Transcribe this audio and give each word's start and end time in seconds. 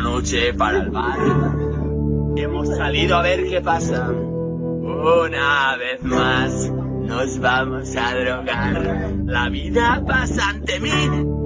noche 0.00 0.52
para 0.54 0.78
el 0.78 0.90
bar. 0.90 1.18
Hemos 2.36 2.68
salido 2.76 3.16
a 3.16 3.22
ver 3.22 3.48
qué 3.48 3.60
pasa. 3.60 4.08
Una 4.08 5.76
vez 5.76 6.02
más 6.02 6.70
nos 6.70 7.38
vamos 7.38 7.96
a 7.96 8.14
drogar. 8.14 9.12
La 9.24 9.48
vida 9.48 10.02
pasa 10.06 10.50
ante 10.50 10.80
mí 10.80 10.90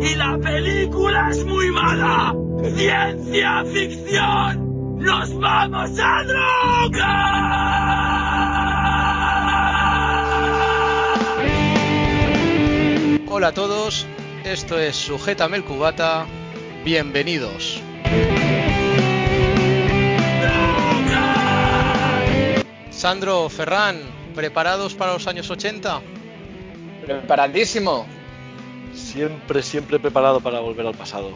y 0.01 0.15
la 0.17 0.39
película 0.39 1.29
es 1.31 1.45
muy 1.45 1.71
mala. 1.71 2.35
Ciencia 2.75 3.65
ficción. 3.65 4.99
Nos 4.99 5.39
vamos 5.39 5.91
a 5.99 6.25
drogar. 6.25 7.63
Hola 13.29 13.49
a 13.49 13.53
todos, 13.53 14.07
esto 14.45 14.79
es 14.79 14.95
Sujétame 14.95 15.57
el 15.57 15.65
Cubata. 15.65 16.27
Bienvenidos. 16.85 17.82
Sandro, 23.03 23.49
Ferran, 23.49 24.01
¿preparados 24.33 24.95
para 24.95 25.15
los 25.15 25.27
años 25.27 25.51
80? 25.51 26.01
Preparadísimo. 27.05 28.07
Siempre, 28.95 29.61
siempre 29.65 29.99
preparado 29.99 30.41
para 30.41 30.61
volver 30.61 30.87
al 30.87 30.95
pasado. 30.95 31.33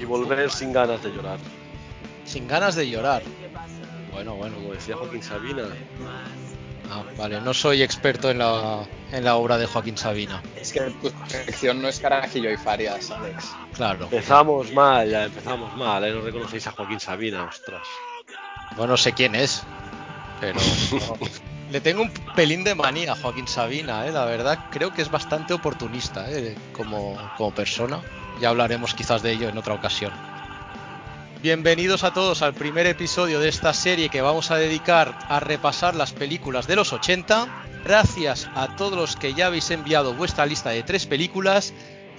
Y 0.00 0.06
volver 0.06 0.50
sin 0.50 0.72
ganas 0.72 1.02
de 1.02 1.10
llorar. 1.10 1.38
Sin 2.24 2.48
ganas 2.48 2.76
de 2.76 2.88
llorar. 2.88 3.22
Bueno, 4.10 4.36
bueno, 4.36 4.56
como 4.56 4.72
decía 4.72 4.96
Joaquín 4.96 5.22
Sabina. 5.22 5.64
Ah, 6.90 7.02
vale, 7.18 7.42
no 7.42 7.52
soy 7.52 7.82
experto 7.82 8.30
en 8.30 8.38
la, 8.38 8.86
en 9.12 9.22
la 9.22 9.36
obra 9.36 9.58
de 9.58 9.66
Joaquín 9.66 9.98
Sabina. 9.98 10.42
Es 10.56 10.72
que 10.72 10.80
tu 10.80 11.12
sección 11.28 11.82
no 11.82 11.88
es 11.88 12.00
Carajillo 12.00 12.50
y 12.50 12.56
Farias, 12.56 13.10
Alex. 13.10 13.50
Claro. 13.74 14.04
Empezamos 14.04 14.72
mal, 14.72 15.10
ya 15.10 15.24
empezamos 15.24 15.76
mal, 15.76 16.04
¿eh? 16.04 16.10
No 16.10 16.22
reconocéis 16.22 16.68
a 16.68 16.70
Joaquín 16.70 17.00
Sabina, 17.00 17.44
ostras. 17.44 17.86
Bueno, 18.78 18.96
sé 18.96 19.12
quién 19.12 19.34
es, 19.34 19.62
pero 20.42 20.58
le 21.70 21.80
tengo 21.80 22.02
un 22.02 22.10
pelín 22.34 22.64
de 22.64 22.74
manía 22.74 23.12
a 23.12 23.16
Joaquín 23.16 23.46
Sabina, 23.46 24.08
¿eh? 24.08 24.10
la 24.10 24.24
verdad 24.24 24.66
creo 24.72 24.92
que 24.92 25.00
es 25.00 25.08
bastante 25.08 25.54
oportunista 25.54 26.28
¿eh? 26.28 26.56
como, 26.72 27.16
como 27.38 27.54
persona. 27.54 28.02
Ya 28.40 28.48
hablaremos 28.48 28.92
quizás 28.92 29.22
de 29.22 29.30
ello 29.30 29.48
en 29.48 29.56
otra 29.56 29.74
ocasión. 29.74 30.12
Bienvenidos 31.42 32.02
a 32.02 32.12
todos 32.12 32.42
al 32.42 32.54
primer 32.54 32.88
episodio 32.88 33.38
de 33.38 33.48
esta 33.48 33.72
serie 33.72 34.08
que 34.08 34.20
vamos 34.20 34.50
a 34.50 34.56
dedicar 34.56 35.16
a 35.28 35.38
repasar 35.38 35.94
las 35.94 36.12
películas 36.12 36.66
de 36.66 36.74
los 36.74 36.92
80. 36.92 37.64
Gracias 37.84 38.48
a 38.56 38.74
todos 38.74 38.98
los 38.98 39.14
que 39.14 39.34
ya 39.34 39.46
habéis 39.46 39.70
enviado 39.70 40.14
vuestra 40.14 40.44
lista 40.44 40.70
de 40.70 40.82
tres 40.82 41.06
películas 41.06 41.72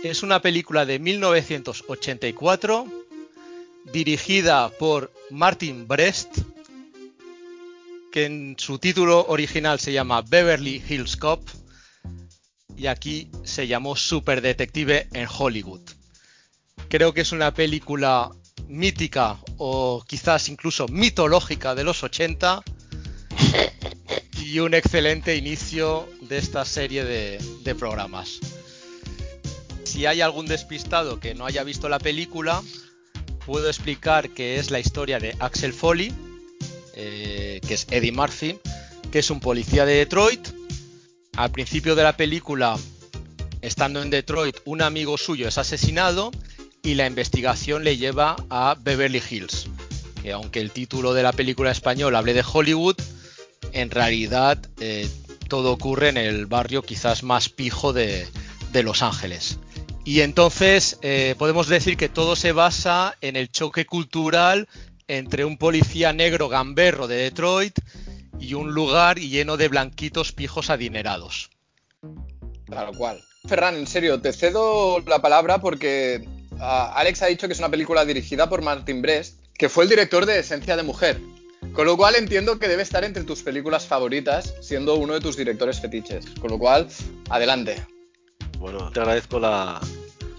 Es 0.03 0.21
una 0.21 0.41
película 0.41 0.85
de 0.85 0.99
1984 0.99 2.85
dirigida 3.93 4.67
por 4.77 5.13
Martin 5.29 5.87
Brest, 5.87 6.39
que 8.11 8.25
en 8.25 8.55
su 8.59 8.79
título 8.79 9.25
original 9.27 9.79
se 9.79 9.93
llama 9.93 10.21
Beverly 10.21 10.83
Hills 10.89 11.15
Cop 11.15 11.47
y 12.75 12.87
aquí 12.87 13.31
se 13.45 13.65
llamó 13.65 13.95
Super 13.95 14.41
Detective 14.41 15.07
en 15.13 15.25
Hollywood. 15.25 15.89
Creo 16.89 17.13
que 17.13 17.21
es 17.21 17.31
una 17.31 17.53
película 17.53 18.29
mítica 18.67 19.39
o 19.55 20.03
quizás 20.05 20.49
incluso 20.49 20.85
mitológica 20.89 21.75
de 21.75 21.85
los 21.85 22.03
80 22.03 22.61
y 24.35 24.59
un 24.59 24.73
excelente 24.73 25.37
inicio 25.37 26.09
de 26.19 26.39
esta 26.39 26.65
serie 26.65 27.05
de, 27.05 27.39
de 27.63 27.73
programas. 27.73 28.41
Si 29.83 30.05
hay 30.05 30.21
algún 30.21 30.45
despistado 30.45 31.19
que 31.19 31.35
no 31.35 31.45
haya 31.45 31.63
visto 31.63 31.89
la 31.89 31.99
película, 31.99 32.61
puedo 33.45 33.67
explicar 33.67 34.29
que 34.29 34.57
es 34.57 34.71
la 34.71 34.79
historia 34.79 35.19
de 35.19 35.35
Axel 35.39 35.73
Foley, 35.73 36.13
eh, 36.95 37.59
que 37.67 37.73
es 37.73 37.87
Eddie 37.91 38.11
Murphy, 38.11 38.57
que 39.11 39.19
es 39.19 39.29
un 39.29 39.39
policía 39.39 39.85
de 39.85 39.95
Detroit. 39.95 40.47
Al 41.35 41.51
principio 41.51 41.95
de 41.95 42.03
la 42.03 42.15
película, 42.15 42.77
estando 43.61 44.01
en 44.01 44.09
Detroit, 44.09 44.57
un 44.65 44.81
amigo 44.81 45.17
suyo 45.17 45.47
es 45.47 45.57
asesinado 45.57 46.31
y 46.81 46.95
la 46.95 47.07
investigación 47.07 47.83
le 47.83 47.97
lleva 47.97 48.35
a 48.49 48.75
Beverly 48.79 49.21
Hills, 49.29 49.67
que 50.21 50.31
aunque 50.31 50.59
el 50.59 50.71
título 50.71 51.13
de 51.13 51.23
la 51.23 51.31
película 51.31 51.71
española 51.71 52.19
hable 52.19 52.33
de 52.33 52.43
Hollywood, 52.43 52.95
en 53.71 53.89
realidad 53.89 54.59
eh, 54.79 55.09
todo 55.47 55.71
ocurre 55.71 56.09
en 56.09 56.17
el 56.17 56.45
barrio 56.45 56.83
quizás 56.83 57.23
más 57.23 57.49
pijo 57.49 57.93
de, 57.93 58.27
de 58.71 58.83
Los 58.83 59.01
Ángeles. 59.01 59.57
Y 60.05 60.21
entonces 60.21 60.97
eh, 61.01 61.35
podemos 61.37 61.67
decir 61.67 61.95
que 61.95 62.09
todo 62.09 62.35
se 62.35 62.51
basa 62.51 63.15
en 63.21 63.35
el 63.35 63.49
choque 63.49 63.85
cultural 63.85 64.67
entre 65.07 65.45
un 65.45 65.57
policía 65.57 66.11
negro 66.11 66.49
gamberro 66.49 67.07
de 67.07 67.15
Detroit 67.15 67.79
y 68.39 68.53
un 68.53 68.73
lugar 68.73 69.17
lleno 69.19 69.55
de 69.55 69.69
blanquitos 69.69 70.33
pijos 70.33 70.69
adinerados. 70.69 71.49
Tal 72.69 72.95
cual. 72.97 73.21
Ferran, 73.47 73.75
en 73.75 73.87
serio, 73.87 74.21
te 74.21 74.33
cedo 74.33 74.99
la 75.01 75.21
palabra 75.21 75.59
porque 75.59 76.27
ah, 76.59 76.93
Alex 76.95 77.21
ha 77.21 77.27
dicho 77.27 77.47
que 77.47 77.53
es 77.53 77.59
una 77.59 77.69
película 77.69 78.05
dirigida 78.05 78.49
por 78.49 78.61
Martin 78.61 79.01
Brest, 79.01 79.39
que 79.57 79.69
fue 79.69 79.85
el 79.85 79.89
director 79.89 80.25
de 80.25 80.39
Esencia 80.39 80.75
de 80.75 80.83
Mujer. 80.83 81.19
Con 81.73 81.85
lo 81.85 81.95
cual 81.95 82.15
entiendo 82.15 82.59
que 82.59 82.67
debe 82.67 82.83
estar 82.83 83.03
entre 83.03 83.23
tus 83.23 83.41
películas 83.41 83.87
favoritas, 83.87 84.53
siendo 84.61 84.95
uno 84.95 85.13
de 85.13 85.21
tus 85.21 85.37
directores 85.37 85.79
fetiches. 85.79 86.25
Con 86.39 86.51
lo 86.51 86.59
cual, 86.59 86.87
adelante. 87.29 87.92
Bueno, 88.63 88.89
te 88.91 89.01
agradezco 89.01 89.41
la, 89.41 89.77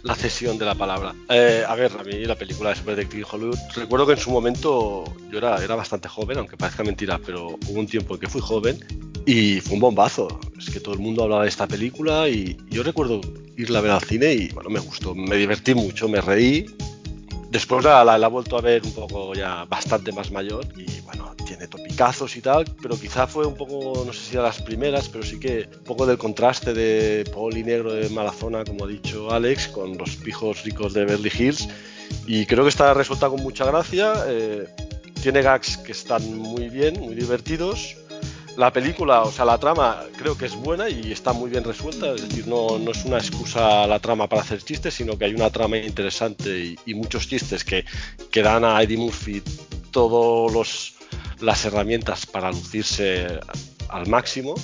la 0.03 0.15
cesión 0.15 0.57
de 0.57 0.65
la 0.65 0.75
palabra. 0.75 1.15
Eh, 1.29 1.63
a 1.69 1.75
ver, 1.75 1.93
a 1.93 2.03
mí 2.03 2.25
la 2.25 2.35
película 2.35 2.71
de 2.71 2.77
Super 2.77 2.97
Detective 2.97 3.27
Hollywood, 3.31 3.59
recuerdo 3.77 4.07
que 4.07 4.15
en 4.15 4.19
su 4.19 4.31
momento 4.31 5.05
yo 5.31 5.37
era, 5.37 5.63
era 5.63 5.75
bastante 5.75 6.09
joven, 6.09 6.39
aunque 6.39 6.57
parezca 6.57 6.83
mentira, 6.83 7.19
pero 7.19 7.49
hubo 7.49 7.79
un 7.79 7.87
tiempo 7.87 8.15
en 8.15 8.21
que 8.21 8.27
fui 8.27 8.41
joven 8.41 8.83
y 9.27 9.61
fue 9.61 9.75
un 9.75 9.81
bombazo. 9.81 10.41
Es 10.59 10.71
que 10.71 10.81
todo 10.81 10.95
el 10.95 11.01
mundo 11.01 11.25
hablaba 11.25 11.43
de 11.43 11.51
esta 11.51 11.69
película 11.69 12.27
y 12.27 12.57
yo 12.71 12.83
recuerdo 12.83 13.21
irla 13.59 13.81
a 13.81 13.83
ver 13.83 13.91
al 13.91 14.03
cine 14.03 14.33
y 14.33 14.49
bueno, 14.55 14.71
me 14.71 14.81
gustó, 14.81 15.15
me 15.15 15.37
divertí 15.37 15.75
mucho, 15.75 16.09
me 16.09 16.23
reí. 16.23 16.65
Después 17.55 17.85
la, 17.85 18.03
la, 18.03 18.19
la 18.19 18.27
he 18.27 18.31
vuelto 18.31 18.59
a 18.59 18.61
ver 18.61 18.83
un 18.83 18.93
poco 18.93 19.33
ya 19.33 19.65
bastante 19.67 20.11
más 20.11 20.33
mayor 20.33 20.67
y 20.77 21.01
bueno, 21.03 21.37
tiene 21.47 21.69
topicazos 21.69 22.35
y 22.37 22.41
tal, 22.41 22.65
pero 22.83 22.99
quizá 22.99 23.29
fue 23.29 23.47
un 23.47 23.55
poco, 23.55 24.03
no 24.05 24.13
sé 24.13 24.29
si 24.29 24.37
a 24.37 24.43
las 24.43 24.61
primeras, 24.61 25.09
pero 25.09 25.23
sí 25.23 25.39
que 25.39 25.69
un 25.79 25.85
poco 25.85 26.05
del 26.05 26.19
contraste 26.19 26.75
de 26.75 27.25
poli 27.33 27.63
negro 27.63 27.93
de 27.93 28.09
Malazona, 28.09 28.65
como 28.65 28.87
ha 28.87 28.89
dicho 28.89 29.31
Alex, 29.31 29.69
con 29.69 29.97
los 29.97 30.17
pijos 30.17 30.65
ricos 30.65 30.95
de 30.95 31.05
Beverly 31.05 31.31
Hills. 31.33 31.69
Y 32.27 32.45
creo 32.47 32.65
que 32.65 32.71
está 32.71 32.93
resuelta 32.93 33.29
con 33.29 33.41
mucha 33.41 33.65
gracia. 33.65 34.15
Eh, 34.27 34.67
tiene 35.23 35.41
gags 35.41 35.77
que 35.77 35.93
están 35.93 36.37
muy 36.37 36.69
bien, 36.69 36.99
muy 37.01 37.15
divertidos. 37.15 37.95
La 38.57 38.73
película, 38.73 39.23
o 39.23 39.33
sea, 39.33 39.45
la 39.45 39.59
trama 39.59 40.05
creo 40.17 40.39
que 40.39 40.47
es 40.47 40.55
buena 40.55 40.89
y 40.89 41.11
está 41.11 41.33
muy 41.33 41.51
bien 41.51 41.65
resuelta, 41.65 42.13
es 42.13 42.29
decir, 42.29 42.47
no, 42.47 42.79
no 42.79 42.93
es 42.93 43.05
una 43.05 43.19
excusa 43.19 43.87
la 43.87 43.99
trama 43.99 44.29
para 44.29 44.43
hacer 44.43 44.63
chistes, 44.63 44.95
sino 44.95 45.19
que 45.19 45.25
hay 45.25 45.35
una 45.35 45.51
trama 45.51 45.77
interesante 45.79 46.51
y, 46.61 46.79
y 46.87 46.95
muchos 46.95 47.29
chistes 47.29 47.65
que, 47.65 47.85
que 48.31 48.43
dan 48.43 48.65
a 48.65 48.81
Eddie 48.81 48.97
Murphy 48.97 49.43
todos 49.91 50.53
los 50.53 50.95
las 51.41 51.65
herramientas 51.65 52.27
para 52.27 52.51
lucirse 52.51 53.27
al 53.89 54.07
máximo. 54.09 54.55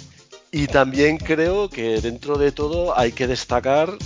Y 0.53 0.67
también 0.67 1.19
creo 1.19 1.69
que 1.69 2.01
dentro 2.01 2.37
de 2.37 2.51
todo 2.53 2.99
hay 2.99 3.13
que 3.13 3.27
destacar 3.27 3.97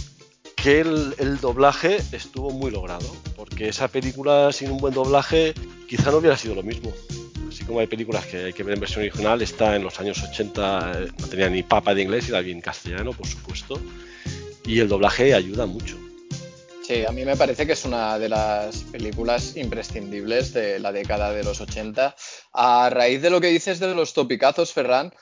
que 0.64 0.81
el, 0.81 1.14
el, 1.19 1.38
doblaje 1.40 1.99
estuvo 2.12 2.50
muy 2.50 2.70
logrado, 2.70 3.06
porque 3.37 3.69
esa 3.69 3.87
película 3.87 4.50
sin 4.50 4.70
un 4.70 4.78
buen 4.78 4.94
doblaje 4.94 5.52
quizá 5.87 6.11
no 6.11 6.16
hubiera 6.16 6.38
sido 6.38 6.55
lo 6.55 6.62
mismo. 6.62 6.90
Así 7.46 7.66
como 7.66 7.81
hay 7.81 7.87
películas 7.87 8.25
que 8.25 8.44
hay 8.44 8.52
que 8.55 8.62
ver 8.62 8.72
en 8.72 8.81
versión 8.81 9.02
original, 9.02 9.43
está 9.43 9.76
en 9.76 9.84
los 9.84 10.00
años 10.00 10.22
80, 10.22 10.93
eh, 10.94 11.08
no 11.19 11.26
tenía 11.26 11.50
ni 11.50 11.62
papa 11.62 11.94
de 11.94 12.00
inglés 12.00 12.31
y 12.31 12.32
la 12.32 12.40
vi 12.40 12.52
en 12.52 12.62
castellano, 12.62 13.12
por 13.12 13.26
supuesto, 13.26 13.78
y 14.64 14.81
el 14.81 14.88
doblaje 14.88 15.34
ayuda 15.34 15.66
mucho. 15.66 15.99
Sí, 16.82 17.05
a 17.06 17.12
mí 17.12 17.26
me 17.26 17.37
parece 17.37 17.67
que 17.67 17.75
es 17.75 17.84
una 17.84 18.19
de 18.19 18.31
las 18.31 18.84
películas 18.84 19.58
imprescindibles 19.58 20.55
de 20.55 20.78
la 20.78 20.93
década 20.93 21.31
de 21.32 21.44
los 21.44 21.60
80. 21.60 22.17
A 22.55 22.90
raíz 22.90 23.20
de 23.20 23.28
lo 23.28 23.43
que 23.43 23.49
dices 23.49 23.81
de 23.81 23.94
los 23.94 24.14
topicazos, 24.14 24.72
Ferran, 24.72 25.12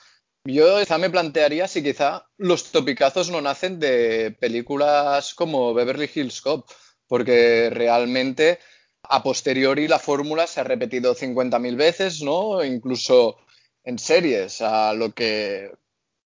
yo 0.45 0.79
quizá 0.79 0.97
me 0.97 1.09
plantearía 1.09 1.67
si 1.67 1.83
quizá 1.83 2.27
los 2.37 2.71
topicazos 2.71 3.29
no 3.29 3.41
nacen 3.41 3.79
de 3.79 4.35
películas 4.39 5.33
como 5.33 5.73
Beverly 5.73 6.09
Hills 6.13 6.41
Cop, 6.41 6.69
porque 7.07 7.69
realmente 7.71 8.59
a 9.03 9.21
posteriori 9.21 9.87
la 9.87 9.99
fórmula 9.99 10.47
se 10.47 10.61
ha 10.61 10.63
repetido 10.63 11.15
50.000 11.15 11.75
veces, 11.75 12.21
¿no? 12.21 12.63
Incluso 12.63 13.37
en 13.83 13.99
series, 13.99 14.61
a 14.61 14.93
lo 14.93 15.13
que 15.13 15.71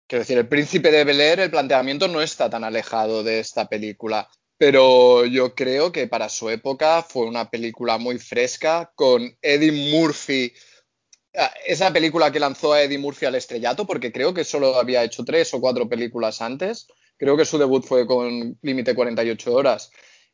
Quiero 0.10 0.22
decir, 0.22 0.38
el 0.38 0.48
príncipe 0.48 0.90
de 0.90 1.04
Bel 1.04 1.20
Air, 1.20 1.42
el 1.42 1.52
planteamiento 1.52 2.08
no 2.08 2.22
está 2.22 2.50
tan 2.50 2.64
alejado 2.64 3.24
de 3.24 3.42
esta 3.42 3.68
película 3.68 4.30
pero 4.58 5.26
yo 5.26 5.54
creo 5.54 5.92
que 5.92 6.08
para 6.08 6.30
su 6.30 6.50
época 6.50 7.04
fue 7.04 7.26
una 7.28 7.50
película 7.50 7.98
muy 7.98 8.18
fresca 8.18 8.92
con 8.96 9.38
Eddie 9.42 9.92
Murphy. 9.92 10.52
Ah, 11.40 11.54
esa 11.68 11.94
película 11.94 12.32
que 12.32 12.40
lanzó 12.40 12.74
a 12.74 12.82
Eddie 12.82 12.98
Murphy 12.98 13.28
al 13.28 13.36
estrellato, 13.36 13.86
porque 13.86 14.12
creo 14.12 14.34
que 14.34 14.44
solo 14.44 14.76
había 14.76 15.04
hecho 15.04 15.24
tres 15.24 15.54
o 15.54 15.62
cuatro 15.62 15.88
películas 15.88 16.42
antes. 16.42 16.88
Creo 17.16 17.38
que 17.38 17.46
su 17.46 17.60
debut 17.60 17.86
fue 17.86 18.08
con 18.08 18.58
Límite 18.64 18.96
48 18.96 19.54
horas. 19.54 19.92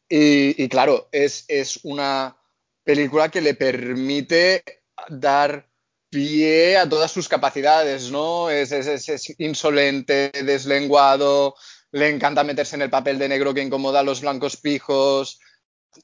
Y, 0.08 0.64
y 0.64 0.70
claro, 0.70 1.10
es, 1.12 1.44
es, 1.50 1.82
una 1.84 2.38
película 2.84 3.30
que 3.30 3.42
le 3.42 3.54
permite 3.54 4.64
dar 5.10 5.68
pie 6.10 6.78
a 6.78 6.88
todas 6.88 7.12
sus 7.12 7.28
capacidades, 7.28 8.10
¿no? 8.10 8.50
Es, 8.50 8.72
es, 8.72 9.10
es 9.10 9.40
insolente, 9.40 10.32
deslenguado, 10.46 11.56
le 11.92 12.10
encanta 12.10 12.46
meterse 12.46 12.76
en 12.78 12.84
el 12.84 12.90
papel 12.90 13.20
de 13.20 13.28
negro 13.28 13.54
que 13.54 13.62
incomoda 13.62 14.00
a 14.00 14.04
los 14.04 14.22
blancos 14.22 14.56
pijos. 14.56 15.40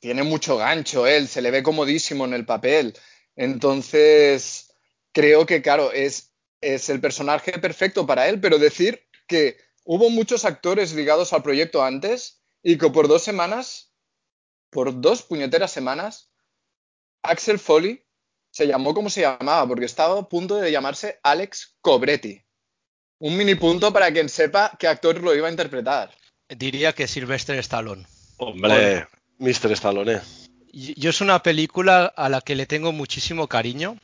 Tiene 0.01 0.23
mucho 0.23 0.57
gancho 0.57 1.07
él, 1.07 1.29
se 1.29 1.41
le 1.41 1.51
ve 1.51 1.63
comodísimo 1.63 2.25
en 2.25 2.33
el 2.33 2.45
papel. 2.45 2.97
Entonces, 3.35 4.69
creo 5.13 5.45
que, 5.45 5.61
claro, 5.61 5.91
es, 5.91 6.33
es 6.61 6.89
el 6.89 7.01
personaje 7.01 7.53
perfecto 7.59 8.06
para 8.06 8.27
él, 8.27 8.39
pero 8.39 8.57
decir 8.57 9.07
que 9.27 9.57
hubo 9.83 10.09
muchos 10.09 10.45
actores 10.45 10.94
ligados 10.94 11.33
al 11.33 11.44
proyecto 11.44 11.83
antes 11.83 12.41
y 12.63 12.77
que 12.77 12.89
por 12.89 13.07
dos 13.07 13.23
semanas, 13.23 13.94
por 14.69 15.00
dos 15.00 15.23
puñeteras 15.23 15.71
semanas, 15.71 16.31
Axel 17.23 17.59
Foley 17.59 18.06
se 18.51 18.67
llamó 18.67 18.94
como 18.94 19.09
se 19.09 19.21
llamaba, 19.21 19.67
porque 19.67 19.85
estaba 19.85 20.19
a 20.19 20.29
punto 20.29 20.56
de 20.56 20.71
llamarse 20.71 21.19
Alex 21.23 21.77
Cobretti. 21.81 22.44
Un 23.19 23.38
mini 23.38 23.56
punto 23.56 23.91
para 23.91 24.11
quien 24.11 24.29
sepa 24.29 24.71
qué 24.79 24.88
actor 24.88 25.21
lo 25.21 25.35
iba 25.35 25.47
a 25.47 25.51
interpretar. 25.51 26.11
Diría 26.47 26.94
que 26.94 27.07
Sylvester 27.07 27.57
Stallone. 27.59 28.07
Hombre, 28.38 29.07
Mr. 29.38 29.71
Stallone. 29.73 30.21
Yo 30.71 31.09
es 31.09 31.21
una 31.21 31.44
película 31.44 32.06
a 32.06 32.29
la 32.29 32.41
que 32.41 32.56
le 32.56 32.65
tengo 32.65 32.91
muchísimo 32.91 33.47
cariño. 33.47 33.97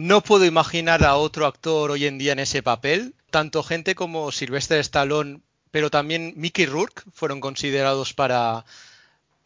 No 0.00 0.22
puedo 0.22 0.44
imaginar 0.44 1.02
a 1.02 1.16
otro 1.16 1.44
actor 1.44 1.90
hoy 1.90 2.06
en 2.06 2.18
día 2.18 2.30
en 2.30 2.38
ese 2.38 2.62
papel. 2.62 3.16
Tanto 3.30 3.64
gente 3.64 3.96
como 3.96 4.30
Sylvester 4.30 4.78
Stallone, 4.78 5.40
pero 5.72 5.90
también 5.90 6.34
Mickey 6.36 6.66
Rourke 6.66 7.02
fueron 7.12 7.40
considerados 7.40 8.14
para, 8.14 8.64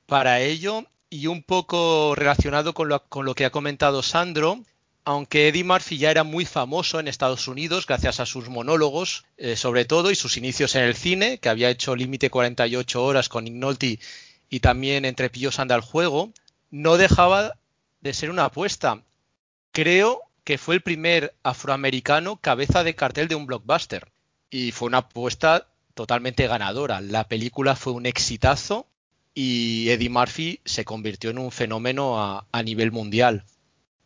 para 0.05 0.41
ello. 0.43 0.85
Y 1.09 1.29
un 1.29 1.43
poco 1.43 2.15
relacionado 2.15 2.75
con 2.75 2.91
lo, 2.91 3.03
con 3.05 3.25
lo 3.25 3.35
que 3.35 3.47
ha 3.47 3.51
comentado 3.51 4.03
Sandro, 4.03 4.61
aunque 5.07 5.49
Eddie 5.49 5.65
Murphy 5.65 5.97
ya 5.97 6.11
era 6.11 6.23
muy 6.23 6.45
famoso 6.45 7.01
en 7.01 7.09
Estados 7.09 7.49
Unidos 7.49 7.87
gracias 7.87 8.21
a 8.21 8.27
sus 8.27 8.51
monólogos, 8.51 9.25
eh, 9.39 9.57
sobre 9.57 9.87
todo, 9.87 10.11
y 10.11 10.17
sus 10.17 10.37
inicios 10.37 10.75
en 10.75 10.83
el 10.83 10.95
cine, 10.95 11.39
que 11.39 11.49
había 11.49 11.71
hecho 11.71 11.97
Límite 11.97 12.29
48 12.29 13.03
horas 13.03 13.31
con 13.31 13.45
Nick 13.45 13.55
Nolte 13.55 14.01
y 14.51 14.61
también 14.61 15.07
Entre 15.07 15.31
pillos 15.31 15.59
anda 15.59 15.77
el 15.77 15.81
juego, 15.81 16.31
no 16.71 16.99
dejaba 16.99 17.55
de 18.03 18.13
ser 18.13 18.29
una 18.29 18.45
apuesta. 18.45 19.03
Creo 19.73 20.21
que 20.45 20.59
fue 20.59 20.75
el 20.77 20.83
primer 20.83 21.35
afroamericano 21.43 22.37
cabeza 22.37 22.85
de 22.85 22.95
cartel 22.95 23.29
de 23.29 23.35
un 23.35 23.47
blockbuster. 23.47 24.11
Y 24.51 24.73
fue 24.73 24.89
una 24.89 24.99
apuesta 24.99 25.69
totalmente 25.95 26.47
ganadora. 26.47 27.01
La 27.01 27.29
película 27.29 27.77
fue 27.77 27.93
un 27.93 28.07
exitazo 28.07 28.87
y 29.35 29.89
Eddie 29.89 30.11
Murphy 30.11 30.61
se 30.65 30.85
convirtió 30.85 31.31
en 31.31 31.39
un 31.39 31.51
fenómeno 31.51 32.21
a, 32.21 32.63
nivel 32.63 32.93
mundial 32.93 33.45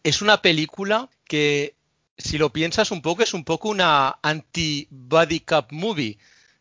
es 0.06 0.22
una 0.22 0.40
película 0.40 1.10
que, 1.24 1.74
si 2.16 2.38
lo 2.38 2.52
piensas 2.52 2.92
un 2.92 3.02
poco, 3.02 3.24
es 3.24 3.34
un 3.34 3.42
poco 3.42 3.68
una 3.68 4.20
anti-body 4.22 5.40
cup 5.40 5.66
movie, 5.70 6.18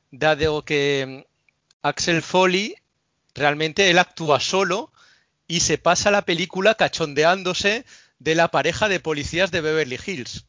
dado 0.10 0.66
que 0.66 1.28
Axel 1.84 2.24
Foley 2.24 2.74
realmente 3.36 3.92
él 3.92 4.00
actúa 4.00 4.40
solo 4.40 4.92
y 5.48 5.60
se 5.60 5.78
pasa 5.78 6.10
la 6.10 6.24
película 6.24 6.74
cachondeándose 6.74 7.86
de 8.20 8.36
la 8.36 8.50
pareja 8.50 8.88
de 8.90 9.00
policías 9.00 9.52
de 9.52 9.62
Beverly 9.62 10.00
Hills, 10.06 10.46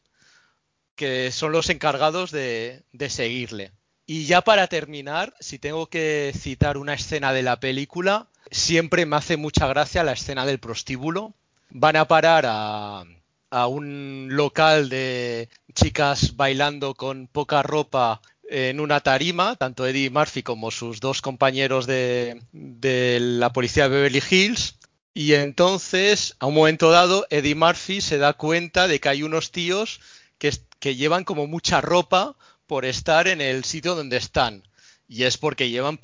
que 0.95 1.31
son 1.31 1.51
los 1.51 1.69
encargados 1.69 2.31
de, 2.31 2.83
de 2.91 3.09
seguirle. 3.09 3.71
Y 4.05 4.25
ya 4.25 4.41
para 4.41 4.67
terminar, 4.67 5.33
si 5.39 5.59
tengo 5.59 5.87
que 5.87 6.33
citar 6.37 6.77
una 6.77 6.93
escena 6.93 7.33
de 7.33 7.43
la 7.43 7.59
película, 7.59 8.27
siempre 8.51 9.05
me 9.05 9.17
hace 9.17 9.37
mucha 9.37 9.67
gracia 9.67 10.03
la 10.03 10.13
escena 10.13 10.45
del 10.45 10.59
prostíbulo, 10.59 11.33
van 11.69 11.97
a 11.97 12.07
parar 12.07 12.45
a, 12.47 13.03
a 13.49 13.67
un 13.67 14.29
local 14.31 14.89
de 14.89 15.49
chicas 15.73 16.35
bailando 16.35 16.95
con 16.95 17.27
poca 17.27 17.63
ropa 17.63 18.21
en 18.49 18.79
una 18.79 19.01
tarima, 19.01 19.55
tanto 19.55 19.85
Eddie 19.85 20.09
Murphy 20.09 20.41
como 20.41 20.71
sus 20.71 20.99
dos 20.99 21.21
compañeros 21.21 21.85
de, 21.85 22.41
de, 22.51 23.19
la 23.19 23.51
policía 23.51 23.89
de 23.89 23.95
Beverly 23.95 24.23
Hills. 24.29 24.76
Y 25.17 25.33
entonces, 25.33 26.35
a 26.37 26.45
un 26.45 26.53
momento 26.53 26.91
dado, 26.91 27.25
Eddie 27.31 27.55
Murphy 27.55 28.01
se 28.01 28.19
da 28.19 28.33
cuenta 28.33 28.87
de 28.87 28.99
que 28.99 29.09
hay 29.09 29.23
unos 29.23 29.51
tíos 29.51 29.99
que, 30.37 30.55
que 30.79 30.95
llevan 30.95 31.23
como 31.23 31.47
mucha 31.47 31.81
ropa 31.81 32.35
por 32.67 32.85
estar 32.85 33.27
en 33.27 33.41
el 33.41 33.63
sitio 33.63 33.95
donde 33.95 34.17
están. 34.17 34.61
Y 35.07 35.23
es 35.23 35.39
porque 35.39 35.71
llevan 35.71 35.99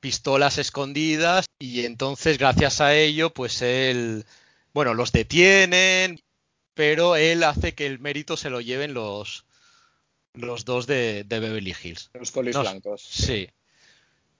pistolas 0.00 0.56
escondidas 0.56 1.44
y 1.58 1.84
entonces, 1.84 2.38
gracias 2.38 2.80
a 2.80 2.94
ello, 2.94 3.34
pues 3.34 3.60
él 3.60 4.24
bueno, 4.72 4.94
los 4.94 5.12
detienen, 5.12 6.22
pero 6.72 7.16
él 7.16 7.44
hace 7.44 7.74
que 7.74 7.84
el 7.84 7.98
mérito 7.98 8.38
se 8.38 8.48
lo 8.48 8.62
lleven 8.62 8.94
los, 8.94 9.44
los 10.32 10.64
dos 10.64 10.86
de, 10.86 11.24
de 11.24 11.38
Beverly 11.38 11.76
Hills. 11.82 12.08
Los 12.14 12.32
polis 12.32 12.54
no, 12.54 12.62
blancos. 12.62 13.02
Sí. 13.02 13.46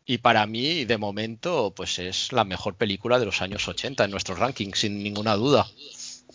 Y 0.07 0.19
para 0.19 0.47
mí, 0.47 0.85
de 0.85 0.99
momento, 0.99 1.73
pues 1.75 1.99
es 1.99 2.33
la 2.33 2.45
mejor 2.45 2.77
película 2.77 3.19
de 3.19 3.25
los 3.25 3.41
años 3.41 3.67
80 3.67 4.05
en 4.05 4.11
nuestro 4.11 4.35
ranking, 4.35 4.73
sin 4.75 5.03
ninguna 5.03 5.35
duda. 5.35 5.67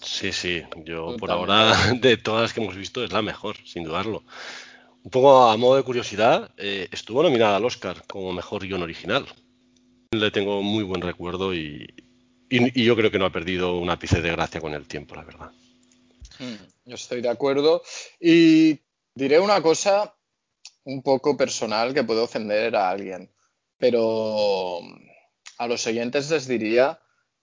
Sí, 0.01 0.31
sí, 0.31 0.63
yo 0.85 1.15
por 1.17 1.29
ahora, 1.29 1.93
de 2.01 2.17
todas 2.17 2.43
las 2.43 2.53
que 2.53 2.61
hemos 2.61 2.75
visto, 2.75 3.03
es 3.03 3.11
la 3.11 3.21
mejor, 3.21 3.57
sin 3.65 3.83
dudarlo. 3.83 4.23
Un 5.03 5.11
poco 5.11 5.49
a 5.49 5.57
modo 5.57 5.75
de 5.75 5.83
curiosidad, 5.83 6.51
eh, 6.57 6.87
estuvo 6.91 7.21
nominada 7.21 7.57
al 7.57 7.65
Oscar 7.65 8.03
como 8.07 8.33
mejor 8.33 8.65
guion 8.65 8.81
original. 8.81 9.25
Le 10.11 10.31
tengo 10.31 10.61
muy 10.63 10.83
buen 10.83 11.01
recuerdo 11.01 11.53
y, 11.53 11.93
y, 12.49 12.83
yo 12.83 12.95
creo 12.95 13.11
que 13.11 13.19
no 13.19 13.25
ha 13.25 13.31
perdido 13.31 13.77
un 13.77 13.89
ápice 13.89 14.21
de 14.21 14.31
gracia 14.31 14.59
con 14.59 14.73
el 14.73 14.87
tiempo, 14.87 15.15
la 15.15 15.23
verdad. 15.23 15.51
Hmm, 16.39 16.55
yo 16.85 16.95
estoy 16.95 17.21
de 17.21 17.29
acuerdo. 17.29 17.83
Y 18.19 18.79
diré 19.13 19.39
una 19.39 19.61
cosa 19.61 20.15
un 20.83 21.03
poco 21.03 21.37
personal 21.37 21.93
que 21.93 22.03
puede 22.03 22.21
ofender 22.21 22.75
a 22.75 22.89
alguien, 22.89 23.31
pero 23.79 24.81
a 25.57 25.67
los 25.67 25.87
oyentes 25.87 26.29
les 26.29 26.47
diría 26.47 26.99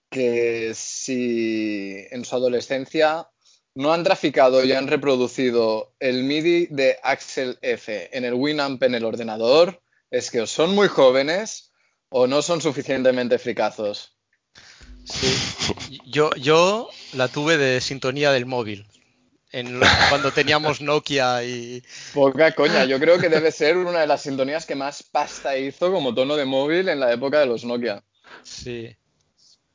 que 0.09 0.71
si 0.73 2.05
en 2.11 2.23
su 2.23 2.35
adolescencia 2.35 3.27
no 3.75 3.93
han 3.93 4.03
traficado 4.03 4.63
y 4.63 4.71
han 4.71 4.87
reproducido 4.87 5.93
el 5.99 6.23
MIDI 6.23 6.67
de 6.67 6.97
Axel 7.03 7.59
F 7.61 8.09
en 8.15 8.23
el 8.23 8.33
Winamp 8.33 8.81
en 8.83 8.95
el 8.95 9.05
ordenador, 9.05 9.81
es 10.09 10.31
que 10.31 10.47
son 10.47 10.73
muy 10.73 10.87
jóvenes 10.87 11.71
o 12.09 12.27
no 12.27 12.41
son 12.41 12.61
suficientemente 12.61 13.37
fricazos. 13.37 14.17
Sí. 15.03 15.99
Yo, 16.05 16.31
yo 16.35 16.89
la 17.13 17.27
tuve 17.27 17.57
de 17.57 17.81
sintonía 17.81 18.31
del 18.31 18.45
móvil. 18.45 18.87
Cuando 20.09 20.31
teníamos 20.31 20.81
Nokia 20.81 21.43
y. 21.43 21.83
Poca 22.13 22.51
coña, 22.53 22.85
yo 22.85 22.99
creo 22.99 23.17
que 23.17 23.29
debe 23.29 23.51
ser 23.51 23.77
una 23.77 24.01
de 24.01 24.07
las 24.07 24.21
sintonías 24.21 24.65
que 24.65 24.75
más 24.75 25.03
pasta 25.03 25.57
hizo 25.57 25.91
como 25.91 26.13
tono 26.13 26.35
de 26.35 26.45
móvil 26.45 26.89
en 26.89 26.99
la 26.99 27.11
época 27.11 27.39
de 27.39 27.45
los 27.45 27.63
Nokia. 27.63 28.03
Sí. 28.43 28.95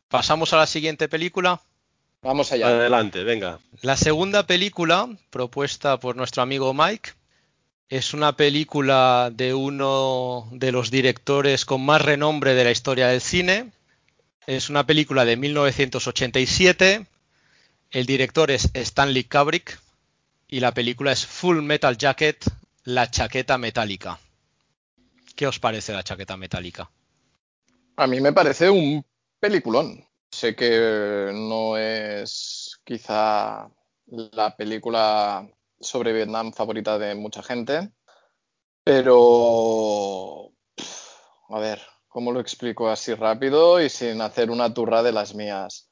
¿Pasamos 0.08 0.52
a 0.52 0.58
la 0.58 0.66
siguiente 0.66 1.08
película? 1.08 1.60
Vamos 2.22 2.52
allá. 2.52 2.68
Adelante, 2.68 3.24
venga. 3.24 3.58
La 3.80 3.96
segunda 3.96 4.46
película, 4.46 5.08
propuesta 5.30 5.98
por 5.98 6.16
nuestro 6.16 6.42
amigo 6.42 6.72
Mike, 6.72 7.10
es 7.88 8.14
una 8.14 8.36
película 8.36 9.30
de 9.34 9.52
uno 9.52 10.48
de 10.52 10.72
los 10.72 10.90
directores 10.90 11.64
con 11.64 11.84
más 11.84 12.00
renombre 12.00 12.54
de 12.54 12.64
la 12.64 12.70
historia 12.70 13.08
del 13.08 13.20
cine. 13.20 13.72
Es 14.46 14.70
una 14.70 14.86
película 14.86 15.24
de 15.24 15.36
1987. 15.36 17.06
El 17.92 18.06
director 18.06 18.50
es 18.50 18.70
Stanley 18.72 19.24
Kubrick 19.24 19.78
y 20.48 20.60
la 20.60 20.72
película 20.72 21.12
es 21.12 21.26
Full 21.26 21.60
Metal 21.60 21.98
Jacket, 21.98 22.42
la 22.84 23.10
chaqueta 23.10 23.58
metálica. 23.58 24.18
¿Qué 25.36 25.46
os 25.46 25.58
parece 25.58 25.92
la 25.92 26.02
chaqueta 26.02 26.38
metálica? 26.38 26.90
A 27.96 28.06
mí 28.06 28.18
me 28.22 28.32
parece 28.32 28.70
un 28.70 29.04
peliculón. 29.38 30.02
Sé 30.30 30.56
que 30.56 31.32
no 31.34 31.76
es 31.76 32.80
quizá 32.82 33.68
la 34.06 34.56
película 34.56 35.46
sobre 35.78 36.14
Vietnam 36.14 36.50
favorita 36.54 36.98
de 36.98 37.14
mucha 37.14 37.42
gente, 37.42 37.90
pero 38.82 40.50
a 41.50 41.58
ver, 41.58 41.82
¿cómo 42.08 42.32
lo 42.32 42.40
explico 42.40 42.88
así 42.88 43.12
rápido 43.12 43.82
y 43.82 43.90
sin 43.90 44.22
hacer 44.22 44.50
una 44.50 44.72
turra 44.72 45.02
de 45.02 45.12
las 45.12 45.34
mías? 45.34 45.90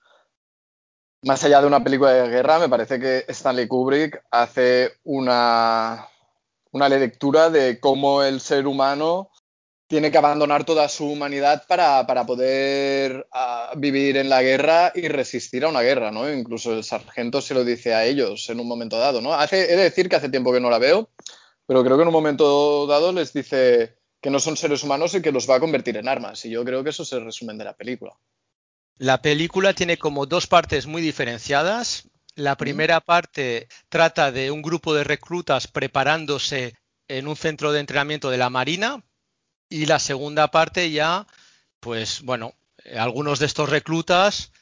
Más 1.23 1.45
allá 1.45 1.61
de 1.61 1.67
una 1.67 1.85
película 1.85 2.12
de 2.12 2.29
guerra, 2.29 2.59
me 2.59 2.69
parece 2.69 2.99
que 2.99 3.25
Stanley 3.29 3.69
Kubrick 3.69 4.25
hace 4.31 4.93
una, 5.05 6.09
una 6.73 6.89
lectura 6.89 7.50
de 7.50 7.79
cómo 7.79 8.23
el 8.23 8.41
ser 8.41 8.67
humano 8.67 9.31
tiene 9.87 10.12
que 10.12 10.19
abandonar 10.19 10.65
toda 10.65 10.89
su 10.89 11.11
humanidad 11.11 11.65
para, 11.67 12.07
poder 12.25 13.27
ah, 13.33 13.73
vivir 13.77 14.17
en 14.17 14.31
la 14.31 14.41
guerra 14.41 14.93
y 14.95 15.09
resistir 15.09 15.65
a 15.65 15.69
una 15.69 15.83
guerra, 15.83 16.12
¿no? 16.12 16.33
Incluso 16.33 16.73
el 16.73 16.85
sargento 16.85 17.43
se 17.43 17.55
lo 17.55 17.65
dice 17.65 17.93
a 17.93 18.05
ellos 18.05 18.49
en 18.49 18.61
un 18.61 18.69
momento 18.69 18.99
dado, 18.99 19.21
¿no? 19.21 19.35
Hace, 19.35 19.65
he 19.65 19.77
de 19.77 19.83
decir 19.83 20.09
que 20.09 20.15
hace 20.15 20.29
tiempo 20.29 20.53
que 20.53 20.61
no 20.61 20.71
la 20.71 20.79
veo, 20.79 21.11
pero 21.67 21.83
creo 21.83 21.97
que 21.97 22.03
en 22.03 22.09
un 22.09 22.15
momento 22.15 22.87
dado 22.87 23.12
les 23.12 23.33
dice 23.33 23.97
que 24.21 24.31
no 24.31 24.39
son 24.39 24.57
seres 24.57 24.85
humanos 24.85 25.15
y 25.15 25.23
que 25.23 25.33
los 25.33 25.50
va 25.50 25.57
a 25.57 25.61
convertir 25.61 25.97
en 25.97 26.09
armas. 26.09 26.45
Y 26.45 26.50
yo 26.50 26.65
creo 26.65 26.85
que 26.85 26.91
eso 26.91 27.03
es 27.03 27.12
el 27.12 27.25
resumen 27.25 27.59
de 27.59 27.65
la 27.65 27.77
película. 27.77 28.15
La 29.00 29.23
película 29.23 29.73
tiene 29.73 29.97
como 29.97 30.26
dos 30.26 30.47
partes 30.47 30.87
muy 30.87 31.00
diferenciadas. 31.00 32.11
La 32.35 32.59
primera 32.59 33.00
parte 33.00 33.66
trata 33.88 34.30
de 34.30 34.50
un 34.50 34.61
grupo 34.61 34.92
de 34.92 35.04
reclutas 35.04 35.69
preparándose 35.69 36.75
en 37.09 37.26
un 37.26 37.35
centro 37.35 37.73
de 37.73 37.80
entrenamiento 37.80 38.28
de 38.28 38.37
la 38.37 38.50
Marina 38.50 39.02
y 39.71 39.87
la 39.87 39.99
segunda 40.00 40.50
parte 40.50 40.90
ya, 40.90 41.26
pues 41.80 42.21
bueno, 42.21 42.52
algunos 42.95 43.38
de 43.38 43.47
estos 43.47 43.71
reclutas 43.71 44.52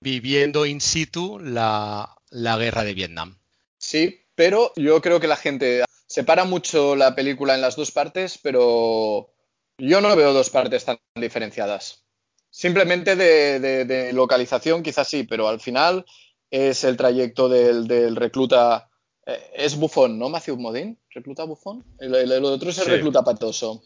viviendo 0.00 0.64
in 0.64 0.80
situ 0.80 1.38
la, 1.38 2.16
guerra 2.30 2.84
de 2.84 2.94
Vietnam. 2.94 3.36
Sí, 3.76 4.24
pero 4.34 4.72
yo 4.74 5.02
creo 5.02 5.20
que 5.20 5.28
la 5.28 5.36
gente 5.36 5.84
separa 6.06 6.44
mucho 6.44 6.96
la 6.96 7.14
película 7.14 7.54
en 7.54 7.60
las 7.60 7.76
dos 7.76 7.90
partes, 7.90 8.38
pero 8.38 9.34
yo 9.76 10.00
no 10.00 10.16
veo 10.16 10.32
dos 10.32 10.48
partes 10.48 10.86
tan 10.86 10.98
diferenciadas. 11.14 12.02
Simplemente 12.54 13.16
de, 13.16 14.12
localización 14.12 14.82
quizás 14.82 15.08
sí, 15.08 15.24
pero 15.24 15.48
al 15.48 15.58
final 15.58 16.04
es 16.50 16.84
el 16.84 16.98
trayecto 16.98 17.48
del, 17.48 18.14
recluta. 18.14 18.90
Eh, 19.24 19.52
es 19.54 19.76
bufón, 19.76 20.18
¿no? 20.18 20.28
Matthew 20.28 20.58
Modine, 20.58 20.98
recluta 21.10 21.44
bufón. 21.44 21.82
El, 21.98 22.44
otro 22.44 22.68
es 22.68 22.78
el 22.78 22.88
recluta 22.88 23.24
patoso. 23.24 23.82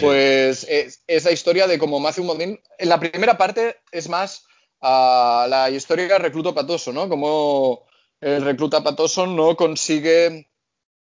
Pues 0.00 0.64
es, 0.68 1.24
la 1.24 1.32
historia 1.32 1.66
de 1.66 1.80
cómo 1.80 1.98
Matthew 1.98 2.24
Modine. 2.24 2.62
En 2.78 2.88
la 2.88 3.00
primera 3.00 3.36
parte 3.36 3.78
es 3.90 4.08
más 4.08 4.44
uh, 4.82 5.48
la 5.48 5.68
historia 5.70 6.06
del 6.06 6.22
recluto 6.22 6.54
patoso, 6.54 6.92
¿no? 6.92 7.08
Como 7.08 7.86
el 8.20 8.42
recluta 8.42 8.84
patoso 8.84 9.26
no 9.26 9.56
consigue. 9.56 10.48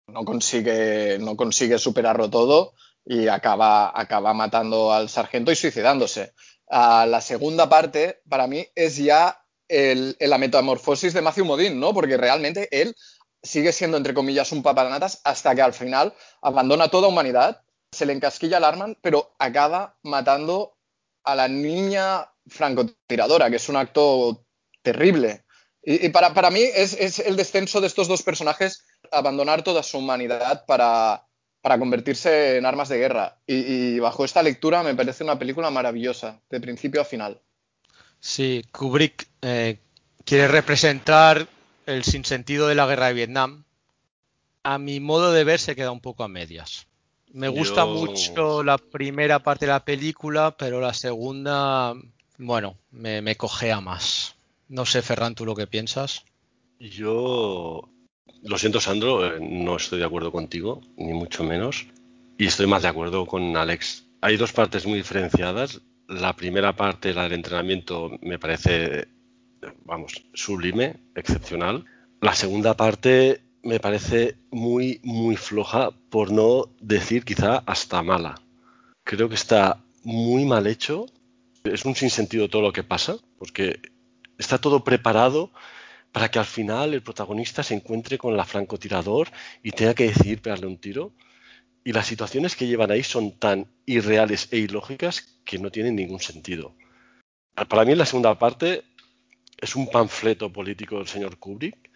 No 0.07 0.25
consigue, 0.25 1.19
no 1.19 1.35
consigue 1.37 1.77
superarlo 1.77 2.29
todo 2.29 2.73
y 3.05 3.27
acaba, 3.27 3.91
acaba 3.93 4.33
matando 4.33 4.91
al 4.91 5.09
sargento 5.09 5.51
y 5.51 5.55
suicidándose. 5.55 6.33
La 6.69 7.21
segunda 7.21 7.69
parte, 7.69 8.21
para 8.27 8.47
mí, 8.47 8.65
es 8.75 8.97
ya 8.97 9.41
el, 9.67 10.15
la 10.19 10.37
metamorfosis 10.37 11.13
de 11.13 11.21
Matthew 11.21 11.45
Modine, 11.45 11.75
¿no? 11.75 11.93
Porque 11.93 12.17
realmente 12.17 12.67
él 12.71 12.95
sigue 13.41 13.71
siendo, 13.71 13.97
entre 13.97 14.13
comillas, 14.13 14.51
un 14.51 14.63
papanatas 14.63 15.21
hasta 15.23 15.55
que 15.55 15.61
al 15.61 15.73
final 15.73 16.13
abandona 16.41 16.89
toda 16.89 17.07
humanidad 17.07 17.61
se 17.91 18.05
le 18.05 18.13
encasquilla 18.13 18.57
el 18.57 18.63
arma, 18.63 18.93
pero 19.01 19.35
acaba 19.39 19.97
matando 20.03 20.77
a 21.23 21.35
la 21.35 21.47
niña 21.47 22.29
francotiradora, 22.47 23.49
que 23.49 23.57
es 23.57 23.69
un 23.69 23.77
acto 23.77 24.45
terrible. 24.81 25.45
Y, 25.81 26.09
para, 26.09 26.51
mí 26.51 26.61
es, 26.61 27.19
el 27.19 27.37
descenso 27.37 27.79
de 27.79 27.87
estos 27.87 28.09
dos 28.09 28.21
personajes 28.21 28.83
abandonar 29.09 29.63
toda 29.63 29.83
su 29.83 29.99
humanidad 29.99 30.65
para, 30.65 31.26
convertirse 31.75 32.57
en 32.57 32.65
armas 32.65 32.89
de 32.89 32.97
guerra. 32.97 33.37
Y, 33.45 33.99
bajo 33.99 34.23
esta 34.23 34.43
lectura 34.43 34.83
me 34.83 34.95
parece 34.95 35.23
una 35.23 35.37
película 35.37 35.69
maravillosa, 35.69 36.39
de 36.49 36.61
principio 36.61 37.01
a 37.01 37.05
final. 37.05 37.41
Sí, 38.19 38.63
Kubrick 38.71 39.27
eh, 39.41 39.79
quiere 40.23 40.47
representar 40.47 41.47
el 41.85 42.03
sinsentido 42.03 42.67
de 42.67 42.75
la 42.75 42.85
guerra 42.85 43.07
de 43.07 43.13
Vietnam. 43.13 43.63
A 44.63 44.77
mi 44.77 44.99
modo 44.99 45.31
de 45.31 45.43
ver 45.43 45.59
se 45.59 45.75
queda 45.75 45.91
un 45.91 46.01
poco 46.01 46.23
a 46.23 46.27
medias. 46.27 46.87
Me 47.33 47.49
gusta 47.49 47.85
mucho 47.85 48.63
la 48.63 48.77
primera 48.77 49.39
parte 49.39 49.65
de 49.65 49.73
la 49.73 49.83
película, 49.83 50.55
pero 50.57 50.79
la 50.79 50.93
segunda, 50.93 51.93
bueno, 52.37 52.77
me, 52.91 53.21
me 53.21 53.35
cojea 53.35 53.81
más. 53.81 54.35
No 54.69 54.85
sé, 54.85 55.01
Ferran, 55.01 55.35
¿tú 55.35 55.45
lo 55.45 55.55
que 55.55 55.67
piensas? 55.67 56.23
Yo, 56.79 57.89
lo 58.43 58.57
siento, 58.57 58.79
Sandro, 58.79 59.25
eh, 59.25 59.39
no 59.41 59.77
estoy 59.77 59.99
de 59.99 60.05
acuerdo 60.05 60.31
contigo, 60.31 60.81
ni 60.97 61.13
mucho 61.13 61.43
menos. 61.43 61.87
Y 62.37 62.45
estoy 62.45 62.67
más 62.67 62.83
de 62.83 62.87
acuerdo 62.87 63.25
con 63.25 63.57
Alex. 63.57 64.05
Hay 64.21 64.37
dos 64.37 64.53
partes 64.53 64.85
muy 64.85 64.97
diferenciadas. 64.97 65.81
La 66.07 66.35
primera 66.35 66.75
parte, 66.75 67.13
la 67.13 67.23
del 67.23 67.33
entrenamiento, 67.33 68.11
me 68.21 68.39
parece, 68.39 69.07
vamos, 69.83 70.23
sublime, 70.33 70.97
excepcional. 71.15 71.85
La 72.21 72.35
segunda 72.35 72.77
parte 72.77 73.41
me 73.63 73.79
parece 73.79 74.37
muy, 74.51 75.01
muy 75.03 75.35
floja, 75.35 75.91
por 76.09 76.31
no 76.31 76.69
decir 76.79 77.25
quizá 77.25 77.63
hasta 77.65 78.01
mala. 78.01 78.35
Creo 79.03 79.29
que 79.29 79.35
está 79.35 79.83
muy 80.03 80.45
mal 80.45 80.67
hecho. 80.67 81.07
Es 81.63 81.85
un 81.85 81.95
sinsentido 81.95 82.49
todo 82.49 82.61
lo 82.61 82.71
que 82.71 82.83
pasa, 82.83 83.17
porque 83.37 83.81
está 84.37 84.57
todo 84.57 84.83
preparado 84.83 85.51
para 86.17 86.31
que 86.31 86.39
al 86.39 86.45
final 86.45 86.95
el 86.95 87.03
protagonista 87.03 87.61
se 87.61 87.75
encuentre 87.75 88.17
con 88.17 88.35
la 88.35 88.43
francotirador 88.43 89.27
y 89.61 89.69
tenga 89.69 89.93
que 89.93 90.07
decidir 90.07 90.41
pegarle 90.41 90.65
un 90.65 90.79
tiro. 90.79 91.13
Y 91.83 91.93
las 91.93 92.07
situaciones 92.07 92.55
que 92.55 92.65
llevan 92.65 92.89
ahí 92.89 93.03
son 93.03 93.37
tan 93.37 93.67
irreales 93.85 94.47
e 94.49 94.57
ilógicas 94.57 95.21
que 95.45 95.59
no 95.59 95.69
tienen 95.69 95.95
ningún 95.95 96.19
sentido. 96.19 96.73
Para 97.53 97.85
mí 97.85 97.93
la 97.93 98.07
segunda 98.07 98.33
parte 98.39 98.83
es 99.61 99.75
un 99.75 99.91
panfleto 99.91 100.51
político 100.51 100.97
del 100.97 101.07
señor 101.07 101.37
Kubrick 101.37 101.86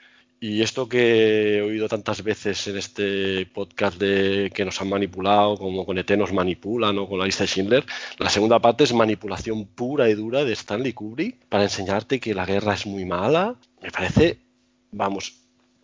y 0.43 0.63
esto 0.63 0.89
que 0.89 1.57
he 1.57 1.61
oído 1.61 1.87
tantas 1.87 2.23
veces 2.23 2.67
en 2.67 2.75
este 2.75 3.45
podcast 3.45 3.99
de 3.99 4.51
que 4.51 4.65
nos 4.65 4.81
han 4.81 4.89
manipulado, 4.89 5.55
como 5.55 5.85
con 5.85 5.99
ET 5.99 6.09
nos 6.17 6.33
manipulan 6.33 6.97
o 6.97 7.07
con 7.07 7.19
la 7.19 7.25
lista 7.25 7.43
de 7.43 7.47
Schindler, 7.47 7.85
la 8.17 8.31
segunda 8.31 8.57
parte 8.57 8.83
es 8.83 8.91
manipulación 8.91 9.67
pura 9.67 10.09
y 10.09 10.15
dura 10.15 10.43
de 10.43 10.53
Stanley 10.53 10.93
Kubrick 10.93 11.45
para 11.47 11.63
enseñarte 11.63 12.19
que 12.19 12.33
la 12.33 12.47
guerra 12.47 12.73
es 12.73 12.87
muy 12.87 13.05
mala. 13.05 13.55
Me 13.83 13.91
parece, 13.91 14.39
vamos, 14.91 15.35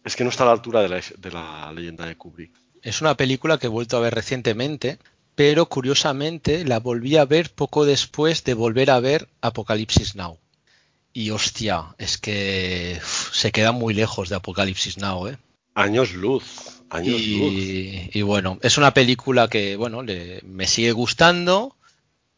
es 0.03 0.15
que 0.15 0.23
no 0.23 0.31
está 0.31 0.41
a 0.41 0.47
la 0.47 0.53
altura 0.53 0.81
de 0.81 0.89
la, 0.89 1.01
de 1.19 1.31
la 1.31 1.71
leyenda 1.71 2.07
de 2.07 2.15
Kubrick. 2.15 2.51
Es 2.81 2.99
una 3.01 3.15
película 3.15 3.59
que 3.59 3.67
he 3.67 3.69
vuelto 3.69 3.95
a 3.95 3.99
ver 3.99 4.15
recientemente 4.15 4.97
pero 5.35 5.67
curiosamente 5.67 6.65
la 6.65 6.79
volví 6.79 7.15
a 7.15 7.25
ver 7.25 7.53
poco 7.53 7.85
después 7.85 8.43
de 8.43 8.55
volver 8.55 8.89
a 8.89 8.99
ver 8.99 9.29
Apocalipsis 9.39 10.15
Now. 10.15 10.39
Y 11.21 11.31
hostia, 11.31 11.77
es 11.97 12.17
que 12.17 12.97
uf, 13.01 13.33
se 13.33 13.51
queda 13.51 13.71
muy 13.71 13.93
lejos 13.93 14.29
de 14.29 14.35
Apocalipsis 14.35 14.97
Now, 14.97 15.27
¿eh? 15.27 15.37
Años 15.75 16.13
luz, 16.13 16.83
años 16.89 17.21
y, 17.23 17.31
luz. 17.31 17.55
y 18.13 18.21
bueno, 18.21 18.59
es 18.61 18.77
una 18.77 18.93
película 18.93 19.47
que, 19.47 19.75
bueno, 19.77 20.03
le- 20.03 20.41
me 20.43 20.67
sigue 20.67 20.91
gustando, 20.91 21.75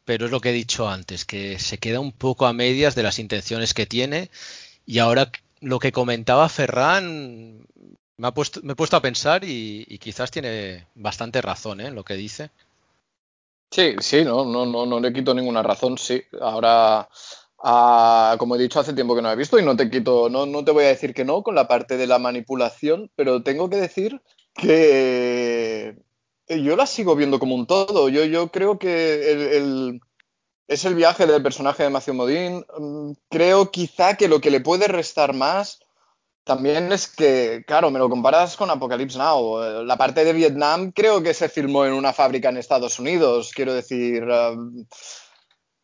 pero 0.06 0.26
es 0.26 0.32
lo 0.32 0.42
que 0.42 0.50
he 0.52 0.54
dicho 0.54 0.90
antes, 0.90 1.26
que 1.26 1.60
se 1.60 1.80
queda 1.80 2.00
un 2.00 2.14
poco 2.14 2.48
a 2.48 2.54
medias 2.54 2.96
de 2.96 3.04
las 3.04 3.20
intenciones 3.20 3.74
que 3.74 3.86
tiene. 3.88 4.30
Y 4.86 5.00
ahora 5.00 5.32
lo 5.62 5.80
que 5.80 5.92
comentaba 5.94 6.50
Ferran, 6.50 7.66
me, 8.18 8.28
ha 8.28 8.34
puesto, 8.34 8.62
me 8.64 8.74
he 8.74 8.78
puesto 8.78 8.98
a 8.98 9.02
pensar 9.04 9.44
y, 9.46 9.86
y 9.90 10.00
quizás 10.00 10.32
tiene 10.32 10.88
bastante 10.96 11.42
razón 11.42 11.82
¿eh? 11.82 11.88
en 11.88 11.96
lo 11.96 12.06
que 12.06 12.16
dice. 12.16 12.52
Sí, 13.72 13.96
sí, 14.00 14.24
no, 14.26 14.46
no, 14.46 14.66
no, 14.66 14.86
no 14.86 15.00
le 15.00 15.14
quito 15.14 15.34
ninguna 15.34 15.62
razón, 15.62 15.98
sí. 15.98 16.22
Ahora, 16.42 17.08
como 17.62 18.56
he 18.56 18.60
dicho, 18.60 18.80
hace 18.80 18.94
tiempo 18.94 19.16
que 19.16 19.22
no 19.22 19.32
he 19.32 19.36
visto 19.36 19.60
y 19.60 19.66
no 19.66 19.76
te 19.76 19.90
quito, 19.90 20.30
no, 20.30 20.46
no 20.46 20.64
te 20.64 20.72
voy 20.72 20.86
a 20.86 20.90
decir 20.90 21.14
que 21.14 21.26
no 21.26 21.44
con 21.44 21.56
la 21.56 21.68
parte 21.68 21.98
de 21.98 22.08
la 22.08 22.20
manipulación, 22.20 23.12
pero 23.16 23.44
tengo 23.44 23.70
que 23.70 23.78
decir 23.78 24.22
que 24.54 25.98
yo 26.48 26.76
la 26.76 26.86
sigo 26.86 27.16
viendo 27.16 27.40
como 27.40 27.56
un 27.56 27.68
todo. 27.68 28.10
Yo, 28.10 28.26
yo 28.26 28.50
creo 28.50 28.80
que 28.80 29.58
el, 29.58 30.02
es 30.68 30.86
el 30.86 30.96
viaje 30.96 31.26
del 31.26 31.44
personaje 31.44 31.84
de 31.84 31.90
Matthew 31.90 32.14
Modine. 32.14 32.66
Mm, 32.78 33.12
Creo 33.30 33.72
quizá 33.72 34.16
que 34.16 34.28
lo 34.28 34.40
que 34.40 34.52
le 34.52 34.62
puede 34.62 34.88
restar 34.88 35.34
más 35.34 35.80
también 36.44 36.92
es 36.92 37.08
que, 37.08 37.64
claro, 37.68 37.92
me 37.92 38.00
lo 38.00 38.10
comparas 38.10 38.58
con 38.58 38.72
Apocalypse 38.72 39.18
Now. 39.18 39.64
Eh, 39.64 39.86
La 39.86 39.98
parte 39.98 40.24
de 40.24 40.34
Vietnam 40.34 40.92
creo 40.92 41.22
que 41.22 41.34
se 41.34 41.50
filmó 41.50 41.86
en 41.86 41.94
una 41.94 42.14
fábrica 42.14 42.50
en 42.50 42.58
Estados 42.58 42.98
Unidos. 42.98 43.52
Quiero 43.54 43.74
decir, 43.74 44.24
um, 44.24 44.86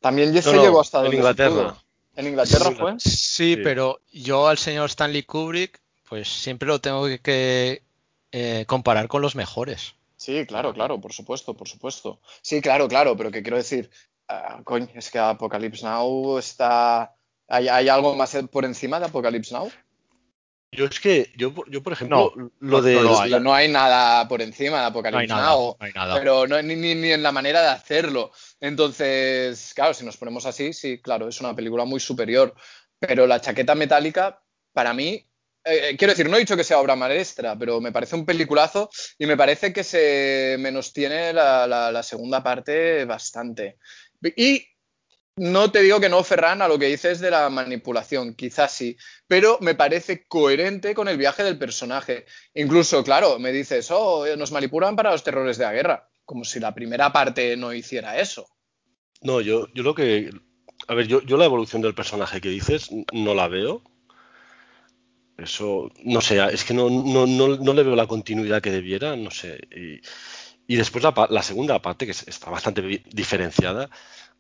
también 0.06 0.32
ya 0.34 0.42
No, 0.42 0.52
se 0.52 0.56
no, 0.56 0.62
llegó 0.62 0.82
hasta 0.82 1.04
en 1.04 1.14
Inglaterra. 1.14 1.76
¿En 2.16 2.28
Inglaterra 2.28 2.70
Sí, 2.70 2.76
fue? 2.76 2.94
Sí, 3.00 3.10
Sí. 3.10 3.56
pero 3.64 4.02
yo 4.14 4.48
al 4.48 4.60
señor 4.60 4.86
Stanley 4.92 5.24
Kubrick, 5.24 5.82
pues 6.08 6.28
siempre 6.30 6.68
lo 6.68 6.80
tengo 6.80 7.08
que, 7.08 7.18
que, 7.22 7.82
eh, 8.32 8.66
comparar 8.68 9.08
con 9.08 9.24
los 9.24 9.36
mejores. 9.36 9.96
Sí, 10.16 10.46
claro, 10.46 10.76
claro, 10.76 11.02
por 11.02 11.12
supuesto, 11.12 11.56
por 11.56 11.68
supuesto. 11.68 12.20
Sí, 12.44 12.62
claro, 12.62 12.88
claro, 12.88 13.18
pero 13.18 13.32
que 13.32 13.42
quiero 13.42 13.58
decir, 13.58 13.90
ah, 14.28 14.62
coño, 14.64 14.88
es 14.94 15.10
que 15.10 15.18
Apocalypse 15.18 15.84
Now 15.84 16.38
está... 16.38 17.16
¿Hay, 17.48 17.68
hay 17.68 17.90
algo 17.90 18.16
más 18.16 18.38
por 18.52 18.64
encima 18.64 19.00
de 19.00 19.08
Apocalypse 19.08 19.56
Now? 19.56 19.72
Yo 20.76 20.86
es 20.86 21.00
que, 21.00 21.32
yo, 21.36 21.54
yo 21.70 21.82
por 21.82 21.94
ejemplo, 21.94 22.34
No, 22.36 22.52
lo 22.60 22.82
de 22.82 22.96
no 22.96 23.20
hay. 23.20 23.32
no, 23.32 23.40
no 23.40 23.54
hay 23.54 23.68
nada 23.68 24.28
por 24.28 24.42
encima 24.42 24.90
de 24.90 25.12
No 25.12 25.22
Now. 25.28 25.78
no 25.80 25.86
hay 25.86 25.94
nada. 25.94 26.16
Pero 26.16 26.48
no, 26.48 26.62
ni, 26.62 26.76
ni, 26.76 26.96
ni 26.96 27.12
en 27.12 27.24
la 27.24 27.32
manera 27.32 27.62
de 27.62 27.70
hacerlo. 27.70 28.32
Entonces, 28.60 29.74
claro, 29.74 29.94
si 29.94 30.06
nos 30.06 30.18
ponemos 30.18 30.46
así, 30.46 30.74
sí, 30.74 31.00
claro, 31.02 31.28
es 31.28 31.40
una 31.40 31.56
película 31.56 31.86
muy 31.86 32.00
superior. 32.00 32.54
Pero 33.00 33.28
la 33.28 33.42
chaqueta 33.42 33.76
metálica, 33.76 34.42
para 34.74 34.94
mí, 34.94 35.26
eh, 35.64 35.96
quiero 35.98 36.14
decir, 36.14 36.30
no 36.30 36.38
he 36.38 36.40
dicho 36.42 36.56
que 36.56 36.64
sea 36.64 36.80
obra 36.80 36.96
maestra, 36.96 37.58
pero 37.58 37.82
me 37.82 37.92
parece 37.92 38.16
un 38.16 38.26
peliculazo 38.26 38.90
y 39.18 39.26
me 39.26 39.36
parece 39.36 39.74
que 39.74 39.84
se 39.84 40.56
menos 40.60 40.94
tiene 40.94 41.34
la, 41.34 41.66
la, 41.68 41.92
la 41.92 42.04
segunda 42.04 42.44
parte 42.44 43.06
bastante. 43.06 43.78
Y 44.36 44.66
no 45.38 45.72
te 45.72 45.82
digo 45.82 46.00
que 46.00 46.10
no, 46.10 46.24
Ferran, 46.24 46.62
a 46.62 46.68
lo 46.68 46.80
que 46.80 46.88
dices 46.88 47.20
de 47.20 47.32
la 47.32 47.50
manipulación, 47.50 48.36
quizás 48.36 48.72
sí, 48.72 48.98
pero 49.28 49.58
me 49.62 49.76
parece 49.76 50.26
coherente 50.28 50.96
con 50.96 51.08
el 51.08 51.18
viaje 51.18 51.44
del 51.44 51.58
personaje. 51.58 52.26
Incluso, 52.54 53.04
claro, 53.04 53.38
me 53.40 53.52
dices, 53.52 53.90
oh, 53.92 54.26
nos 54.38 54.52
manipulan 54.52 54.96
para 54.96 55.12
los 55.12 55.24
terrores 55.24 55.58
de 55.58 55.66
la 55.66 55.74
guerra, 55.74 56.10
como 56.24 56.46
si 56.46 56.60
la 56.60 56.74
primera 56.74 57.12
parte 57.12 57.58
no 57.58 57.74
hiciera 57.74 58.20
eso. 58.20 58.48
No, 59.22 59.42
yo, 59.42 59.68
yo 59.74 59.84
lo 59.84 59.94
que. 59.96 60.30
A 60.88 60.94
ver, 60.94 61.08
yo, 61.08 61.22
yo 61.22 61.38
la 61.38 61.46
evolución 61.46 61.82
del 61.82 61.96
personaje 61.96 62.40
que 62.42 62.50
dices 62.50 62.90
no 63.12 63.34
la 63.34 63.48
veo. 63.48 63.82
Eso, 65.38 65.92
no 66.06 66.22
sé, 66.22 66.42
es 66.54 66.64
que 66.64 66.74
no, 66.74 66.90
no, 66.90 67.28
no, 67.28 67.58
no 67.58 67.74
le 67.74 67.84
veo 67.84 67.96
la 67.96 68.08
continuidad 68.08 68.62
que 68.62 68.72
debiera, 68.72 69.18
no 69.18 69.32
sé. 69.32 69.60
Y, 70.68 70.78
después 70.78 71.04
la, 71.04 71.14
la 71.30 71.44
segunda 71.44 71.82
parte, 71.82 72.06
que 72.06 72.12
es- 72.14 72.28
está 72.28 72.50
bastante 72.50 72.82
diferenciada. 73.12 73.90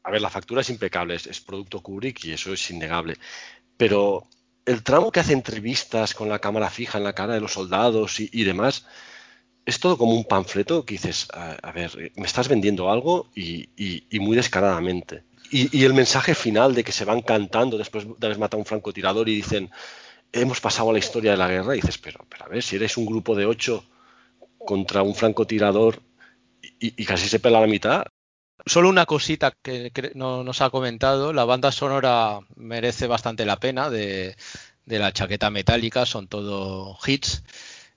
A 0.05 0.11
ver, 0.11 0.21
la 0.21 0.29
factura 0.29 0.61
es 0.61 0.69
impecable, 0.69 1.15
es, 1.15 1.41
producto 1.41 1.81
Kubrick 1.81 2.25
y 2.25 2.33
eso 2.33 2.53
es 2.53 2.69
innegable. 2.69 3.17
Pero 3.75 4.27
el 4.63 4.83
tramo 4.83 5.11
que 5.11 5.19
hace 5.19 5.33
entrevistas 5.33 6.13
con 6.13 6.29
la 6.29 6.37
cámara 6.37 6.69
fija 6.69 6.99
en 6.99 7.03
la 7.03 7.13
cara 7.13 7.33
de 7.33 7.41
los 7.41 7.53
soldados 7.53 8.19
y, 8.19 8.43
demás, 8.43 8.85
es 9.65 9.79
todo 9.79 9.97
como 9.97 10.13
un 10.13 10.25
panfleto 10.25 10.85
que 10.85 10.93
dices, 10.93 11.27
a, 11.33 11.71
ver, 11.71 11.91
eh, 11.99 12.11
me 12.17 12.27
estás 12.27 12.47
vendiendo 12.47 12.91
algo 12.91 13.31
y, 13.35 13.67
muy 14.19 14.35
descaradamente. 14.35 15.23
Y, 15.49 15.83
el 15.83 15.95
mensaje 15.95 16.35
final 16.35 16.75
de 16.75 16.83
que 16.83 16.91
se 16.91 17.05
van 17.05 17.23
cantando 17.23 17.75
después 17.75 18.05
de 18.05 18.27
haber 18.27 18.37
matado 18.37 18.59
a 18.59 18.61
un 18.61 18.67
francotirador 18.67 19.27
y 19.27 19.37
dicen, 19.37 19.71
hemos 20.31 20.61
pasado 20.61 20.91
a 20.91 20.93
la 20.93 20.99
historia 20.99 21.31
de 21.31 21.37
la 21.37 21.47
guerra, 21.47 21.75
y 21.75 21.81
dices, 21.81 21.97
pero, 21.97 22.23
pero 22.29 22.45
a 22.45 22.49
ver, 22.49 22.61
si 22.61 22.75
eres 22.75 22.95
un 22.95 23.07
grupo 23.07 23.35
de 23.35 23.47
ocho 23.47 23.83
contra 24.59 25.01
un 25.01 25.15
francotirador 25.15 25.99
y, 26.79 27.01
y 27.01 27.05
casi 27.05 27.27
se 27.27 27.39
pela 27.39 27.59
la 27.59 27.67
mitad, 27.67 28.05
Solo 28.65 28.89
una 28.89 29.05
cosita 29.05 29.51
que 29.61 29.91
no 30.15 30.43
nos 30.43 30.61
ha 30.61 30.69
comentado, 30.69 31.33
la 31.33 31.45
banda 31.45 31.71
sonora 31.71 32.39
merece 32.55 33.05
bastante 33.07 33.45
la 33.45 33.57
pena 33.57 33.89
de, 33.89 34.35
de 34.85 34.99
la 34.99 35.11
chaqueta 35.11 35.49
metálica, 35.49 36.05
son 36.05 36.27
todo 36.27 36.97
hits, 37.05 37.43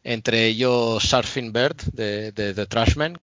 entre 0.04 0.46
ellos 0.46 1.02
Surfing 1.04 1.52
Bird 1.52 1.76
de, 1.92 2.32
de 2.32 2.54
The 2.54 2.66
Trashman, 2.66 3.18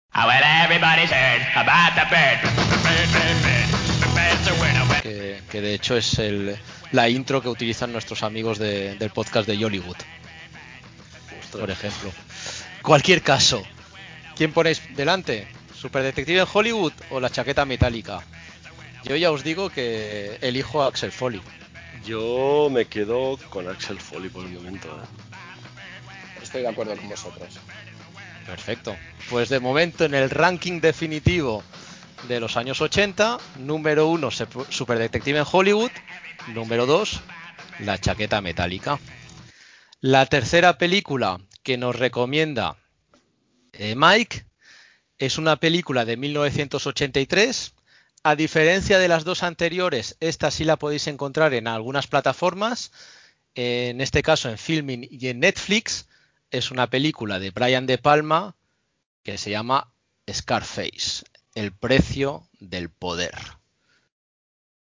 que, 5.01 5.41
que 5.49 5.61
de 5.61 5.73
hecho 5.73 5.97
es 5.97 6.19
el, 6.19 6.55
la 6.91 7.09
intro 7.09 7.41
que 7.41 7.49
utilizan 7.49 7.91
nuestros 7.91 8.23
amigos 8.23 8.57
de- 8.59 8.95
del 8.95 9.09
podcast 9.09 9.47
de 9.47 9.63
Hollywood, 9.65 9.97
por 11.51 11.69
ejemplo. 11.71 12.11
Cualquier 12.83 13.21
caso, 13.21 13.63
¿quién 14.35 14.53
ponéis 14.53 14.81
delante? 14.95 15.47
¿Superdetective 15.83 16.39
en 16.39 16.47
Hollywood 16.49 16.93
o 17.09 17.19
la 17.19 17.29
chaqueta 17.29 17.65
metálica? 17.65 18.21
Yo 19.03 19.17
ya 19.17 19.33
os 19.33 19.43
digo 19.43 19.69
que 19.69 20.37
elijo 20.39 20.81
a 20.81 20.87
Axel 20.87 21.11
Foley. 21.11 21.41
yo 22.05 22.69
me 22.71 22.85
quedo 22.85 23.37
con 23.49 23.67
Axel 23.67 23.99
Foley 23.99 24.29
por 24.29 24.45
el 24.45 24.53
momento. 24.53 24.87
¿eh? 24.87 26.41
Estoy 26.41 26.61
de 26.61 26.69
acuerdo 26.69 26.95
con 26.95 27.09
vosotros. 27.09 27.59
Perfecto. 28.45 28.95
Pues 29.29 29.49
de 29.49 29.59
momento 29.59 30.05
en 30.05 30.13
el 30.13 30.29
ranking 30.29 30.79
definitivo 30.79 31.65
de 32.29 32.39
los 32.39 32.55
años 32.55 32.79
80, 32.79 33.37
número 33.59 34.07
1 34.07 34.31
Super 34.31 34.97
Detective 34.97 35.39
en 35.39 35.45
Hollywood, 35.51 35.91
número 36.47 36.85
2 36.85 37.19
La 37.79 37.97
chaqueta 37.97 38.39
metálica. 38.39 38.99
La 39.99 40.27
tercera 40.27 40.77
película 40.77 41.41
que 41.61 41.77
nos 41.77 41.99
recomienda 41.99 42.77
eh, 43.73 43.95
Mike 43.97 44.45
es 45.25 45.37
una 45.37 45.55
película 45.55 46.03
de 46.03 46.17
1983. 46.17 47.73
A 48.23 48.35
diferencia 48.35 48.99
de 48.99 49.07
las 49.07 49.23
dos 49.23 49.43
anteriores, 49.43 50.17
esta 50.19 50.51
sí 50.51 50.65
la 50.65 50.77
podéis 50.77 51.07
encontrar 51.07 51.53
en 51.53 51.67
algunas 51.67 52.07
plataformas, 52.07 52.91
en 53.55 54.01
este 54.01 54.21
caso 54.21 54.49
en 54.49 54.57
Filming 54.57 55.07
y 55.09 55.27
en 55.27 55.39
Netflix. 55.39 56.09
Es 56.51 56.71
una 56.71 56.87
película 56.89 57.39
de 57.39 57.51
Brian 57.51 57.85
De 57.85 57.97
Palma 57.97 58.55
que 59.23 59.37
se 59.37 59.49
llama 59.49 59.93
Scarface, 60.29 61.23
el 61.55 61.71
precio 61.71 62.49
del 62.59 62.89
poder. 62.89 63.35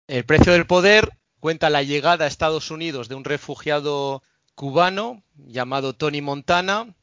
El 0.07 0.25
precio 0.25 0.53
del 0.53 0.67
poder 0.67 1.19
cuenta 1.41 1.69
la 1.69 1.83
llegada 1.83 2.25
a 2.25 2.29
Estados 2.29 2.71
Unidos 2.71 3.09
de 3.09 3.17
un 3.17 3.25
refugiado 3.25 4.23
cubano 4.55 5.23
llamado 5.37 5.95
Tony 5.95 6.21
Montana, 6.21 6.95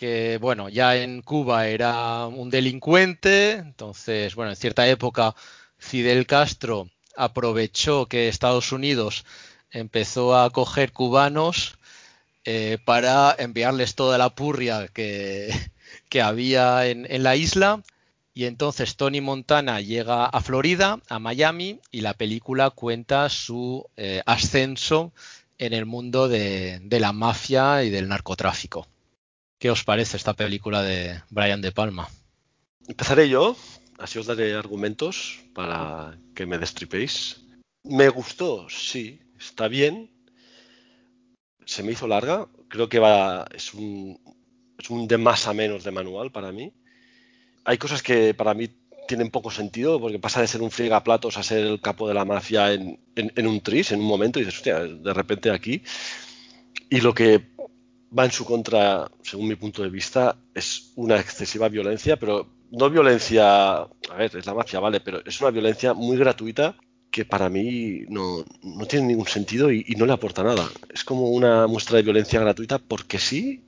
que 0.00 0.38
bueno, 0.40 0.70
ya 0.70 0.96
en 0.96 1.20
Cuba 1.20 1.66
era 1.68 2.26
un 2.26 2.48
delincuente, 2.48 3.52
entonces, 3.52 4.34
bueno, 4.34 4.52
en 4.52 4.56
cierta 4.56 4.88
época 4.88 5.34
Fidel 5.76 6.26
Castro 6.26 6.88
aprovechó 7.16 8.06
que 8.06 8.28
Estados 8.28 8.72
Unidos 8.72 9.26
empezó 9.70 10.38
a 10.38 10.48
coger 10.48 10.92
cubanos 10.92 11.76
eh, 12.46 12.78
para 12.82 13.36
enviarles 13.38 13.94
toda 13.94 14.16
la 14.16 14.30
purria 14.30 14.88
que, 14.88 15.50
que 16.08 16.22
había 16.22 16.86
en, 16.86 17.06
en, 17.10 17.22
la 17.22 17.36
isla. 17.36 17.82
Y 18.32 18.46
entonces 18.46 18.96
Tony 18.96 19.20
Montana 19.20 19.82
llega 19.82 20.24
a 20.24 20.40
Florida, 20.40 20.98
a 21.10 21.18
Miami, 21.18 21.78
y 21.90 22.00
la 22.00 22.14
película 22.14 22.70
cuenta 22.70 23.28
su 23.28 23.86
eh, 23.98 24.22
ascenso 24.24 25.12
en 25.58 25.74
el 25.74 25.84
mundo 25.84 26.26
de, 26.26 26.80
de, 26.84 27.00
la 27.00 27.12
mafia 27.12 27.84
y 27.84 27.90
del 27.90 28.08
narcotráfico. 28.08 28.86
¿Qué 29.60 29.70
os 29.70 29.84
parece 29.84 30.16
esta 30.16 30.32
película 30.32 30.82
de 30.82 31.20
Brian 31.28 31.60
De 31.60 31.70
Palma? 31.70 32.08
Empezaré 32.88 33.28
yo, 33.28 33.54
así 33.98 34.18
os 34.18 34.24
daré 34.24 34.54
argumentos 34.54 35.44
para 35.52 36.16
que 36.34 36.46
me 36.46 36.56
destripéis. 36.56 37.44
Me 37.84 38.08
gustó, 38.08 38.70
sí, 38.70 39.20
está 39.38 39.68
bien. 39.68 40.10
Se 41.66 41.82
me 41.82 41.92
hizo 41.92 42.08
larga, 42.08 42.48
creo 42.68 42.88
que 42.88 43.00
va, 43.00 43.44
es 43.54 43.74
un, 43.74 44.18
es 44.78 44.88
un 44.88 45.06
de 45.06 45.18
más 45.18 45.46
a 45.46 45.52
menos 45.52 45.84
de 45.84 45.90
manual 45.90 46.32
para 46.32 46.52
mí. 46.52 46.72
Hay 47.66 47.76
cosas 47.76 48.02
que 48.02 48.32
para 48.32 48.54
mí 48.54 48.70
tienen 49.06 49.30
poco 49.30 49.50
sentido 49.50 50.00
porque 50.00 50.18
pasa 50.18 50.40
de 50.40 50.46
ser 50.46 50.62
un 50.62 50.70
friegaplatos 50.70 51.36
a 51.36 51.42
ser 51.42 51.66
el 51.66 51.82
capo 51.82 52.08
de 52.08 52.14
la 52.14 52.24
mafia 52.24 52.72
en, 52.72 53.46
un 53.46 53.60
tris, 53.60 53.92
en 53.92 54.00
un 54.00 54.06
momento, 54.06 54.38
y 54.38 54.44
dices, 54.44 54.56
hostia, 54.56 54.78
de 54.80 55.12
repente 55.12 55.50
aquí. 55.50 55.82
Y 56.88 57.02
lo 57.02 57.12
que 57.12 57.50
va 58.16 58.24
en 58.24 58.32
su 58.32 58.44
contra, 58.44 59.10
según 59.22 59.48
mi 59.48 59.56
punto 59.56 59.82
de 59.82 59.90
vista, 59.90 60.36
es 60.54 60.92
una 60.96 61.18
excesiva 61.18 61.68
violencia, 61.68 62.16
pero 62.16 62.46
no 62.70 62.90
violencia, 62.90 63.76
a 63.82 64.16
ver, 64.16 64.36
es 64.36 64.46
la 64.46 64.54
mafia, 64.54 64.80
vale, 64.80 65.00
pero 65.00 65.24
es 65.24 65.40
una 65.40 65.50
violencia 65.50 65.94
muy 65.94 66.16
gratuita 66.16 66.76
que 67.10 67.24
para 67.24 67.48
mí 67.48 68.04
no, 68.08 68.44
tiene 68.88 69.08
ningún 69.08 69.26
sentido 69.26 69.70
y, 69.72 69.84
no 69.96 70.06
le 70.06 70.12
aporta 70.12 70.42
nada. 70.42 70.68
Es 70.92 71.04
como 71.04 71.30
una 71.30 71.66
muestra 71.66 71.96
de 71.96 72.04
violencia 72.04 72.40
gratuita 72.40 72.78
porque 72.78 73.18
sí 73.18 73.64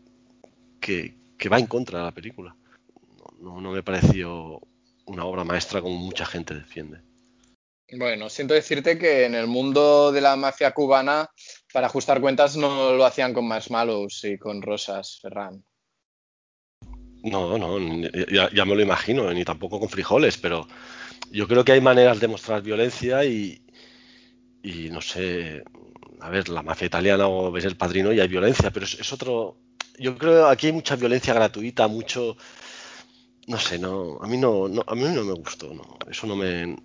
que, 0.81 1.16
va 1.50 1.59
en 1.59 1.66
contra 1.66 1.98
de 1.98 2.05
la 2.05 2.12
película. 2.12 2.57
No, 3.40 3.61
no, 3.61 3.72
me 3.72 3.83
pareció 3.83 4.61
una 5.07 5.24
obra 5.24 5.42
maestra 5.42 5.81
como 5.81 5.96
mucha 5.96 6.24
gente 6.24 6.55
defiende. 6.55 7.00
Bueno, 7.94 8.31
siento 8.31 8.55
decirte 8.55 8.96
que 8.96 9.24
en 9.24 9.35
el 9.35 9.48
mundo 9.48 10.12
de 10.12 10.20
la 10.20 10.37
mafia 10.37 10.70
cubana, 10.70 11.28
para 11.72 11.87
ajustar 11.87 12.20
cuentas 12.20 12.56
no 12.56 12.92
lo 12.92 13.04
hacían 13.04 13.32
con 13.32 13.48
marshmallows 13.48 14.24
y 14.24 14.38
con 14.38 14.62
rosas, 14.62 15.18
Ferran. 15.20 15.64
No, 17.24 17.56
no, 17.56 17.78
ya, 18.52 18.64
me 18.64 18.74
lo 18.74 18.82
imagino, 18.82 19.32
ni 19.32 19.44
tampoco 19.44 19.78
con 19.78 19.88
frijoles, 19.88 20.38
pero 20.38 20.66
yo 21.30 21.46
creo 21.46 21.64
que 21.64 21.72
hay 21.72 21.80
maneras 21.80 22.18
de 22.18 22.26
mostrar 22.26 22.62
violencia 22.62 23.24
y, 23.24 23.64
y 24.62 24.90
no 24.90 25.00
sé, 25.00 25.62
a 26.20 26.30
ver, 26.30 26.48
la 26.48 26.62
mafia 26.62 26.87
italiana 26.87 27.28
o 27.28 27.52
ves 27.52 27.64
el 27.64 27.76
padrino 27.76 28.12
y 28.12 28.18
hay 28.18 28.26
violencia, 28.26 28.72
pero 28.72 28.87
es, 28.87 29.12
otro, 29.12 29.56
yo 30.00 30.18
creo 30.18 30.46
que 30.46 30.52
aquí 30.52 30.66
hay 30.66 30.72
mucha 30.72 30.96
violencia 30.96 31.32
gratuita, 31.32 31.87
mucho, 31.87 32.37
no 33.46 33.58
sé, 33.58 33.78
no, 33.78 34.18
a 34.20 34.26
mí 34.26 34.37
no, 34.37 34.66
a 34.85 34.94
mí 34.96 35.02
no 35.02 35.22
me 35.22 35.32
gustó, 35.35 35.72
no, 35.72 35.98
eso 36.11 36.26
no 36.26 36.35
me, 36.35 36.76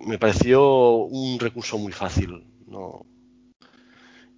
me 0.00 0.18
pareció 0.18 0.94
un 0.94 1.38
recurso 1.38 1.78
muy 1.78 1.92
fácil, 1.92 2.44
no, 2.66 3.06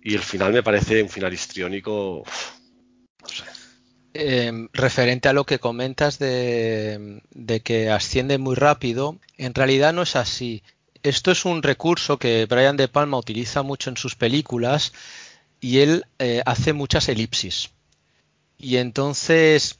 y 0.02 0.14
el 0.14 0.20
final 0.20 0.52
me 0.52 0.62
parece 0.62 1.02
un 1.02 1.08
final 1.08 1.32
histriónico, 1.32 2.24
no 3.22 3.28
sé. 3.28 3.44
Em, 4.14 4.68
referente 4.74 5.28
a 5.28 5.32
lo 5.32 5.44
que 5.44 5.58
comentas 5.58 6.18
de, 6.18 7.22
que 7.64 7.90
asciende 7.90 8.36
muy 8.36 8.56
rápido, 8.56 9.16
en 9.38 9.54
realidad 9.54 9.94
no 9.94 10.02
es 10.02 10.16
así. 10.16 10.62
Esto 11.02 11.30
es 11.30 11.46
un 11.46 11.62
recurso 11.62 12.18
que 12.18 12.46
Brian 12.46 12.76
De 12.76 12.88
Palma 12.88 13.16
utiliza 13.16 13.62
mucho 13.62 13.88
en 13.88 13.96
sus 13.96 14.14
películas 14.14 14.92
y 15.60 15.78
él 15.78 16.04
eh, 16.18 16.42
hace 16.44 16.74
muchas 16.74 17.08
elipsis. 17.08 17.70
Y 18.58 18.76
entonces, 18.76 19.78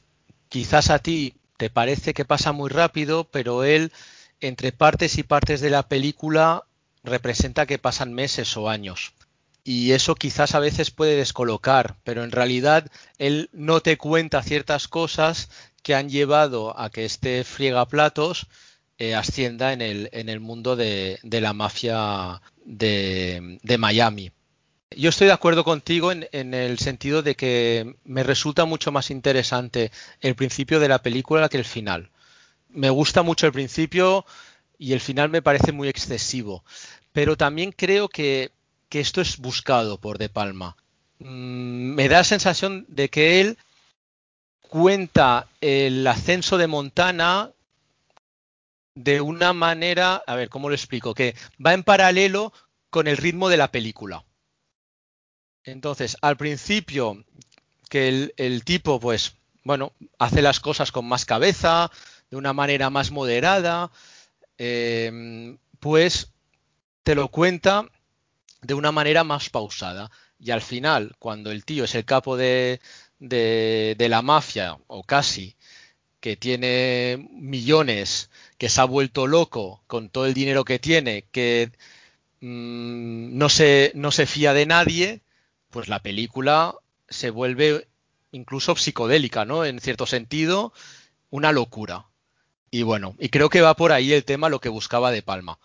quizás 0.49 0.89
a 0.89 0.99
ti 0.99 1.35
te 1.57 1.69
parece 1.69 2.13
que 2.13 2.25
pasa 2.25 2.51
muy 2.53 2.69
rápido, 2.69 3.25
pero 3.25 3.63
él, 3.63 3.91
entre 4.41 4.71
partes 4.71 5.17
y 5.19 5.23
partes 5.23 5.61
de 5.61 5.69
la 5.69 5.87
película, 5.87 6.63
representa 7.03 7.67
que 7.67 7.77
pasan 7.77 8.13
meses 8.13 8.57
o 8.57 8.67
años 8.67 9.13
y 9.63 9.91
eso 9.91 10.15
quizás 10.15 10.55
a 10.55 10.59
veces 10.59 10.91
puede 10.91 11.15
descolocar, 11.15 11.95
pero 12.03 12.23
en 12.23 12.31
realidad 12.31 12.91
él 13.17 13.49
no 13.53 13.81
te 13.81 13.97
cuenta 13.97 14.43
ciertas 14.43 14.87
cosas 14.87 15.49
que 15.81 15.95
han 15.95 16.09
llevado 16.09 16.77
a 16.77 16.89
que 16.89 17.05
este 17.05 17.43
friegaplatos 17.43 18.47
eh, 18.97 19.15
ascienda 19.15 19.73
en 19.73 19.81
el, 19.81 20.09
en 20.11 20.29
el 20.29 20.39
mundo 20.39 20.75
de, 20.75 21.19
la 21.23 21.53
mafia 21.53 22.41
de, 22.65 23.59
Miami. 23.79 24.31
Yo 24.91 25.09
estoy 25.09 25.27
de 25.27 25.33
acuerdo 25.33 25.63
contigo 25.63 26.11
en, 26.11 26.27
en, 26.31 26.53
el 26.53 26.77
sentido 26.77 27.23
de 27.23 27.35
que 27.35 27.95
me 28.03 28.23
resulta 28.23 28.65
mucho 28.65 28.91
más 28.91 29.11
interesante 29.11 29.91
el 30.21 30.35
principio 30.35 30.79
de 30.79 30.89
la 30.89 31.01
película 31.01 31.49
que 31.49 31.57
el 31.57 31.65
final. 31.65 32.11
Me 32.69 32.89
gusta 32.89 33.23
mucho 33.23 33.47
el 33.47 33.53
principio 33.53 34.25
y 34.77 34.93
el 34.93 34.99
final 34.99 35.29
me 35.29 35.41
parece 35.41 35.71
muy 35.71 35.87
excesivo, 35.87 36.63
pero 37.13 37.37
también 37.37 37.71
creo 37.71 38.09
que 38.09 38.51
que 38.93 38.99
esto 38.99 39.21
es 39.21 39.39
buscado 39.39 39.99
por 39.99 40.19
De 40.19 40.29
Palma. 40.29 40.77
Mm, 41.17 41.95
me 41.95 42.07
da 42.07 42.17
la 42.17 42.23
sensación 42.23 42.85
de 42.87 43.09
que 43.09 43.41
él 43.41 43.57
cuenta 44.61 45.47
el 45.61 46.05
ascenso 46.05 46.59
de 46.59 46.67
Montana 46.67 47.49
de 48.93 49.19
una 49.19 49.51
manera, 49.51 50.21
a 50.27 50.35
ver, 50.35 50.49
¿cómo 50.49 50.69
lo 50.69 50.75
explico? 50.75 51.15
Que 51.15 51.33
va 51.57 51.73
en 51.73 51.81
paralelo 51.81 52.53
con 52.91 53.07
el 53.07 53.17
ritmo 53.17 53.49
de 53.49 53.57
la 53.57 53.71
película. 53.71 54.23
Entonces, 55.63 56.15
al 56.21 56.37
principio, 56.37 57.25
que 57.89 58.31
el, 58.37 58.63
tipo, 58.63 58.99
pues, 58.99 59.37
bueno, 59.63 59.93
hace 60.19 60.43
las 60.43 60.59
cosas 60.59 60.91
con 60.91 61.05
más 61.05 61.25
cabeza, 61.25 61.89
de 62.29 62.37
una 62.37 62.53
manera 62.53 62.91
más 62.91 63.09
moderada, 63.09 63.89
eh, 64.59 65.57
pues 65.79 66.31
te 67.01 67.15
lo 67.15 67.29
cuenta 67.29 67.89
de 68.63 68.73
una 68.73 68.91
manera 68.91 69.23
más 69.23 69.49
pausada. 69.49 70.11
Y 70.39 70.51
al 70.51 70.61
final, 70.61 71.15
cuando 71.19 71.51
el 71.51 71.65
tío 71.65 71.83
es 71.85 71.95
el 71.95 72.05
capo 72.05 72.37
de, 72.37 72.81
de, 73.19 74.07
la 74.09 74.21
mafia, 74.21 74.77
o 74.87 75.03
casi, 75.03 75.55
que 76.19 76.37
tiene 76.37 77.27
millones, 77.31 78.29
que 78.57 78.69
se 78.69 78.81
ha 78.81 78.85
vuelto 78.85 79.27
loco 79.27 79.83
con 79.87 80.09
todo 80.09 80.25
el 80.25 80.33
dinero 80.33 80.65
que 80.65 80.79
tiene, 80.79 81.25
que 81.31 81.71
mm, 82.41 83.37
no, 83.37 83.49
se, 83.49 83.91
no 83.95 84.11
se 84.11 84.25
fía 84.25 84.53
de 84.53 84.65
nadie, 84.65 85.21
pues 85.69 85.87
la 85.89 86.01
película 86.01 86.75
se 87.09 87.29
vuelve 87.29 87.87
incluso 88.31 88.75
psicodélica, 88.75 89.45
¿no? 89.45 89.65
En 89.65 89.79
cierto 89.79 90.05
sentido, 90.05 90.73
una 91.29 91.51
locura. 91.51 92.07
Y 92.71 92.83
bueno, 92.83 93.15
y 93.19 93.29
creo 93.29 93.49
que 93.49 93.61
va 93.61 93.75
por 93.75 93.91
ahí 93.91 94.13
el 94.13 94.25
tema 94.25 94.49
lo 94.49 94.59
que 94.59 94.69
buscaba 94.69 95.11
De 95.11 95.21
Palma. 95.21 95.59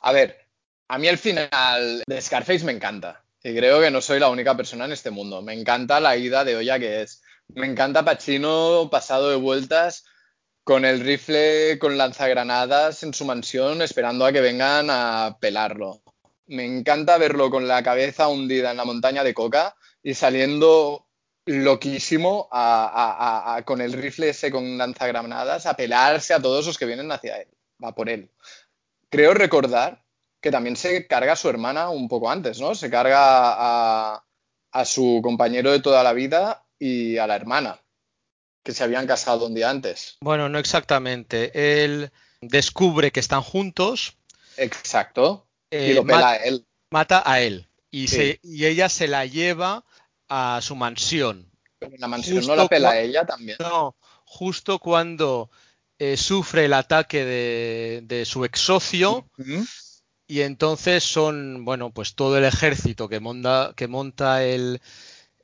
A 0.00 0.12
ver, 0.12 0.45
a 0.88 0.98
mí 0.98 1.08
el 1.08 1.18
final 1.18 2.02
de 2.06 2.20
Scarface 2.20 2.64
me 2.64 2.72
encanta. 2.72 3.22
Y 3.42 3.54
creo 3.54 3.80
que 3.80 3.90
no 3.90 4.00
soy 4.00 4.18
la 4.18 4.28
única 4.28 4.56
persona 4.56 4.86
en 4.86 4.92
este 4.92 5.10
mundo. 5.10 5.42
Me 5.42 5.52
encanta 5.52 6.00
la 6.00 6.16
ida 6.16 6.44
de 6.44 6.56
olla 6.56 6.78
que 6.78 7.02
es. 7.02 7.22
Me 7.48 7.66
encanta 7.66 8.04
Pacino 8.04 8.88
pasado 8.90 9.30
de 9.30 9.36
vueltas 9.36 10.04
con 10.64 10.84
el 10.84 11.00
rifle 11.00 11.78
con 11.78 11.96
lanzagranadas 11.96 13.04
en 13.04 13.14
su 13.14 13.24
mansión 13.24 13.82
esperando 13.82 14.26
a 14.26 14.32
que 14.32 14.40
vengan 14.40 14.88
a 14.90 15.38
pelarlo. 15.40 16.02
Me 16.46 16.64
encanta 16.64 17.18
verlo 17.18 17.50
con 17.50 17.68
la 17.68 17.82
cabeza 17.82 18.28
hundida 18.28 18.72
en 18.72 18.76
la 18.76 18.84
montaña 18.84 19.22
de 19.22 19.34
coca 19.34 19.76
y 20.02 20.14
saliendo 20.14 21.06
loquísimo 21.44 22.48
con 23.64 23.80
el 23.80 23.92
rifle 23.92 24.30
ese 24.30 24.50
con 24.50 24.76
lanzagranadas 24.76 25.66
a 25.66 25.74
pelarse 25.74 26.34
a 26.34 26.42
todos 26.42 26.66
los 26.66 26.78
que 26.78 26.86
vienen 26.86 27.12
hacia 27.12 27.40
él. 27.40 27.48
Va 27.82 27.94
por 27.94 28.08
él. 28.08 28.30
Creo 29.08 29.34
recordar 29.34 30.05
que 30.46 30.52
también 30.52 30.76
se 30.76 31.08
carga 31.08 31.32
a 31.32 31.36
su 31.36 31.48
hermana 31.48 31.90
un 31.90 32.06
poco 32.06 32.30
antes, 32.30 32.60
¿no? 32.60 32.76
Se 32.76 32.88
carga 32.88 34.14
a, 34.14 34.22
su 34.84 35.18
compañero 35.20 35.72
de 35.72 35.80
toda 35.80 36.04
la 36.04 36.12
vida 36.12 36.64
y 36.78 37.18
a 37.18 37.26
la 37.26 37.34
hermana, 37.34 37.80
que 38.62 38.70
se 38.70 38.84
habían 38.84 39.08
casado 39.08 39.46
un 39.46 39.56
día 39.56 39.70
antes. 39.70 40.18
Bueno, 40.20 40.48
no 40.48 40.60
exactamente. 40.60 41.82
Él 41.82 42.12
descubre 42.40 43.10
que 43.10 43.18
están 43.18 43.42
juntos. 43.42 44.18
Exacto. 44.56 45.48
y 45.68 45.76
eh, 45.76 45.94
lo 45.94 46.06
pela 46.06 46.30
a 46.30 46.36
él. 46.36 46.64
Mata 46.90 47.24
a 47.28 47.40
él. 47.40 47.66
Y, 47.90 48.06
y 48.44 48.66
ella 48.66 48.88
se 48.88 49.08
la 49.08 49.26
lleva 49.26 49.84
a 50.28 50.60
su 50.62 50.76
mansión. 50.76 51.50
Pero 51.80 51.92
en 51.92 52.00
la 52.00 52.06
mansión 52.06 52.46
no 52.46 52.54
la 52.54 52.68
pela 52.68 52.90
a 52.90 53.00
ella 53.00 53.26
también. 53.26 53.56
No, 53.58 53.96
justo 54.24 54.78
cuando 54.78 55.50
eh, 55.98 56.16
sufre 56.16 56.66
el 56.66 56.72
ataque 56.72 57.24
de, 57.24 58.24
su 58.24 58.44
ex 58.44 58.60
socio 58.60 59.28
y 60.26 60.40
entonces 60.40 61.04
son, 61.04 61.64
bueno, 61.64 61.90
pues 61.90 62.14
todo 62.14 62.38
el 62.38 62.44
ejército 62.44 63.08
que 63.08 63.20
monta, 63.20 63.72
que 63.76 63.88
monta 63.88 64.44
el, 64.44 64.80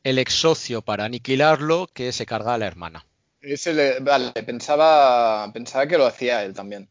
el 0.02 0.18
ex 0.18 0.34
socio 0.34 0.82
para 0.82 1.04
aniquilarlo 1.04 1.88
que 1.92 2.12
se 2.12 2.26
carga 2.26 2.54
a 2.54 2.58
la 2.58 2.66
hermana. 2.66 3.06
Ese 3.40 4.00
vale, 4.00 4.32
pensaba, 4.44 5.52
pensaba 5.52 5.86
que 5.86 5.98
lo 5.98 6.06
hacía 6.06 6.44
él 6.44 6.54
también. 6.54 6.88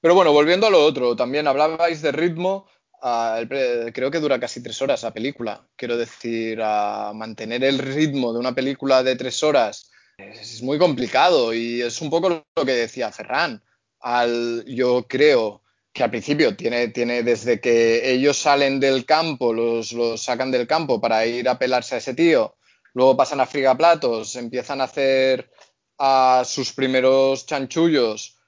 Pero 0.00 0.14
bueno, 0.14 0.32
volviendo 0.32 0.66
a 0.66 0.70
lo 0.70 0.84
otro, 0.84 1.16
también 1.16 1.46
hablabais 1.46 2.02
de 2.02 2.12
ritmo. 2.12 2.68
Ah, 3.02 3.40
creo 3.48 4.10
que 4.10 4.20
dura 4.20 4.38
casi 4.38 4.62
tres 4.62 4.80
horas 4.80 5.02
la 5.02 5.12
película. 5.12 5.66
Quiero 5.76 5.96
decir, 5.96 6.60
a 6.62 7.12
mantener 7.14 7.64
el 7.64 7.78
ritmo 7.78 8.32
de 8.32 8.38
una 8.38 8.54
película 8.54 9.02
de 9.02 9.16
tres 9.16 9.42
horas 9.42 9.90
es, 10.18 10.62
muy 10.62 10.78
complicado 10.78 11.52
y 11.52 11.82
es 11.82 12.00
un 12.00 12.10
poco 12.10 12.28
lo 12.28 12.64
que 12.64 12.72
decía 12.72 13.10
Ferran. 13.12 13.62
Al, 14.00 14.64
yo 14.66 15.06
creo 15.08 15.61
que 15.92 16.02
al 16.02 16.10
principio 16.10 16.56
tiene, 16.56 16.88
tiene 16.88 17.22
desde 17.22 17.60
que 17.60 18.12
ellos 18.12 18.38
salen 18.38 18.80
del 18.80 19.04
campo, 19.04 19.52
los, 19.52 19.92
los, 19.92 20.22
sacan 20.22 20.50
del 20.50 20.66
campo 20.66 21.00
para 21.00 21.26
ir 21.26 21.48
a 21.48 21.58
pelarse 21.58 21.94
a 21.94 21.98
ese 21.98 22.14
tío, 22.14 22.56
luego 22.94 23.16
pasan 23.16 23.40
a 23.40 23.46
frigaplatos, 23.46 24.36
empiezan 24.36 24.80
a 24.80 24.84
hacer 24.84 25.50
a 25.98 26.42
sus 26.46 26.72
primeros 26.72 27.46
chanchullos. 27.46 28.38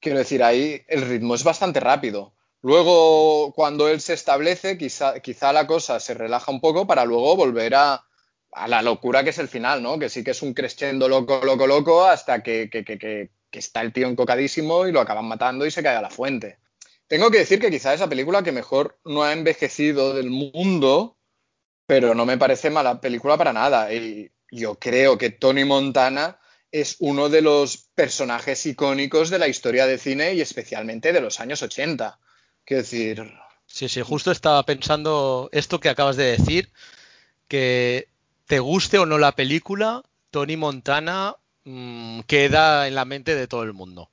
Quiero 0.00 0.18
decir, 0.18 0.42
ahí 0.42 0.82
el 0.88 1.02
ritmo 1.02 1.34
es 1.34 1.44
bastante 1.44 1.78
rápido. 1.80 2.34
Luego, 2.62 3.52
cuando 3.54 3.88
él 3.88 4.00
se 4.00 4.14
establece, 4.14 4.78
quizá, 4.78 5.20
quizá 5.20 5.52
la 5.52 5.66
cosa 5.66 6.00
se 6.00 6.14
relaja 6.14 6.50
un 6.50 6.60
poco 6.60 6.86
para 6.86 7.04
luego 7.04 7.36
volver 7.36 7.74
a, 7.74 8.04
a, 8.52 8.68
la 8.68 8.82
locura 8.82 9.24
que 9.24 9.30
es 9.30 9.38
el 9.38 9.48
final, 9.48 9.82
¿no? 9.82 9.98
Que 9.98 10.08
sí 10.08 10.24
que 10.24 10.30
es 10.30 10.42
un 10.42 10.54
crescendo 10.54 11.08
loco, 11.08 11.40
loco, 11.44 11.66
loco, 11.66 12.04
hasta 12.04 12.42
que, 12.42 12.70
que, 12.70 12.84
que 12.84 13.30
que 13.52 13.58
está 13.58 13.82
el 13.82 13.92
tío 13.92 14.08
encocadísimo 14.08 14.88
y 14.88 14.92
lo 14.92 15.00
acaban 15.00 15.26
matando 15.26 15.64
y 15.64 15.70
se 15.70 15.82
cae 15.82 15.94
a 15.94 16.02
la 16.02 16.10
fuente. 16.10 16.58
Tengo 17.12 17.30
que 17.30 17.40
decir 17.40 17.60
que 17.60 17.70
quizá 17.70 17.92
esa 17.92 18.08
película 18.08 18.42
que 18.42 18.52
mejor 18.52 18.98
no 19.04 19.22
ha 19.22 19.34
envejecido 19.34 20.14
del 20.14 20.30
mundo, 20.30 21.18
pero 21.84 22.14
no 22.14 22.24
me 22.24 22.38
parece 22.38 22.70
mala 22.70 23.02
película 23.02 23.36
para 23.36 23.52
nada. 23.52 23.92
Y 23.92 24.32
yo 24.50 24.76
creo 24.76 25.18
que 25.18 25.28
Tony 25.28 25.66
Montana 25.66 26.40
es 26.70 26.96
uno 27.00 27.28
de 27.28 27.42
los 27.42 27.76
personajes 27.94 28.64
icónicos 28.64 29.28
de 29.28 29.38
la 29.38 29.46
historia 29.46 29.86
de 29.86 29.98
cine 29.98 30.32
y 30.32 30.40
especialmente 30.40 31.12
de 31.12 31.20
los 31.20 31.38
años 31.38 31.60
80. 31.60 32.18
Quiero 32.64 32.82
decir... 32.82 33.30
Sí, 33.66 33.90
sí, 33.90 34.00
justo 34.00 34.30
estaba 34.30 34.64
pensando 34.64 35.50
esto 35.52 35.80
que 35.80 35.90
acabas 35.90 36.16
de 36.16 36.38
decir, 36.38 36.72
que 37.46 38.08
te 38.46 38.58
guste 38.58 38.96
o 38.96 39.04
no 39.04 39.18
la 39.18 39.32
película, 39.32 40.02
Tony 40.30 40.56
Montana 40.56 41.36
mmm, 41.64 42.20
queda 42.20 42.88
en 42.88 42.94
la 42.94 43.04
mente 43.04 43.34
de 43.34 43.48
todo 43.48 43.64
el 43.64 43.74
mundo. 43.74 44.08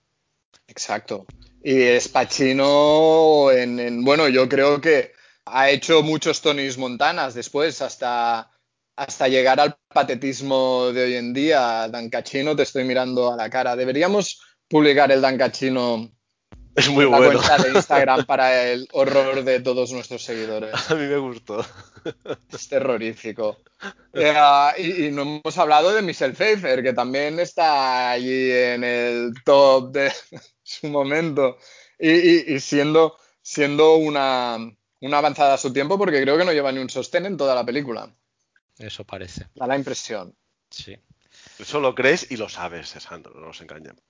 Exacto. 0.69 1.25
Y 1.63 1.82
es 1.82 2.08
Pacino 2.08 3.51
en, 3.51 3.79
en, 3.79 4.03
bueno, 4.03 4.29
yo 4.29 4.47
creo 4.47 4.79
que 4.79 5.12
ha 5.45 5.69
hecho 5.69 6.03
muchos 6.03 6.41
Tonys 6.41 6.77
Montanas 6.77 7.34
después, 7.34 7.82
hasta, 7.82 8.49
hasta 8.95 9.27
llegar 9.27 9.60
al 9.60 9.75
patetismo 9.93 10.91
de 10.93 11.03
hoy 11.03 11.15
en 11.15 11.34
día. 11.34 11.88
Dan 11.89 12.10
Cachino, 12.10 12.55
te 12.55 12.63
estoy 12.63 12.84
mirando 12.84 13.34
a 13.34 13.36
la 13.36 13.49
cara. 13.49 13.75
Deberíamos 13.75 14.41
publicar 14.67 15.12
el 15.12 15.21
Dan 15.21 15.38
Cachino 15.38 16.12
es 16.75 16.88
muy 16.89 17.10
la 17.10 17.17
bueno. 17.17 17.41
cuenta 17.41 17.63
de 17.63 17.71
Instagram 17.71 18.25
para 18.25 18.63
el 18.71 18.88
horror 18.93 19.43
de 19.43 19.60
todos 19.60 19.91
nuestros 19.91 20.23
seguidores. 20.23 20.71
A 20.89 20.95
mí 20.95 21.08
me 21.08 21.17
gustó. 21.17 21.65
Es 22.53 22.69
terrorífico. 22.69 23.58
Eh, 24.13 24.34
y, 24.77 25.05
y, 25.05 25.12
no 25.12 25.23
hemos 25.23 25.58
hablado 25.58 25.93
de 25.93 26.01
Michelle 26.01 26.34
Pfeiffer, 26.34 26.82
que 26.82 26.93
también 26.93 27.39
está 27.39 28.12
allí 28.12 28.51
en 28.51 28.84
el 28.84 29.34
top 29.43 29.91
de 29.91 30.12
su 30.82 30.88
momento. 30.88 31.58
Y, 31.97 32.12
y, 32.12 32.55
y 32.55 32.60
siendo, 32.60 33.17
siendo 33.41 33.95
una, 33.95 34.58
una, 35.01 35.17
avanzada 35.17 35.55
a 35.55 35.58
su 35.58 35.73
tiempo, 35.73 35.97
porque 35.97 36.21
creo 36.21 36.38
que 36.38 36.45
no 36.45 36.53
lleva 36.53 36.71
ni 36.71 36.79
un 36.79 36.89
sostén 36.89 37.25
en 37.25 37.38
toda 37.38 37.55
la 37.55 37.65
película. 37.65 38.13
Eso 38.77 39.03
parece. 39.03 39.47
Da 39.55 39.67
la 39.67 39.75
impresión. 39.75 40.36
Sí. 40.69 40.97
Eso 41.58 41.79
lo 41.79 41.93
crees 41.95 42.32
y 42.32 42.38
lo 42.38 42.47
sabes, 42.47 42.89
Sandro, 42.89 43.34
no 43.34 43.47
nos 43.47 43.62
engañemos 43.62 44.03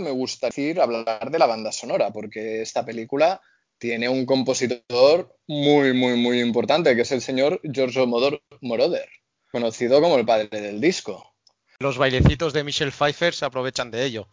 me 0.00 0.10
gusta 0.10 0.48
decir 0.48 0.80
hablar 0.80 1.30
de 1.30 1.38
la 1.38 1.46
banda 1.46 1.72
sonora, 1.72 2.12
porque 2.12 2.62
esta 2.62 2.84
película 2.84 3.40
tiene 3.78 4.08
un 4.08 4.24
compositor 4.26 5.36
muy, 5.46 5.92
muy, 5.92 6.16
muy 6.16 6.40
importante, 6.40 6.94
que 6.94 7.02
es 7.02 7.12
el 7.12 7.20
señor 7.20 7.60
Giorgio 7.62 8.06
Moroder, 8.06 9.08
conocido 9.50 10.00
como 10.00 10.16
el 10.16 10.24
padre 10.24 10.60
del 10.60 10.80
disco. 10.80 11.34
Los 11.78 11.98
bailecitos 11.98 12.52
de 12.52 12.64
Michelle 12.64 12.92
Pfeiffer 12.92 13.34
se 13.34 13.44
aprovechan 13.44 13.90
de 13.90 14.04
ello. 14.04 14.28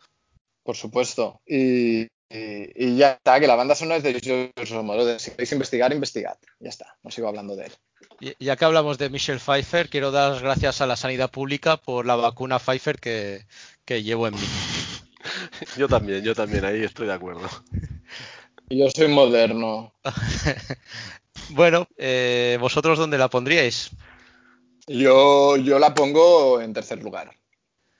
Por 0.63 0.75
supuesto. 0.75 1.41
Y, 1.45 2.01
y, 2.01 2.07
y 2.75 2.97
ya 2.97 3.13
está, 3.13 3.39
que 3.39 3.47
la 3.47 3.55
banda 3.55 3.75
sonora 3.75 3.97
es 3.97 4.03
de 4.03 4.19
Giorgio 4.19 4.83
Moroder. 4.83 5.19
Si 5.19 5.31
queréis 5.31 5.51
investigar, 5.51 5.91
investigad. 5.91 6.37
Ya 6.59 6.69
está, 6.69 6.97
no 7.03 7.11
sigo 7.11 7.27
hablando 7.27 7.55
de 7.55 7.65
él. 7.65 7.71
Y, 8.19 8.45
ya 8.45 8.55
que 8.55 8.65
hablamos 8.65 8.97
de 8.97 9.09
Michelle 9.09 9.39
Pfeiffer, 9.39 9.89
quiero 9.89 10.11
dar 10.11 10.31
las 10.31 10.41
gracias 10.41 10.81
a 10.81 10.87
la 10.87 10.95
sanidad 10.95 11.31
pública 11.31 11.77
por 11.77 12.05
la 12.05 12.15
vacuna 12.15 12.59
Pfeiffer 12.59 12.99
que, 12.99 13.45
que 13.85 14.03
llevo 14.03 14.27
en 14.27 14.35
mí. 14.35 14.41
Yo 15.77 15.87
también, 15.87 16.23
yo 16.23 16.33
también, 16.33 16.65
ahí 16.65 16.83
estoy 16.83 17.07
de 17.07 17.13
acuerdo. 17.13 17.47
Yo 18.69 18.89
soy 18.89 19.07
moderno. 19.07 19.93
bueno, 21.49 21.87
eh, 21.97 22.57
¿vosotros 22.59 22.97
dónde 22.97 23.17
la 23.17 23.29
pondríais? 23.29 23.91
Yo, 24.87 25.57
yo 25.57 25.77
la 25.77 25.93
pongo 25.93 26.59
en 26.61 26.73
tercer 26.73 27.03
lugar. 27.03 27.31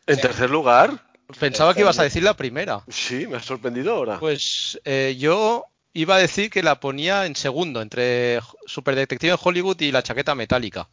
¿En 0.08 0.19
tercer 0.19 0.50
lugar? 0.50 1.11
Pensaba 1.39 1.74
que 1.74 1.82
ibas 1.82 2.00
a 2.00 2.04
decir 2.04 2.24
la 2.24 2.36
primera. 2.36 2.84
Sí, 2.88 3.28
me 3.28 3.38
ha 3.38 3.41
sorprendido 3.41 3.94
ahora. 3.94 4.20
Pues 4.20 4.80
eh, 4.86 5.15
yo 5.17 5.65
iba 5.94 6.15
a 6.15 6.20
decir 6.20 6.50
que 6.50 6.63
la 6.63 6.80
ponía 6.80 7.26
en 7.26 7.36
segundo, 7.36 7.82
entre 7.82 8.39
Super 8.65 8.96
Detective 8.96 9.34
en 9.34 9.39
Hollywood 9.41 9.80
y 9.82 9.91
la 9.91 10.04
chaqueta 10.04 10.36
metálica. 10.36 10.88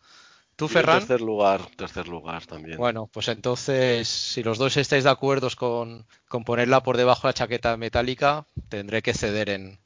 ¿Tú, 0.57 0.65
Y 0.65 0.69
Ferran? 0.69 0.97
En 1.03 1.07
tercer 1.07 1.21
lugar, 1.21 1.61
tercer 1.77 2.09
lugar 2.09 2.45
también. 2.47 2.79
Bueno, 2.79 3.09
pues 3.13 3.29
entonces, 3.29 4.09
si 4.09 4.43
los 4.43 4.59
dos 4.59 4.77
estáis 4.77 5.05
de 5.05 5.11
acuerdo 5.11 5.49
con, 5.57 6.05
con 6.29 6.43
ponerla 6.43 6.83
por 6.83 6.97
debajo 6.97 7.23
de 7.23 7.29
la 7.29 7.35
chaqueta 7.35 7.77
metálica, 7.77 8.45
tendré 8.69 9.01
que 9.01 9.15
ceder 9.15 9.51
en, 9.51 9.79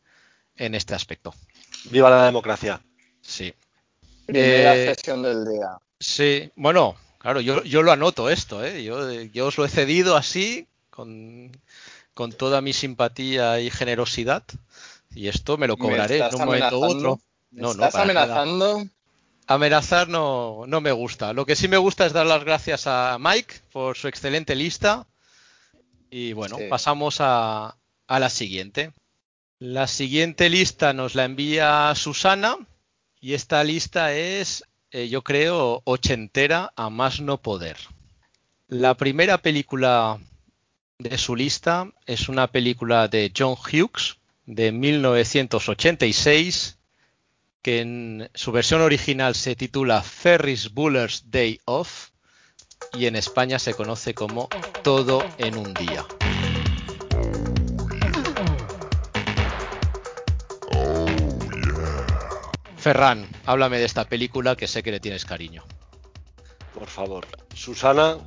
en 0.56 0.74
este 0.74 0.94
aspecto. 0.94 1.34
¡Viva 1.90 2.08
la 2.08 2.24
democracia! 2.24 2.80
Sí. 3.20 3.52
Primera 4.24 4.74
Eh, 4.74 4.94
sesión 4.94 5.22
del 5.22 5.44
día. 5.44 5.76
Sí, 6.00 6.50
bueno, 6.56 6.96
claro, 7.22 7.40
yo, 7.40 7.62
yo 7.64 7.82
lo 7.82 7.92
anoto 7.92 8.28
esto, 8.28 8.62
¿eh? 8.64 8.84
Yo, 8.84 9.10
yo 9.22 9.46
os 9.46 9.56
lo 9.56 9.64
he 9.64 9.68
cedido 9.68 10.16
así, 10.16 10.66
con, 10.90 11.50
con 12.14 12.32
toda 12.32 12.60
mi 12.60 12.72
simpatía 12.74 13.60
y 13.60 13.70
generosidad, 13.70 14.42
y 15.14 15.28
esto 15.28 15.56
me 15.56 15.66
lo 15.66 15.76
cobraré 15.76 16.18
¿Me 16.20 16.26
en 16.26 16.34
un 16.34 16.44
momento 16.44 16.78
u 16.78 16.84
otro. 16.84 17.20
¿Me 17.50 17.62
No, 17.62 17.68
no, 17.74 17.84
estás 17.86 17.94
nada. 17.94 18.02
amenazando? 18.04 18.86
Amenazar 19.46 20.08
no, 20.08 20.64
no 20.66 20.80
me 20.80 20.92
gusta. 20.92 21.32
Lo 21.32 21.44
que 21.46 21.56
sí 21.56 21.68
me 21.68 21.76
gusta 21.76 22.06
es 22.06 22.12
dar 22.12 22.26
las 22.26 22.44
gracias 22.44 22.86
a 22.86 23.16
Mike 23.20 23.54
por 23.72 23.96
su 23.96 24.08
excelente 24.08 24.54
lista. 24.54 25.06
Y 26.10 26.32
bueno, 26.32 26.56
Sí. 26.58 26.64
pasamos 26.70 27.16
a, 27.20 27.76
a 28.06 28.18
la 28.20 28.30
siguiente. 28.30 28.92
La 29.58 29.86
siguiente 29.86 30.48
lista 30.48 30.92
nos 30.92 31.14
la 31.14 31.24
envía 31.24 31.92
Susana. 31.94 32.56
Y 33.20 33.34
esta 33.34 33.62
lista 33.64 34.12
es, 34.14 34.64
eh, 34.92 35.08
yo 35.08 35.22
creo, 35.22 35.82
ochentera 35.84 36.72
a 36.76 36.90
más 36.90 37.20
no 37.20 37.40
poder. 37.40 37.76
La 38.68 38.94
primera 38.94 39.38
película 39.38 40.20
de 40.98 41.18
su 41.18 41.34
lista 41.34 41.90
es 42.06 42.28
una 42.28 42.46
película 42.46 43.08
de 43.08 43.32
John 43.36 43.54
Hughes 43.54 44.18
de 44.46 44.70
1986 44.70 46.78
que 47.62 47.80
en 47.80 48.30
su 48.34 48.52
versión 48.52 48.82
original 48.82 49.34
se 49.34 49.56
titula 49.56 50.02
Ferris 50.02 50.72
Buller's 50.72 51.30
Day 51.30 51.60
Off 51.64 52.10
y 52.92 53.06
en 53.06 53.16
España 53.16 53.58
se 53.58 53.74
conoce 53.74 54.14
como 54.14 54.48
Todo 54.82 55.24
en 55.38 55.56
un 55.56 55.72
día. 55.74 56.04
Ferran, 62.82 63.28
háblame 63.46 63.78
de 63.78 63.84
esta 63.84 64.06
película 64.06 64.56
que 64.56 64.66
sé 64.66 64.82
que 64.82 64.90
le 64.90 64.98
tienes 64.98 65.24
cariño. 65.24 65.62
Por 66.74 66.88
favor, 66.88 67.24
Susana, 67.54 68.18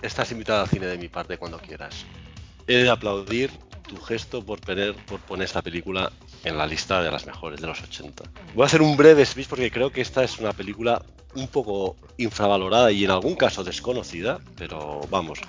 estás 0.00 0.30
invitada 0.30 0.62
al 0.62 0.68
cine 0.68 0.86
de 0.86 0.96
mi 0.96 1.08
parte 1.08 1.38
cuando 1.38 1.58
quieras. 1.58 2.04
He 2.68 2.76
de 2.76 2.88
aplaudir 2.88 3.50
tu 3.88 3.96
gesto 3.96 4.46
por 4.46 4.60
poner, 4.60 4.94
por 5.06 5.18
poner 5.18 5.46
esta 5.46 5.60
película 5.60 6.12
en 6.44 6.56
la 6.56 6.68
lista 6.68 7.02
de 7.02 7.10
las 7.10 7.26
mejores 7.26 7.60
de 7.60 7.66
los 7.66 7.82
80. 7.82 8.22
Voy 8.54 8.62
a 8.62 8.66
hacer 8.66 8.80
un 8.80 8.96
breve 8.96 9.26
speech 9.26 9.48
porque 9.48 9.72
creo 9.72 9.90
que 9.90 10.02
esta 10.02 10.22
es 10.22 10.38
una 10.38 10.52
película 10.52 11.02
un 11.34 11.48
poco 11.48 11.96
infravalorada 12.16 12.92
y 12.92 13.04
en 13.04 13.10
algún 13.10 13.34
caso 13.34 13.64
desconocida, 13.64 14.38
pero 14.56 15.00
vamos. 15.10 15.40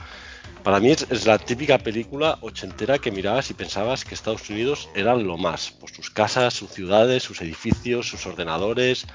Para 0.67 0.81
mí 0.81 0.91
es, 0.91 1.25
la 1.25 1.39
típica 1.39 1.77
película 1.77 2.39
ochentera 2.41 2.99
que 2.99 3.09
mirabas 3.09 3.49
y 3.49 3.53
pensabas 3.53 4.03
que 4.03 4.13
Estados 4.13 4.49
Unidos 4.49 4.89
era 4.95 5.15
lo 5.15 5.37
más, 5.37 5.71
por 5.71 5.89
sus 5.89 6.09
casas, 6.09 6.55
sus 6.55 6.71
ciudades, 6.71 7.23
sus 7.23 7.41
edificios, 7.41 8.09
sus 8.09 8.25
ordenadores, 8.25 9.07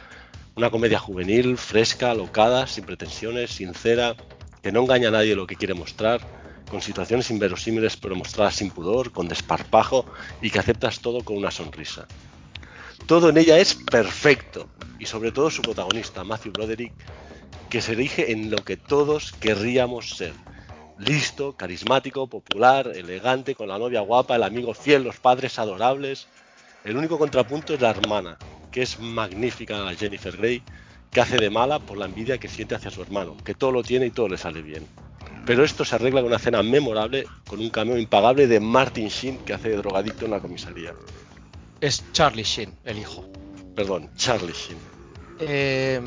una 0.57 0.71
comedia 0.71 0.99
juvenil, 0.99 1.59
fresca, 1.59 2.15
locada, 2.15 2.67
sin 2.67 2.85
pretensiones, 2.85 3.51
sincera, 3.51 4.17
que 4.63 4.73
no 4.73 4.81
engaña 4.81 5.09
a 5.09 5.11
nadie 5.11 5.37
lo 5.37 5.47
que 5.47 5.57
quiere 5.57 5.75
mostrar, 5.75 6.23
con 6.71 6.81
situaciones 6.81 7.31
inverosímiles 7.31 7.99
pero 7.99 8.17
mostradas 8.17 8.55
sin 8.55 8.71
pudor, 8.71 9.13
con 9.13 9.29
desparpajo 9.29 10.07
y 10.41 10.49
que 10.49 10.59
aceptas 10.59 11.01
todo 11.01 11.23
con 11.23 11.37
una 11.37 11.51
sonrisa. 11.51 12.07
Todo 13.07 13.29
en 13.29 13.37
ella 13.37 13.59
es 13.59 13.75
perfecto 13.75 14.71
y 14.99 15.05
sobre 15.05 15.33
todo 15.33 15.51
su 15.51 15.61
protagonista, 15.61 16.25
Matthew 16.25 16.53
Broderick, 16.53 16.95
que 17.69 17.83
se 17.83 17.93
erige 17.93 18.33
en 18.33 18.51
lo 18.51 18.57
que 18.57 18.79
todos 18.79 19.33
querríamos 19.33 20.17
ser. 20.17 20.33
Listo, 20.99 21.57
carismático, 21.57 22.27
popular, 22.27 22.93
elegante, 22.95 23.55
con 23.55 23.69
la 23.69 23.79
novia 23.79 24.01
guapa, 24.01 24.37
el 24.37 24.43
amigo 24.43 24.75
fiel, 24.75 25.05
los 25.05 25.17
padres 25.17 25.59
adorables. 25.59 26.27
El 26.85 26.97
único 26.97 27.19
contrapunto 27.19 27.75
es 27.75 27.81
la 27.81 27.91
hermana, 27.91 28.39
que 28.71 28.83
es 28.83 28.99
magnífica, 29.01 29.79
la 29.79 29.95
Jennifer 29.95 30.37
Grey, 30.37 30.63
que 31.11 31.21
hace 31.21 31.39
de 31.39 31.51
mala 31.51 31.79
por 31.79 31.99
la 31.99 32.07
envidia 32.07 32.39
que 32.39 32.49
siente 32.49 32.75
hacia 32.75 32.91
su 32.91 33.03
hermano, 33.03 33.37
que 33.45 33.55
todo 33.55 33.73
lo 33.73 33.83
tiene 33.83 34.07
y 34.07 34.11
todo 34.11 34.29
le 34.29 34.39
sale 34.39 34.63
bien. 34.63 34.87
Pero 35.45 35.65
esto 35.65 35.85
se 35.85 35.97
arregla 35.97 36.21
con 36.21 36.29
una 36.29 36.39
cena 36.39 36.63
memorable, 36.63 37.27
con 37.49 37.61
un 37.61 37.71
cameo 37.71 37.99
impagable 37.99 38.47
de 38.47 38.61
Martin 38.61 39.09
Sheen, 39.09 39.39
que 39.39 39.55
hace 39.55 39.71
de 39.71 39.77
drogadicto 39.77 40.25
en 40.25 40.31
la 40.31 40.41
comisaría. 40.41 40.95
Es 41.81 42.05
Charlie 42.13 42.45
Sheen, 42.45 42.77
el 42.85 42.99
hijo. 42.99 43.29
Perdón, 43.75 44.09
Charlie 44.15 44.53
Sheen. 44.53 44.79
Eh, 45.41 46.01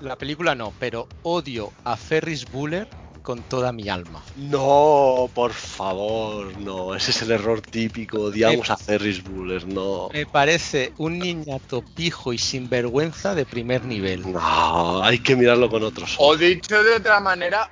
la 0.00 0.16
película 0.16 0.54
no, 0.54 0.72
pero 0.80 1.08
odio 1.22 1.72
a 1.84 1.96
Ferris 1.96 2.50
Bueller 2.50 2.88
con 3.26 3.42
toda 3.42 3.72
mi 3.72 3.88
alma. 3.88 4.22
No, 4.36 5.28
por 5.34 5.52
favor, 5.52 6.56
no. 6.60 6.94
Ese 6.94 7.10
es 7.10 7.22
el 7.22 7.32
error 7.32 7.60
típico. 7.60 8.20
Odiamos 8.20 8.70
a 8.70 8.76
Ferris 8.76 9.20
Bueller, 9.24 9.66
no. 9.66 10.10
Me 10.12 10.26
parece 10.26 10.92
un 10.98 11.18
niñato 11.18 11.82
pijo 11.82 12.32
y 12.32 12.38
sinvergüenza 12.38 13.34
de 13.34 13.44
primer 13.44 13.84
nivel. 13.84 14.30
No, 14.30 15.02
hay 15.02 15.18
que 15.18 15.34
mirarlo 15.34 15.68
con 15.68 15.82
otros 15.82 16.14
ojos. 16.14 16.36
O 16.36 16.36
dicho 16.36 16.80
de 16.84 16.94
otra 16.94 17.18
manera, 17.18 17.68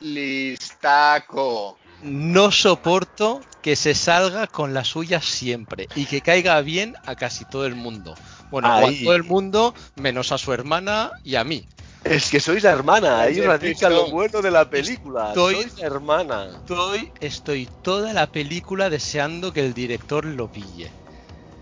listaco. 0.00 1.78
no 2.02 2.50
soporto 2.50 3.40
que 3.62 3.74
se 3.74 3.94
salga 3.94 4.48
con 4.48 4.74
la 4.74 4.84
suya 4.84 5.22
siempre 5.22 5.88
y 5.94 6.04
que 6.04 6.20
caiga 6.20 6.60
bien 6.60 6.94
a 7.06 7.14
casi 7.14 7.46
todo 7.46 7.64
el 7.64 7.74
mundo. 7.74 8.14
Bueno, 8.50 8.70
a 8.70 8.82
todo 8.82 9.14
el 9.14 9.24
mundo, 9.24 9.74
menos 9.96 10.30
a 10.30 10.36
su 10.36 10.52
hermana 10.52 11.10
y 11.24 11.36
a 11.36 11.44
mí. 11.44 11.66
Es 12.04 12.30
que 12.30 12.40
sois 12.40 12.62
la 12.64 12.70
hermana, 12.72 13.20
ahí 13.20 13.40
radica 13.40 13.88
lo 13.88 14.10
bueno 14.10 14.42
de 14.42 14.50
la 14.50 14.68
película. 14.68 15.28
Estoy- 15.28 15.54
Sois 15.54 15.78
la 15.78 15.86
hermana. 15.86 16.46
Estoy, 16.60 17.12
estoy 17.20 17.68
toda 17.82 18.12
la 18.12 18.26
película 18.26 18.90
deseando 18.90 19.52
que 19.52 19.60
el 19.64 19.72
director 19.72 20.24
lo 20.24 20.50
pille. 20.50 20.90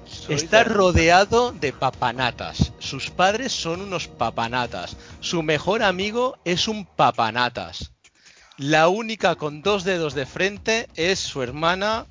Sois 0.06 0.42
Está 0.42 0.64
rodeado 0.64 1.52
de 1.52 1.72
papanatas. 1.72 2.72
Sus 2.78 3.10
padres 3.10 3.52
son 3.52 3.80
unos 3.82 4.08
papanatas. 4.08 4.96
Su 5.20 5.42
mejor 5.42 5.82
amigo 5.82 6.36
es 6.44 6.68
un 6.68 6.86
papanatas. 6.86 7.92
La 8.56 8.88
única 8.88 9.36
con 9.36 9.62
dos 9.62 9.84
dedos 9.84 10.14
de 10.14 10.26
frente 10.26 10.88
es 10.96 11.18
su 11.18 11.42
hermana, 11.42 12.06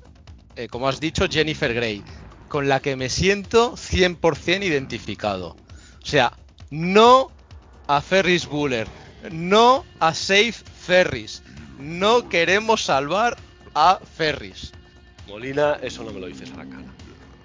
eh, 0.56 0.68
como 0.68 0.88
has 0.88 0.98
dicho, 1.00 1.26
Jennifer 1.30 1.74
Grey, 1.74 2.02
con 2.48 2.68
la 2.68 2.80
que 2.80 2.96
me 2.96 3.08
siento 3.08 3.76
100% 3.76 4.64
identificado. 4.64 5.56
O 6.02 6.06
sea, 6.06 6.32
no 6.70 7.30
a 7.90 8.00
Ferris 8.00 8.46
Bueller, 8.46 8.86
no 9.32 9.84
a 9.98 10.14
Safe 10.14 10.52
Ferris. 10.86 11.42
No 11.78 12.28
queremos 12.28 12.84
salvar 12.84 13.36
a 13.74 13.98
Ferris. 14.16 14.70
Molina, 15.26 15.78
eso 15.82 16.04
no 16.04 16.12
me 16.12 16.20
lo 16.20 16.26
dices 16.28 16.50
a 16.52 16.58
la 16.58 16.66
cara. 16.66 16.84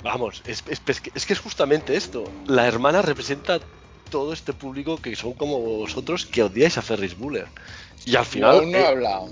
Vamos, 0.03 0.43
es, 0.45 0.63
es- 0.69 0.81
es 0.86 1.01
que, 1.01 1.12
es 1.15 1.25
que 1.25 1.34
es 1.34 1.39
justamente 1.39 1.95
esto. 1.95 2.23
La 2.45 2.67
hermana 2.67 3.01
representa 3.01 3.60
todo 4.12 4.34
este 4.34 4.53
público 4.53 4.97
que 4.97 5.15
son 5.15 5.34
como 5.34 5.58
vosotros 5.60 6.27
que 6.27 6.43
odiáis 6.43 6.77
a 6.77 6.84
Ferris 6.84 7.17
Bueller. 7.17 7.47
Y 8.05 8.15
al 8.15 8.25
final, 8.25 8.58
aún 8.58 8.71
no 8.71 8.77
he 8.77 8.81
eh, 8.81 8.86
hablado. 8.86 9.29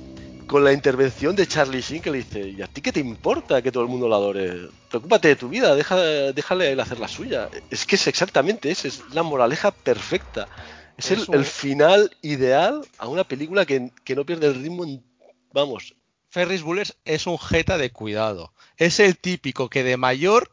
con 0.48 0.64
la 0.64 0.74
intervención 0.74 1.36
de 1.36 1.46
Charlie 1.48 1.82
Sheen 1.82 2.02
que 2.02 2.10
le 2.10 2.18
dice, 2.20 2.50
¿y 2.50 2.62
a 2.64 2.68
ti 2.68 2.82
qué 2.82 2.92
te 2.92 3.00
importa 3.02 3.62
que 3.62 3.72
todo 3.72 3.84
el 3.84 3.90
mundo 3.90 4.10
la 4.10 4.16
adore? 4.16 4.68
Preocúpate 4.90 5.28
de 5.28 5.36
tu 5.36 5.48
vida, 5.50 5.76
deja, 5.76 5.96
déjale 6.34 6.68
a 6.68 6.72
él 6.72 6.80
hacer 6.80 7.00
la 7.00 7.08
suya. 7.08 7.50
Es 7.70 7.86
que 7.86 7.98
es 7.98 8.08
exactamente 8.08 8.72
eso, 8.72 8.88
es 8.88 9.04
la 9.14 9.22
moraleja 9.22 9.70
perfecta. 9.70 10.48
Es, 10.98 11.12
el, 11.12 11.46
final 11.46 12.16
ideal 12.22 12.88
a 12.98 13.08
una 13.08 13.24
película 13.24 13.66
que, 13.66 13.92
que 14.04 14.16
no 14.16 14.26
pierde 14.26 14.48
el 14.48 14.56
ritmo 14.56 14.84
en... 14.84 15.04
Vamos, 15.52 15.96
Ferris 16.30 16.64
Bueller 16.64 16.96
es 17.06 17.28
un 17.28 17.38
jeta 17.38 17.78
de 17.78 17.92
cuidado. 17.92 18.54
Es 18.78 19.00
el 19.00 19.18
típico 19.18 19.70
que 19.70 19.84
de 19.84 19.98
mayor 19.98 20.52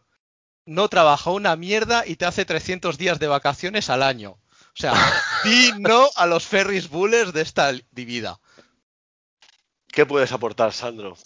no 0.66 0.88
trabaja 0.88 1.30
una 1.30 1.56
mierda 1.56 2.06
y 2.06 2.16
te 2.16 2.26
hace 2.26 2.44
300 2.44 2.98
días 2.98 3.18
de 3.18 3.28
vacaciones 3.28 3.90
al 3.90 4.02
año. 4.02 4.32
O 4.32 4.76
sea, 4.76 4.92
di 5.44 5.72
no 5.78 6.08
a 6.16 6.26
los 6.26 6.46
Ferris 6.46 6.88
Buellers 6.88 7.32
de 7.32 7.42
esta 7.42 7.72
vida. 7.92 8.40
¿qué 9.92 10.06
puedes 10.06 10.32
aportar, 10.32 10.72
Sandro? 10.72 11.16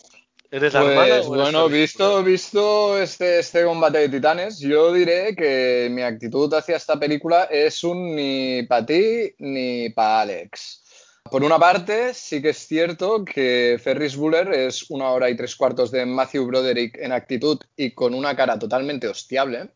¿Eres 0.54 0.72
la 0.72 0.82
hermana? 0.82 0.96
Pues 0.96 1.10
o 1.10 1.14
eres 1.14 1.26
bueno, 1.26 1.68
visto, 1.68 2.22
visto 2.22 3.02
este, 3.02 3.40
este 3.40 3.64
combate 3.64 3.98
de 3.98 4.08
titanes, 4.08 4.60
yo 4.60 4.92
diré 4.92 5.34
que 5.34 5.88
mi 5.90 6.02
actitud 6.02 6.54
hacia 6.54 6.76
esta 6.76 6.96
película 6.96 7.48
es 7.50 7.82
un 7.82 8.14
ni 8.14 8.62
para 8.62 8.86
ti 8.86 9.34
ni 9.38 9.90
para 9.90 10.20
Alex. 10.20 10.84
Por 11.28 11.42
una 11.42 11.58
parte, 11.58 12.14
sí 12.14 12.40
que 12.40 12.50
es 12.50 12.68
cierto 12.68 13.24
que 13.24 13.80
Ferris 13.82 14.14
Bueller 14.14 14.52
es 14.54 14.88
una 14.90 15.10
hora 15.10 15.28
y 15.28 15.36
tres 15.36 15.56
cuartos 15.56 15.90
de 15.90 16.06
Matthew 16.06 16.46
Broderick 16.46 16.98
en 16.98 17.10
actitud 17.10 17.58
y 17.76 17.90
con 17.90 18.14
una 18.14 18.36
cara 18.36 18.56
totalmente 18.56 19.08
hostiable, 19.08 19.70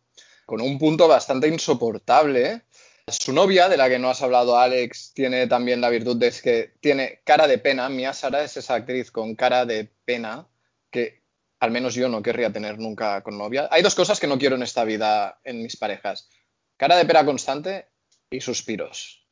con 0.46 0.60
un 0.60 0.78
punto 0.78 1.08
bastante 1.08 1.48
insoportable. 1.48 2.62
Su 3.08 3.32
novia, 3.32 3.68
de 3.68 3.78
la 3.78 3.88
que 3.88 3.98
no 3.98 4.10
has 4.10 4.22
hablado, 4.22 4.56
Alex, 4.56 5.12
tiene 5.12 5.48
también 5.48 5.80
la 5.80 5.90
virtud 5.90 6.18
de 6.18 6.32
que 6.40 6.74
tiene 6.78 7.20
cara 7.24 7.48
de 7.48 7.58
pena. 7.58 7.88
Mia 7.88 8.12
Sara 8.12 8.44
es 8.44 8.56
esa 8.56 8.76
actriz 8.76 9.10
con 9.10 9.34
cara 9.34 9.66
de 9.66 9.90
pena 10.04 10.46
que 10.90 11.22
al 11.60 11.70
menos 11.70 11.94
yo 11.94 12.08
no 12.08 12.22
querría 12.22 12.52
tener 12.52 12.78
nunca 12.78 13.22
con 13.22 13.36
novia. 13.36 13.68
Hay 13.70 13.82
dos 13.82 13.94
cosas 13.94 14.20
que 14.20 14.26
no 14.26 14.38
quiero 14.38 14.56
en 14.56 14.62
esta 14.62 14.84
vida 14.84 15.40
en 15.44 15.62
mis 15.62 15.76
parejas. 15.76 16.28
Cara 16.76 16.96
de 16.96 17.04
pera 17.04 17.24
constante 17.24 17.88
y 18.30 18.40
suspiros 18.40 19.26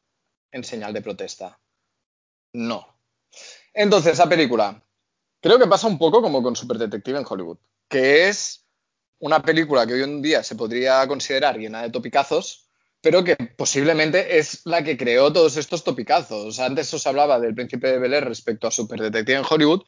en 0.51 0.65
señal 0.65 0.93
de 0.93 1.03
protesta. 1.03 1.61
No. 2.53 2.99
Entonces, 3.73 4.15
esa 4.15 4.29
película 4.29 4.83
creo 5.41 5.59
que 5.59 5.67
pasa 5.67 5.87
un 5.87 5.99
poco 5.99 6.23
como 6.23 6.43
con 6.43 6.57
Super 6.57 6.79
Detective 6.79 7.19
en 7.19 7.27
Hollywood, 7.29 7.59
que 7.89 8.29
es 8.29 8.67
una 9.19 9.43
película 9.43 9.87
que 9.87 9.95
hoy 9.95 10.03
en 10.03 10.23
día 10.23 10.43
se 10.43 10.57
podría 10.57 11.07
considerar 11.07 11.59
llena 11.59 11.83
de 11.83 11.91
topicazos, 11.91 12.69
pero 13.01 13.23
que 13.23 13.37
posiblemente 13.37 14.39
es 14.39 14.63
la 14.65 14.83
que 14.83 14.97
creó 14.97 15.33
todos 15.33 15.57
estos 15.57 15.85
topicazos. 15.85 16.59
Antes 16.59 16.93
os 16.93 17.07
hablaba 17.07 17.39
del 17.39 17.55
Príncipe 17.55 17.89
de 17.89 17.99
Bel 17.99 18.15
Air 18.15 18.25
respecto 18.25 18.67
a 18.67 18.71
Super 18.71 19.01
Detective 19.01 19.39
en 19.39 19.45
Hollywood, 19.49 19.83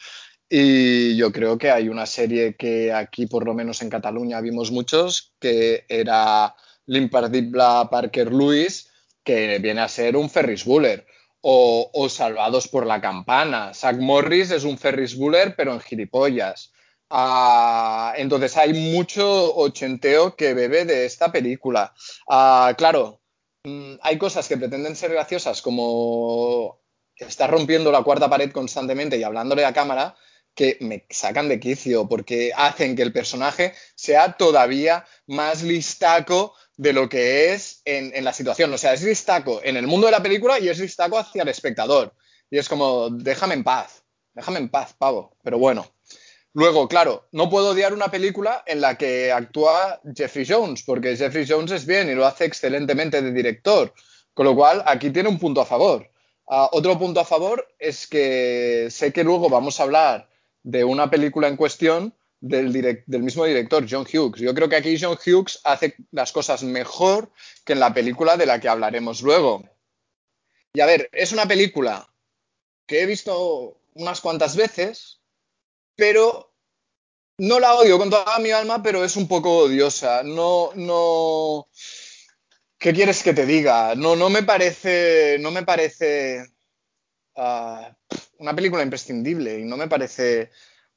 y 0.50 1.16
yo 1.16 1.30
creo 1.30 1.58
que 1.58 1.70
hay 1.70 1.88
una 1.88 2.06
serie 2.06 2.56
que 2.56 2.92
aquí, 2.92 3.26
por 3.26 3.44
lo 3.44 3.54
menos 3.54 3.82
en 3.82 3.90
Cataluña, 3.90 4.40
vimos 4.40 4.70
muchos, 4.70 5.34
que 5.38 5.84
era 5.88 6.54
L'Imperdible 6.86 7.88
Parker 7.90 8.32
Lewis, 8.32 8.90
que 9.22 9.58
viene 9.58 9.82
a 9.82 9.88
ser 9.88 10.16
un 10.16 10.30
Ferris 10.30 10.64
Bueller. 10.64 11.06
O, 11.40 11.88
o 11.94 12.08
Salvados 12.08 12.66
por 12.66 12.84
la 12.84 13.00
Campana. 13.00 13.72
Zack 13.72 14.00
Morris 14.00 14.50
es 14.50 14.64
un 14.64 14.76
Ferris 14.76 15.16
Bueller, 15.16 15.54
pero 15.56 15.72
en 15.72 15.80
gilipollas. 15.80 16.72
Ah, 17.10 18.12
entonces 18.16 18.56
hay 18.56 18.74
mucho 18.92 19.54
ochenteo 19.56 20.36
que 20.36 20.52
bebe 20.54 20.84
de 20.84 21.06
esta 21.06 21.32
película. 21.32 21.94
Ah, 22.28 22.74
claro, 22.76 23.20
mm, 23.64 23.94
hay 24.02 24.18
cosas 24.18 24.48
que 24.48 24.56
pretenden 24.56 24.96
ser 24.96 25.12
graciosas, 25.12 25.62
como 25.62 26.80
estar 27.16 27.50
rompiendo 27.50 27.90
la 27.92 28.02
cuarta 28.02 28.28
pared 28.28 28.50
constantemente 28.52 29.16
y 29.16 29.22
hablándole 29.22 29.64
a 29.64 29.72
cámara, 29.72 30.16
que 30.58 30.76
me 30.80 31.06
sacan 31.08 31.48
de 31.48 31.60
quicio 31.60 32.08
porque 32.08 32.50
hacen 32.52 32.96
que 32.96 33.02
el 33.02 33.12
personaje 33.12 33.74
sea 33.94 34.32
todavía 34.32 35.06
más 35.28 35.62
listaco 35.62 36.52
de 36.76 36.92
lo 36.92 37.08
que 37.08 37.52
es 37.52 37.80
en, 37.84 38.10
en 38.12 38.24
la 38.24 38.32
situación. 38.32 38.74
O 38.74 38.76
sea, 38.76 38.92
es 38.92 39.04
listaco 39.04 39.60
en 39.62 39.76
el 39.76 39.86
mundo 39.86 40.08
de 40.08 40.10
la 40.10 40.22
película 40.22 40.58
y 40.58 40.68
es 40.68 40.80
listaco 40.80 41.16
hacia 41.16 41.42
el 41.42 41.48
espectador. 41.48 42.12
Y 42.50 42.58
es 42.58 42.68
como, 42.68 43.08
déjame 43.08 43.54
en 43.54 43.62
paz, 43.62 44.02
déjame 44.34 44.58
en 44.58 44.68
paz, 44.68 44.96
pavo. 44.98 45.36
Pero 45.44 45.60
bueno. 45.60 45.86
Luego, 46.54 46.88
claro, 46.88 47.28
no 47.30 47.48
puedo 47.48 47.70
odiar 47.70 47.94
una 47.94 48.10
película 48.10 48.64
en 48.66 48.80
la 48.80 48.98
que 48.98 49.30
actúa 49.30 50.00
Jeffrey 50.12 50.44
Jones, 50.44 50.82
porque 50.82 51.16
Jeffrey 51.16 51.46
Jones 51.48 51.70
es 51.70 51.86
bien 51.86 52.10
y 52.10 52.16
lo 52.16 52.26
hace 52.26 52.46
excelentemente 52.46 53.22
de 53.22 53.30
director. 53.30 53.94
Con 54.34 54.46
lo 54.46 54.56
cual, 54.56 54.82
aquí 54.86 55.10
tiene 55.10 55.28
un 55.28 55.38
punto 55.38 55.60
a 55.60 55.66
favor. 55.66 56.10
Ah, 56.48 56.68
otro 56.72 56.98
punto 56.98 57.20
a 57.20 57.24
favor 57.24 57.68
es 57.78 58.08
que 58.08 58.88
sé 58.90 59.12
que 59.12 59.22
luego 59.22 59.48
vamos 59.48 59.78
a 59.78 59.84
hablar 59.84 60.28
de 60.74 60.84
una 60.84 61.10
película 61.10 61.48
en 61.48 61.56
cuestión 61.56 62.14
del, 62.40 62.72
direct- 62.72 63.04
del 63.06 63.22
mismo 63.22 63.44
director, 63.44 63.86
John 63.90 64.06
Hughes. 64.12 64.40
Yo 64.40 64.54
creo 64.54 64.68
que 64.68 64.76
aquí 64.76 64.96
John 65.00 65.18
Hughes 65.24 65.60
hace 65.64 65.96
las 66.12 66.32
cosas 66.32 66.62
mejor 66.62 67.30
que 67.64 67.72
en 67.74 67.80
la 67.80 67.92
película 67.94 68.36
de 68.36 68.46
la 68.46 68.60
que 68.60 68.68
hablaremos 68.68 69.22
luego. 69.22 69.64
Y 70.72 70.80
a 70.80 70.86
ver, 70.86 71.08
es 71.12 71.32
una 71.32 71.46
película 71.46 72.08
que 72.86 73.02
he 73.02 73.06
visto 73.06 73.80
unas 73.94 74.20
cuantas 74.20 74.56
veces, 74.56 75.20
pero 75.96 76.52
no 77.38 77.60
la 77.60 77.74
odio 77.76 77.98
con 77.98 78.10
toda 78.10 78.38
mi 78.40 78.50
alma, 78.52 78.82
pero 78.82 79.04
es 79.04 79.16
un 79.16 79.28
poco 79.28 79.58
odiosa. 79.58 80.22
No, 80.24 80.72
no. 80.76 81.68
¿Qué 82.78 82.92
quieres 82.92 83.22
que 83.22 83.34
te 83.34 83.46
diga? 83.46 83.94
No, 83.96 84.14
no 84.16 84.30
me 84.30 84.42
parece. 84.42 85.38
No 85.40 85.50
me 85.50 85.64
parece. 85.64 86.46
ah, 87.36 87.96
una 88.38 88.54
película 88.54 88.82
imprescindible 88.82 89.58
y 89.58 89.64
no 89.64 89.76
me 89.76 89.88
parece 89.88 90.50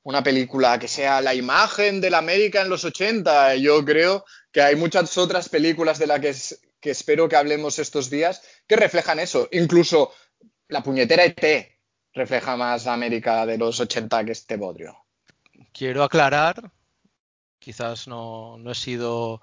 una 0.04 0.24
película 0.24 0.80
que 0.80 0.88
sea 0.88 1.22
la 1.22 1.36
imagen 1.36 2.02
de 2.02 2.10
la 2.10 2.18
América 2.20 2.62
en 2.62 2.70
los 2.70 2.84
80. 2.86 3.56
Yo 3.56 3.84
creo 3.86 4.26
que 4.52 4.62
hay 4.62 4.76
muchas 4.76 5.18
otras 5.18 5.50
películas 5.50 6.00
de 6.00 6.08
las 6.08 6.20
que, 6.20 6.30
es- 6.30 6.60
que 6.80 6.92
espero 6.92 7.30
que 7.30 7.36
hablemos 7.36 7.78
estos 7.80 8.10
días 8.10 8.42
que 8.68 8.76
reflejan 8.76 9.20
eso. 9.20 9.48
Incluso 9.52 10.12
la 10.70 10.82
puñetera 10.82 11.24
ET 11.26 11.78
refleja 12.14 12.58
más 12.58 12.86
la 12.86 12.94
América 12.94 13.46
de 13.46 13.58
los 13.58 13.80
80 13.80 14.26
que 14.26 14.32
este 14.32 14.58
bodrio. 14.58 14.98
Quiero 15.72 16.04
aclarar, 16.04 16.72
quizás 17.60 18.08
no, 18.08 18.58
no 18.58 18.72
he 18.72 18.76
sido 18.76 19.42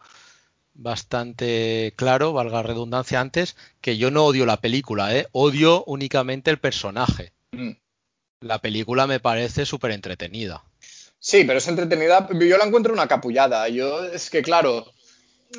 bastante 0.74 1.92
claro, 1.96 2.32
valga 2.32 2.62
redundancia 2.62 3.20
antes, 3.20 3.57
que 3.80 3.96
yo 3.96 4.11
no 4.11 4.24
odio 4.24 4.46
la 4.46 4.61
película, 4.61 5.14
¿eh? 5.16 5.26
odio 5.32 5.84
únicamente 5.84 6.51
el 6.51 6.59
personaje. 6.59 7.32
Mm. 7.53 7.72
La 8.41 8.61
película 8.61 9.07
me 9.07 9.20
parece 9.20 9.66
súper 9.66 9.91
entretenida. 9.91 10.62
Sí, 11.18 11.45
pero 11.45 11.59
es 11.59 11.66
entretenida. 11.66 12.28
Yo 12.30 12.57
la 12.57 12.64
encuentro 12.64 12.93
una 12.93 13.09
capullada. 13.09 13.68
Yo, 13.68 14.05
es 14.05 14.30
que, 14.30 14.43
claro, 14.43 14.86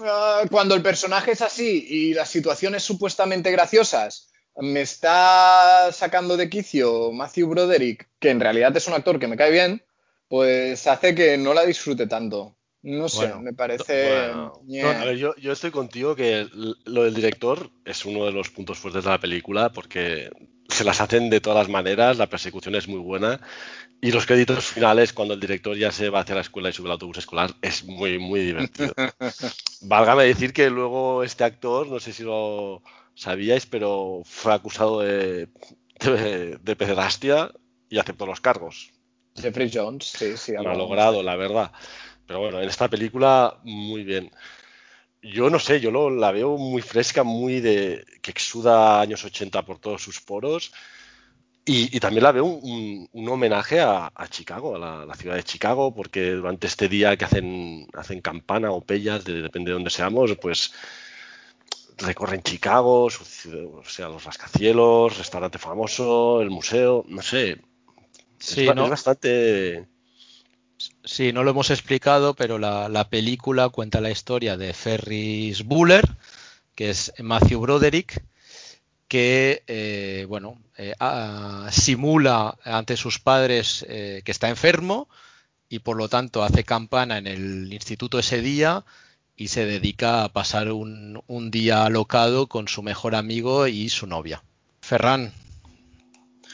ah, 0.03 0.43
cuando 0.49 0.75
el 0.75 0.81
personaje 0.81 1.31
es 1.31 1.41
así 1.41 1.85
y 1.89 2.13
las 2.13 2.29
situaciones 2.29 2.83
supuestamente 2.83 3.51
graciosas 3.51 4.29
me 4.55 4.81
está 4.81 5.91
sacando 5.91 6.37
de 6.37 6.49
quicio 6.49 7.11
Matthew 7.11 7.49
Broderick, 7.49 8.09
que 8.19 8.29
en 8.29 8.39
realidad 8.39 8.75
es 8.75 8.87
un 8.87 8.93
actor 8.93 9.19
que 9.19 9.27
me 9.27 9.37
cae 9.37 9.51
bien, 9.51 9.83
pues 10.27 10.85
hace 10.87 11.15
que 11.15 11.37
no 11.37 11.53
la 11.53 11.65
disfrute 11.65 12.07
tanto. 12.07 12.55
No 12.81 13.09
sé, 13.09 13.17
Bueno, 13.17 13.41
me 13.41 13.53
parece. 13.53 14.07
Bueno, 14.07 14.61
no, 14.65 14.87
a 14.87 15.05
ver, 15.05 15.17
yo, 15.17 15.35
yo 15.35 15.51
estoy 15.51 15.71
contigo 15.71 16.15
que 16.15 16.47
lo 16.85 17.03
del 17.03 17.13
director 17.13 17.69
es 17.83 18.05
uno 18.05 18.25
de 18.25 18.31
los 18.31 18.49
puntos 18.49 18.77
fuertes 18.77 19.03
de 19.03 19.09
la 19.09 19.19
película 19.19 19.71
porque 19.73 20.29
se 20.69 20.83
las 20.83 21.01
hacen 21.01 21.29
de 21.29 21.41
todas 21.41 21.57
las 21.59 21.69
maneras, 21.69 22.17
la 22.17 22.27
persecución 22.27 22.75
es 22.75 22.87
muy 22.87 22.99
buena 22.99 23.41
y 24.01 24.11
los 24.11 24.25
créditos 24.25 24.65
finales 24.65 25.11
cuando 25.11 25.33
el 25.33 25.39
director 25.39 25.75
ya 25.75 25.91
se 25.91 26.09
va 26.09 26.21
hacia 26.21 26.35
la 26.35 26.41
escuela 26.41 26.69
y 26.69 26.73
sube 26.73 26.87
el 26.87 26.93
autobús 26.93 27.17
escolar 27.17 27.53
es 27.61 27.83
muy, 27.83 28.17
muy 28.17 28.39
divertido. 28.41 28.93
Válgame 29.81 30.23
decir 30.23 30.53
que 30.53 30.69
luego 30.69 31.23
este 31.23 31.43
actor, 31.43 31.87
no 31.87 31.99
sé 31.99 32.13
si 32.13 32.23
lo 32.23 32.81
sabíais, 33.13 33.65
pero 33.65 34.21
fue 34.23 34.53
acusado 34.53 35.01
de, 35.01 35.49
de, 35.99 36.57
de 36.61 36.75
pederastia 36.77 37.51
y 37.89 37.97
aceptó 37.97 38.25
los 38.25 38.39
cargos. 38.39 38.91
Jeffrey 39.35 39.69
Jones, 39.73 40.05
sí, 40.05 40.37
sí. 40.37 40.53
Lo 40.53 40.71
ha 40.71 40.75
logrado, 40.75 41.23
la 41.23 41.35
verdad. 41.35 41.71
Pero 42.29 42.41
bueno, 42.41 42.61
en 42.61 42.69
esta 42.69 42.87
película, 42.87 43.57
muy 43.63 44.03
bien. 44.03 44.29
Yo 45.23 45.49
no 45.49 45.57
sé, 45.57 45.79
yo 45.79 45.89
lo, 45.89 46.11
la 46.11 46.31
veo 46.31 46.57
muy 46.59 46.83
fresca, 46.83 47.23
muy 47.23 47.59
de. 47.59 48.05
que 48.21 48.29
exuda 48.29 49.01
años 49.01 49.25
80 49.25 49.65
por 49.65 49.79
todos 49.79 50.03
sus 50.03 50.21
poros. 50.21 50.71
Y, 51.65 51.95
y 51.97 51.99
también 51.99 52.23
la 52.23 52.31
veo 52.31 52.45
un, 52.45 53.09
un 53.11 53.29
homenaje 53.29 53.79
a, 53.79 54.11
a, 54.13 54.27
Chicago, 54.27 54.75
a 54.75 54.79
la, 54.79 55.05
la, 55.07 55.15
ciudad 55.15 55.37
de 55.37 55.43
Chicago, 55.43 55.91
porque 55.95 56.33
durante 56.33 56.67
este 56.67 56.87
día 56.87 57.17
que 57.17 57.25
hacen, 57.25 57.87
hacen 57.93 58.21
campana 58.21 58.69
o 58.69 58.81
pellas, 58.81 59.25
de, 59.25 59.41
depende 59.41 59.69
de 59.69 59.73
dónde 59.73 59.89
seamos, 59.89 60.35
pues 60.39 60.71
recorren 61.97 62.43
Chicago, 62.43 63.09
su, 63.09 63.23
o 63.75 63.83
sea, 63.85 64.07
los 64.07 64.23
rascacielos, 64.23 65.17
restaurante 65.17 65.57
famoso, 65.57 66.43
el 66.43 66.51
museo, 66.51 67.05
no 67.07 67.23
sé. 67.23 67.59
Sí, 68.37 68.67
es, 68.67 68.75
¿no? 68.75 68.83
es 68.83 68.89
bastante. 68.91 69.87
Sí, 71.03 71.33
no 71.33 71.43
lo 71.43 71.51
hemos 71.51 71.71
explicado, 71.71 72.33
pero 72.33 72.57
la, 72.57 72.87
la, 72.89 73.09
película 73.09 73.69
cuenta 73.69 73.99
la 73.99 74.11
historia 74.11 74.55
de 74.55 74.73
Ferris 74.73 75.63
Bueller, 75.65 76.07
que 76.75 76.89
es 76.89 77.11
Matthew 77.19 77.59
Broderick, 77.59 78.23
que 79.09 79.63
eh, 79.67 80.25
bueno 80.29 80.61
eh, 80.77 80.93
simula 81.71 82.55
ante 82.63 82.95
sus 82.95 83.19
padres 83.19 83.85
eh, 83.89 84.21
que 84.23 84.31
está 84.31 84.47
enfermo 84.47 85.09
y 85.67 85.79
por 85.79 85.97
lo 85.97 86.07
tanto 86.07 86.43
hace 86.43 86.63
campana 86.63 87.17
en 87.17 87.27
el 87.27 87.73
instituto 87.73 88.19
ese 88.19 88.41
día 88.41 88.85
y 89.35 89.47
se 89.49 89.65
dedica 89.65 90.23
a 90.23 90.29
pasar 90.29 90.71
un, 90.71 91.21
un 91.27 91.51
día 91.51 91.85
alocado 91.85 92.47
con 92.47 92.67
su 92.67 92.83
mejor 92.83 93.15
amigo 93.15 93.67
y 93.67 93.89
su 93.89 94.05
novia. 94.05 94.43
Ferran, 94.81 95.33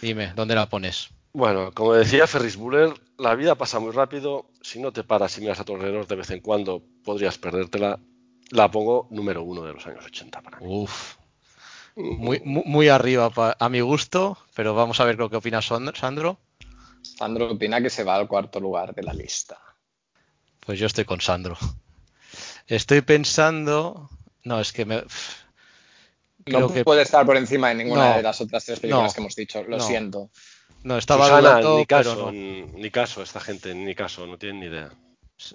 dime, 0.01 0.33
¿dónde 0.35 0.55
la 0.55 0.69
pones? 0.69 1.09
Bueno, 1.35 1.73
como 1.73 1.93
decía 1.93 2.27
Ferris 2.27 2.55
Bueller, 2.55 2.93
la 3.17 3.35
vida 3.35 3.55
pasa 3.55 3.77
muy 3.79 3.91
rápido. 3.91 4.45
Si 4.61 4.79
no 4.79 4.93
te 4.93 5.03
paras 5.03 5.37
y 5.37 5.41
miras 5.41 5.59
a 5.59 5.65
tu 5.65 5.75
alrededor 5.75 6.07
de 6.07 6.15
vez 6.15 6.29
en 6.31 6.39
cuando, 6.39 6.81
podrías 7.03 7.37
perdértela. 7.37 7.99
La 8.51 8.71
pongo 8.71 9.09
número 9.11 9.43
uno 9.43 9.63
de 9.63 9.73
los 9.73 9.85
años 9.85 10.05
80 10.05 10.41
para 10.41 10.61
mí. 10.61 10.65
Uf. 10.65 11.15
Muy, 11.97 12.39
muy, 12.45 12.63
muy 12.65 12.87
arriba 12.87 13.29
pa, 13.31 13.57
a 13.59 13.67
mi 13.67 13.81
gusto, 13.81 14.37
pero 14.53 14.75
vamos 14.75 15.01
a 15.01 15.03
ver 15.03 15.17
lo 15.17 15.29
que 15.29 15.35
opina 15.35 15.61
Sandro. 15.61 16.39
Sandro 17.01 17.51
opina 17.51 17.81
que 17.81 17.89
se 17.89 18.05
va 18.05 18.15
al 18.15 18.29
cuarto 18.29 18.61
lugar 18.61 18.95
de 18.95 19.03
la 19.03 19.13
lista. 19.13 19.59
Pues 20.61 20.79
yo 20.79 20.85
estoy 20.87 21.03
con 21.03 21.19
Sandro. 21.19 21.57
Estoy 22.65 23.01
pensando. 23.01 24.09
No, 24.45 24.61
es 24.61 24.71
que 24.71 24.85
me. 24.85 25.03
no 26.45 26.71
que... 26.71 26.85
puede 26.85 27.01
estar 27.01 27.25
por 27.25 27.35
encima 27.35 27.67
de 27.69 27.75
ninguna 27.75 28.11
no, 28.11 28.15
de 28.15 28.23
las 28.23 28.39
otras 28.39 28.63
tres 28.63 28.79
películas 28.79 29.11
no, 29.11 29.13
que 29.13 29.19
hemos 29.19 29.35
dicho. 29.35 29.63
Lo 29.63 29.79
no. 29.79 29.83
siento. 29.83 30.29
No, 30.85 30.99
estaba 30.99 31.25
Susana, 31.25 31.77
ni 31.77 31.85
caso, 31.87 32.15
pero 32.15 32.31
ni 32.31 32.91
caso, 32.91 33.23
esta 33.23 33.39
gente, 33.39 33.73
ni 33.73 33.95
caso, 33.95 34.27
no 34.27 34.37
tienen 34.37 34.59
ni 34.59 34.67
idea. 34.67 34.91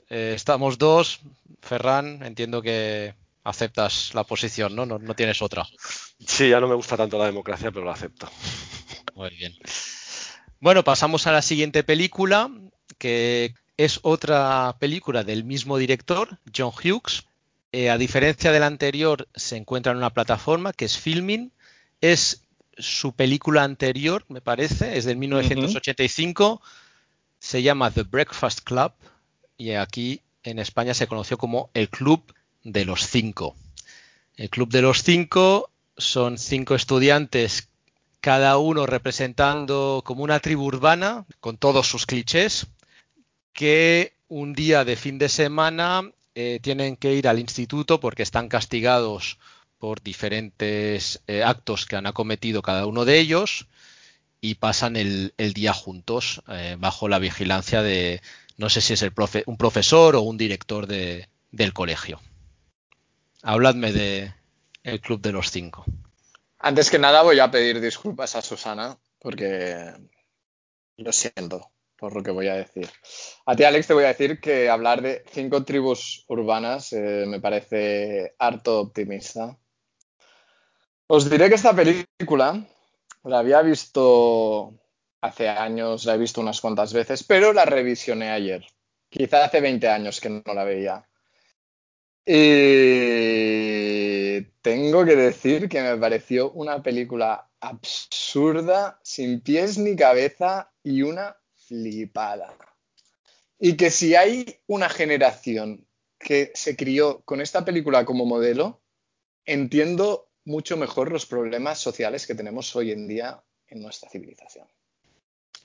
Eh, 0.09 0.33
estamos 0.35 0.77
dos. 0.77 1.21
Ferran, 1.63 2.25
entiendo 2.25 2.61
que 2.61 3.15
aceptas 3.45 4.13
la 4.13 4.25
posición, 4.25 4.75
¿no? 4.75 4.87
¿no? 4.87 4.99
¿no? 4.99 5.15
tienes 5.15 5.41
otra. 5.41 5.69
Sí, 6.19 6.49
ya 6.49 6.59
no 6.59 6.67
me 6.67 6.75
gusta 6.75 6.97
tanto 6.97 7.17
la 7.17 7.27
democracia, 7.27 7.71
pero 7.71 7.85
la 7.85 7.93
acepto. 7.93 8.29
Muy 9.15 9.31
bien. 9.31 9.55
Bueno, 10.59 10.83
pasamos 10.83 11.29
a 11.29 11.33
la 11.33 11.43
siguiente 11.43 11.85
película, 11.85 12.51
que 12.99 13.55
es 13.77 14.01
otra 14.03 14.75
película 14.81 15.23
del 15.23 15.45
mismo 15.45 15.79
director, 15.79 16.39
John 16.53 16.73
Hughes. 16.73 17.23
Eh, 17.71 17.89
a 17.89 17.99
diferencia 17.99 18.51
de 18.51 18.59
la 18.59 18.67
anterior, 18.67 19.29
se 19.37 19.57
encuentra 19.57 19.93
en 19.93 19.99
una 19.99 20.11
plataforma 20.11 20.73
que 20.73 20.87
es 20.87 20.99
Filming. 20.99 21.53
Es 22.01 22.43
su 22.79 23.13
película 23.13 23.65
anterior, 23.65 24.25
me 24.29 24.41
parece, 24.41 24.97
es 24.97 25.05
del 25.05 25.17
1985. 25.17 26.53
Uh 26.53 26.57
-huh. 26.57 26.61
Se 27.39 27.63
llama 27.63 27.91
The 27.91 28.03
Breakfast 28.03 28.61
Club 28.61 28.93
y 29.57 29.73
aquí 29.73 30.21
en 30.43 30.59
España 30.59 30.95
se 30.95 31.07
conoció 31.07 31.39
como 31.39 31.71
El 31.75 31.89
Club 31.89 32.35
de 32.65 32.85
los 32.85 33.07
Cinco. 33.07 33.55
El 34.37 34.51
Club 34.51 34.71
de 34.71 34.83
los 34.83 35.03
Cinco 35.03 35.71
son 35.97 36.39
cinco 36.39 36.75
estudiantes, 36.75 37.69
cada 38.21 38.59
uno 38.59 38.87
representando 38.87 40.03
como 40.05 40.25
una 40.25 40.41
tribu 40.41 40.65
urbana, 40.65 41.27
con 41.41 41.57
todos 41.57 41.87
sus 41.89 42.07
clichés, 42.07 42.67
que 43.53 44.15
un 44.29 44.55
día 44.55 44.85
de 44.85 44.97
fin 44.97 45.19
de 45.19 45.29
semana 45.29 46.11
eh, 46.35 46.61
tienen 46.63 46.97
que 46.97 47.15
ir 47.15 47.29
al 47.29 47.39
instituto 47.39 48.01
porque 48.01 48.23
están 48.23 48.49
castigados 48.49 49.39
por 49.81 50.03
diferentes 50.03 51.23
eh, 51.27 51.43
actos 51.43 51.87
que 51.87 51.97
han 51.97 52.07
acometido 52.07 52.63
cada 52.63 52.87
uno 52.87 53.05
de 53.05 53.19
ellos 53.19 53.67
y 54.41 54.55
pasan 54.55 54.95
el, 54.95 55.33
día 55.37 55.73
juntos 55.73 56.43
eh, 56.49 56.77
bajo 56.79 57.09
la 57.09 57.19
vigilancia 57.19 57.83
de, 57.83 58.23
no 58.59 58.69
sé 58.69 58.83
si 58.83 58.93
es 58.93 59.03
el 59.03 59.13
profe, 59.13 59.43
un 59.47 59.57
profesor 59.57 60.15
o 60.15 60.21
un 60.21 60.37
director 60.37 60.87
de, 60.87 61.29
del 61.51 61.73
colegio. 61.73 62.21
Habladme 63.43 63.93
de 63.93 64.35
el 64.85 65.01
Club 65.01 65.21
de 65.21 65.33
los 65.33 65.51
Cinco. 65.51 65.85
Antes 66.59 66.91
que 66.91 66.99
nada 66.99 67.23
voy 67.23 67.41
a 67.41 67.51
pedir 67.51 67.81
disculpas 67.81 68.37
a 68.37 68.43
Susana 68.43 68.99
porque 69.19 69.93
lo 70.99 71.13
siento 71.13 71.73
por 72.01 72.17
lo 72.17 72.23
que 72.23 72.31
voy 72.31 72.49
a 72.49 72.55
decir. 72.55 72.89
A 73.45 73.55
ti, 73.55 73.65
Alex, 73.65 73.87
te 73.87 73.95
voy 73.95 74.05
a 74.05 74.09
decir 74.09 74.41
que 74.41 74.71
hablar 74.71 75.03
de 75.03 75.23
cinco 75.31 75.65
tribus 75.65 76.25
urbanas 76.29 76.95
eh, 76.95 77.25
me 77.27 77.41
parece 77.41 78.35
harto 78.39 78.81
optimista. 78.81 79.59
Os 81.13 81.29
diré 81.29 81.49
que 81.49 81.57
esta 81.57 81.75
película 81.75 82.65
la 83.25 83.41
había 83.41 83.63
visto 83.63 84.79
hace 85.21 85.49
años, 85.49 86.05
la 86.05 86.15
he 86.15 86.19
visto 86.19 86.41
unas 86.41 86.61
cuantas 86.61 86.93
veces, 86.93 87.25
pero 87.25 87.53
la 87.53 87.65
revisioné 87.65 88.31
ayer. 88.31 88.65
Quizá 89.09 89.45
hace 89.45 89.61
20 89.61 89.89
años 89.89 90.21
que 90.21 90.31
no 90.31 90.55
la 90.55 90.63
veía. 90.63 91.09
Y 92.25 94.41
tengo 94.63 95.05
que 95.05 95.17
decir 95.17 95.69
que 95.69 95.83
me 95.83 95.97
pareció 95.97 96.53
una 96.53 96.81
película 96.81 97.51
absurda, 97.59 99.01
sin 99.03 99.41
pies 99.41 99.79
ni 99.79 99.97
cabeza 99.97 100.71
y 100.85 101.03
una 101.03 101.37
flipada. 101.57 102.55
Y 103.59 103.77
que 103.77 103.91
si 103.91 104.15
hay 104.15 104.61
una 104.69 104.89
generación 104.89 105.89
que 106.21 106.53
se 106.55 106.77
crió 106.77 107.23
con 107.23 107.41
esta 107.41 107.65
película 107.65 108.05
como 108.05 108.27
modelo, 108.27 108.81
entiendo 109.45 110.30
mucho 110.51 110.77
mejor 110.77 111.11
los 111.11 111.27
problemas 111.27 111.79
sociales 111.79 112.27
que 112.27 112.35
tenemos 112.35 112.75
hoy 112.77 112.91
en 112.91 113.07
día 113.07 113.41
en 113.69 113.81
nuestra 113.81 114.11
civilización. 114.11 114.67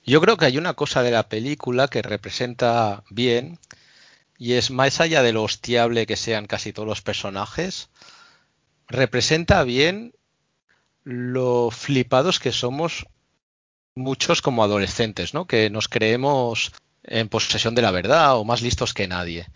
Yo 0.04 0.20
creo 0.20 0.36
que 0.36 0.44
hay 0.44 0.56
una 0.56 0.74
cosa 0.74 1.02
de 1.02 1.10
la 1.10 1.28
película 1.28 1.88
que 1.88 2.02
representa 2.02 3.02
bien 3.10 3.58
y 4.38 4.52
es 4.52 4.70
más 4.70 5.00
allá 5.00 5.22
de 5.22 5.32
lo 5.32 5.42
hostiable 5.42 6.06
que 6.06 6.16
sean 6.16 6.46
casi 6.46 6.72
todos 6.72 6.88
los 6.88 7.02
personajes, 7.02 7.88
representa 8.86 9.64
bien 9.64 10.14
lo 11.02 11.70
flipados 11.70 12.38
que 12.38 12.52
somos 12.52 13.06
muchos 13.96 14.42
como 14.42 14.62
adolescentes, 14.62 15.34
¿no? 15.34 15.46
Que 15.46 15.70
nos 15.70 15.88
creemos 15.88 16.72
en 17.02 17.28
posesión 17.28 17.74
de 17.74 17.82
la 17.82 17.90
verdad 17.90 18.36
o 18.36 18.44
más 18.44 18.62
listos 18.62 18.94
que 18.94 19.08
nadie. 19.08 19.48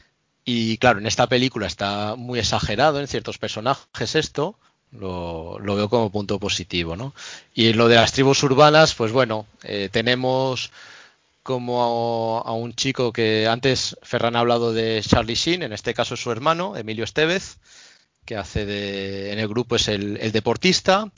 Y 0.45 0.79
claro, 0.79 0.99
en 0.99 1.07
esta 1.07 1.29
película 1.29 1.67
está 1.67 2.17
muy 2.17 2.39
exagerado 2.39 2.99
en 2.99 3.07
ciertos 3.07 3.39
personajes 3.39 4.15
esto, 4.15 4.59
lo, 4.93 5.59
lo, 5.59 5.77
veo 5.77 5.89
como 5.89 6.11
punto 6.11 6.39
positivo, 6.39 6.97
¿no? 6.97 7.15
Y 7.55 7.73
lo 7.73 7.89
de 7.89 7.97
las 7.97 8.13
tribus 8.13 8.43
urbanas, 8.43 8.95
pues 8.95 9.13
bueno, 9.13 9.47
eh, 9.63 9.89
tenemos 9.91 10.71
como 11.43 12.43
a, 12.45 12.53
un 12.53 12.75
chico 12.75 13.13
que 13.13 13.47
antes 13.49 13.97
Ferran 14.03 14.37
ha 14.37 14.41
hablado 14.41 14.73
de 14.73 15.03
Charlie 15.07 15.35
Sheen, 15.35 15.63
en 15.63 15.73
este 15.73 15.95
caso 15.95 16.15
es 16.15 16.23
su 16.23 16.31
hermano, 16.31 16.77
Emilio 16.77 17.05
Estevez, 17.05 17.59
que 18.25 18.37
hace 18.37 18.67
de, 18.67 19.33
en 19.33 19.39
el 19.39 19.49
grupo 19.49 19.77
es 19.77 19.89
el, 19.89 20.19
el 20.19 20.33
deportista. 20.33 21.11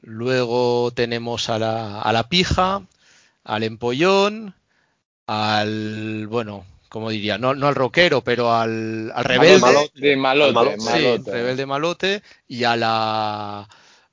Luego 0.00 0.92
tenemos 0.92 1.48
a 1.48 1.58
la, 1.58 2.00
a 2.00 2.12
la 2.12 2.28
pija, 2.28 2.82
al 3.44 3.62
empollón, 3.64 4.54
al, 5.26 6.26
bueno, 6.28 6.64
como 6.88 7.10
diría, 7.10 7.38
no, 7.38 7.54
no 7.54 7.68
al 7.68 7.74
rockero, 7.74 8.22
pero 8.22 8.52
al, 8.52 9.12
al 9.14 9.24
rebelde. 9.24 9.58
Malote, 9.58 10.00
de 10.00 10.16
malote, 10.16 10.52
malote, 10.52 11.24
sí, 11.24 11.30
rebelde 11.30 11.66
malote 11.66 12.22
y 12.46 12.64
a 12.64 12.76
la 12.76 13.68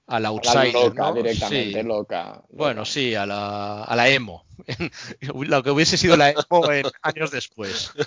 a 0.07 0.19
la 0.19 0.27
outsider, 0.29 0.59
a 0.59 0.65
la 0.65 0.71
loca, 0.71 1.01
¿no? 1.01 1.13
directamente 1.13 1.81
sí. 1.81 1.87
loca, 1.87 2.23
loca, 2.23 2.43
Bueno, 2.49 2.85
sí, 2.85 3.15
a 3.15 3.25
la, 3.25 3.83
a 3.83 3.95
la 3.95 4.09
emo. 4.09 4.45
Lo 5.21 5.63
que 5.63 5.71
hubiese 5.71 5.97
sido 5.97 6.15
la 6.15 6.31
emo 6.31 6.71
en 6.71 6.85
años 7.01 7.31
después. 7.31 7.91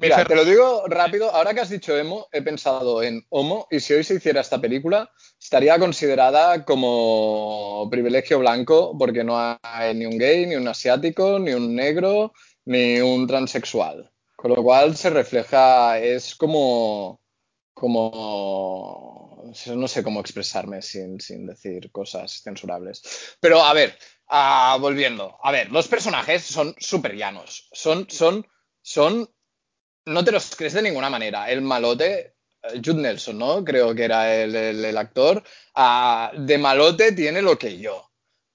Mira, 0.00 0.24
te 0.24 0.34
lo 0.34 0.44
digo 0.44 0.84
rápido. 0.88 1.30
Ahora 1.30 1.54
que 1.54 1.60
has 1.60 1.68
dicho 1.68 1.96
emo, 1.96 2.28
he 2.32 2.42
pensado 2.42 3.02
en 3.02 3.24
homo 3.28 3.68
y 3.70 3.80
si 3.80 3.94
hoy 3.94 4.04
se 4.04 4.14
hiciera 4.14 4.40
esta 4.40 4.60
película, 4.60 5.10
estaría 5.40 5.78
considerada 5.78 6.64
como 6.64 7.88
privilegio 7.90 8.38
blanco 8.38 8.96
porque 8.98 9.22
no 9.22 9.38
hay 9.62 9.94
ni 9.94 10.06
un 10.06 10.18
gay, 10.18 10.46
ni 10.46 10.56
un 10.56 10.66
asiático, 10.66 11.38
ni 11.38 11.52
un 11.52 11.74
negro, 11.74 12.32
ni 12.70 13.00
un 13.00 13.26
transexual. 13.26 14.10
Con 14.36 14.52
lo 14.52 14.62
cual 14.62 14.96
se 14.96 15.10
refleja, 15.10 15.98
es 15.98 16.36
como, 16.36 17.20
como, 17.74 19.42
no 19.74 19.88
sé 19.88 20.02
cómo 20.04 20.20
expresarme 20.20 20.80
sin, 20.80 21.18
decir 21.46 21.90
cosas 21.90 22.40
censurables. 22.42 23.36
Pero 23.40 23.60
a 23.62 23.74
ver, 23.74 23.98
ah, 24.28 24.78
volviendo, 24.80 25.36
a 25.42 25.50
ver, 25.50 25.70
los 25.72 25.88
personajes 25.88 26.44
son 26.44 26.74
súper 26.78 27.16
llanos, 27.16 27.68
son, 27.72 28.08
son, 28.08 28.46
son, 28.80 29.28
no 30.06 30.24
te 30.24 30.32
los 30.32 30.54
crees 30.54 30.74
de 30.74 30.82
ninguna 30.82 31.10
manera. 31.10 31.50
El 31.50 31.62
malote, 31.62 32.36
eh, 32.62 32.80
Jude 32.82 33.02
Nelson, 33.02 33.36
¿no? 33.36 33.64
Creo 33.64 33.94
que 33.94 34.04
era 34.04 34.34
el, 34.34 34.96
actor, 34.96 35.42
ah, 35.74 36.30
de 36.36 36.56
malote 36.56 37.12
tiene 37.12 37.42
lo 37.42 37.58
que 37.58 37.78
yo. 37.78 38.10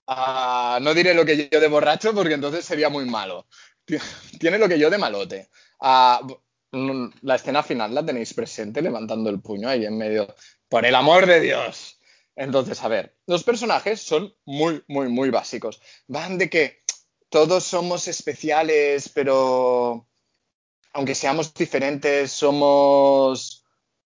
Ah, 0.07 0.79
no 0.81 0.93
diré 0.93 1.13
lo 1.13 1.25
que 1.25 1.49
yo 1.51 1.59
de 1.59 1.67
borracho 1.67 2.13
porque 2.13 2.35
entonces 2.35 2.63
sería 2.63 2.89
muy 2.89 3.05
malo. 3.05 3.47
Tiene 4.39 4.57
lo 4.57 4.67
que 4.67 4.79
yo 4.79 4.89
de 4.89 4.97
malote. 4.97 5.49
La 5.79 7.35
escena 7.35 7.63
final 7.63 7.93
la 7.93 8.05
tenéis 8.05 8.33
presente 8.33 8.81
levantando 8.81 9.29
el 9.29 9.41
puño 9.41 9.69
ahí 9.69 9.85
en 9.85 9.97
medio. 9.97 10.33
Por 10.67 10.85
el 10.85 10.95
amor 10.95 11.25
de 11.25 11.39
Dios. 11.39 11.99
Entonces, 12.35 12.83
a 12.83 12.89
ver, 12.89 13.17
los 13.27 13.43
personajes 13.43 14.01
son 14.01 14.35
muy, 14.45 14.83
muy, 14.87 15.07
muy 15.07 15.29
básicos. 15.29 15.81
Van 16.07 16.37
de 16.37 16.49
que 16.49 16.83
todos 17.29 17.63
somos 17.63 18.07
especiales, 18.07 19.09
pero 19.09 20.07
aunque 20.91 21.15
seamos 21.15 21.53
diferentes, 21.53 22.31
somos, 22.31 23.65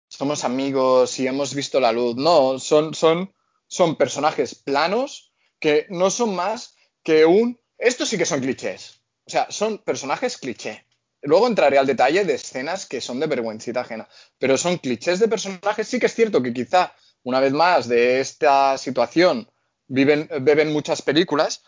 somos 0.07 0.43
amigos 0.43 1.19
y 1.19 1.27
hemos 1.27 1.53
visto 1.53 1.79
la 1.79 1.91
luz. 1.91 2.15
No, 2.15 2.59
son, 2.59 2.93
son, 2.93 3.33
son 3.67 3.95
personajes 3.95 4.55
planos 4.55 5.33
que 5.59 5.85
no 5.89 6.09
son 6.09 6.35
más 6.35 6.75
que 7.03 7.25
un... 7.25 7.59
Estos 7.77 8.09
sí 8.09 8.17
que 8.17 8.25
son 8.25 8.39
clichés. 8.39 9.02
O 9.25 9.29
sea, 9.29 9.47
son 9.49 9.77
personajes 9.79 10.37
cliché. 10.37 10.85
Luego 11.21 11.47
entraré 11.47 11.77
al 11.77 11.87
detalle 11.87 12.25
de 12.25 12.33
escenas 12.33 12.85
que 12.85 12.99
son 12.99 13.19
de 13.19 13.27
vergüencita 13.27 13.81
ajena, 13.81 14.09
pero 14.37 14.57
son 14.57 14.77
clichés 14.77 15.19
de 15.19 15.29
personajes. 15.29 15.87
Sí 15.87 15.99
que 15.99 16.07
es 16.07 16.13
cierto 16.13 16.43
que 16.43 16.53
quizá, 16.53 16.93
una 17.23 17.39
vez 17.39 17.53
más, 17.53 17.87
de 17.87 18.19
esta 18.19 18.77
situación 18.77 19.49
viven, 19.87 20.29
beben 20.41 20.73
muchas 20.73 21.01
películas, 21.01 21.63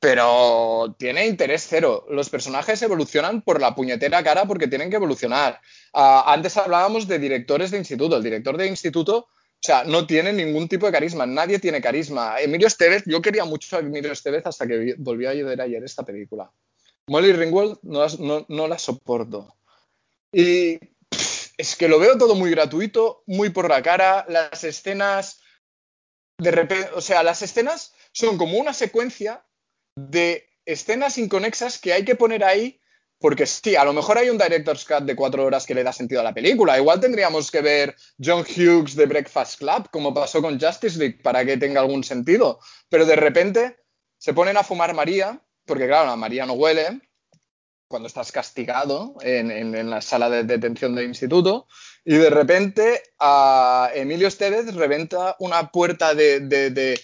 pero 0.00 0.96
tiene 0.98 1.26
interés 1.26 1.66
cero. 1.68 2.06
Los 2.10 2.30
personajes 2.30 2.82
evolucionan 2.82 3.42
por 3.42 3.60
la 3.60 3.74
puñetera 3.74 4.24
cara 4.24 4.44
porque 4.44 4.66
tienen 4.66 4.90
que 4.90 4.96
evolucionar. 4.96 5.60
Ah, 5.92 6.24
antes 6.26 6.56
hablábamos 6.56 7.06
de 7.06 7.20
directores 7.20 7.70
de 7.70 7.78
instituto. 7.78 8.16
El 8.16 8.24
director 8.24 8.56
de 8.56 8.66
instituto, 8.66 9.18
o 9.18 9.28
sea, 9.60 9.84
no 9.84 10.06
tiene 10.06 10.32
ningún 10.32 10.68
tipo 10.68 10.86
de 10.86 10.92
carisma. 10.92 11.26
Nadie 11.26 11.60
tiene 11.60 11.80
carisma. 11.80 12.40
Emilio 12.40 12.66
Estevez, 12.66 13.04
yo 13.06 13.22
quería 13.22 13.44
mucho 13.44 13.76
a 13.76 13.80
Emilio 13.80 14.12
Estevez 14.12 14.44
hasta 14.46 14.66
que 14.66 14.96
volví 14.98 15.26
a 15.26 15.32
ver 15.32 15.60
ayer 15.60 15.82
esta 15.84 16.04
película. 16.04 16.50
Molly 17.08 17.32
Ringwald 17.32 17.78
no, 17.82 18.68
la 18.68 18.78
soporto. 18.78 19.56
Y 20.32 20.78
es 21.56 21.76
que 21.76 21.88
lo 21.88 21.98
veo 21.98 22.18
todo 22.18 22.34
muy 22.34 22.50
gratuito, 22.50 23.22
muy 23.26 23.50
por 23.50 23.68
la 23.68 23.82
cara. 23.82 24.26
Las 24.28 24.64
escenas, 24.64 25.40
de 26.38 26.50
repente, 26.50 26.90
o 26.94 27.00
sea, 27.00 27.22
las 27.22 27.42
escenas 27.42 27.94
son 28.12 28.36
como 28.36 28.58
una 28.58 28.72
secuencia 28.72 29.44
de 29.96 30.48
escenas 30.64 31.16
inconexas 31.18 31.78
que 31.78 31.92
hay 31.92 32.04
que 32.04 32.16
poner 32.16 32.44
ahí 32.44 32.80
porque 33.18 33.46
sí, 33.46 33.76
a 33.76 33.84
lo 33.84 33.92
mejor 33.92 34.18
hay 34.18 34.28
un 34.28 34.36
director's 34.36 34.84
cut 34.84 35.04
de 35.04 35.16
cuatro 35.16 35.44
horas 35.44 35.64
que 35.64 35.74
le 35.74 35.82
da 35.82 35.92
sentido 35.92 36.20
a 36.20 36.24
la 36.24 36.34
película. 36.34 36.78
Igual 36.78 37.00
tendríamos 37.00 37.50
que 37.50 37.62
ver 37.62 37.96
John 38.22 38.42
Hughes 38.44 38.94
de 38.94 39.06
Breakfast 39.06 39.58
Club, 39.58 39.88
como 39.90 40.12
pasó 40.12 40.42
con 40.42 40.60
Justice 40.60 40.98
League, 40.98 41.20
para 41.22 41.44
que 41.44 41.56
tenga 41.56 41.80
algún 41.80 42.04
sentido. 42.04 42.60
Pero 42.90 43.06
de 43.06 43.16
repente 43.16 43.78
se 44.18 44.34
ponen 44.34 44.56
a 44.56 44.64
fumar 44.64 44.92
María 44.94 45.40
porque 45.66 45.86
claro, 45.86 46.06
la 46.06 46.16
María 46.16 46.46
no 46.46 46.54
huele 46.54 47.00
cuando 47.88 48.08
estás 48.08 48.32
castigado 48.32 49.14
en, 49.20 49.90
la 49.90 50.00
sala 50.00 50.28
de 50.30 50.44
detención 50.44 50.94
del 50.94 51.06
instituto 51.06 51.66
y 52.04 52.14
de 52.14 52.30
repente 52.30 53.02
a 53.18 53.90
Emilio 53.94 54.28
Estevez 54.28 54.74
reventa 54.74 55.36
una 55.38 55.70
puerta 55.70 56.14
de, 56.14 57.00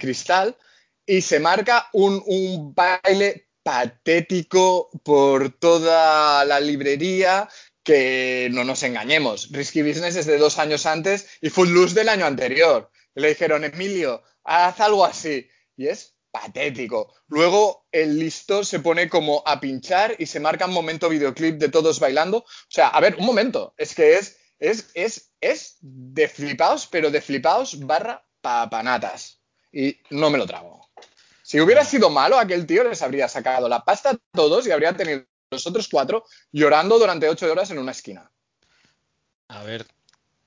cristal 0.00 0.56
y 1.04 1.20
se 1.20 1.40
marca 1.40 1.88
un, 1.92 2.22
un, 2.26 2.74
baile 2.74 3.48
patético 3.62 4.90
por 5.04 5.50
toda 5.58 6.44
la 6.44 6.60
librería 6.60 7.48
que 7.82 8.48
no 8.52 8.64
nos 8.64 8.82
engañemos. 8.82 9.50
Risky 9.50 9.82
Business 9.82 10.16
es 10.16 10.26
de 10.26 10.38
dos 10.38 10.58
años 10.58 10.86
antes 10.86 11.28
y 11.40 11.50
Footloose 11.50 11.94
del 11.94 12.08
año 12.08 12.26
anterior. 12.26 12.90
le 13.14 13.28
dijeron, 13.28 13.64
Emilio, 13.64 14.22
haz 14.44 14.80
algo 14.80 15.04
así. 15.04 15.48
Y 15.76 15.88
es 15.88 16.14
patético. 16.32 17.14
Luego 17.28 17.86
el 17.92 18.18
listo 18.18 18.64
se 18.64 18.80
pone 18.80 19.08
como 19.08 19.42
a 19.46 19.60
pinchar 19.60 20.16
y 20.18 20.26
se 20.26 20.40
marca 20.40 20.66
un 20.66 20.72
momento 20.72 21.08
videoclip 21.08 21.58
de 21.58 21.68
todos 21.68 22.00
bailando. 22.00 22.38
O 22.38 22.46
sea, 22.68 22.88
a 22.88 23.00
ver, 23.00 23.16
un 23.16 23.26
momento, 23.26 23.74
es 23.76 23.94
que 23.94 24.14
es, 24.14 24.38
es, 24.58 24.90
es, 24.94 25.30
es 25.40 25.76
de 25.80 26.26
flipaos, 26.26 26.88
pero 26.88 27.10
de 27.10 27.20
flipaos 27.20 27.78
barra 27.86 28.26
papanatas. 28.40 29.40
Y 29.70 29.96
no 30.10 30.30
me 30.30 30.38
lo 30.38 30.46
trago. 30.46 30.88
Si 31.42 31.60
hubiera 31.60 31.84
sido 31.84 32.10
malo, 32.10 32.38
aquel 32.38 32.66
tío 32.66 32.82
les 32.82 33.02
habría 33.02 33.28
sacado 33.28 33.68
la 33.68 33.84
pasta 33.84 34.10
a 34.10 34.18
todos 34.32 34.66
y 34.66 34.70
habría 34.70 34.96
tenido 34.96 35.24
los 35.50 35.66
otros 35.66 35.86
cuatro 35.88 36.24
llorando 36.50 36.98
durante 36.98 37.28
ocho 37.28 37.50
horas 37.50 37.70
en 37.70 37.78
una 37.78 37.92
esquina. 37.92 38.30
A 39.48 39.62
ver, 39.64 39.86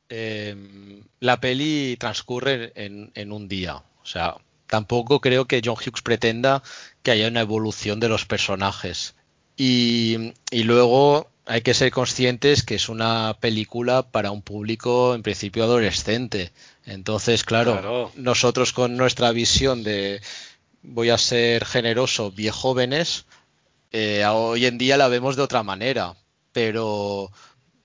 em, 0.09 1.03
la 1.19 1.39
peli 1.39 1.95
transcurre 1.99 2.71
en, 2.75 3.11
en 3.13 3.31
un 3.31 3.47
día. 3.47 3.75
O 3.75 4.05
sea, 4.05 4.35
tampoco 4.67 5.21
creo 5.21 5.45
que 5.45 5.61
John 5.63 5.75
Hughes 5.75 6.01
pretenda 6.01 6.63
que 7.03 7.11
haya 7.11 7.27
una 7.27 7.41
evolución 7.41 7.99
de 7.99 8.09
los 8.09 8.25
personajes. 8.25 9.15
Y, 9.57 10.33
luego 10.51 11.29
hay 11.45 11.61
que 11.61 11.73
ser 11.73 11.91
conscientes 11.91 12.63
que 12.63 12.75
es 12.75 12.89
una 12.89 13.37
película 13.39 14.03
para 14.03 14.31
un 14.31 14.41
público 14.41 15.15
en 15.15 15.23
principio 15.23 15.63
adolescente. 15.63 16.51
Entonces, 16.85 17.43
claro, 17.43 18.11
nosotros 18.15 18.73
con 18.73 18.97
nuestra 18.97 19.31
visión 19.31 19.83
de 19.83 20.21
voy 20.81 21.09
a 21.09 21.17
ser 21.17 21.65
generoso, 21.65 22.31
viejóvenes, 22.31 23.25
eh, 23.91 24.25
hoy 24.25 24.65
en 24.65 24.77
día 24.77 24.97
la 24.97 25.07
vemos 25.07 25.35
de 25.35 25.43
otra 25.43 25.63
manera. 25.63 26.15
Pero 26.51 27.31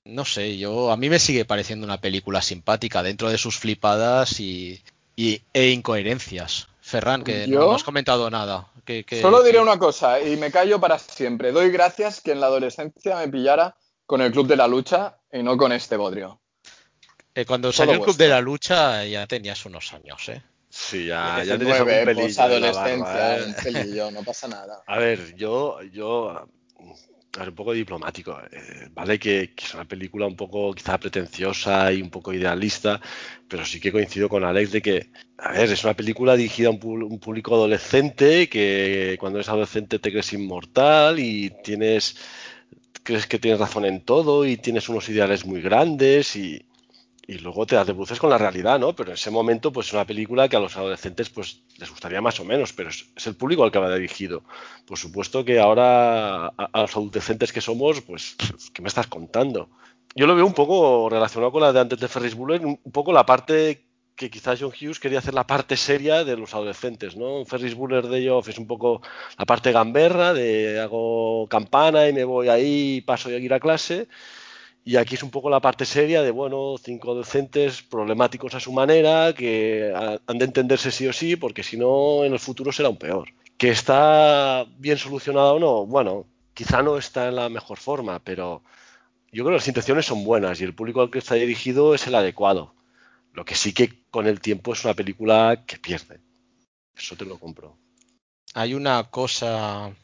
no 0.04 0.24
sé, 0.24 0.58
yo 0.58 0.90
a 0.90 0.96
mí 0.96 1.08
me 1.08 1.18
sigue 1.18 1.44
pareciendo 1.44 1.86
una 1.86 2.00
película 2.00 2.42
simpática 2.42 3.02
dentro 3.02 3.30
de 3.30 3.38
sus 3.38 3.58
flipadas 3.58 4.40
y, 4.40 4.82
e 5.16 5.70
incoherencias. 5.70 6.68
Ferran, 6.90 7.22
que 7.22 7.46
no 7.46 7.72
has 7.72 7.84
comentado 7.84 8.28
nada. 8.30 8.66
Que, 8.84 9.04
solo 9.20 9.44
diré 9.44 9.60
una 9.60 9.78
cosa 9.78 10.20
y 10.20 10.36
me 10.36 10.50
callo 10.50 10.80
para 10.80 10.98
siempre. 10.98 11.52
Doy 11.52 11.70
gracias 11.70 12.20
que 12.20 12.32
en 12.32 12.40
la 12.40 12.46
adolescencia 12.46 13.16
me 13.16 13.28
pillara 13.28 13.76
con 14.06 14.20
el 14.20 14.32
Club 14.32 14.48
de 14.48 14.56
la 14.56 14.66
Lucha 14.66 15.16
y 15.32 15.42
no 15.44 15.56
con 15.56 15.70
este 15.70 15.96
bodrio. 15.96 16.40
Eh, 17.32 17.46
cuando 17.46 17.72
salió 17.72 17.94
el 17.94 18.00
Club 18.00 18.16
de 18.16 18.28
la 18.28 18.40
Lucha 18.40 19.04
ya 19.04 19.28
tenías 19.28 19.64
unos 19.64 19.92
años, 19.92 20.28
¿eh? 20.28 20.42
Sí, 20.68 21.06
ya, 21.06 21.44
ya 21.44 21.56
tenías 21.56 21.78
algún 21.78 22.04
pelillo 22.04 22.42
adolescencia, 22.42 23.38
un 23.46 23.54
pelillo, 23.54 24.10
no 24.10 24.24
pasa 24.24 24.48
nada. 24.48 24.82
A 24.86 24.98
ver, 24.98 25.36
yo, 25.36 25.80
yo 25.82 26.48
un 27.38 27.54
poco 27.54 27.72
diplomático. 27.72 28.38
Eh, 28.50 28.88
vale 28.92 29.18
que, 29.18 29.54
es 29.56 29.74
una 29.74 29.84
película 29.84 30.26
un 30.26 30.36
poco 30.36 30.72
quizá 30.74 30.98
pretenciosa 30.98 31.92
y 31.92 32.02
un 32.02 32.10
poco 32.10 32.32
idealista, 32.32 33.00
pero 33.48 33.64
sí 33.64 33.80
que 33.80 33.92
coincido 33.92 34.28
con 34.28 34.44
Alex 34.44 34.72
de 34.72 34.82
que, 34.82 35.10
a 35.38 35.52
ver, 35.52 35.70
es 35.70 35.84
una 35.84 35.94
película 35.94 36.36
dirigida 36.36 36.68
a 36.68 36.72
un, 36.72 37.18
público 37.20 37.54
adolescente 37.54 38.48
que 38.48 39.16
cuando 39.20 39.38
eres 39.38 39.48
adolescente 39.48 39.98
te 39.98 40.10
crees 40.10 40.32
inmortal 40.32 41.18
y 41.18 41.50
tienes 41.62 42.16
crees 43.02 43.26
que 43.26 43.38
tienes 43.38 43.60
razón 43.60 43.86
en 43.86 44.02
todo 44.02 44.44
y 44.46 44.56
tienes 44.56 44.88
unos 44.88 45.08
ideales 45.08 45.46
muy 45.46 45.62
grandes 45.62 46.36
y, 46.36 46.64
y 47.30 47.38
luego 47.38 47.64
te 47.64 47.76
atribuces 47.76 48.18
con 48.18 48.28
la 48.28 48.38
realidad, 48.38 48.80
¿no? 48.80 48.92
Pero 48.92 49.10
en 49.10 49.14
ese 49.14 49.30
momento, 49.30 49.72
pues 49.72 49.86
es 49.86 49.92
una 49.92 50.04
película 50.04 50.48
que 50.48 50.56
a 50.56 50.58
los 50.58 50.76
adolescentes, 50.76 51.30
pues 51.30 51.62
les 51.78 51.88
gustaría 51.88 52.20
más 52.20 52.40
o 52.40 52.44
menos, 52.44 52.72
pero 52.72 52.88
es, 52.88 53.06
el 53.24 53.36
público 53.36 53.62
al 53.62 53.70
que 53.70 53.78
va 53.78 53.94
dirigido. 53.94 54.42
Por 54.84 54.98
supuesto 54.98 55.44
que 55.44 55.60
ahora 55.60 56.46
a, 56.46 56.80
los 56.80 56.96
adolescentes 56.96 57.52
que 57.52 57.60
somos, 57.60 58.00
pues, 58.00 58.36
¿qué 58.74 58.82
me 58.82 58.88
estás 58.88 59.06
contando? 59.06 59.68
Yo 60.16 60.26
lo 60.26 60.34
veo 60.34 60.44
un 60.44 60.54
poco 60.54 61.08
relacionado 61.08 61.52
con 61.52 61.62
la 61.62 61.72
de 61.72 61.78
antes 61.78 62.00
de 62.00 62.08
Ferris 62.08 62.34
Bueller, 62.34 62.66
un 62.66 62.92
poco 62.92 63.12
la 63.12 63.24
parte 63.24 63.86
que 64.16 64.28
quizás 64.28 64.58
John 64.60 64.72
Hughes 64.72 64.98
quería 64.98 65.20
hacer 65.20 65.32
la 65.32 65.46
parte 65.46 65.76
seria 65.76 66.24
de 66.24 66.36
los 66.36 66.52
adolescentes, 66.52 67.16
¿no? 67.16 67.44
Ferris 67.44 67.76
Bueller 67.76 68.08
de 68.08 68.28
Off 68.28 68.48
es 68.48 68.58
un 68.58 68.66
poco 68.66 69.02
la 69.38 69.46
parte 69.46 69.70
gamberra 69.70 70.34
de 70.34 70.80
hago 70.80 71.46
campana 71.48 72.08
y 72.08 72.12
me 72.12 72.24
voy 72.24 72.48
ahí, 72.48 73.02
paso 73.02 73.28
de 73.28 73.38
ir 73.38 73.54
a 73.54 73.60
clase 73.60 74.08
y 74.84 74.96
aquí 74.96 75.14
es 75.14 75.22
un 75.22 75.30
poco 75.30 75.50
la 75.50 75.60
parte 75.60 75.84
seria 75.84 76.22
de, 76.22 76.30
bueno, 76.30 76.76
cinco 76.82 77.14
docentes 77.14 77.82
problemáticos 77.82 78.54
a 78.54 78.60
su 78.60 78.72
manera, 78.72 79.34
que 79.34 79.92
han 80.26 80.38
de 80.38 80.44
entenderse 80.44 80.90
sí 80.90 81.06
o 81.06 81.12
sí, 81.12 81.36
porque 81.36 81.62
si 81.62 81.76
no, 81.76 82.24
en 82.24 82.32
el 82.32 82.38
futuro 82.38 82.72
será 82.72 82.88
un 82.88 82.96
peor. 82.96 83.28
Que 83.58 83.70
está 83.70 84.66
bien 84.78 84.96
solucionado 84.96 85.54
o 85.54 85.58
no, 85.58 85.86
bueno, 85.86 86.26
quizá 86.54 86.82
no 86.82 86.96
está 86.96 87.28
en 87.28 87.36
la 87.36 87.48
mejor 87.48 87.78
forma, 87.78 88.18
pero 88.20 88.62
yo 89.32 89.44
creo 89.44 89.52
que 89.52 89.58
las 89.58 89.68
intenciones 89.68 90.06
son 90.06 90.24
buenas 90.24 90.60
y 90.60 90.64
el 90.64 90.74
público 90.74 91.02
al 91.02 91.10
que 91.10 91.18
está 91.18 91.34
dirigido 91.34 91.94
es 91.94 92.06
el 92.06 92.14
adecuado. 92.14 92.74
Lo 93.32 93.44
que 93.44 93.54
sí 93.54 93.72
que 93.72 94.02
con 94.10 94.26
el 94.26 94.40
tiempo 94.40 94.72
es 94.72 94.84
una 94.84 94.94
película 94.94 95.62
que 95.66 95.76
pierde. 95.76 96.20
Eso 96.96 97.16
te 97.16 97.24
lo 97.24 97.38
compro. 97.38 97.76
Hay 98.54 98.74
una 98.74 99.04
cosa 99.04 99.94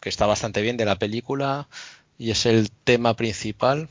que 0.00 0.10
está 0.10 0.26
bastante 0.26 0.60
bien 0.60 0.76
de 0.76 0.84
la 0.84 0.98
película 0.98 1.68
y 2.18 2.30
es 2.30 2.44
el 2.44 2.70
tema 2.70 3.14
principal. 3.14 3.88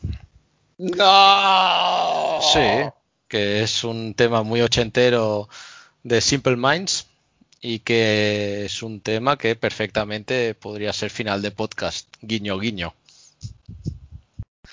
¡No! 0.77 2.39
Sí, 2.41 2.89
que 3.27 3.63
es 3.63 3.83
un 3.83 4.13
tema 4.13 4.43
muy 4.43 4.61
ochentero 4.61 5.49
de 6.03 6.21
Simple 6.21 6.57
Minds 6.57 7.07
y 7.61 7.79
que 7.79 8.65
es 8.65 8.83
un 8.83 8.99
tema 8.99 9.37
que 9.37 9.55
perfectamente 9.55 10.53
podría 10.55 10.91
ser 10.93 11.09
final 11.09 11.41
de 11.41 11.51
podcast. 11.51 12.07
Guiño, 12.21 12.59
guiño. 12.59 12.93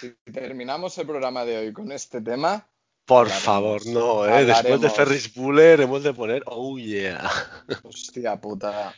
Si 0.01 0.15
terminamos 0.33 0.97
el 0.99 1.07
programa 1.07 1.45
de 1.45 1.59
hoy 1.59 1.73
con 1.73 1.93
este 1.93 2.21
tema. 2.21 2.67
Por 3.05 3.27
hablaremos. 3.27 3.43
favor, 3.45 3.87
no, 3.87 4.27
¿eh? 4.27 4.45
Después 4.45 4.81
de. 4.81 4.91
Ferris 4.91 5.35
Bueller 5.35 5.81
hemos 5.83 6.03
de 6.03 6.15
poner, 6.15 6.43
oh 6.47 6.79
yeah. 6.79 7.31
Hostia 7.83 8.41
puta. 8.41 8.95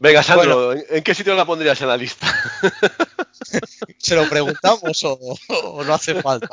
Venga, 0.00 0.22
Sandro, 0.22 0.72
¿en, 0.72 0.84
en 0.88 1.02
qué 1.04 1.14
sitio 1.14 1.34
la 1.34 1.44
pondrías 1.44 1.80
en 1.82 1.88
la 1.88 1.96
lista? 1.96 2.26
¿Se 3.98 4.14
lo 4.16 4.28
preguntamos 4.28 5.04
o, 5.04 5.18
o 5.48 5.84
no 5.84 5.94
hace 5.94 6.20
falta? 6.22 6.48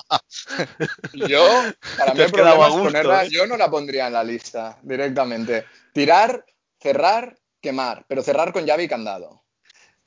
Yo, 1.14 1.64
para 1.96 2.14
mí 2.14 2.20
el 2.24 2.32
problema 2.32 2.68
es 2.68 2.74
ponerla, 2.74 3.24
¿eh? 3.26 3.30
yo 3.32 3.48
no 3.48 3.58
la 3.58 3.70
pondría 3.72 4.08
en 4.08 4.14
la 4.14 4.24
lista 4.24 4.78
directamente. 4.84 5.66
Tirar, 5.94 6.46
cerrar, 6.80 7.38
quemar, 7.62 8.06
pero 8.08 8.22
cerrar 8.22 8.52
con 8.52 8.66
llave 8.66 8.84
y 8.84 8.88
candado. 8.88 9.44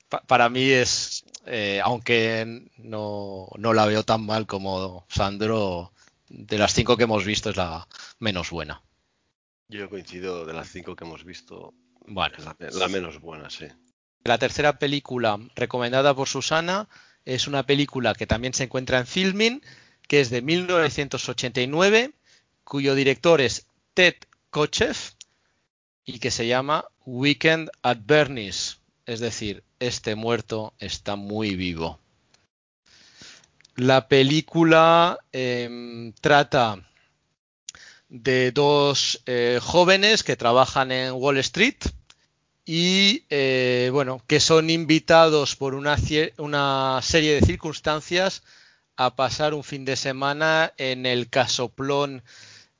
Pa- 0.09 0.21
para 0.21 0.49
mí 0.49 0.69
es, 0.69 1.23
eh, 1.45 1.81
aunque 1.83 2.67
no, 2.77 3.47
no 3.57 3.73
la 3.73 3.85
veo 3.87 4.03
tan 4.03 4.25
mal 4.25 4.45
como 4.45 5.05
Sandro, 5.09 5.91
de 6.29 6.57
las 6.57 6.73
cinco 6.73 6.95
que 6.95 7.03
hemos 7.03 7.25
visto 7.25 7.49
es 7.49 7.57
la 7.57 7.87
menos 8.19 8.51
buena. 8.51 8.81
Yo 9.67 9.89
coincido 9.89 10.45
de 10.45 10.53
las 10.53 10.69
cinco 10.69 10.95
que 10.95 11.05
hemos 11.05 11.23
visto, 11.23 11.73
Bueno, 12.05 12.35
la, 12.39 12.55
la 12.71 12.87
menos 12.87 13.21
buena, 13.21 13.49
sí. 13.49 13.65
la 14.23 14.37
tercera 14.37 14.79
película 14.79 15.39
recomendada 15.55 16.13
por 16.15 16.27
Susana 16.27 16.87
es 17.25 17.47
una 17.47 17.65
película 17.65 18.13
que 18.15 18.27
también 18.27 18.53
se 18.53 18.63
encuentra 18.63 18.99
en 18.99 19.07
Filmin, 19.07 19.61
que 20.07 20.21
es 20.21 20.29
de 20.29 20.41
1989, 20.41 22.11
cuyo 22.63 22.95
director 22.95 23.41
es 23.41 23.67
Ted 23.93 24.15
Kotcheff 24.49 25.13
y 26.05 26.19
que 26.19 26.31
se 26.31 26.47
llama 26.47 26.85
Weekend 27.05 27.69
at 27.83 27.99
Bernie's, 28.05 28.79
es 29.05 29.19
decir, 29.19 29.63
este 29.79 30.15
muerto 30.15 30.73
está 30.79 31.15
muy 31.15 31.55
vivo. 31.55 31.99
La 33.75 34.07
película 34.07 35.17
em, 35.31 36.13
trata 36.13 36.90
de 38.11 38.51
dos 38.51 39.23
eh, 39.25 39.59
jóvenes 39.61 40.23
que 40.23 40.35
trabajan 40.35 40.91
en 40.91 41.13
Wall 41.13 41.37
Street 41.37 41.77
y 42.65 43.23
eh, 43.29 43.89
bueno, 43.93 44.21
que 44.27 44.41
son 44.41 44.69
invitados 44.69 45.55
por 45.55 45.73
una, 45.73 45.95
una 46.37 46.99
serie 47.01 47.35
de 47.35 47.45
circunstancias 47.45 48.43
a 48.97 49.15
pasar 49.15 49.53
un 49.53 49.63
fin 49.63 49.85
de 49.85 49.95
semana 49.95 50.73
en 50.77 51.05
el 51.05 51.29
casoplón 51.29 52.21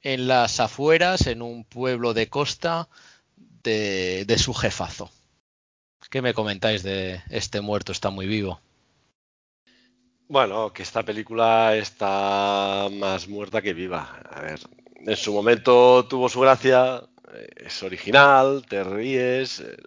en 0.03 0.27
las 0.27 0.59
afueras, 0.59 1.25
en 1.27 1.41
un 1.41 1.63
pueblo 1.63 2.13
de 2.13 2.27
costa 2.27 2.89
de, 3.63 4.25
de 4.25 4.37
su 4.37 4.53
jefazo. 4.53 5.11
¿Qué 6.09 6.21
me 6.21 6.33
comentáis 6.33 6.83
de 6.83 7.21
este 7.29 7.61
muerto 7.61 7.93
está 7.93 8.09
muy 8.09 8.27
vivo? 8.27 8.59
Bueno, 10.27 10.73
que 10.73 10.83
esta 10.83 11.03
película 11.03 11.75
está 11.77 12.89
más 12.91 13.29
muerta 13.29 13.61
que 13.61 13.73
viva. 13.73 14.21
A 14.29 14.41
ver, 14.41 14.59
en 15.05 15.15
su 15.15 15.33
momento 15.33 16.05
tuvo 16.07 16.29
su 16.29 16.39
gracia, 16.41 17.01
eh, 17.33 17.47
es 17.57 17.83
original, 17.83 18.65
te 18.67 18.83
ríes, 18.83 19.59
eh, 19.61 19.77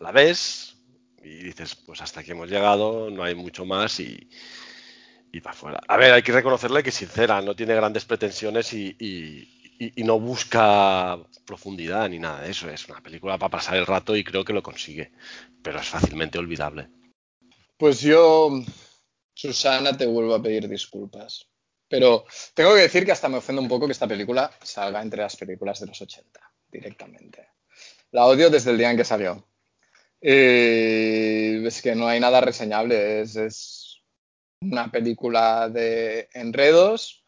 la 0.00 0.12
ves 0.12 0.76
y 1.22 1.28
dices, 1.44 1.74
pues 1.74 2.00
hasta 2.00 2.20
aquí 2.20 2.30
hemos 2.32 2.48
llegado, 2.50 3.10
no 3.10 3.22
hay 3.22 3.34
mucho 3.34 3.64
más 3.64 4.00
y, 4.00 4.28
y 5.32 5.40
para 5.40 5.54
afuera. 5.54 5.80
A 5.86 5.96
ver, 5.96 6.12
hay 6.12 6.22
que 6.22 6.32
reconocerle 6.32 6.82
que 6.82 6.90
es 6.90 6.94
sincera, 6.94 7.40
no 7.42 7.54
tiene 7.54 7.74
grandes 7.74 8.04
pretensiones 8.04 8.72
y- 8.72 8.96
y- 8.98 9.48
y 9.78 10.04
no 10.04 10.18
busca 10.18 11.18
profundidad 11.44 12.08
ni 12.08 12.18
nada 12.18 12.42
de 12.42 12.50
eso. 12.50 12.68
Es 12.68 12.88
una 12.88 13.00
película 13.00 13.38
para 13.38 13.50
pasar 13.50 13.76
el 13.76 13.86
rato 13.86 14.16
y 14.16 14.24
creo 14.24 14.44
que 14.44 14.52
lo 14.52 14.62
consigue, 14.62 15.12
pero 15.62 15.78
es 15.78 15.86
fácilmente 15.88 16.38
olvidable. 16.38 16.88
Pues 17.76 18.00
yo, 18.00 18.50
Susana, 19.34 19.96
te 19.96 20.06
vuelvo 20.06 20.34
a 20.34 20.42
pedir 20.42 20.68
disculpas. 20.68 21.46
Pero 21.88 22.26
tengo 22.54 22.74
que 22.74 22.82
decir 22.82 23.04
que 23.04 23.12
hasta 23.12 23.28
me 23.28 23.38
ofende 23.38 23.62
un 23.62 23.68
poco 23.68 23.86
que 23.86 23.92
esta 23.92 24.06
película 24.06 24.50
salga 24.62 25.00
entre 25.00 25.22
las 25.22 25.36
películas 25.36 25.80
de 25.80 25.86
los 25.86 26.00
80, 26.00 26.40
directamente. 26.70 27.48
La 28.10 28.26
odio 28.26 28.50
desde 28.50 28.70
el 28.70 28.78
día 28.78 28.90
en 28.90 28.96
que 28.96 29.04
salió. 29.04 29.46
Y 30.20 31.66
es 31.66 31.80
que 31.80 31.94
no 31.94 32.08
hay 32.08 32.20
nada 32.20 32.40
reseñable, 32.40 33.22
es, 33.22 33.36
es 33.36 34.02
una 34.60 34.90
película 34.90 35.68
de 35.68 36.28
enredos. 36.32 37.24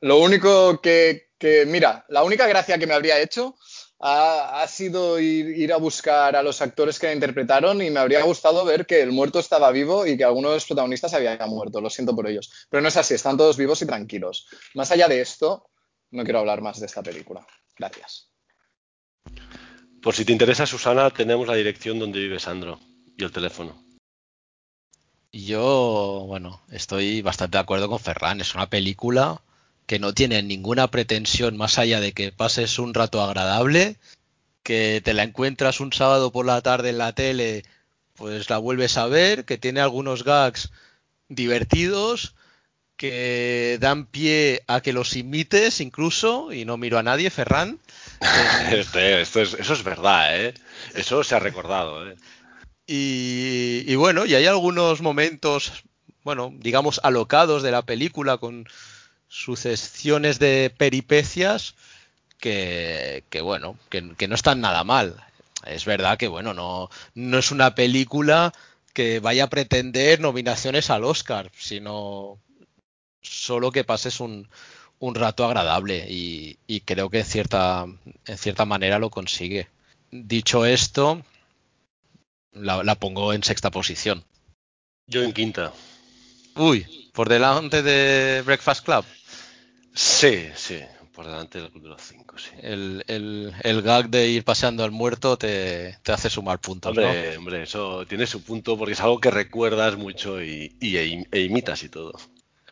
Lo 0.00 0.18
único 0.18 0.80
que, 0.80 1.30
que, 1.38 1.66
mira, 1.66 2.06
la 2.08 2.22
única 2.22 2.46
gracia 2.46 2.78
que 2.78 2.86
me 2.86 2.94
habría 2.94 3.20
hecho 3.20 3.56
ha, 4.00 4.62
ha 4.62 4.66
sido 4.66 5.20
ir, 5.20 5.48
ir, 5.48 5.72
a 5.72 5.76
buscar 5.76 6.34
a 6.34 6.42
los 6.42 6.62
actores 6.62 6.98
que 6.98 7.06
la 7.06 7.12
interpretaron 7.12 7.82
y 7.82 7.90
me 7.90 8.00
habría 8.00 8.22
gustado 8.22 8.64
ver 8.64 8.86
que 8.86 9.02
el 9.02 9.12
muerto 9.12 9.38
estaba 9.38 9.70
vivo 9.70 10.06
y 10.06 10.16
que 10.16 10.24
alguno 10.24 10.48
de 10.48 10.54
los 10.54 10.66
protagonistas 10.66 11.12
había 11.12 11.36
muerto. 11.46 11.80
Lo 11.80 11.90
siento 11.90 12.16
por 12.16 12.26
ellos. 12.26 12.50
Pero 12.70 12.80
no 12.80 12.88
es 12.88 12.96
así, 12.96 13.14
están 13.14 13.36
todos 13.36 13.58
vivos 13.58 13.82
y 13.82 13.86
tranquilos. 13.86 14.48
Más 14.74 14.90
allá 14.90 15.06
de 15.06 15.20
esto, 15.20 15.70
no 16.10 16.24
quiero 16.24 16.38
hablar 16.38 16.62
más 16.62 16.80
de 16.80 16.86
esta 16.86 17.02
película. 17.02 17.46
Gracias. 17.76 18.30
Por 20.02 20.14
si 20.14 20.24
te 20.24 20.32
interesa, 20.32 20.64
Susana, 20.64 21.10
tenemos 21.10 21.46
la 21.46 21.54
dirección 21.54 21.98
donde 21.98 22.20
vive 22.20 22.38
Sandro 22.38 22.80
y 23.18 23.22
el 23.22 23.30
teléfono. 23.30 23.84
Yo, 25.30 26.24
bueno, 26.26 26.62
estoy 26.70 27.20
bastante 27.20 27.58
de 27.58 27.62
acuerdo 27.62 27.88
con 27.88 28.00
Ferran. 28.00 28.40
Es 28.40 28.54
una 28.54 28.68
película 28.68 29.42
que 29.90 29.98
no 29.98 30.14
tiene 30.14 30.40
ninguna 30.44 30.86
pretensión 30.86 31.56
más 31.56 31.76
allá 31.76 31.98
de 31.98 32.12
que 32.12 32.30
pases 32.30 32.78
un 32.78 32.94
rato 32.94 33.20
agradable, 33.20 33.96
que 34.62 35.02
te 35.04 35.14
la 35.14 35.24
encuentras 35.24 35.80
un 35.80 35.92
sábado 35.92 36.30
por 36.30 36.46
la 36.46 36.60
tarde 36.60 36.90
en 36.90 36.98
la 36.98 37.12
tele, 37.12 37.64
pues 38.14 38.48
la 38.50 38.58
vuelves 38.58 38.96
a 38.96 39.08
ver, 39.08 39.44
que 39.44 39.58
tiene 39.58 39.80
algunos 39.80 40.22
gags 40.22 40.70
divertidos, 41.28 42.36
que 42.96 43.78
dan 43.80 44.06
pie 44.06 44.62
a 44.68 44.80
que 44.80 44.92
los 44.92 45.16
imites 45.16 45.80
incluso, 45.80 46.52
y 46.52 46.64
no 46.64 46.76
miro 46.76 46.96
a 46.96 47.02
nadie, 47.02 47.28
Ferran. 47.28 47.80
Este, 48.70 49.22
esto 49.22 49.40
es, 49.40 49.54
eso 49.54 49.72
es 49.72 49.82
verdad, 49.82 50.40
¿eh? 50.40 50.54
Eso 50.94 51.24
se 51.24 51.34
ha 51.34 51.40
recordado, 51.40 52.08
¿eh? 52.08 52.14
Y, 52.86 53.82
y, 53.88 53.96
bueno, 53.96 54.24
y 54.24 54.36
hay 54.36 54.46
algunos 54.46 55.00
momentos, 55.00 55.82
bueno, 56.22 56.54
digamos, 56.58 57.00
alocados 57.02 57.64
de 57.64 57.72
la 57.72 57.82
película 57.82 58.36
con 58.36 58.68
sucesiones 59.30 60.38
de 60.40 60.74
peripecias 60.76 61.74
que, 62.38 63.24
que 63.30 63.40
bueno, 63.40 63.78
que, 63.88 64.14
que, 64.16 64.28
no 64.28 64.34
están 64.34 64.60
nada 64.60 64.84
mal. 64.84 65.24
Es 65.64 65.84
verdad 65.84 66.18
que, 66.18 66.28
bueno, 66.28 66.52
no, 66.52 66.90
no 67.14 67.38
es 67.38 67.50
una 67.50 67.74
película 67.74 68.52
que 68.92 69.20
vaya 69.20 69.44
a 69.44 69.50
pretender 69.50 70.20
nominaciones 70.20 70.90
al 70.90 71.04
Oscar, 71.04 71.50
sino 71.56 72.38
solo 73.22 73.70
que 73.70 73.84
pases 73.84 74.20
un, 74.20 74.48
un 74.98 75.14
rato 75.14 75.44
agradable 75.44 76.06
y, 76.10 76.58
y, 76.66 76.80
creo 76.80 77.08
que 77.08 77.20
en 77.20 77.24
cierta, 77.24 77.86
en 78.26 78.38
cierta 78.38 78.64
manera 78.64 78.98
lo 78.98 79.10
consigue. 79.10 79.68
Dicho 80.10 80.66
esto, 80.66 81.22
la, 82.52 82.82
la, 82.82 82.96
pongo 82.96 83.32
en 83.32 83.44
sexta 83.44 83.70
posición. 83.70 84.24
Yo 85.06 85.22
en 85.22 85.32
quinta. 85.32 85.72
Uy, 86.56 87.10
por 87.12 87.28
delante 87.28 87.82
de 87.82 88.42
Breakfast 88.42 88.84
Club. 88.84 89.04
Sí, 89.94 90.48
sí, 90.54 90.80
por 91.12 91.26
delante 91.26 91.60
del 91.60 91.70
Club 91.70 91.82
de 91.82 91.88
los 91.90 92.02
Cinco, 92.02 92.38
sí. 92.38 92.50
El, 92.62 93.04
el, 93.06 93.52
el 93.62 93.82
gag 93.82 94.08
de 94.08 94.28
ir 94.28 94.44
paseando 94.44 94.84
al 94.84 94.90
muerto 94.90 95.36
te, 95.36 95.98
te 96.02 96.12
hace 96.12 96.30
sumar 96.30 96.60
puntos, 96.60 96.90
hombre, 96.90 97.32
¿no? 97.32 97.38
Hombre, 97.38 97.62
eso 97.64 98.06
tiene 98.06 98.26
su 98.26 98.42
punto 98.42 98.78
porque 98.78 98.92
es 98.92 99.00
algo 99.00 99.20
que 99.20 99.30
recuerdas 99.30 99.96
mucho 99.96 100.42
y, 100.42 100.76
y 100.80 100.96
e, 100.96 101.26
e, 101.30 101.40
imitas 101.40 101.82
y 101.82 101.88
todo. 101.88 102.12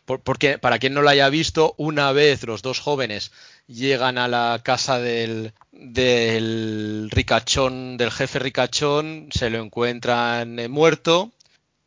Por, 0.04 0.20
porque 0.20 0.58
para 0.58 0.78
quien 0.78 0.94
no 0.94 1.02
lo 1.02 1.10
haya 1.10 1.28
visto, 1.28 1.74
una 1.76 2.12
vez 2.12 2.44
los 2.44 2.62
dos 2.62 2.80
jóvenes 2.80 3.32
llegan 3.66 4.16
a 4.16 4.28
la 4.28 4.60
casa 4.64 4.98
del, 4.98 5.52
del 5.72 7.10
ricachón, 7.10 7.98
del 7.98 8.10
jefe 8.10 8.38
ricachón, 8.38 9.28
se 9.30 9.50
lo 9.50 9.62
encuentran 9.62 10.58
eh, 10.58 10.68
muerto 10.68 11.32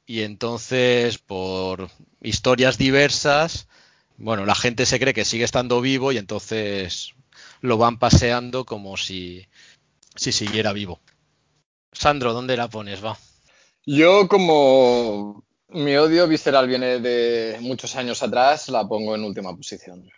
y 0.05 0.21
entonces 0.21 1.17
por 1.17 1.89
historias 2.21 2.77
diversas, 2.77 3.67
bueno, 4.21 4.45
la 4.45 4.55
gente 4.55 4.85
se 4.85 4.99
cree 4.99 5.13
que 5.13 5.25
sigue 5.25 5.43
estando 5.43 5.81
vivo 5.81 6.11
y 6.11 6.17
entonces 6.17 7.13
lo 7.61 7.77
van 7.77 7.97
paseando 7.97 8.65
como 8.65 8.95
si, 8.95 9.47
si 10.15 10.31
siguiera 10.31 10.73
vivo. 10.73 10.99
Sandro, 11.91 12.33
¿dónde 12.33 12.55
la 12.55 12.69
pones? 12.69 13.03
Va. 13.03 13.17
Yo 13.85 14.27
como 14.27 15.43
Mi 15.69 15.95
odio 15.95 16.27
visceral 16.27 16.67
viene 16.67 16.99
de 16.99 17.57
muchos 17.61 17.95
años 17.95 18.21
atrás, 18.21 18.69
la 18.69 18.87
pongo 18.87 19.15
en 19.15 19.23
última 19.23 19.55
posición. 19.55 20.09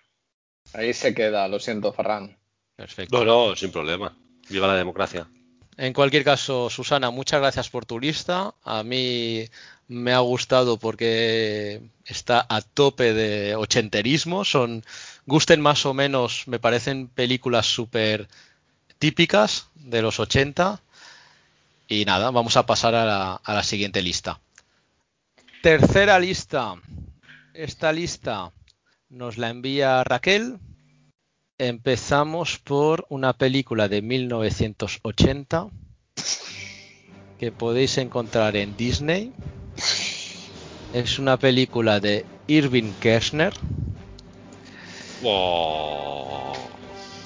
Ahí 0.73 0.93
se 0.93 1.13
queda, 1.13 1.47
lo 1.47 1.59
siento, 1.59 1.93
Ferran. 1.93 2.37
Perfecto. 2.75 3.23
No, 3.23 3.49
no, 3.49 3.55
sin 3.55 3.71
problema. 3.71 4.17
Viva 4.49 4.67
la 4.67 4.75
democracia. 4.75 5.29
En 5.77 5.93
cualquier 5.93 6.23
caso, 6.23 6.69
Susana, 6.69 7.09
muchas 7.09 7.39
gracias 7.39 7.69
por 7.69 7.85
tu 7.85 7.99
lista. 7.99 8.53
A 8.63 8.83
mí 8.83 9.47
me 9.87 10.13
ha 10.13 10.19
gustado 10.19 10.77
porque 10.77 11.81
está 12.05 12.45
a 12.47 12.61
tope 12.61 13.13
de 13.13 13.55
ochenterismo. 13.55 14.45
Son, 14.45 14.83
gusten 15.25 15.61
más 15.61 15.85
o 15.85 15.93
menos, 15.93 16.43
me 16.47 16.59
parecen 16.59 17.07
películas 17.07 17.65
súper 17.65 18.27
típicas 18.99 19.67
de 19.75 20.01
los 20.01 20.19
80. 20.19 20.81
Y 21.87 22.05
nada, 22.05 22.31
vamos 22.31 22.55
a 22.55 22.65
pasar 22.65 22.95
a 22.95 23.05
la, 23.05 23.35
a 23.43 23.53
la 23.53 23.63
siguiente 23.63 24.01
lista. 24.01 24.39
Tercera 25.61 26.19
lista. 26.19 26.75
Esta 27.53 27.91
lista 27.91 28.51
nos 29.09 29.37
la 29.37 29.49
envía 29.49 30.03
Raquel. 30.03 30.59
Empezamos 31.67 32.57
por 32.59 33.05
una 33.07 33.31
película 33.31 33.87
de 33.87 34.01
1980 34.01 35.67
que 37.39 37.51
podéis 37.53 37.97
encontrar 37.99 38.57
en 38.57 38.75
Disney. 38.75 39.31
Es 40.93 41.19
una 41.19 41.37
película 41.37 42.01
de 42.01 42.25
Irving 42.47 42.91
Kershner 42.99 43.53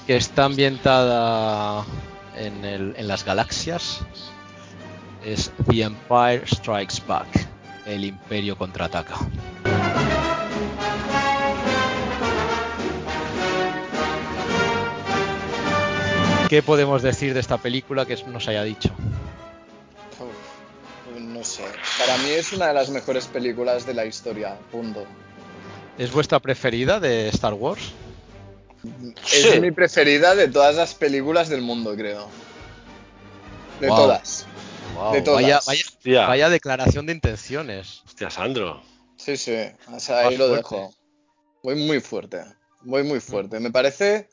que 0.06 0.16
está 0.16 0.44
ambientada 0.44 1.84
en, 2.36 2.64
el- 2.64 2.94
en 2.96 3.08
las 3.08 3.24
galaxias. 3.24 4.02
Es 5.24 5.50
The 5.68 5.82
Empire 5.82 6.46
Strikes 6.46 7.02
Back. 7.08 7.26
El 7.86 8.04
Imperio 8.04 8.56
contraataca. 8.56 9.16
¿Qué 16.48 16.62
podemos 16.62 17.02
decir 17.02 17.34
de 17.34 17.40
esta 17.40 17.58
película 17.58 18.06
que 18.06 18.16
nos 18.26 18.48
haya 18.48 18.62
dicho? 18.62 18.90
Uf, 20.18 21.20
no 21.20 21.44
sé. 21.44 21.64
Para 21.98 22.16
mí 22.18 22.30
es 22.30 22.52
una 22.52 22.68
de 22.68 22.74
las 22.74 22.88
mejores 22.90 23.26
películas 23.26 23.84
de 23.86 23.94
la 23.94 24.06
historia. 24.06 24.56
Punto. 24.72 25.04
¿Es 25.98 26.10
vuestra 26.12 26.38
preferida 26.40 27.00
de 27.00 27.28
Star 27.28 27.54
Wars? 27.54 27.92
Sí. 29.24 29.48
Es 29.48 29.60
mi 29.60 29.72
preferida 29.72 30.34
de 30.34 30.48
todas 30.48 30.76
las 30.76 30.94
películas 30.94 31.48
del 31.48 31.60
mundo, 31.62 31.94
creo. 31.96 32.28
De 33.80 33.88
Wow. 33.88 33.96
todas. 33.96 34.46
Wow, 34.94 35.12
De 35.12 35.22
todas. 35.22 35.42
Vaya, 35.42 35.60
vaya- 35.66 35.82
Hostia, 35.86 36.26
vaya 36.26 36.48
declaración 36.48 37.06
de 37.06 37.12
intenciones. 37.12 38.02
hostia, 38.06 38.30
Sandro. 38.30 38.82
Sí, 39.16 39.36
sí. 39.36 39.56
O 39.92 40.00
sea, 40.00 40.20
ahí 40.28 40.36
lo 40.36 40.46
fuerte. 40.48 40.56
dejo. 40.76 40.94
Voy 41.62 41.74
muy 41.74 42.00
fuerte. 42.00 42.44
Voy 42.82 43.02
muy 43.02 43.20
fuerte. 43.20 43.58
Me 43.60 43.70
parece, 43.72 44.28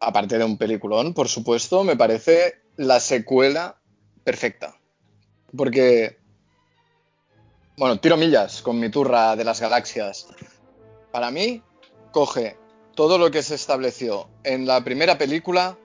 aparte 0.00 0.38
de 0.38 0.44
un 0.44 0.56
peliculón, 0.58 1.14
por 1.14 1.28
supuesto, 1.28 1.84
me 1.84 1.96
parece 1.96 2.60
la 2.76 3.00
secuela 3.00 3.80
perfecta. 4.24 4.76
Porque, 5.56 6.18
bueno, 7.76 7.98
tiro 8.00 8.16
millas 8.16 8.62
con 8.62 8.78
mi 8.78 8.90
turra 8.90 9.34
de 9.36 9.44
las 9.44 9.60
galaxias. 9.60 10.26
Para 11.10 11.30
mí, 11.30 11.62
coge 12.12 12.56
todo 12.94 13.18
lo 13.18 13.30
que 13.30 13.42
se 13.42 13.54
estableció 13.54 14.28
en 14.44 14.66
la 14.66 14.82
primera 14.84 15.18
película 15.18 15.78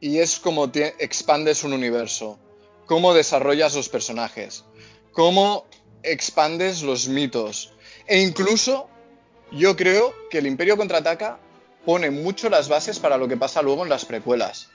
y 0.00 0.18
es 0.18 0.38
como 0.38 0.68
tie- 0.70 0.94
expandes 0.98 1.64
un 1.64 1.72
universo. 1.72 2.38
Cómo 2.86 3.14
desarrollas 3.14 3.74
los 3.74 3.88
personajes. 3.88 4.64
Cómo 5.12 5.64
expandes 6.02 6.82
los 6.82 7.08
mitos. 7.08 7.72
E 8.06 8.20
incluso 8.20 8.88
yo 9.52 9.76
creo 9.76 10.12
que 10.30 10.38
el 10.38 10.46
Imperio 10.46 10.76
contraataca 10.76 11.38
pone 11.84 12.10
mucho 12.10 12.50
las 12.50 12.68
bases 12.68 12.98
para 12.98 13.16
lo 13.16 13.28
que 13.28 13.36
pasa 13.36 13.62
luego 13.62 13.84
en 13.84 13.90
las 13.90 14.04
precuelas. 14.04 14.68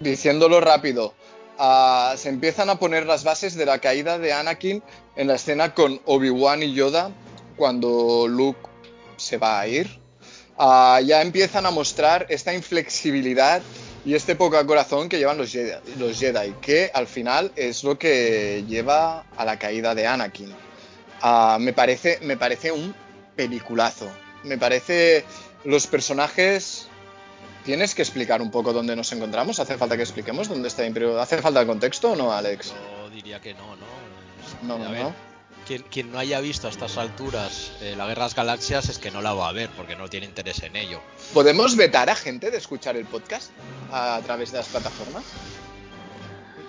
Diciéndolo 0.00 0.60
rápido, 0.60 1.14
ah, 1.58 2.14
se 2.16 2.28
empiezan 2.28 2.70
a 2.70 2.78
poner 2.78 3.06
las 3.06 3.24
bases 3.24 3.54
de 3.54 3.66
la 3.66 3.78
caída 3.78 4.18
de 4.18 4.32
Anakin 4.32 4.82
en 5.16 5.28
la 5.28 5.36
escena 5.36 5.74
con 5.74 6.00
Obi-Wan 6.04 6.62
y 6.62 6.74
Yoda 6.74 7.10
cuando 7.56 8.26
Luke 8.28 8.68
se 9.16 9.38
va 9.38 9.60
a 9.60 9.68
ir. 9.68 10.00
Ah, 10.58 11.00
ya 11.04 11.22
empiezan 11.22 11.66
a 11.66 11.70
mostrar 11.70 12.26
esta 12.28 12.54
inflexibilidad 12.54 13.62
y 14.04 14.14
este 14.14 14.36
poca 14.36 14.64
corazón 14.66 15.08
que 15.08 15.18
llevan 15.18 15.38
los 15.38 15.50
Jedi, 15.50 15.72
los 15.98 16.22
que 16.60 16.90
al 16.92 17.06
final 17.06 17.50
es 17.56 17.82
lo 17.84 17.98
que 17.98 18.64
lleva 18.68 19.24
a 19.36 19.44
la 19.44 19.58
caída 19.58 19.94
de 19.94 20.06
Anakin. 20.06 20.54
Ah, 21.22 21.56
me, 21.58 21.72
parece, 21.72 22.18
me 22.22 22.36
parece 22.36 22.70
un 22.70 22.94
peliculazo. 23.34 24.10
Me 24.42 24.58
parece 24.58 25.24
los 25.64 25.86
personajes... 25.86 26.88
Tienes 27.64 27.94
que 27.94 28.02
explicar 28.02 28.42
un 28.42 28.50
poco 28.50 28.74
dónde 28.74 28.94
nos 28.94 29.10
encontramos. 29.12 29.58
¿Hace 29.58 29.78
falta 29.78 29.96
que 29.96 30.02
expliquemos 30.02 30.50
dónde 30.50 30.68
está 30.68 30.82
el 30.82 30.88
Imperio? 30.88 31.18
¿Hace 31.18 31.40
falta 31.40 31.62
el 31.62 31.66
contexto 31.66 32.12
o 32.12 32.16
no, 32.16 32.30
Alex? 32.30 32.74
Yo 32.98 33.08
diría 33.08 33.40
que 33.40 33.54
no, 33.54 33.74
¿no? 33.76 33.86
No, 34.62 34.74
a 34.74 34.88
no, 34.90 34.94
no. 35.04 35.14
Quien, 35.66 35.80
quien 35.84 36.12
no 36.12 36.18
haya 36.18 36.40
visto 36.40 36.66
a 36.66 36.70
estas 36.70 36.98
alturas 36.98 37.72
eh, 37.80 37.94
la 37.96 38.04
Guerra 38.06 38.24
de 38.24 38.26
las 38.26 38.34
Galaxias 38.34 38.90
es 38.90 38.98
que 38.98 39.10
no 39.10 39.22
la 39.22 39.32
va 39.32 39.48
a 39.48 39.52
ver 39.52 39.70
porque 39.70 39.96
no 39.96 40.10
tiene 40.10 40.26
interés 40.26 40.62
en 40.62 40.76
ello. 40.76 41.00
¿Podemos 41.32 41.74
vetar 41.76 42.10
a 42.10 42.14
gente 42.16 42.50
de 42.50 42.58
escuchar 42.58 42.98
el 42.98 43.06
podcast 43.06 43.50
a 43.90 44.20
través 44.26 44.52
de 44.52 44.58
las 44.58 44.66
plataformas? 44.68 45.24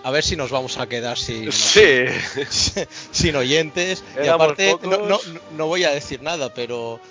A 0.06 0.12
ver 0.12 0.24
si 0.24 0.38
nos 0.38 0.50
vamos 0.50 0.78
a 0.78 0.88
quedar 0.88 1.18
sin, 1.18 1.52
Sí. 1.52 2.06
sin 3.12 3.36
oyentes. 3.36 4.02
Y 4.16 4.20
Éramos 4.20 4.44
aparte, 4.46 4.78
no, 4.84 4.98
no- 5.00 5.20
no 5.58 5.68
voy 5.68 5.84
a 5.84 5.90
decir 5.92 6.22
nada, 6.22 6.54
pero 6.54 7.02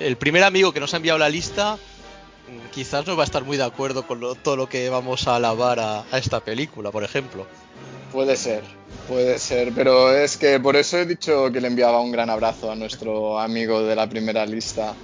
el 0.00 0.16
primer 0.16 0.42
amigo 0.42 0.72
que 0.72 0.80
nos 0.80 0.92
ha 0.94 0.96
enviado 0.96 1.18
la 1.18 1.28
lista 1.28 1.78
quizás 2.72 3.06
no 3.06 3.16
va 3.16 3.22
a 3.22 3.26
estar 3.26 3.44
muy 3.44 3.56
de 3.56 3.64
acuerdo 3.64 4.06
con 4.06 4.20
todo 4.42 4.56
lo 4.56 4.68
que 4.68 4.88
vamos 4.88 5.28
a 5.28 5.36
alabar 5.36 5.78
a, 5.78 6.04
esta 6.12 6.40
película, 6.40 6.90
por 6.90 7.04
ejemplo. 7.04 7.46
Puede 8.12 8.36
ser, 8.36 8.64
puede 9.06 9.38
ser, 9.38 9.72
pero 9.72 10.12
es 10.12 10.36
que 10.36 10.58
por 10.58 10.74
eso 10.74 10.98
he 10.98 11.06
dicho 11.06 11.52
que 11.52 11.60
le 11.60 11.68
enviaba 11.68 12.00
un 12.00 12.10
gran 12.10 12.28
abrazo 12.28 12.72
a 12.72 12.74
nuestro 12.74 13.38
amigo 13.38 13.82
de 13.82 13.94
la 13.94 14.08
primera 14.08 14.44
lista. 14.46 14.94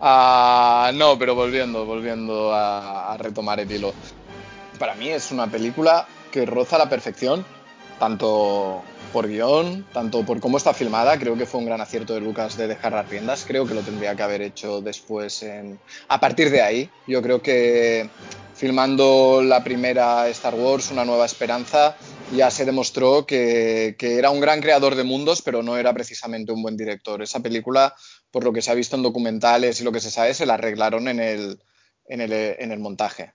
Ah, 0.00 0.92
no, 0.94 1.18
pero 1.18 1.34
volviendo, 1.34 1.84
volviendo 1.84 2.52
a, 2.52 3.12
a 3.12 3.16
retomar 3.16 3.58
el 3.58 3.70
hilo. 3.70 3.92
Para 4.78 4.94
mí 4.94 5.08
es 5.08 5.32
una 5.32 5.48
película 5.48 6.06
que 6.30 6.46
roza 6.46 6.78
la 6.78 6.88
perfección, 6.88 7.44
tanto 7.98 8.82
por 9.12 9.28
guion, 9.28 9.86
tanto 9.92 10.24
por 10.24 10.40
cómo 10.40 10.56
está 10.56 10.74
filmada. 10.74 11.18
Creo 11.18 11.36
que 11.36 11.46
fue 11.46 11.60
un 11.60 11.66
gran 11.66 11.80
acierto 11.80 12.14
de 12.14 12.20
Lucas 12.20 12.56
de 12.56 12.66
dejar 12.66 12.92
las 12.92 13.08
riendas. 13.08 13.44
Creo 13.46 13.66
que 13.66 13.74
lo 13.74 13.82
tendría 13.82 14.16
que 14.16 14.22
haber 14.22 14.42
hecho 14.42 14.80
después 14.80 15.42
en... 15.42 15.78
A 16.08 16.18
partir 16.18 16.50
de 16.50 16.62
ahí, 16.62 16.90
yo 17.06 17.22
creo 17.22 17.40
que 17.40 18.10
filmando 18.54 19.42
la 19.42 19.62
primera 19.62 20.28
Star 20.28 20.54
Wars, 20.54 20.90
Una 20.90 21.04
Nueva 21.04 21.26
Esperanza, 21.26 21.96
ya 22.34 22.50
se 22.50 22.64
demostró 22.64 23.24
que, 23.24 23.96
era 24.00 24.30
un 24.30 24.40
gran 24.40 24.60
creador 24.60 24.96
de 24.96 25.04
mundos, 25.04 25.42
pero 25.42 25.62
no 25.62 25.76
era 25.76 25.92
precisamente 25.92 26.52
un 26.52 26.62
buen 26.62 26.76
director. 26.76 27.22
Esa 27.22 27.40
película, 27.40 27.94
por 28.30 28.42
lo 28.42 28.52
que 28.52 28.62
se 28.62 28.70
ha 28.70 28.74
visto 28.74 28.96
en 28.96 29.02
documentales 29.02 29.80
y 29.80 29.84
lo 29.84 29.92
que 29.92 30.00
se 30.00 30.10
sabe, 30.10 30.34
se 30.34 30.46
la 30.46 30.54
arreglaron 30.54 31.06
en 31.06 31.20
el 32.18 32.78
montaje. 32.80 33.32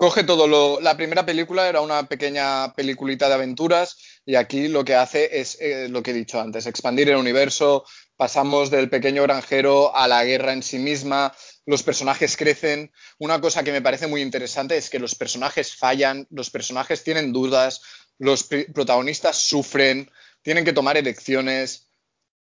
Coge 0.00 0.24
todo 0.24 0.46
lo. 0.46 0.80
La 0.80 0.96
primera 0.96 1.26
película 1.26 1.68
era 1.68 1.80
una 1.82 2.04
pequeña 2.08 2.72
peliculita 2.74 3.28
de 3.28 3.34
aventuras 3.34 3.98
y 4.24 4.34
aquí 4.34 4.68
lo 4.68 4.82
que 4.84 4.94
hace 4.94 5.40
es 5.40 5.58
eh, 5.60 5.88
lo 5.90 6.02
que 6.02 6.12
he 6.12 6.14
dicho 6.14 6.40
antes, 6.40 6.66
expandir 6.66 7.10
el 7.10 7.16
universo. 7.16 7.84
Pasamos 8.16 8.70
del 8.70 8.88
pequeño 8.88 9.22
granjero 9.22 9.94
a 9.94 10.08
la 10.08 10.24
guerra 10.24 10.52
en 10.54 10.62
sí 10.62 10.78
misma. 10.78 11.34
Los 11.66 11.82
personajes 11.82 12.36
crecen. 12.38 12.90
Una 13.18 13.40
cosa 13.42 13.62
que 13.62 13.72
me 13.72 13.82
parece 13.82 14.06
muy 14.06 14.22
interesante 14.22 14.76
es 14.78 14.88
que 14.88 14.98
los 14.98 15.14
personajes 15.14 15.76
fallan, 15.76 16.26
los 16.30 16.48
personajes 16.50 17.04
tienen 17.04 17.30
dudas, 17.32 17.82
los 18.18 18.50
pr- 18.50 18.72
protagonistas 18.72 19.36
sufren, 19.36 20.10
tienen 20.42 20.64
que 20.64 20.72
tomar 20.72 20.96
elecciones. 20.96 21.90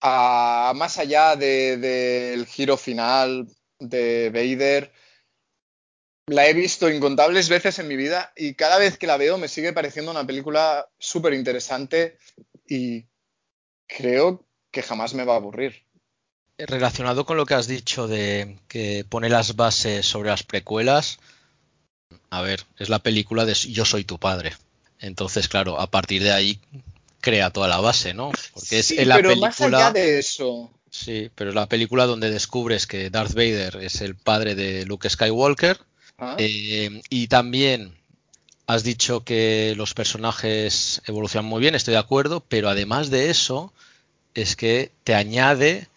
Ah, 0.02 0.74
más 0.76 0.98
allá 0.98 1.36
de- 1.36 1.78
del 1.78 2.46
giro 2.48 2.78
final 2.78 3.48
de 3.80 4.30
Vader, 4.30 4.92
la 6.28 6.48
he 6.48 6.54
visto 6.54 6.90
incontables 6.90 7.50
veces 7.50 7.80
en 7.80 7.88
mi 7.88 7.96
vida 7.96 8.34
y 8.36 8.56
cada 8.56 8.78
vez 8.78 8.98
que 8.98 9.08
la 9.08 9.18
veo 9.18 9.38
me 9.38 9.48
sigue 9.48 9.74
pareciendo 9.74 10.12
una 10.12 10.26
película 10.26 10.88
súper 10.98 11.34
interesante 11.34 12.18
y 12.68 13.06
creo 13.88 14.44
que 14.72 14.82
jamás 14.82 15.14
me 15.14 15.24
va 15.24 15.34
a 15.34 15.38
aburrir. 15.38 15.84
Relacionado 16.58 17.26
con 17.26 17.38
lo 17.38 17.46
que 17.46 17.54
has 17.54 17.68
dicho 17.68 18.08
de 18.08 18.58
que 18.68 19.06
pone 19.08 19.30
las 19.30 19.56
bases 19.56 20.06
sobre 20.06 20.30
las 20.30 20.44
precuelas, 20.44 21.20
a 22.30 22.42
ver, 22.42 22.66
es 22.80 22.90
la 22.90 23.00
película 23.00 23.46
de 23.46 23.54
Yo 23.54 23.86
soy 23.86 24.04
tu 24.04 24.18
padre. 24.20 24.54
Entonces, 25.00 25.48
claro, 25.48 25.80
a 25.80 25.92
partir 25.92 26.24
de 26.24 26.32
ahí 26.32 26.60
crea 27.20 27.52
toda 27.52 27.68
la 27.68 27.82
base, 27.82 28.14
¿no? 28.14 28.32
Porque 28.54 28.80
es 28.80 28.92
en 28.92 29.10
la 29.10 29.16
pero 29.18 29.30
película. 29.30 29.50
más 29.50 29.62
allá 29.62 29.92
de 29.92 30.20
eso, 30.20 30.72
Sí, 30.96 31.30
pero 31.36 31.50
es 31.50 31.56
la 31.56 31.68
película 31.68 32.06
donde 32.06 32.32
descubres 32.32 32.88
que 32.88 33.10
Darth 33.10 33.34
Vader 33.34 33.80
es 33.82 34.00
el 34.00 34.16
padre 34.16 34.56
de 34.56 34.86
Luke 34.86 35.10
Skywalker. 35.10 35.78
¿Ah? 36.18 36.36
eh, 36.40 37.02
y 37.10 37.28
también 37.28 37.96
has 38.68 38.84
dicho 38.84 39.24
que 39.24 39.74
los 39.78 39.94
personajes 39.94 41.02
evolucionan 41.06 41.50
muy 41.50 41.62
bien, 41.62 41.76
estoy 41.76 41.94
de 41.94 42.00
acuerdo, 42.00 42.42
pero 42.42 42.70
además 42.70 43.10
de 43.10 43.30
eso, 43.30 43.74
es 44.34 44.56
que 44.56 44.92
te 45.04 45.16
añade 45.16 45.88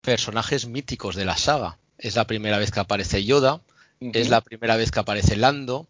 personajes 0.00 0.66
míticos 0.66 1.16
de 1.16 1.24
la 1.24 1.36
saga. 1.36 1.78
Es 1.98 2.16
la 2.16 2.26
primera 2.26 2.58
vez 2.58 2.70
que 2.70 2.80
aparece 2.80 3.24
Yoda, 3.24 3.60
es 4.00 4.28
la 4.28 4.40
primera 4.40 4.76
vez 4.76 4.90
que 4.90 5.00
aparece 5.00 5.36
Lando. 5.36 5.86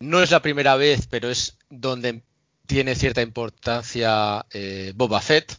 No 0.00 0.22
es 0.22 0.30
la 0.30 0.42
primera 0.42 0.76
vez, 0.76 1.06
pero 1.08 1.30
es 1.30 1.56
donde 1.70 2.22
tiene 2.66 2.94
cierta 2.94 3.22
importancia 3.22 4.46
eh, 4.50 4.92
Boba 4.94 5.20
Fett. 5.20 5.58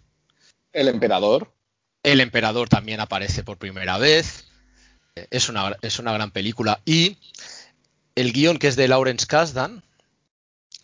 El 0.74 0.88
emperador. 0.88 1.52
El 2.04 2.22
emperador 2.22 2.70
también 2.70 3.00
aparece 3.00 3.44
por 3.44 3.58
primera 3.58 3.98
vez. 3.98 4.46
Es 5.32 5.48
una, 5.48 5.78
es 5.82 6.00
una 6.00 6.12
gran 6.12 6.32
película. 6.32 6.82
Y 6.84 7.18
el 8.16 8.34
guion 8.34 8.58
que 8.58 8.68
es 8.68 8.76
de 8.76 8.90
Lawrence 8.90 9.26
Kasdan, 9.26 9.82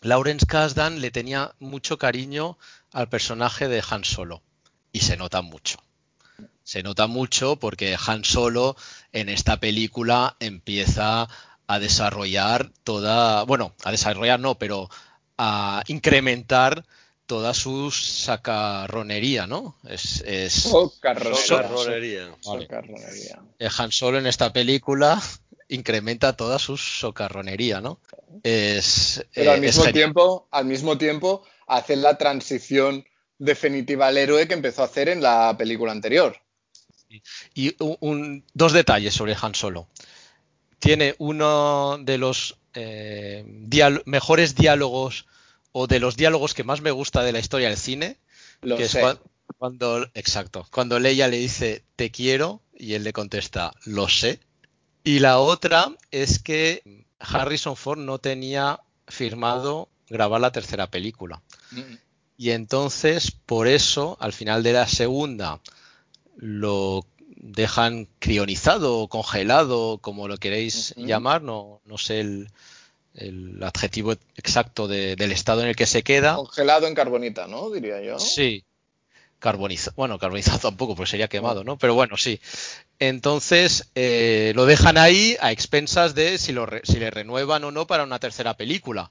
Lawrence 0.00 0.46
Kasdan 0.46 1.02
le 1.02 1.10
tenía 1.10 1.54
mucho 1.58 1.98
cariño 1.98 2.56
al 2.92 3.10
personaje 3.10 3.68
de 3.68 3.82
Han 3.90 4.04
Solo. 4.04 4.42
Y 4.90 5.00
se 5.00 5.18
nota 5.18 5.42
mucho. 5.42 5.78
Se 6.64 6.82
nota 6.82 7.06
mucho 7.08 7.56
porque 7.56 7.96
Han 8.06 8.24
Solo 8.24 8.74
en 9.12 9.28
esta 9.28 9.60
película 9.60 10.36
empieza 10.40 11.28
a 11.66 11.78
desarrollar 11.78 12.70
toda, 12.84 13.42
bueno, 13.44 13.74
a 13.84 13.90
desarrollar 13.90 14.40
no, 14.40 14.58
pero 14.58 14.88
a 15.36 15.82
incrementar 15.88 16.86
toda 17.32 17.54
su 17.54 17.90
sacarronería, 17.90 19.46
¿no? 19.46 19.74
Es, 19.88 20.22
es 20.26 20.52
socarronería. 20.52 22.28
Eh, 23.58 23.68
Han 23.78 23.90
Solo 23.90 24.18
en 24.18 24.26
esta 24.26 24.52
película 24.52 25.18
incrementa 25.68 26.36
toda 26.36 26.58
su 26.58 26.76
socarronería, 26.76 27.80
¿no? 27.80 28.00
Es, 28.42 29.24
Pero 29.32 29.52
al 29.52 29.56
eh, 29.56 29.60
mismo 29.62 29.84
tiempo, 29.84 30.46
al 30.50 30.66
mismo 30.66 30.98
tiempo, 30.98 31.42
hace 31.66 31.96
la 31.96 32.18
transición 32.18 33.06
definitiva 33.38 34.08
al 34.08 34.18
héroe 34.18 34.46
que 34.46 34.52
empezó 34.52 34.82
a 34.82 34.84
hacer 34.84 35.08
en 35.08 35.22
la 35.22 35.56
película 35.56 35.92
anterior. 35.92 36.36
Y 37.54 37.74
dos 38.52 38.74
detalles 38.74 39.14
sobre 39.14 39.34
Han 39.40 39.54
Solo. 39.54 39.88
Tiene 40.78 41.14
uno 41.16 41.96
de 41.98 42.18
los 42.18 42.58
eh, 42.74 43.42
mejores 44.04 44.54
diálogos 44.54 45.24
o 45.72 45.86
de 45.86 46.00
los 46.00 46.16
diálogos 46.16 46.54
que 46.54 46.64
más 46.64 46.80
me 46.80 46.90
gusta 46.90 47.22
de 47.22 47.32
la 47.32 47.38
historia 47.38 47.68
del 47.68 47.78
cine, 47.78 48.18
que 48.60 48.84
es 48.84 48.96
cuando, 49.58 50.06
exacto, 50.14 50.66
cuando 50.70 50.98
Leia 50.98 51.28
le 51.28 51.38
dice 51.38 51.84
te 51.96 52.10
quiero 52.10 52.60
y 52.76 52.94
él 52.94 53.04
le 53.04 53.12
contesta 53.12 53.72
lo 53.84 54.08
sé. 54.08 54.40
Y 55.04 55.18
la 55.18 55.38
otra 55.38 55.96
es 56.10 56.38
que 56.38 57.04
Harrison 57.18 57.76
Ford 57.76 57.98
no 57.98 58.18
tenía 58.18 58.80
firmado 59.08 59.88
grabar 60.08 60.40
la 60.40 60.52
tercera 60.52 60.90
película. 60.90 61.42
Mm. 61.70 61.94
Y 62.36 62.50
entonces, 62.50 63.30
por 63.30 63.66
eso, 63.66 64.16
al 64.20 64.32
final 64.32 64.62
de 64.62 64.72
la 64.72 64.88
segunda, 64.88 65.60
lo 66.36 67.06
dejan 67.36 68.08
crionizado 68.18 68.98
o 68.98 69.08
congelado, 69.08 69.98
como 69.98 70.28
lo 70.28 70.36
queréis 70.38 70.94
llamar, 70.96 71.42
no, 71.42 71.80
no 71.84 71.98
sé 71.98 72.20
el, 72.20 72.48
adjetivo 73.62 74.12
exacto 74.36 74.88
del 74.88 75.32
estado 75.32 75.62
en 75.62 75.68
el 75.68 75.76
que 75.76 75.86
se 75.86 76.02
queda. 76.02 76.36
Congelado 76.36 76.86
en 76.86 76.94
carbonita, 76.94 77.46
¿no? 77.46 77.70
Diría 77.70 78.00
yo. 78.00 78.18
Sí. 78.18 78.64
Carbonizado, 79.38 79.94
bueno, 79.96 80.18
carbonizado 80.18 80.58
tampoco, 80.62 80.94
pues 80.94 81.10
sería 81.10 81.28
quemado, 81.28 81.64
¿no? 81.64 81.76
Pero 81.76 81.94
bueno, 81.94 82.16
sí. 82.16 82.40
Entonces 82.98 83.90
eh, 83.94 84.52
lo 84.54 84.66
dejan 84.66 84.96
ahí 84.96 85.36
a 85.40 85.50
expensas 85.50 86.14
de 86.14 86.38
si, 86.38 86.52
lo 86.52 86.68
si 86.84 86.98
le 86.98 87.10
renuevan 87.10 87.64
o 87.64 87.72
no 87.72 87.86
para 87.86 88.04
una 88.04 88.18
tercera 88.18 88.56
película. 88.56 89.10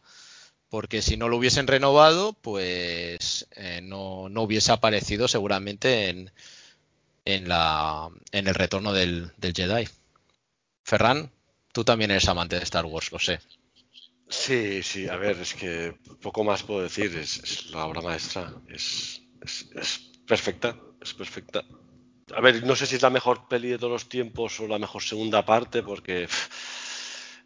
Porque 0.69 1.01
si 1.01 1.17
no 1.17 1.27
lo 1.27 1.35
hubiesen 1.35 1.67
renovado, 1.67 2.31
pues 2.31 3.45
eh, 3.57 3.81
no, 3.83 4.29
no 4.29 4.43
hubiese 4.43 4.71
aparecido 4.71 5.27
seguramente 5.27 6.07
en, 6.07 6.31
en, 7.25 7.47
la, 7.49 8.09
en 8.31 8.47
el 8.47 8.55
retorno 8.55 8.93
del, 8.93 9.31
Jedi. 9.41 9.87
Ferran, 10.83 11.29
tú 11.71 11.83
también 11.83 12.11
eres 12.11 12.27
amante 12.27 12.57
de 12.57 12.63
Star 12.63 12.85
Wars, 12.85 13.11
lo 13.11 13.19
sé. 13.19 13.39
Sí, 14.31 14.81
sí, 14.81 15.09
a 15.09 15.17
ver, 15.17 15.37
es 15.41 15.53
que 15.53 15.93
poco 16.21 16.45
más 16.45 16.63
puedo 16.63 16.81
decir, 16.81 17.13
es, 17.17 17.69
la 17.71 17.85
obra 17.85 17.99
maestra, 17.99 18.53
es, 18.69 19.21
perfecta, 20.25 20.77
es 21.01 21.13
perfecta. 21.13 21.65
A 22.33 22.39
ver, 22.39 22.65
no 22.65 22.77
sé 22.77 22.85
si 22.85 22.95
es 22.95 23.01
la 23.01 23.09
mejor 23.09 23.49
peli 23.49 23.67
de 23.67 23.77
todos 23.77 23.91
los 23.91 24.07
tiempos 24.07 24.57
o 24.61 24.67
la 24.67 24.79
mejor 24.79 25.03
segunda 25.03 25.43
parte, 25.43 25.83
porque 25.83 26.29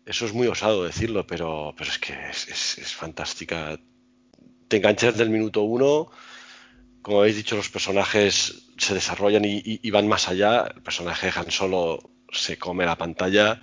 eso 0.06 0.26
es 0.28 0.34
muy 0.34 0.48
osado 0.48 0.84
decirlo, 0.84 1.26
pero, 1.26 1.74
pero 1.76 1.90
es 1.90 1.98
que 1.98 2.14
es, 2.30 2.94
fantástica. 2.94 3.80
Te 4.68 4.78
enganchas 4.78 5.14
desde 5.14 5.24
el 5.24 5.32
minuto 5.32 5.64
uno, 5.64 6.12
como 7.02 7.22
habéis 7.22 7.38
dicho, 7.38 7.56
los 7.56 7.70
personajes 7.70 8.68
se 8.78 8.94
desarrollan 8.94 9.42
y, 9.44 9.90
van 9.90 10.08
más 10.08 10.30
allá. 10.30 10.68
El 10.76 10.84
personaje 10.84 11.32
Han 11.36 11.50
Solo 11.50 12.12
se 12.32 12.60
come 12.60 12.86
la 12.86 12.96
pantalla. 12.96 13.60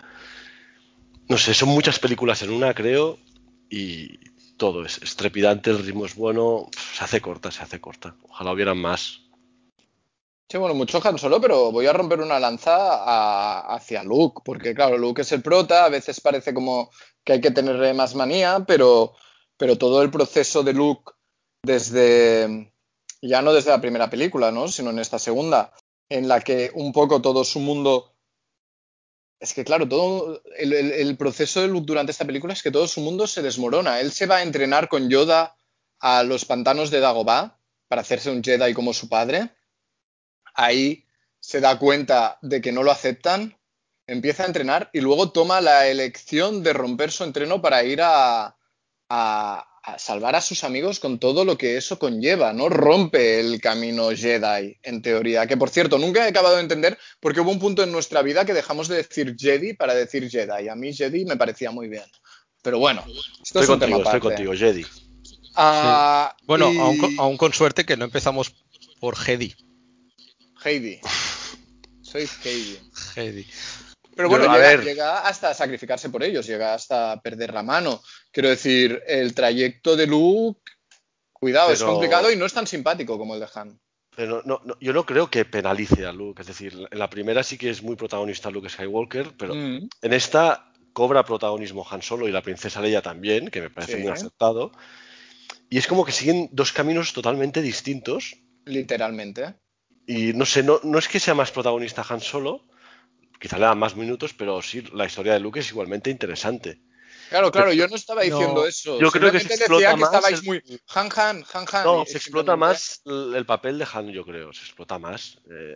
No 1.28 1.38
sé, 1.38 1.54
son 1.54 1.70
muchas 1.70 1.98
películas 1.98 2.42
en 2.42 2.50
una, 2.50 2.74
creo, 2.74 3.18
y 3.70 4.18
todo 4.56 4.84
es, 4.84 4.98
estrepidante, 4.98 5.70
el 5.70 5.84
ritmo 5.84 6.06
es 6.06 6.14
bueno, 6.14 6.68
se 6.94 7.04
hace 7.04 7.20
corta, 7.20 7.50
se 7.50 7.62
hace 7.62 7.80
corta. 7.80 8.14
Ojalá 8.22 8.52
hubieran 8.52 8.78
más. 8.78 9.22
Sí, 10.48 10.58
bueno, 10.58 10.74
mucho 10.74 11.00
Han 11.02 11.18
Solo, 11.18 11.40
pero 11.40 11.72
voy 11.72 11.86
a 11.86 11.94
romper 11.94 12.20
una 12.20 12.38
lanza 12.38 13.74
hacia 13.74 14.04
Luke, 14.04 14.42
porque 14.44 14.74
claro, 14.74 14.98
Luke 14.98 15.22
es 15.22 15.32
el 15.32 15.42
prota, 15.42 15.86
a 15.86 15.88
veces 15.88 16.20
parece 16.20 16.52
como 16.52 16.90
que 17.24 17.32
hay 17.32 17.40
que 17.40 17.50
tenerle 17.50 17.94
más 17.94 18.14
manía, 18.14 18.62
pero, 18.66 19.14
pero 19.56 19.78
todo 19.78 20.02
el 20.02 20.10
proceso 20.10 20.62
de 20.62 20.74
Luke 20.74 21.12
desde, 21.62 22.70
ya 23.22 23.40
no 23.40 23.54
desde 23.54 23.70
la 23.70 23.80
primera 23.80 24.10
película, 24.10 24.50
¿no? 24.50 24.68
sino 24.68 24.90
en 24.90 24.98
esta 24.98 25.18
segunda, 25.18 25.72
en 26.10 26.28
la 26.28 26.40
que 26.40 26.70
un 26.74 26.92
poco 26.92 27.22
todo 27.22 27.44
su 27.44 27.60
mundo... 27.60 28.11
Es 29.43 29.55
que 29.55 29.64
claro, 29.64 29.88
todo 29.88 30.40
el, 30.57 31.16
proceso 31.16 31.62
de 31.62 31.66
Luke 31.66 31.84
durante 31.84 32.12
esta 32.12 32.24
película 32.24 32.53
es 32.53 32.62
que 32.62 32.70
todo 32.70 32.86
su 32.86 33.01
mundo 33.01 33.26
se 33.26 33.43
desmorona. 33.43 33.99
Él 33.99 34.12
se 34.12 34.26
va 34.26 34.36
a 34.36 34.43
entrenar 34.45 34.88
con 34.88 35.11
Yoda 35.11 35.57
a 35.99 36.22
los 36.22 36.45
pantanos 36.45 36.93
de 36.93 37.01
Dagobah 37.01 37.59
para 37.88 38.03
hacerse 38.03 38.30
un 38.30 38.45
Jedi 38.45 38.72
como 38.72 38.95
su 38.95 39.09
padre. 39.09 39.51
Ahí 40.55 41.05
se 41.40 41.61
da 41.61 41.76
cuenta 41.76 42.38
de 42.40 42.61
que 42.61 42.70
no 42.70 42.84
lo 42.84 42.93
aceptan, 42.93 43.59
empieza 44.07 44.45
a 44.45 44.47
entrenar 44.47 44.90
y 44.93 45.01
luego 45.01 45.32
toma 45.32 45.61
la 45.61 45.88
elección 45.88 46.62
de 46.62 46.72
romper 46.72 47.11
su 47.11 47.24
entreno 47.24 47.61
para 47.61 47.82
ir 47.82 48.01
a, 48.01 48.57
a 49.09 49.71
salvar 49.99 50.37
a 50.37 50.41
sus 50.41 50.64
amigos 50.64 51.01
con 51.01 51.18
todo 51.18 51.45
lo 51.45 51.59
que 51.59 51.76
eso 51.76 51.99
conlleva, 51.99 52.53
¿no? 52.53 52.68
Rompe 52.68 53.41
el 53.41 53.61
camino 53.61 54.11
Jedi, 54.11 54.78
en 54.83 55.03
teoría. 55.03 55.47
Que 55.47 55.57
por 55.57 55.70
cierto, 55.70 55.99
nunca 55.99 56.24
he 56.24 56.28
acabado 56.28 56.57
de 56.57 56.62
entender 56.62 56.99
porque 57.20 57.41
hubo 57.41 57.51
un 57.51 57.59
punto 57.59 57.83
en 57.83 57.93
nuestra 57.93 58.22
vida 58.22 58.45
que 58.45 58.55
dejamos 58.55 58.89
de 58.89 58.97
decir 58.97 59.37
Jedi 59.39 59.74
para 59.74 59.95
decir 59.95 60.30
Jedi. 60.30 60.68
A 60.68 60.74
mí 60.74 60.93
Jedi 60.93 61.24
me 61.24 61.37
parecía 61.37 61.70
muy 61.70 61.89
bien. 61.89 62.05
Pero 62.62 62.78
bueno, 62.78 63.05
esto 63.43 63.61
estoy 63.61 63.62
es 63.62 63.68
un 63.68 63.78
contigo, 63.78 63.99
tema 63.99 64.11
estoy 64.11 64.20
contigo, 64.20 64.53
Jedi. 64.55 64.87
Ah, 65.57 66.35
bueno, 66.45 66.72
aún, 67.18 67.37
con 67.37 67.53
suerte 67.53 67.85
que 67.85 67.97
no 67.97 68.05
empezamos 68.05 68.55
por 69.01 69.16
Jedi. 69.16 69.55
Heidi. 70.64 71.01
Soy 72.03 72.28
Heidi. 72.45 72.78
Heidi. 73.16 73.47
Pero 74.14 74.28
bueno, 74.28 74.52
llega, 74.52 74.76
llega, 74.82 75.18
hasta 75.20 75.54
sacrificarse 75.54 76.10
por 76.10 76.22
ellos, 76.22 76.46
llega 76.46 76.74
hasta 76.74 77.20
perder 77.20 77.54
la 77.54 77.62
mano. 77.62 78.02
Quiero 78.30 78.50
decir, 78.50 79.02
el 79.06 79.34
trayecto 79.34 79.96
de 79.96 80.06
Luke, 80.06 80.60
cuidado, 81.32 81.72
es 81.72 81.82
complicado 81.82 82.30
y 82.30 82.36
no 82.36 82.44
es 82.44 82.52
tan 82.52 82.66
simpático 82.66 83.18
como 83.18 83.34
el 83.34 83.40
de 83.40 83.48
Han. 83.54 83.80
Pero 84.14 84.42
no, 84.44 84.60
yo 84.78 84.92
no 84.92 85.06
creo 85.06 85.30
que 85.30 85.46
penalice 85.46 86.04
a 86.04 86.12
Luke. 86.12 86.42
Es 86.42 86.48
decir, 86.48 86.86
en 86.90 86.98
la 86.98 87.08
primera 87.08 87.42
sí 87.42 87.56
que 87.56 87.70
es 87.70 87.82
muy 87.82 87.96
protagonista 87.96 88.50
Luke 88.50 88.68
Skywalker, 88.68 89.32
pero 89.38 89.54
mm. 89.54 89.88
en 90.02 90.12
esta 90.12 90.70
cobra 90.92 91.24
protagonismo 91.24 91.86
Han 91.90 92.02
Solo 92.02 92.28
y 92.28 92.32
la 92.32 92.42
princesa 92.42 92.82
Leia 92.82 93.00
también, 93.00 93.48
que 93.48 93.62
me 93.62 93.70
parece 93.70 93.96
muy 93.98 94.10
aceptado. 94.10 94.72
Y 95.70 95.78
es 95.78 95.86
como 95.86 96.04
que 96.04 96.12
siguen 96.12 96.50
dos 96.52 96.72
caminos 96.72 97.14
totalmente 97.14 97.62
distintos. 97.62 98.36
Literalmente. 98.66 99.54
Y 100.06 100.34
no 100.34 100.44
sé, 100.44 100.62
no, 100.62 100.80
no 100.82 100.98
es 100.98 101.08
que 101.08 101.18
sea 101.18 101.34
más 101.34 101.50
protagonista 101.50 102.04
Han 102.06 102.20
Solo, 102.20 102.66
quizá 103.43 103.59
le 103.59 103.66
dan 103.66 103.78
más 103.78 103.97
minutos, 103.97 104.32
pero 104.34 104.62
sí, 104.62 104.84
la 104.95 105.05
historia 105.05 105.32
de 105.32 105.40
Luke 105.40 105.59
es 105.59 105.70
igualmente 105.70 106.11
interesante. 106.11 106.80
Claro, 107.28 107.51
claro, 107.51 107.72
yo 107.72 107.88
no 107.88 107.97
estaba 107.97 108.22
diciendo 108.22 108.64
eso. 108.64 109.01
Yo 109.01 109.11
creo 109.11 109.32
que 109.32 109.40
se 109.40 109.55
explota 109.55 109.97
más. 109.97 110.11
Que 110.11 110.16
estabais 110.16 110.45
muy 110.45 110.62
Han 110.95 111.09
Han, 111.16 111.45
Han 111.53 111.66
Han. 111.72 111.84
No, 111.84 112.05
se 112.07 112.18
explota 112.18 112.57
más 112.57 113.03
el 113.05 113.45
papel 113.45 113.78
de 113.78 113.86
Han, 113.93 114.11
yo 114.11 114.24
creo. 114.24 114.53
Se 114.53 114.61
explota 114.61 114.99
más. 115.01 115.38
Eh, 115.51 115.74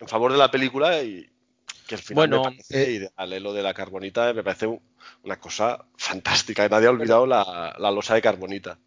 en 0.00 0.08
favor 0.08 0.32
de 0.32 0.38
la 0.38 0.50
película 0.50 1.02
y 1.02 1.26
que 1.86 1.94
al 1.94 2.02
final 2.02 2.28
bueno, 2.28 2.44
me 2.44 2.50
parece, 2.50 2.96
eh, 2.96 3.10
y 3.16 3.40
lo 3.40 3.54
de 3.54 3.62
la 3.62 3.72
carbonita 3.72 4.34
me 4.34 4.44
parece 4.44 4.78
una 5.22 5.40
cosa 5.40 5.86
fantástica. 5.96 6.68
Nadie 6.68 6.88
ha 6.88 6.90
olvidado 6.90 7.26
la, 7.26 7.74
la, 7.78 7.90
losa 7.90 8.14
de 8.14 8.20
carbonita. 8.20 8.78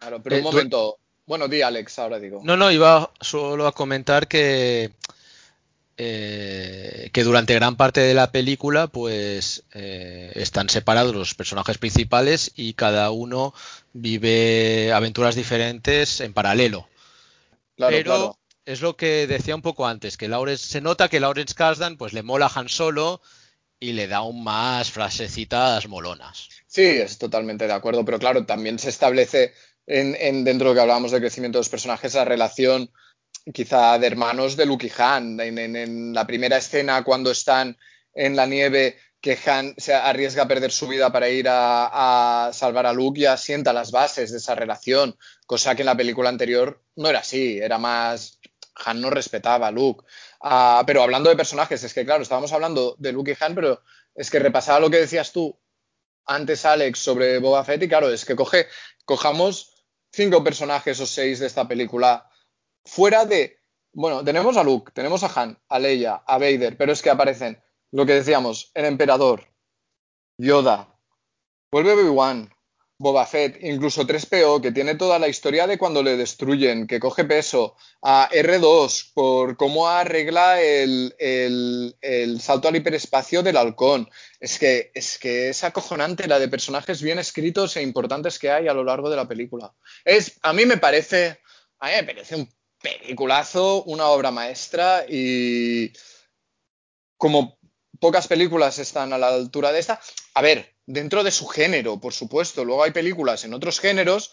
Claro, 0.00 0.22
pero 0.22 0.36
un 0.36 0.40
eh, 0.40 0.44
momento. 0.44 0.98
Bueno, 1.26 1.46
di 1.46 1.60
Alex, 1.60 1.98
ahora 1.98 2.18
digo. 2.18 2.40
No, 2.42 2.56
no, 2.56 2.70
iba 2.70 3.10
solo 3.20 3.66
a 3.66 3.72
comentar 3.72 4.28
que 4.28 4.92
eh, 5.98 7.08
que 7.12 7.24
durante 7.24 7.54
gran 7.54 7.76
parte 7.76 8.00
de 8.00 8.12
la 8.12 8.30
película 8.30 8.86
pues 8.86 9.64
eh, 9.72 10.30
están 10.34 10.68
separados 10.68 11.14
los 11.14 11.34
personajes 11.34 11.78
principales 11.78 12.52
y 12.54 12.74
cada 12.74 13.10
uno 13.10 13.54
vive 13.94 14.92
aventuras 14.92 15.34
diferentes 15.34 16.20
en 16.20 16.34
paralelo. 16.34 16.86
pero, 17.76 18.38
es 18.66 18.82
lo 18.82 18.96
que 18.96 19.26
decía 19.26 19.54
un 19.54 19.62
poco 19.62 19.86
antes, 19.86 20.18
que 20.18 20.28
Lawrence, 20.28 20.66
se 20.66 20.80
nota 20.80 21.08
que 21.08 21.20
Lawrence 21.20 21.54
Kasdan 21.54 21.96
pues 21.96 22.12
le 22.12 22.22
mola 22.22 22.50
Han 22.54 22.68
Solo 22.68 23.22
y 23.80 23.92
le 23.92 24.06
da 24.06 24.18
aún 24.18 24.44
más 24.44 24.90
frasecitas 24.90 25.88
molonas. 25.88 26.48
Sí, 26.66 26.82
es 26.82 27.16
totalmente 27.16 27.66
de 27.66 27.72
acuerdo, 27.72 28.04
pero 28.04 28.18
claro, 28.18 28.44
también 28.44 28.78
se 28.78 28.90
establece 28.90 29.54
en, 29.86 30.14
en 30.20 30.44
dentro 30.44 30.68
de 30.68 30.70
lo 30.70 30.74
que 30.74 30.80
hablábamos 30.82 31.12
de 31.12 31.20
crecimiento 31.20 31.58
de 31.58 31.60
los 31.60 31.68
personajes 31.68 32.14
la 32.14 32.24
relación 32.24 32.90
quizá 33.52 33.98
de 33.98 34.06
hermanos 34.06 34.56
de 34.56 34.66
Luke 34.66 34.86
y 34.86 34.92
Han. 35.00 35.40
En, 35.40 36.14
la 36.14 36.26
primera 36.26 36.56
escena, 36.56 37.04
cuando 37.04 37.30
están 37.30 37.76
en 38.14 38.36
la 38.36 38.46
nieve, 38.46 38.98
que 39.20 39.38
Han 39.46 39.74
se 39.76 39.94
arriesga 39.94 40.44
a 40.44 40.48
perder 40.48 40.72
su 40.72 40.88
vida 40.88 41.10
para 41.10 41.28
ir 41.28 41.48
a, 41.48 42.46
a, 42.46 42.52
salvar 42.52 42.86
a 42.86 42.92
Luke, 42.92 43.20
ya 43.20 43.36
sienta 43.36 43.72
las 43.72 43.90
bases 43.90 44.30
de 44.30 44.38
esa 44.38 44.54
relación, 44.54 45.16
cosa 45.46 45.74
que 45.74 45.82
en 45.82 45.86
la 45.86 45.96
película 45.96 46.28
anterior 46.28 46.82
no 46.96 47.08
era 47.08 47.20
así, 47.20 47.58
era 47.58 47.78
más. 47.78 48.38
Han 48.84 49.00
no 49.00 49.08
respetaba 49.08 49.68
a 49.68 49.70
Luke. 49.70 50.04
Uh, 50.42 50.84
pero 50.86 51.02
hablando 51.02 51.30
de 51.30 51.36
personajes, 51.36 51.82
es 51.82 51.94
que 51.94 52.04
claro, 52.04 52.22
estábamos 52.22 52.52
hablando 52.52 52.94
de 52.98 53.12
Luke 53.12 53.32
y 53.32 53.44
Han, 53.44 53.54
pero 53.54 53.82
es 54.14 54.30
que 54.30 54.38
repasaba 54.38 54.80
lo 54.80 54.90
que 54.90 54.98
decías 54.98 55.32
tú 55.32 55.58
antes, 56.26 56.64
Alex, 56.66 56.98
sobre 56.98 57.38
Boba 57.38 57.64
Fett, 57.64 57.82
y 57.82 57.88
claro, 57.88 58.10
es 58.10 58.24
que 58.24 58.36
coge, 58.36 58.66
cojamos 59.04 59.86
cinco 60.12 60.42
personajes 60.42 60.98
o 61.00 61.06
seis 61.06 61.38
de 61.38 61.46
esta 61.46 61.66
película 61.66 62.28
fuera 62.86 63.26
de. 63.26 63.58
Bueno, 63.92 64.24
tenemos 64.24 64.56
a 64.56 64.64
Luke, 64.64 64.92
tenemos 64.94 65.22
a 65.22 65.40
Han, 65.40 65.58
a 65.68 65.78
Leia, 65.78 66.22
a 66.26 66.38
Vader, 66.38 66.76
pero 66.76 66.92
es 66.92 67.02
que 67.02 67.10
aparecen 67.10 67.60
lo 67.92 68.04
que 68.04 68.14
decíamos, 68.14 68.70
el 68.74 68.84
Emperador, 68.84 69.46
Yoda, 70.38 70.98
vuelve 71.70 71.92
Obi-Wan, 71.92 72.52
Boba 72.98 73.26
Fett, 73.26 73.62
incluso 73.62 74.06
3PO, 74.06 74.60
que 74.62 74.72
tiene 74.72 74.94
toda 74.94 75.18
la 75.18 75.28
historia 75.28 75.66
de 75.66 75.76
cuando 75.76 76.02
le 76.02 76.16
destruyen, 76.16 76.86
que 76.86 76.98
coge 76.98 77.24
peso, 77.24 77.76
a 78.02 78.28
R2 78.30 79.12
por 79.12 79.56
cómo 79.56 79.88
arregla 79.88 80.62
el, 80.62 81.14
el, 81.18 81.96
el 82.00 82.40
salto 82.40 82.68
al 82.68 82.76
hiperespacio 82.76 83.42
del 83.42 83.58
halcón. 83.58 84.08
Es 84.40 84.58
que, 84.58 84.90
es 84.94 85.18
que 85.18 85.50
es 85.50 85.62
acojonante 85.62 86.26
la 86.26 86.38
de 86.38 86.48
personajes 86.48 87.02
bien 87.02 87.18
escritos 87.18 87.76
e 87.76 87.82
importantes 87.82 88.38
que 88.38 88.50
hay 88.50 88.66
a 88.68 88.74
lo 88.74 88.84
largo 88.84 89.10
de 89.10 89.16
la 89.16 89.28
película. 89.28 89.74
Es, 90.04 90.38
a 90.42 90.54
mí 90.54 90.64
me 90.64 90.78
parece, 90.78 91.40
a 91.78 91.88
mí 91.88 91.92
me 91.96 92.04
parece 92.04 92.36
un 92.36 92.48
peliculazo, 92.86 93.82
una 93.84 94.06
obra 94.08 94.30
maestra 94.30 95.04
y 95.08 95.92
como 97.16 97.58
pocas 97.98 98.28
películas 98.28 98.78
están 98.78 99.12
a 99.12 99.18
la 99.18 99.28
altura 99.28 99.72
de 99.72 99.80
esta. 99.80 100.00
A 100.34 100.42
ver, 100.42 100.74
dentro 100.86 101.24
de 101.24 101.30
su 101.30 101.46
género, 101.46 102.00
por 102.00 102.12
supuesto. 102.12 102.64
Luego 102.64 102.84
hay 102.84 102.92
películas 102.92 103.44
en 103.44 103.54
otros 103.54 103.80
géneros 103.80 104.32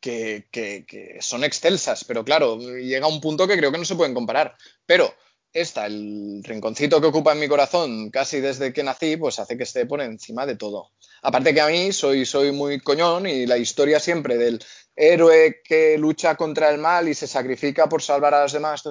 que, 0.00 0.48
que, 0.50 1.18
son 1.20 1.44
excelsas, 1.44 2.04
pero 2.04 2.24
claro, 2.24 2.58
llega 2.58 3.06
un 3.06 3.20
punto 3.20 3.46
que 3.46 3.56
creo 3.56 3.70
que 3.70 3.78
no 3.78 3.84
se 3.84 3.96
pueden 3.96 4.14
comparar. 4.14 4.56
Pero 4.86 5.14
esta, 5.52 5.86
el 5.86 6.42
rinconcito 6.42 7.00
que 7.00 7.08
ocupa 7.08 7.32
en 7.32 7.40
mi 7.40 7.48
corazón 7.48 8.10
casi 8.10 8.40
desde 8.40 8.72
que 8.72 8.82
nací, 8.82 9.16
pues 9.16 9.38
hace 9.38 9.56
que 9.56 9.64
esté 9.64 9.86
por 9.86 10.00
encima 10.00 10.46
de 10.46 10.56
todo. 10.56 10.90
Aparte 11.22 11.52
que 11.52 11.60
a 11.60 11.68
mí 11.68 11.92
soy, 11.92 12.24
soy 12.24 12.50
muy 12.50 12.80
coñón 12.80 13.26
y 13.26 13.46
la 13.46 13.58
historia 13.58 14.00
siempre 14.00 14.38
del 14.38 14.64
héroe 14.96 15.60
que 15.64 15.96
lucha 15.98 16.34
contra 16.34 16.70
el 16.70 16.78
mal 16.78 17.08
y 17.08 17.14
se 17.14 17.26
sacrifica 17.26 17.88
por 17.88 18.02
salvar 18.02 18.34
a 18.34 18.42
los 18.42 18.52
demás, 18.52 18.82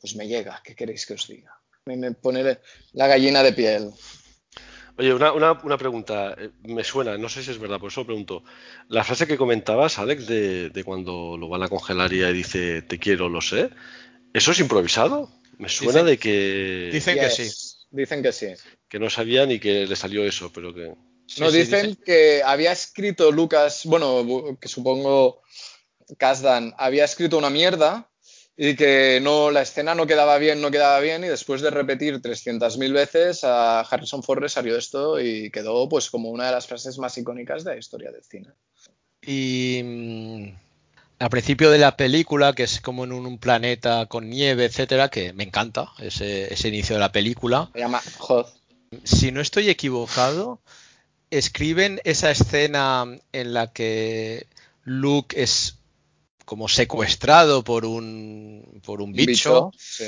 pues 0.00 0.16
me 0.16 0.28
llega. 0.28 0.60
¿Qué 0.62 0.74
queréis 0.74 1.06
que 1.06 1.14
os 1.14 1.26
diga? 1.26 1.52
me 1.86 2.12
pone 2.12 2.58
la 2.92 3.06
gallina 3.06 3.42
de 3.42 3.52
piel. 3.52 3.90
Oye, 4.96 5.12
una, 5.12 5.32
una, 5.32 5.52
una, 5.64 5.76
pregunta, 5.76 6.36
me 6.62 6.84
suena, 6.84 7.18
no 7.18 7.28
sé 7.28 7.42
si 7.42 7.50
es 7.50 7.58
verdad, 7.58 7.80
por 7.80 7.90
eso 7.90 8.06
pregunto. 8.06 8.44
La 8.88 9.02
frase 9.02 9.26
que 9.26 9.36
comentabas, 9.36 9.98
Alex, 9.98 10.26
de, 10.26 10.70
de 10.70 10.84
cuando 10.84 11.36
lo 11.36 11.48
van 11.48 11.64
a 11.64 11.68
congelar 11.68 12.12
y 12.12 12.20
dice 12.32 12.82
te 12.82 12.98
quiero, 12.98 13.28
lo 13.28 13.40
sé, 13.40 13.70
¿eso 14.32 14.52
es 14.52 14.60
improvisado? 14.60 15.30
Me 15.58 15.68
suena 15.68 16.04
dicen, 16.04 16.06
de 16.06 16.18
que. 16.18 16.90
Dicen 16.92 17.14
yes. 17.16 17.24
que 17.24 17.30
sí. 17.30 17.86
Dicen 17.90 18.22
que 18.22 18.32
sí. 18.32 18.46
Que 18.88 18.98
no 19.00 19.10
sabían 19.10 19.50
y 19.50 19.58
que 19.58 19.86
le 19.86 19.96
salió 19.96 20.24
eso, 20.24 20.52
pero 20.52 20.72
que. 20.72 20.94
Sí, 21.26 21.40
no, 21.40 21.50
sí, 21.50 21.58
dicen, 21.58 21.86
dicen 21.88 22.04
que 22.04 22.42
había 22.44 22.72
escrito 22.72 23.32
Lucas, 23.32 23.82
bueno, 23.84 24.56
que 24.60 24.68
supongo 24.68 25.42
Kasdan 26.18 26.74
había 26.78 27.04
escrito 27.04 27.38
una 27.38 27.50
mierda 27.50 28.08
y 28.56 28.76
que 28.76 29.20
no, 29.22 29.50
la 29.50 29.62
escena 29.62 29.94
no 29.94 30.06
quedaba 30.06 30.38
bien, 30.38 30.60
no 30.60 30.70
quedaba 30.70 31.00
bien, 31.00 31.24
y 31.24 31.28
después 31.28 31.60
de 31.60 31.70
repetir 31.70 32.20
300.000 32.20 32.92
veces 32.92 33.42
a 33.42 33.80
Harrison 33.80 34.22
Ford 34.22 34.42
le 34.42 34.48
salió 34.48 34.76
esto 34.76 35.20
y 35.20 35.50
quedó 35.50 35.88
pues 35.88 36.08
como 36.08 36.30
una 36.30 36.46
de 36.46 36.52
las 36.52 36.66
frases 36.66 36.98
más 36.98 37.18
icónicas 37.18 37.64
de 37.64 37.72
la 37.72 37.78
historia 37.78 38.12
del 38.12 38.22
cine. 38.22 38.50
Y 39.22 39.80
mmm, 39.82 40.48
al 41.18 41.30
principio 41.30 41.70
de 41.70 41.78
la 41.78 41.96
película, 41.96 42.52
que 42.52 42.64
es 42.64 42.80
como 42.80 43.04
en 43.04 43.12
un, 43.12 43.26
un 43.26 43.38
planeta 43.38 44.06
con 44.06 44.28
nieve, 44.28 44.66
etcétera, 44.66 45.08
que 45.08 45.32
me 45.32 45.44
encanta 45.44 45.92
ese, 45.98 46.52
ese, 46.52 46.68
inicio 46.68 46.96
de 46.96 47.00
la 47.00 47.12
película. 47.12 47.70
Se 47.72 47.80
llama 47.80 48.02
Hoth. 48.20 48.48
Si 49.02 49.32
no 49.32 49.40
estoy 49.40 49.70
equivocado, 49.70 50.60
escriben 51.30 52.00
esa 52.04 52.30
escena 52.30 53.04
en 53.32 53.54
la 53.54 53.72
que 53.72 54.46
Luke 54.84 55.40
es 55.42 55.78
como 56.44 56.68
secuestrado 56.68 57.64
por 57.64 57.84
un, 57.84 58.80
por 58.84 59.00
un 59.00 59.12
bicho, 59.12 59.70
bicho 59.70 59.70
sí. 59.78 60.04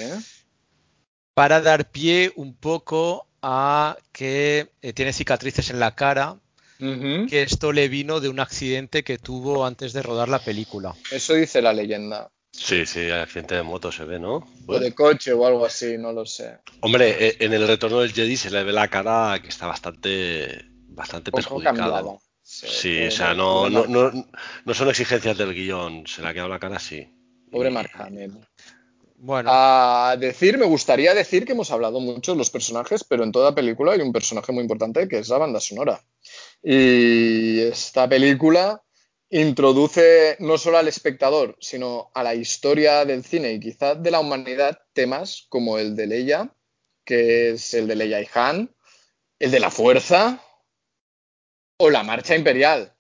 para 1.35 1.61
dar 1.61 1.91
pie 1.91 2.33
un 2.37 2.55
poco 2.55 3.27
a 3.43 3.97
que 4.13 4.69
eh, 4.83 4.93
tiene 4.93 5.13
cicatrices 5.13 5.71
en 5.71 5.81
la 5.81 5.95
cara, 5.95 6.33
uh 6.81 6.85
-huh. 6.85 7.29
que 7.29 7.43
esto 7.43 7.73
le 7.73 7.89
vino 7.89 8.21
de 8.21 8.29
un 8.29 8.41
accidente 8.41 9.05
que 9.05 9.19
tuvo 9.19 9.65
antes 9.65 9.93
de 9.93 10.03
rodar 10.03 10.29
la 10.29 10.41
película. 10.41 10.95
Eso 11.11 11.35
dice 11.35 11.63
la 11.63 11.73
leyenda. 11.73 12.31
Sí, 12.53 12.87
sí, 12.87 13.11
accidente 13.11 13.55
de 13.55 13.63
moto 13.63 13.93
se 13.93 14.05
ve, 14.05 14.19
¿no? 14.19 14.41
Bueno. 14.61 14.81
O 14.81 14.85
de 14.85 14.95
coche 14.95 15.33
o 15.33 15.47
algo 15.47 15.67
así, 15.67 15.99
no 15.99 16.13
lo 16.13 16.25
sé. 16.25 16.59
Hombre, 16.81 17.29
eh, 17.29 17.37
en 17.41 17.53
el 17.53 17.67
retorno 17.69 18.01
del 18.01 18.13
Jedi 18.13 18.37
se 18.37 18.51
le 18.51 18.65
ve 18.65 18.73
la 18.73 18.89
cara 18.89 19.41
que 19.43 19.49
está 19.49 19.67
bastante, 19.67 20.65
bastante 20.89 21.31
perjudicada. 21.31 22.03
Sí, 22.65 23.07
o 23.07 23.11
sea, 23.11 23.35
no, 23.35 23.69
no, 23.69 23.87
no, 23.87 24.11
no, 24.65 24.75
son 24.75 24.89
exigencias 24.89 25.37
del 25.37 25.53
guion, 25.53 26.07
se 26.07 26.23
le 26.23 26.29
ha 26.29 26.33
quedado 26.33 26.49
la 26.49 26.59
cara 26.59 26.77
así. 26.77 27.07
Pobre 27.51 27.71
Mark 27.71 27.91
Hamill. 27.95 28.39
Bueno. 29.19 29.51
A 29.53 30.17
decir, 30.19 30.59
me 30.59 30.67
gustaría 30.67 31.15
decir 31.15 31.45
que 31.45 31.53
hemos 31.53 31.71
hablado 31.71 32.01
mucho 32.01 32.33
de 32.33 32.39
los 32.39 32.51
personajes, 32.51 33.05
pero 33.05 33.25
en 33.25 33.33
toda 33.33 33.55
película 33.55 33.93
hay 33.93 34.01
un 34.01 34.13
personaje 34.13 34.53
muy 34.53 34.63
importante 34.63 35.09
que 35.09 35.19
es 35.19 35.29
la 35.29 35.39
banda 35.39 35.61
sonora. 35.61 36.03
Y 36.63 37.61
esta 37.61 38.09
película 38.09 38.83
introduce 39.31 40.37
no 40.39 40.59
solo 40.59 40.79
al 40.79 40.89
espectador, 40.89 41.57
sino 41.61 42.11
a 42.15 42.23
la 42.23 42.35
historia 42.35 43.05
del 43.05 43.25
cine 43.25 43.53
y 43.53 43.61
quizás 43.61 44.03
de 44.03 44.11
la 44.11 44.21
humanidad 44.21 44.79
temas 44.93 45.47
como 45.49 45.79
el 45.79 45.97
de 45.97 46.07
Leia, 46.07 46.55
que 47.05 47.51
es 47.51 47.75
el 47.75 47.87
de 47.87 47.97
Leia 47.97 48.21
y 48.21 48.29
Han, 48.35 48.71
el 49.39 49.51
de 49.51 49.61
la 49.61 49.71
fuerza, 49.71 50.43
o 51.79 51.91
la 51.91 52.03
marcha 52.03 52.35
imperial. 52.35 52.93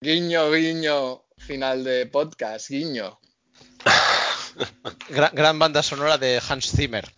Guiño, 0.00 0.50
guiño, 0.50 1.24
final 1.38 1.84
de 1.84 2.06
podcast, 2.06 2.68
guiño. 2.68 3.18
gran, 5.08 5.34
gran, 5.34 5.58
banda 5.58 5.82
sonora 5.82 6.18
de 6.18 6.40
Hans 6.46 6.72
Zimmer. 6.72 7.12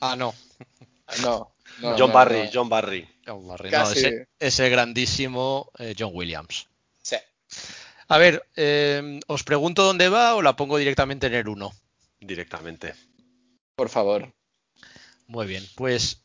Ah, 0.00 0.16
no. 0.16 0.34
No. 1.22 1.54
no 1.80 1.96
John, 1.98 2.08
no, 2.08 2.08
Barry, 2.08 2.44
no. 2.44 2.50
John 2.52 2.68
Barry, 2.68 3.08
John 3.26 3.46
Barry. 3.48 3.70
No, 3.70 3.84
ese, 3.84 4.28
ese, 4.38 4.68
grandísimo 4.68 5.70
eh, 5.78 5.94
John 5.98 6.10
Williams. 6.14 6.68
Sí. 7.02 7.16
A 8.08 8.18
ver, 8.18 8.46
eh, 8.56 9.20
¿os 9.26 9.44
pregunto 9.44 9.84
dónde 9.84 10.08
va 10.08 10.34
o 10.34 10.42
la 10.42 10.56
pongo 10.56 10.76
directamente 10.76 11.28
en 11.28 11.34
el 11.34 11.48
1? 11.48 11.72
Directamente. 12.20 12.94
Por 13.74 13.88
favor. 13.88 14.32
Muy 15.26 15.46
bien, 15.46 15.64
pues 15.76 16.22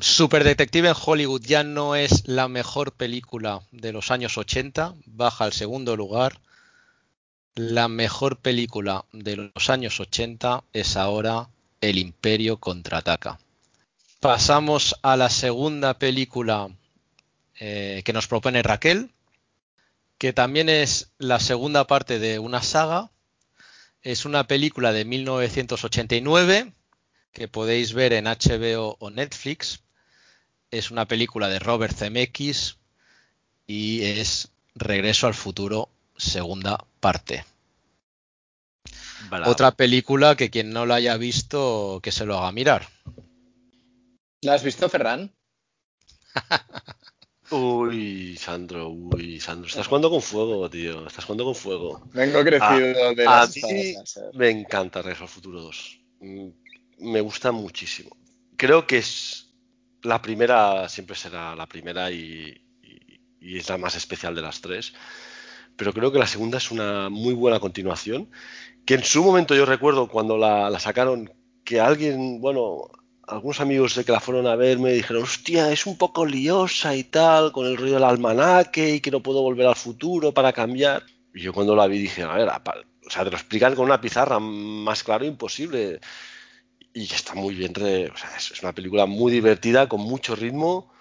Super 0.00 0.44
Detective 0.44 0.88
en 0.88 0.94
Hollywood 0.98 1.42
ya 1.42 1.62
no 1.62 1.94
es 1.94 2.26
la 2.26 2.48
mejor 2.48 2.92
película 2.92 3.60
de 3.70 3.92
los 3.92 4.10
años 4.10 4.38
80, 4.38 4.94
baja 5.04 5.44
al 5.44 5.52
segundo 5.52 5.94
lugar. 5.94 6.40
La 7.54 7.88
mejor 7.88 8.38
película 8.38 9.04
de 9.12 9.36
los 9.36 9.68
años 9.68 10.00
80 10.00 10.64
es 10.72 10.96
ahora 10.96 11.48
El 11.82 11.98
Imperio 11.98 12.56
contraataca. 12.56 13.38
Pasamos 14.20 14.96
a 15.02 15.16
la 15.16 15.28
segunda 15.28 15.98
película 15.98 16.70
eh, 17.60 18.00
que 18.06 18.12
nos 18.14 18.26
propone 18.26 18.62
Raquel, 18.62 19.10
que 20.16 20.32
también 20.32 20.70
es 20.70 21.10
la 21.18 21.40
segunda 21.40 21.86
parte 21.86 22.18
de 22.18 22.38
una 22.38 22.62
saga. 22.62 23.10
Es 24.02 24.24
una 24.24 24.46
película 24.46 24.92
de 24.92 25.04
1989 25.04 26.72
que 27.34 27.48
podéis 27.48 27.92
ver 27.92 28.14
en 28.14 28.24
HBO 28.24 28.96
o 28.98 29.10
Netflix. 29.10 29.82
Es 30.70 30.90
una 30.90 31.06
película 31.06 31.48
de 31.48 31.58
Robert 31.58 31.94
Zemeckis 31.94 32.78
y 33.66 34.02
es 34.04 34.48
Regreso 34.76 35.26
al 35.26 35.34
futuro, 35.34 35.90
segunda 36.16 36.84
parte. 37.00 37.44
Bravo. 39.28 39.50
Otra 39.50 39.72
película 39.72 40.36
que 40.36 40.50
quien 40.50 40.70
no 40.70 40.86
la 40.86 40.96
haya 40.96 41.16
visto, 41.16 42.00
que 42.02 42.12
se 42.12 42.24
lo 42.24 42.38
haga 42.38 42.50
mirar. 42.52 42.88
¿La 44.40 44.54
has 44.54 44.62
visto, 44.62 44.88
Ferran? 44.88 45.32
Uy, 47.50 48.36
Sandro, 48.36 48.88
uy, 48.88 49.38
Sandro. 49.38 49.68
Estás 49.68 49.86
jugando 49.86 50.10
con 50.10 50.22
fuego, 50.22 50.68
tío. 50.68 51.06
Estás 51.06 51.24
jugando 51.24 51.44
con 51.44 51.54
fuego. 51.54 52.02
Vengo 52.12 52.42
crecido 52.42 53.08
a, 53.08 53.14
de 53.14 53.26
a 53.26 53.40
las 53.40 53.54
mí 53.54 53.62
espadas 53.62 53.94
láser. 53.94 54.34
me 54.34 54.50
encanta 54.50 55.02
Regreso 55.02 55.24
al 55.24 55.28
Futuro 55.28 55.60
2. 55.62 56.00
Me 56.98 57.20
gusta 57.20 57.52
muchísimo. 57.52 58.16
Creo 58.56 58.86
que 58.86 58.98
es 58.98 59.52
la 60.02 60.20
primera, 60.22 60.88
siempre 60.88 61.16
será 61.16 61.54
la 61.56 61.66
primera 61.66 62.10
y, 62.10 62.60
es 63.40 63.68
la 63.68 63.78
más 63.78 63.94
especial 63.96 64.34
de 64.34 64.42
las 64.42 64.60
tres. 64.60 64.94
Pero 65.76 65.92
creo 65.92 66.12
que 66.12 66.18
la 66.18 66.26
segunda 66.26 66.58
es 66.58 66.70
una 66.70 67.08
muy 67.10 67.34
buena 67.34 67.60
continuación. 67.60 68.30
Que 68.86 68.94
en 68.94 69.04
su 69.04 69.24
momento 69.24 69.54
yo 69.54 69.66
recuerdo 69.66 70.08
cuando 70.08 70.38
la, 70.38 70.70
la 70.70 70.80
sacaron, 70.80 71.32
que 71.64 71.80
alguien, 71.80 72.40
bueno, 72.40 72.88
algunos 73.26 73.60
amigos 73.60 73.94
de 73.96 74.04
que 74.04 74.12
la 74.12 74.20
fueron 74.20 74.46
a 74.46 74.56
ver 74.56 74.78
me 74.78 74.92
dijeron, 74.92 75.22
hostia, 75.24 75.72
es 75.72 75.86
un 75.86 75.98
poco 75.98 76.26
liosa 76.26 76.96
y 76.96 77.04
tal, 77.04 77.52
con 77.52 77.66
el 77.66 77.76
rollo 77.76 77.94
del 77.94 78.04
almanaque 78.04 78.96
y 78.96 79.00
que 79.00 79.10
no 79.10 79.22
puedo 79.22 79.42
volver 79.42 79.66
al 79.66 79.76
futuro 79.76 80.32
para 80.34 80.52
cambiar. 80.52 81.04
Y 81.34 81.42
yo 81.42 81.52
cuando 81.52 81.76
la 81.76 81.86
vi 81.86 81.98
dije, 81.98 82.22
a 82.22 82.34
ver, 82.34 82.48
apa- 82.50 82.76
o 83.06 83.10
sea, 83.10 83.24
te 83.24 83.30
lo 83.30 83.36
explican 83.36 83.74
con 83.74 83.86
una 83.86 84.00
pizarra 84.00 84.38
más 84.40 85.02
claro 85.04 85.24
imposible. 85.24 86.00
Y 86.96 87.02
está 87.12 87.34
muy 87.34 87.56
bien, 87.56 87.72
es, 88.36 88.62
una 88.62 88.72
película 88.72 89.04
muy 89.04 89.32
divertida, 89.32 89.88
con 89.88 90.00
mucho 90.00 90.36
ritmo, 90.36 90.92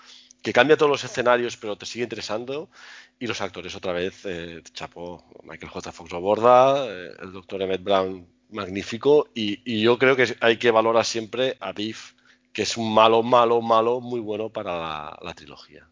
que 0.41 0.51
cambia 0.51 0.75
todos 0.75 0.91
los 0.91 1.03
escenarios, 1.03 1.55
pero 1.55 1.77
te 1.77 1.85
sigue 1.85 2.03
interesando. 2.03 2.71
Y 3.19 3.27
los 3.27 3.39
actores, 3.41 3.75
otra 3.75 3.93
vez, 3.93 4.21
eh, 4.25 4.63
Chapo, 4.73 5.23
Michael 5.43 5.71
J. 5.71 5.91
Fox 5.91 6.11
lo 6.11 6.19
borda, 6.19 6.87
eh, 6.87 7.11
el 7.21 7.31
doctor 7.31 7.61
Emmett 7.61 7.83
Brown, 7.83 8.27
magnífico. 8.49 9.29
Y, 9.35 9.81
yo 9.81 9.99
creo 9.99 10.15
que 10.15 10.35
hay 10.41 10.57
que 10.57 10.71
valorar 10.71 11.05
siempre 11.05 11.57
a 11.59 11.73
Biff, 11.73 12.13
que 12.51 12.63
es 12.63 12.75
un 12.75 12.91
malo, 12.91 13.21
malo, 13.21 13.61
malo, 13.61 14.01
muy 14.01 14.19
bueno 14.19 14.49
para 14.49 15.15
la, 15.21 15.33
trilogía. 15.35 15.87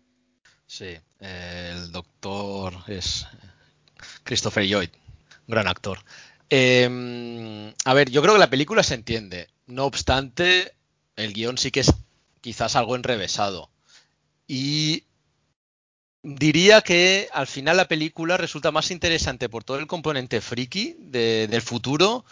Sí, 0.66 0.97
eh, 1.20 1.74
el 1.76 1.91
doctor 1.91 2.74
es 2.88 3.28
Christopher 4.24 4.66
Lloyd, 4.66 4.89
gran 5.47 5.68
actor. 5.68 5.99
Eh, 6.49 7.74
a 7.86 7.93
ver, 7.93 8.10
yo 8.10 8.22
creo 8.22 8.34
que 8.34 8.39
la 8.39 8.49
película 8.49 8.84
se 8.84 8.95
entiende. 8.95 9.47
No 9.76 9.86
obstante, 9.86 10.76
el 11.15 11.34
guion 11.34 11.57
sí 11.57 11.72
que 11.72 11.80
es 11.80 11.93
quizás 12.41 12.76
algo 12.76 12.95
enrevesado. 12.95 13.72
Y 14.47 15.05
diría 16.24 16.82
que 16.82 17.30
al 17.34 17.47
final 17.47 17.78
la 17.78 17.88
película 17.88 18.38
resulta 18.38 18.72
más 18.72 18.91
interesante 18.91 19.49
por 19.49 19.63
todo 19.63 19.78
el 19.78 19.88
componente 19.88 20.41
friki 20.41 20.95
de- 20.99 21.47
del 21.47 21.61
futuro 21.61 22.26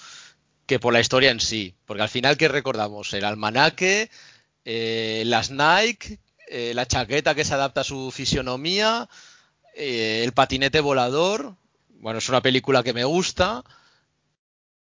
que 0.68 0.80
por 0.80 0.94
la 0.94 1.00
historia 1.02 1.32
en 1.32 1.40
sí. 1.42 1.76
Porque 1.86 2.04
al 2.04 2.10
final, 2.10 2.38
¿qué 2.38 2.48
recordamos? 2.48 3.14
El 3.14 3.26
almanaque, 3.26 4.10
eh, 4.66 5.24
las 5.28 5.52
Nike, 5.52 6.20
eh, 6.50 6.74
la 6.76 6.88
chaqueta 6.88 7.36
que 7.36 7.46
se 7.46 7.56
adapta 7.56 7.82
a 7.82 7.86
su 7.86 8.12
fisionomía, 8.12 9.10
eh, 9.76 10.22
el 10.26 10.34
patinete 10.34 10.80
volador. 10.82 11.56
Bueno, 12.02 12.20
es 12.20 12.30
una 12.30 12.42
película 12.42 12.84
que 12.84 12.94
me 12.94 13.06
gusta, 13.06 13.64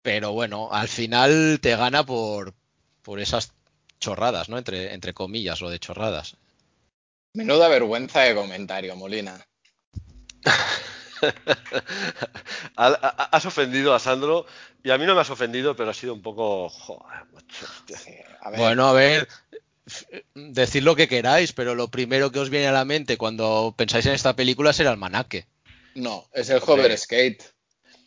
pero 0.09 0.33
bueno, 0.33 0.71
al 0.73 0.89
final 0.89 1.59
te 1.61 1.77
gana 1.77 2.03
por, 2.07 2.55
por 3.03 3.21
esas 3.21 3.53
chorradas, 4.01 4.49
¿no? 4.49 4.57
Entre, 4.57 4.95
entre 4.95 5.13
comillas, 5.13 5.61
lo 5.61 5.69
de 5.69 5.79
chorradas. 5.79 6.35
Menuda 7.35 7.69
vergüenza 7.69 8.23
de 8.23 8.35
comentario, 8.35 8.97
Molina. 8.97 9.39
Ha- 12.77 12.99
ha- 13.03 13.29
Has 13.33 13.45
ofendido 13.45 13.93
a 13.95 13.99
Sandro 13.99 14.47
y 14.83 14.89
a 14.91 14.97
mí 14.97 15.05
no 15.05 15.15
me 15.15 15.21
has 15.21 15.29
ofendido, 15.29 15.77
pero 15.77 15.91
ha 15.91 15.95
sido 15.95 16.15
un 16.15 16.23
poco... 16.23 16.71
Joder, 16.71 17.27
a 18.41 18.51
ver, 18.51 18.59
Bueno, 18.61 18.89
a 18.89 18.93
ver, 18.95 19.29
decid 20.35 20.85
lo 20.85 20.97
que 20.97 21.07
queráis, 21.09 21.53
pero 21.53 21.75
lo 21.75 21.89
primero 21.89 22.33
que 22.33 22.39
os 22.39 22.49
viene 22.49 22.69
a 22.69 22.73
la 22.73 22.87
mente 22.87 23.19
cuando 23.19 23.75
pensáis 23.77 24.07
en 24.07 24.15
esta 24.15 24.35
película 24.35 24.71
es 24.71 24.81
el 24.81 24.87
almanaque. 24.87 25.45
no, 25.97 26.25
es 26.33 26.49
el 26.49 26.63
hover 26.65 26.97
skate. 26.97 27.43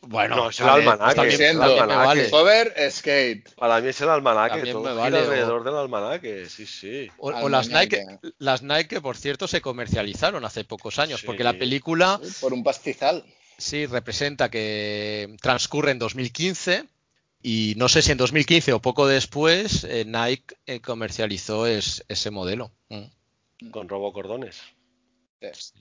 Bueno, 0.04 0.36
No, 0.36 0.50
es 0.50 0.60
el 0.60 0.66
vale, 0.66 0.82
almanaque, 0.84 1.16
también- 1.16 1.42
es 1.42 1.50
el 1.52 1.62
almanaque. 1.62 1.96
vale. 1.96 2.30
Hover 2.32 2.92
skate. 2.92 3.54
Para 3.56 3.80
mí 3.82 3.88
es 3.90 4.02
el 4.02 4.10
almanaque, 4.10 4.56
También 4.56 4.74
todo 4.76 4.84
gira 4.90 4.96
vale, 4.96 5.18
o- 5.18 5.22
alrededor 5.22 5.64
del 5.64 5.76
almanaque, 5.76 6.46
sí, 6.50 6.66
sí. 6.66 7.08
O, 7.20 7.28
o 7.32 7.50
las 7.50 7.70
Nike, 7.70 8.04
las 8.40 8.64
Nike, 8.64 8.88
que 8.88 9.02
por 9.02 9.16
cierto 9.16 9.48
se 9.48 9.62
comercializaron 9.62 10.44
hace 10.44 10.64
pocos 10.64 10.98
años, 10.98 11.20
Sí. 11.20 11.26
porque 11.28 11.44
la 11.44 11.54
película 11.54 12.20
Uy, 12.22 12.30
Por 12.42 12.52
un 12.54 12.64
pastizal. 12.64 13.24
sí 13.60 13.86
representa 13.86 14.50
que 14.50 15.36
transcurre 15.40 15.92
en 15.92 16.00
2015 16.00 16.86
y 17.44 17.76
no 17.78 17.88
sé 17.88 18.02
si 18.02 18.12
en 18.12 18.18
2015 18.18 18.74
o 18.74 18.82
poco 18.82 19.08
después 19.08 19.84
eh, 19.84 20.04
Nike 20.06 20.56
eh, 20.66 20.80
comercializó 20.82 21.68
es- 21.68 22.04
ese 22.08 22.32
modelo. 22.32 22.72
Mm. 22.90 23.70
Con 23.70 23.88
robocordones. 23.88 24.60
Sí. 25.54 25.74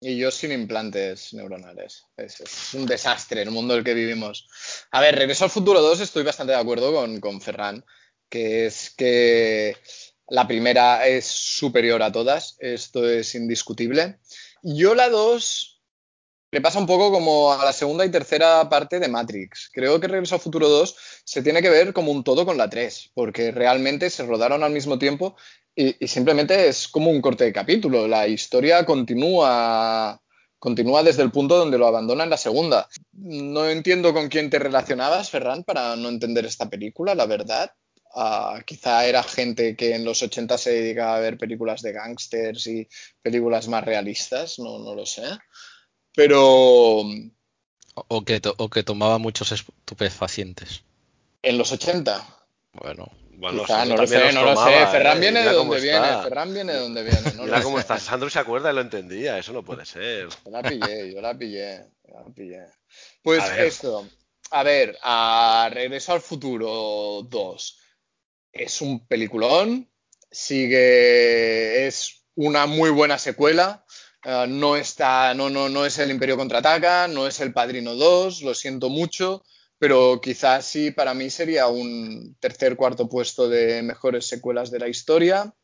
Y 0.00 0.16
yo 0.16 0.30
sin 0.30 0.52
implantes 0.52 1.32
neuronales. 1.32 2.04
Es, 2.16 2.74
un 2.74 2.86
desastre 2.86 3.42
el 3.42 3.50
mundo 3.50 3.74
en 3.74 3.78
el 3.78 3.84
que 3.84 3.94
vivimos. 3.94 4.46
A 4.90 5.00
ver, 5.00 5.16
Regreso 5.16 5.44
al 5.44 5.50
Futuro 5.50 5.80
2 5.80 6.00
estoy 6.00 6.22
bastante 6.22 6.52
de 6.52 6.58
acuerdo 6.58 6.92
con, 6.92 7.20
con 7.20 7.40
Ferran, 7.40 7.84
que 8.28 8.66
es 8.66 8.90
que 8.90 9.76
la 10.28 10.46
primera 10.46 11.06
es 11.06 11.24
superior 11.26 12.02
a 12.02 12.12
todas, 12.12 12.56
esto 12.58 13.08
es 13.08 13.34
indiscutible. 13.34 14.18
Yo 14.62 14.94
la 14.94 15.08
2 15.08 15.75
le 16.56 16.62
pasa 16.62 16.78
un 16.78 16.86
poco 16.86 17.12
como 17.12 17.52
a 17.52 17.62
la 17.66 17.72
segunda 17.74 18.06
y 18.06 18.10
tercera 18.10 18.66
parte 18.66 18.98
de 18.98 19.08
Matrix. 19.08 19.68
Creo 19.74 20.00
que 20.00 20.08
Regreso 20.08 20.36
al 20.36 20.40
Futuro 20.40 20.70
2 20.70 20.96
se 21.22 21.42
tiene 21.42 21.60
que 21.60 21.68
ver 21.68 21.92
como 21.92 22.10
un 22.10 22.24
todo 22.24 22.46
con 22.46 22.56
la 22.56 22.70
3, 22.70 23.10
porque 23.12 23.50
realmente 23.50 24.08
se 24.08 24.24
rodaron 24.24 24.62
al 24.62 24.72
mismo 24.72 24.98
tiempo 24.98 25.36
y, 25.74 26.02
y 26.02 26.08
simplemente 26.08 26.66
es 26.66 26.88
como 26.88 27.10
un 27.10 27.20
corte 27.20 27.44
de 27.44 27.52
capítulo. 27.52 28.08
La 28.08 28.26
historia 28.26 28.86
continúa, 28.86 30.18
continúa 30.58 31.02
desde 31.02 31.24
el 31.24 31.30
punto 31.30 31.58
donde 31.58 31.76
lo 31.76 31.88
abandona 31.88 32.24
en 32.24 32.30
la 32.30 32.38
segunda. 32.38 32.88
No 33.12 33.68
entiendo 33.68 34.14
con 34.14 34.28
quién 34.28 34.48
te 34.48 34.58
relacionabas, 34.58 35.28
Ferran, 35.28 35.62
para 35.62 35.94
no 35.94 36.08
entender 36.08 36.46
esta 36.46 36.70
película, 36.70 37.14
la 37.14 37.26
verdad. 37.26 37.70
Ah, 38.14 38.62
quizá 38.64 39.04
era 39.04 39.22
gente 39.22 39.76
que 39.76 39.94
en 39.94 40.06
los 40.06 40.22
80 40.22 40.56
se 40.56 40.70
dedicaba 40.70 41.16
a 41.16 41.20
ver 41.20 41.36
películas 41.36 41.82
de 41.82 41.92
gángsters 41.92 42.66
y 42.66 42.88
películas 43.20 43.68
más 43.68 43.84
realistas, 43.84 44.58
no, 44.58 44.78
no 44.78 44.94
lo 44.94 45.04
sé. 45.04 45.24
Pero 46.16 47.02
O, 47.94 48.24
que, 48.26 48.40
to- 48.40 48.54
o 48.58 48.68
que 48.68 48.82
tomaba 48.82 49.18
muchos 49.18 49.52
estupefacientes. 49.52 50.82
en 51.42 51.58
los 51.58 51.70
80, 51.72 52.26
Bueno, 52.72 53.10
bueno 53.32 53.62
quizá, 53.62 53.84
no 53.84 53.96
lo 53.96 54.06
sé, 54.06 54.32
no 54.32 54.42
lo 54.42 54.54
tomaba, 54.54 54.86
sé. 54.86 54.92
Ferran 54.92 55.18
¿eh? 55.18 55.20
viene 55.20 55.42
de 55.44 55.52
donde 55.52 55.80
viene. 55.80 56.06
Ferran 56.24 56.52
viene 56.54 56.72
de 56.74 56.80
donde 56.80 57.02
viene. 57.04 57.32
No 57.36 57.44
Mira 57.44 57.62
cómo 57.62 57.76
sé. 57.76 57.82
está. 57.82 57.98
Sandro 58.00 58.28
se 58.30 58.38
acuerda 58.38 58.70
y 58.72 58.74
lo 58.74 58.80
entendía, 58.80 59.38
eso 59.38 59.52
no 59.52 59.62
puede 59.62 59.84
ser. 59.86 60.28
Yo 60.44 60.50
la 60.50 60.62
pillé, 60.62 61.12
yo 61.14 61.20
la 61.20 61.38
pillé, 61.38 61.84
yo 62.08 62.14
la 62.14 62.24
pillé. 62.34 62.66
Pues 63.22 63.42
A 63.42 63.62
esto, 63.64 64.08
a 64.50 64.62
ver, 64.62 64.98
a 65.02 65.68
Regreso 65.72 66.12
al 66.12 66.20
Futuro 66.20 67.22
2 67.28 67.78
es 68.52 68.80
un 68.80 69.06
peliculón, 69.06 69.88
sigue, 70.30 71.86
es 71.86 72.24
una 72.34 72.66
muy 72.66 72.90
buena 72.90 73.18
secuela, 73.18 73.84
eh, 74.28 74.46
no 74.48 74.74
está, 74.76 75.34
no, 75.34 75.48
no, 75.50 75.68
no 75.68 75.86
es 75.86 75.98
el 76.00 76.10
Imperio 76.10 76.36
Contraataca, 76.36 77.06
no 77.06 77.28
es 77.28 77.38
el 77.38 77.52
Padrino 77.52 77.94
2, 77.94 78.42
lo 78.42 78.54
siento 78.56 78.88
mucho, 78.88 79.44
pero 79.78 80.20
quizás 80.20 80.66
sí 80.66 80.90
para 80.90 81.14
mí 81.14 81.30
sería 81.30 81.68
un 81.68 82.36
tercer, 82.40 82.74
cuarto 82.74 83.08
puesto 83.08 83.48
de 83.48 83.84
mejores 83.84 84.26
secuelas 84.26 84.72
de 84.72 84.80
la 84.80 84.88
historia. 84.88 85.54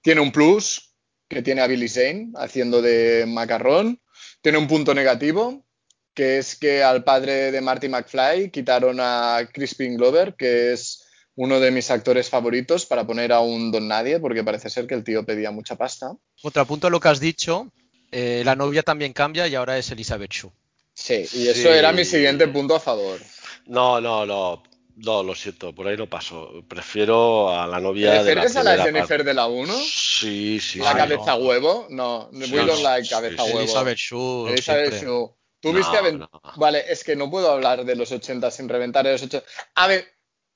Tiene 0.00 0.22
un 0.22 0.32
plus, 0.32 0.94
que 1.28 1.42
tiene 1.42 1.60
a 1.60 1.66
Billy 1.66 1.90
Zane 1.90 2.30
haciendo 2.36 2.80
de 2.80 3.26
macarrón. 3.28 4.00
Tiene 4.40 4.56
un 4.56 4.66
punto 4.66 4.94
negativo, 4.94 5.66
que 6.14 6.38
es 6.38 6.56
que 6.56 6.82
al 6.82 7.04
padre 7.04 7.52
de 7.52 7.60
Marty 7.60 7.90
McFly 7.90 8.50
quitaron 8.50 8.96
a 8.98 9.46
Crispin 9.52 9.98
Glover, 9.98 10.36
que 10.36 10.72
es 10.72 11.04
uno 11.34 11.60
de 11.60 11.70
mis 11.70 11.90
actores 11.90 12.30
favoritos, 12.30 12.86
para 12.86 13.06
poner 13.06 13.30
a 13.30 13.40
un 13.40 13.70
don 13.70 13.86
nadie, 13.86 14.18
porque 14.20 14.42
parece 14.42 14.70
ser 14.70 14.86
que 14.86 14.94
el 14.94 15.04
tío 15.04 15.26
pedía 15.26 15.50
mucha 15.50 15.76
pasta. 15.76 16.12
Contrapunto 16.40 16.86
a 16.86 16.90
lo 16.90 16.98
que 16.98 17.08
has 17.08 17.20
dicho, 17.20 17.70
eh, 18.12 18.42
la 18.44 18.54
novia 18.56 18.82
también 18.82 19.12
cambia 19.12 19.46
y 19.48 19.54
ahora 19.54 19.78
es 19.78 19.90
Elizabeth 19.90 20.30
Shue. 20.32 20.50
Sí, 20.94 21.26
y 21.32 21.48
eso 21.48 21.62
Sí. 21.62 21.68
era 21.68 21.92
mi 21.92 22.04
siguiente 22.04 22.46
punto 22.48 22.74
a 22.76 22.80
favor. 22.80 23.20
No, 23.66 24.00
no, 24.00 24.26
no. 24.26 24.62
No, 24.96 25.22
lo 25.22 25.34
siento, 25.34 25.74
por 25.74 25.88
ahí 25.88 25.96
no 25.96 26.08
paso. 26.10 26.62
Prefiero 26.68 27.48
a 27.58 27.66
la 27.66 27.80
novia 27.80 28.10
de 28.10 28.16
la 28.34 28.42
¿Prefieres 28.42 28.56
a 28.56 28.62
la 28.62 28.82
Jennifer 28.84 29.08
parte. 29.08 29.24
de 29.24 29.34
la 29.34 29.46
1? 29.46 29.72
Sí, 29.72 30.60
sí, 30.60 30.78
¿La 30.80 30.90
sí. 30.92 30.96
cabeza 30.98 31.30
no. 31.38 31.44
huevo? 31.46 31.86
No, 31.88 32.28
Sí, 32.32 32.50
don't 32.50 32.66
no, 32.68 32.76
sí, 33.02 33.08
cabeza 33.08 33.36
sí. 33.44 33.48
huevo. 33.48 33.60
Elizabeth 33.60 33.96
Shue 33.98 34.50
Elizabeth. 34.52 35.02
Shue. 35.02 35.30
¿Tú 35.60 35.72
No, 35.72 35.78
viste 35.78 36.12
no. 36.12 36.28
Vale, 36.56 36.84
es 36.86 37.02
que 37.04 37.16
no 37.16 37.30
puedo 37.30 37.50
hablar 37.50 37.84
de 37.86 37.96
los 37.96 38.12
80 38.12 38.50
sin 38.50 38.68
reventar 38.68 39.06
de 39.06 39.12
los 39.12 39.22
80. 39.22 39.46
A 39.76 39.86
ver, 39.86 40.06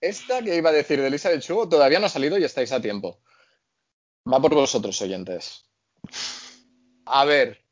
esta 0.00 0.42
que 0.42 0.56
iba 0.56 0.68
a 0.68 0.72
decir 0.74 1.00
de 1.00 1.06
Elizabeth 1.06 1.40
Shue 1.42 1.66
todavía 1.68 1.98
no 2.00 2.06
ha 2.06 2.10
salido 2.10 2.36
y 2.38 2.44
estáis 2.44 2.72
a 2.72 2.82
tiempo. 2.82 3.20
Va 4.30 4.40
por 4.40 4.54
vosotros, 4.54 5.00
oyentes. 5.00 5.64
A 7.06 7.24
ver, 7.24 7.64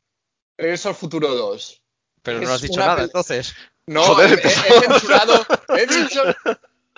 Regreso 0.57 0.89
al 0.89 0.95
Futuro 0.95 1.33
2. 1.33 1.81
Pero 2.21 2.39
Es 2.39 2.47
no 2.47 2.53
has 2.53 2.61
dicho 2.61 2.79
nada, 2.79 2.97
pel- 3.01 3.05
entonces. 3.05 3.53
No, 3.85 4.03
Joder, 4.03 4.39
he, 4.41 4.49
censurado, 4.49 5.45
he 5.77 5.85
dicho, 5.87 6.21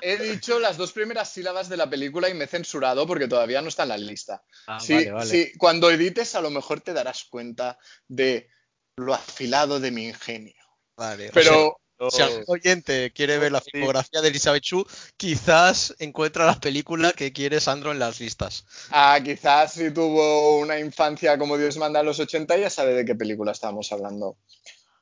he 0.02 0.18
dicho 0.18 0.60
las 0.60 0.78
dos 0.78 0.92
primeras 0.92 1.32
sílabas 1.32 1.68
de 1.68 1.78
la 1.78 1.90
película 1.90 2.30
y 2.30 2.36
me 2.36 2.44
he 2.44 2.48
censurado 2.48 3.08
porque 3.08 3.28
todavía 3.28 3.62
no 3.62 3.70
está 3.70 3.84
en 3.84 3.90
la 3.90 3.98
lista. 3.98 4.44
Ah, 4.68 4.80
Sí, 4.80 4.94
vale, 4.94 5.12
vale. 5.12 5.26
sí, 5.32 5.52
cuando 5.58 5.90
edites 5.90 6.36
a 6.36 6.42
lo 6.42 6.52
mejor 6.52 6.82
te 6.82 6.94
darás 6.94 7.24
cuenta 7.26 7.80
de 8.08 8.50
lo 8.98 9.16
afilado 9.16 9.80
de 9.80 9.90
mi 9.92 10.06
ingenio. 10.10 10.54
Vale, 10.96 11.32
Pero 11.34 11.78
Si 12.12 12.22
algún 12.22 12.44
oyente 12.48 13.12
quiere 13.12 13.38
ver 13.38 13.52
la 13.52 13.62
filmografía 13.62 14.22
de 14.22 14.30
Elizabeth 14.30 14.64
Chu, 14.64 14.86
quizás 15.18 15.96
encuentra 16.00 16.46
la 16.46 16.60
película 16.60 17.14
que 17.14 17.34
quiere 17.34 17.60
Sandro 17.60 17.92
en 17.92 18.00
las 18.00 18.20
listas. 18.20 18.66
ah, 18.92 19.20
quizás 19.24 19.74
si 19.74 19.92
tuvo 19.92 20.58
una 20.60 20.80
infancia 20.80 21.38
como 21.38 21.58
Dios 21.58 21.78
manda 21.78 22.00
en 22.00 22.06
los 22.06 22.20
80 22.20 22.58
ya 22.58 22.70
sabe 22.70 22.94
de 22.94 23.06
qué 23.06 23.16
película 23.16 23.52
estamos 23.52 23.92
hablando. 23.92 24.38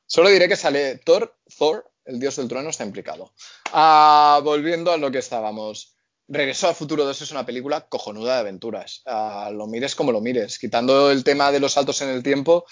Solo 0.06 0.28
diré 0.28 0.48
que 0.48 0.56
sale 0.56 0.98
Thor, 0.98 1.36
Thor, 1.58 1.90
el 2.04 2.20
dios 2.20 2.36
del 2.36 2.48
trueno, 2.48 2.70
está 2.70 2.84
implicado. 2.84 3.32
Ah, 3.72 4.40
volviendo 4.44 4.92
a 4.92 4.96
lo 4.96 5.10
que 5.10 5.18
estábamos. 5.18 5.96
Regreso 6.28 6.68
al 6.68 6.74
futuro 6.74 7.04
2 7.04 7.22
es 7.22 7.30
una 7.32 7.44
película 7.44 7.86
cojonuda 7.88 8.34
de 8.34 8.40
aventuras. 8.40 9.02
Ah, 9.06 9.50
lo 9.52 9.66
mires 9.66 9.94
como 9.94 10.12
lo 10.12 10.20
mires. 10.20 10.58
Quitando 10.58 11.10
el 11.10 11.24
tema 11.24 11.50
de 11.50 11.60
los 11.60 11.72
saltos 11.72 12.00
en 12.02 12.10
el 12.10 12.22
tiempo, 12.22 12.64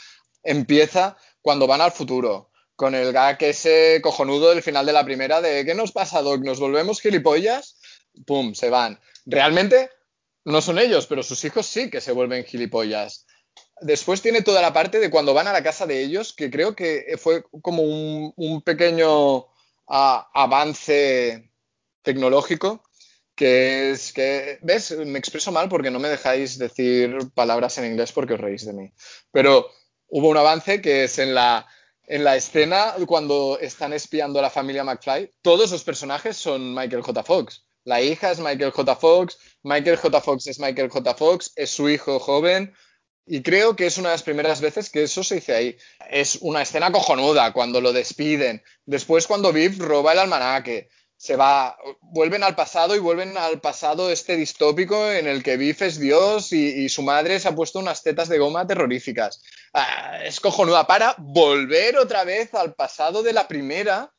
empieza 0.43 1.17
cuando 1.41 1.67
van 1.67 1.81
al 1.81 1.93
futuro. 1.93 2.52
Con 2.83 2.97
el 2.97 3.13
gag 3.13 3.41
ese 3.45 4.01
cojonudo 4.03 4.51
del 4.51 4.61
final 4.61 4.85
de 4.85 4.93
la 4.93 5.05
primera 5.05 5.41
de 5.41 5.65
¿qué 5.65 5.73
nos 5.73 5.93
pasa, 5.93 6.21
Doc? 6.21 6.43
¿Nos 6.43 6.59
volvemos 6.59 7.01
gilipollas? 7.01 7.77
Pum, 8.27 8.55
se 8.55 8.71
van. 8.71 8.99
Realmente 9.25 9.89
no 10.45 10.61
son 10.61 10.81
ellos, 10.81 11.07
pero 11.07 11.23
sus 11.23 11.45
hijos 11.45 11.65
sí 11.65 11.91
que 11.91 12.01
se 12.01 12.11
vuelven 12.11 12.45
gilipollas. 12.45 13.25
Después 13.81 14.21
tiene 14.21 14.43
toda 14.43 14.61
la 14.61 14.73
parte 14.73 14.99
de 14.99 15.11
cuando 15.11 15.33
van 15.33 15.47
a 15.47 15.53
la 15.53 15.63
casa 15.63 15.87
de 15.87 16.03
ellos, 16.03 16.33
que 16.33 16.51
creo 16.51 16.75
que 16.75 17.15
fue 17.19 17.45
como 17.63 17.85
un, 17.85 18.63
pequeño 18.63 19.47
avance 19.87 21.53
tecnológico, 22.03 22.83
que 23.37 23.93
es 23.93 24.13
que, 24.13 24.59
¿ves? 24.63 24.91
Me 24.99 25.21
expreso 25.21 25.53
mal 25.53 25.69
porque 25.69 25.93
no 25.93 26.01
me 26.01 26.09
dejáis 26.09 26.59
decir 26.59 27.17
palabras 27.33 27.79
en 27.79 27.93
inglés 27.93 28.11
porque 28.11 28.35
os 28.35 28.41
reís 28.41 28.67
de 28.67 28.73
mí. 28.73 28.93
Pero 29.31 29.71
hubo 30.09 30.29
un 30.29 30.37
avance 30.37 30.83
que 30.83 31.05
es 31.05 31.21
en 31.21 31.33
la, 31.33 31.69
en 32.07 32.24
la 32.24 32.37
escena 32.37 32.95
cuando 33.07 33.59
están 33.61 33.93
espiando 33.93 34.39
a 34.39 34.43
la 34.43 34.51
familia 34.51 34.85
McFly, 34.85 35.31
todos 35.43 35.70
los 35.70 35.85
personajes 35.85 36.37
son 36.37 36.74
Michael 36.74 37.03
J. 37.03 37.23
Fox. 37.23 37.65
La 37.85 38.01
hija 38.01 38.31
es 38.31 38.39
Michael 38.39 38.70
J. 38.70 38.97
Fox, 38.97 39.39
Michael 39.62 39.97
J. 39.97 40.20
Fox 40.20 40.47
es 40.47 40.59
Michael 40.59 40.91
J. 40.91 41.15
Fox, 41.15 41.53
es 41.57 41.70
su 41.70 41.89
hijo 41.89 42.19
joven, 42.19 42.73
y 43.27 43.43
creo 43.43 43.77
que 43.77 43.87
es 43.87 43.99
una 43.99 44.11
de 44.11 44.15
las 44.15 44.23
primeras 44.23 44.61
veces 44.61 44.91
que 44.91 45.05
eso 45.05 45.23
se 45.23 45.37
dice 45.37 45.55
ahí. 45.55 45.77
Es 46.11 46.39
una 46.41 46.62
escena 46.62 46.91
cojonuda 46.91 47.53
cuando 47.53 47.81
lo 47.81 47.93
despiden. 47.93 48.62
Después 48.85 49.27
cuando 49.27 49.53
Viv 49.53 49.81
roba 49.81 50.12
el 50.12 50.19
almanaque. 50.19 50.89
Se 51.23 51.36
va, 51.36 51.78
vuelven 52.01 52.43
al 52.43 52.57
pasado 52.57 52.97
y 52.97 52.99
vuelven 52.99 53.36
al 53.36 53.61
pasado 53.61 54.11
este 54.11 54.36
distópico 54.36 55.09
en 55.09 55.28
el 55.28 55.44
que 55.44 55.57
Biff 55.57 55.81
es 55.82 56.01
Dios 56.01 56.53
y, 56.53 56.89
su 56.89 57.03
madre 57.03 57.39
se 57.39 57.47
ha 57.47 57.55
puesto 57.55 57.78
unas 57.78 58.03
tetas 58.03 58.28
de 58.28 58.39
goma 58.39 58.66
terroríficas. 58.66 59.40
Ah, 59.73 60.19
es 60.24 60.40
cojonuda 60.40 60.85
para 60.85 61.15
volver 61.19 61.97
otra 61.97 62.24
vez 62.24 62.53
al 62.55 62.74
pasado 62.74 63.23
de 63.23 63.32
la 63.32 63.47
primera 63.47 64.12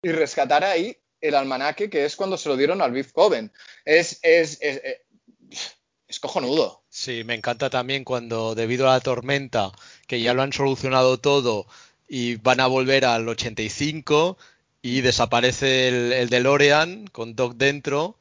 y 0.00 0.12
rescatar 0.12 0.64
ahí 0.64 0.96
el 1.20 1.34
almanaque 1.34 1.90
que 1.90 2.06
es 2.06 2.16
cuando 2.16 2.38
se 2.38 2.48
lo 2.48 2.56
dieron 2.56 2.80
al 2.80 2.92
Biff 2.92 3.12
joven. 3.12 3.52
Es, 3.84 4.18
es, 4.22 4.56
es, 4.62 4.80
es, 5.50 5.76
es 6.08 6.20
cojonudo. 6.20 6.84
Sí, 6.88 7.22
me 7.22 7.34
encanta 7.34 7.68
también 7.68 8.02
cuando 8.02 8.54
debido 8.54 8.88
a 8.88 8.94
la 8.94 9.00
tormenta, 9.00 9.72
que 10.06 10.22
ya 10.22 10.32
lo 10.32 10.40
han 10.40 10.54
solucionado 10.54 11.18
todo 11.18 11.66
y 12.08 12.36
van 12.36 12.60
a 12.60 12.66
volver 12.66 13.04
al 13.04 13.28
85 13.28 14.38
y 14.86 15.00
desaparece 15.00 15.88
el, 15.88 16.12
el 16.12 16.28
DeLorean 16.28 17.08
con 17.08 17.34
Doc 17.34 17.56
dentro 17.56 18.16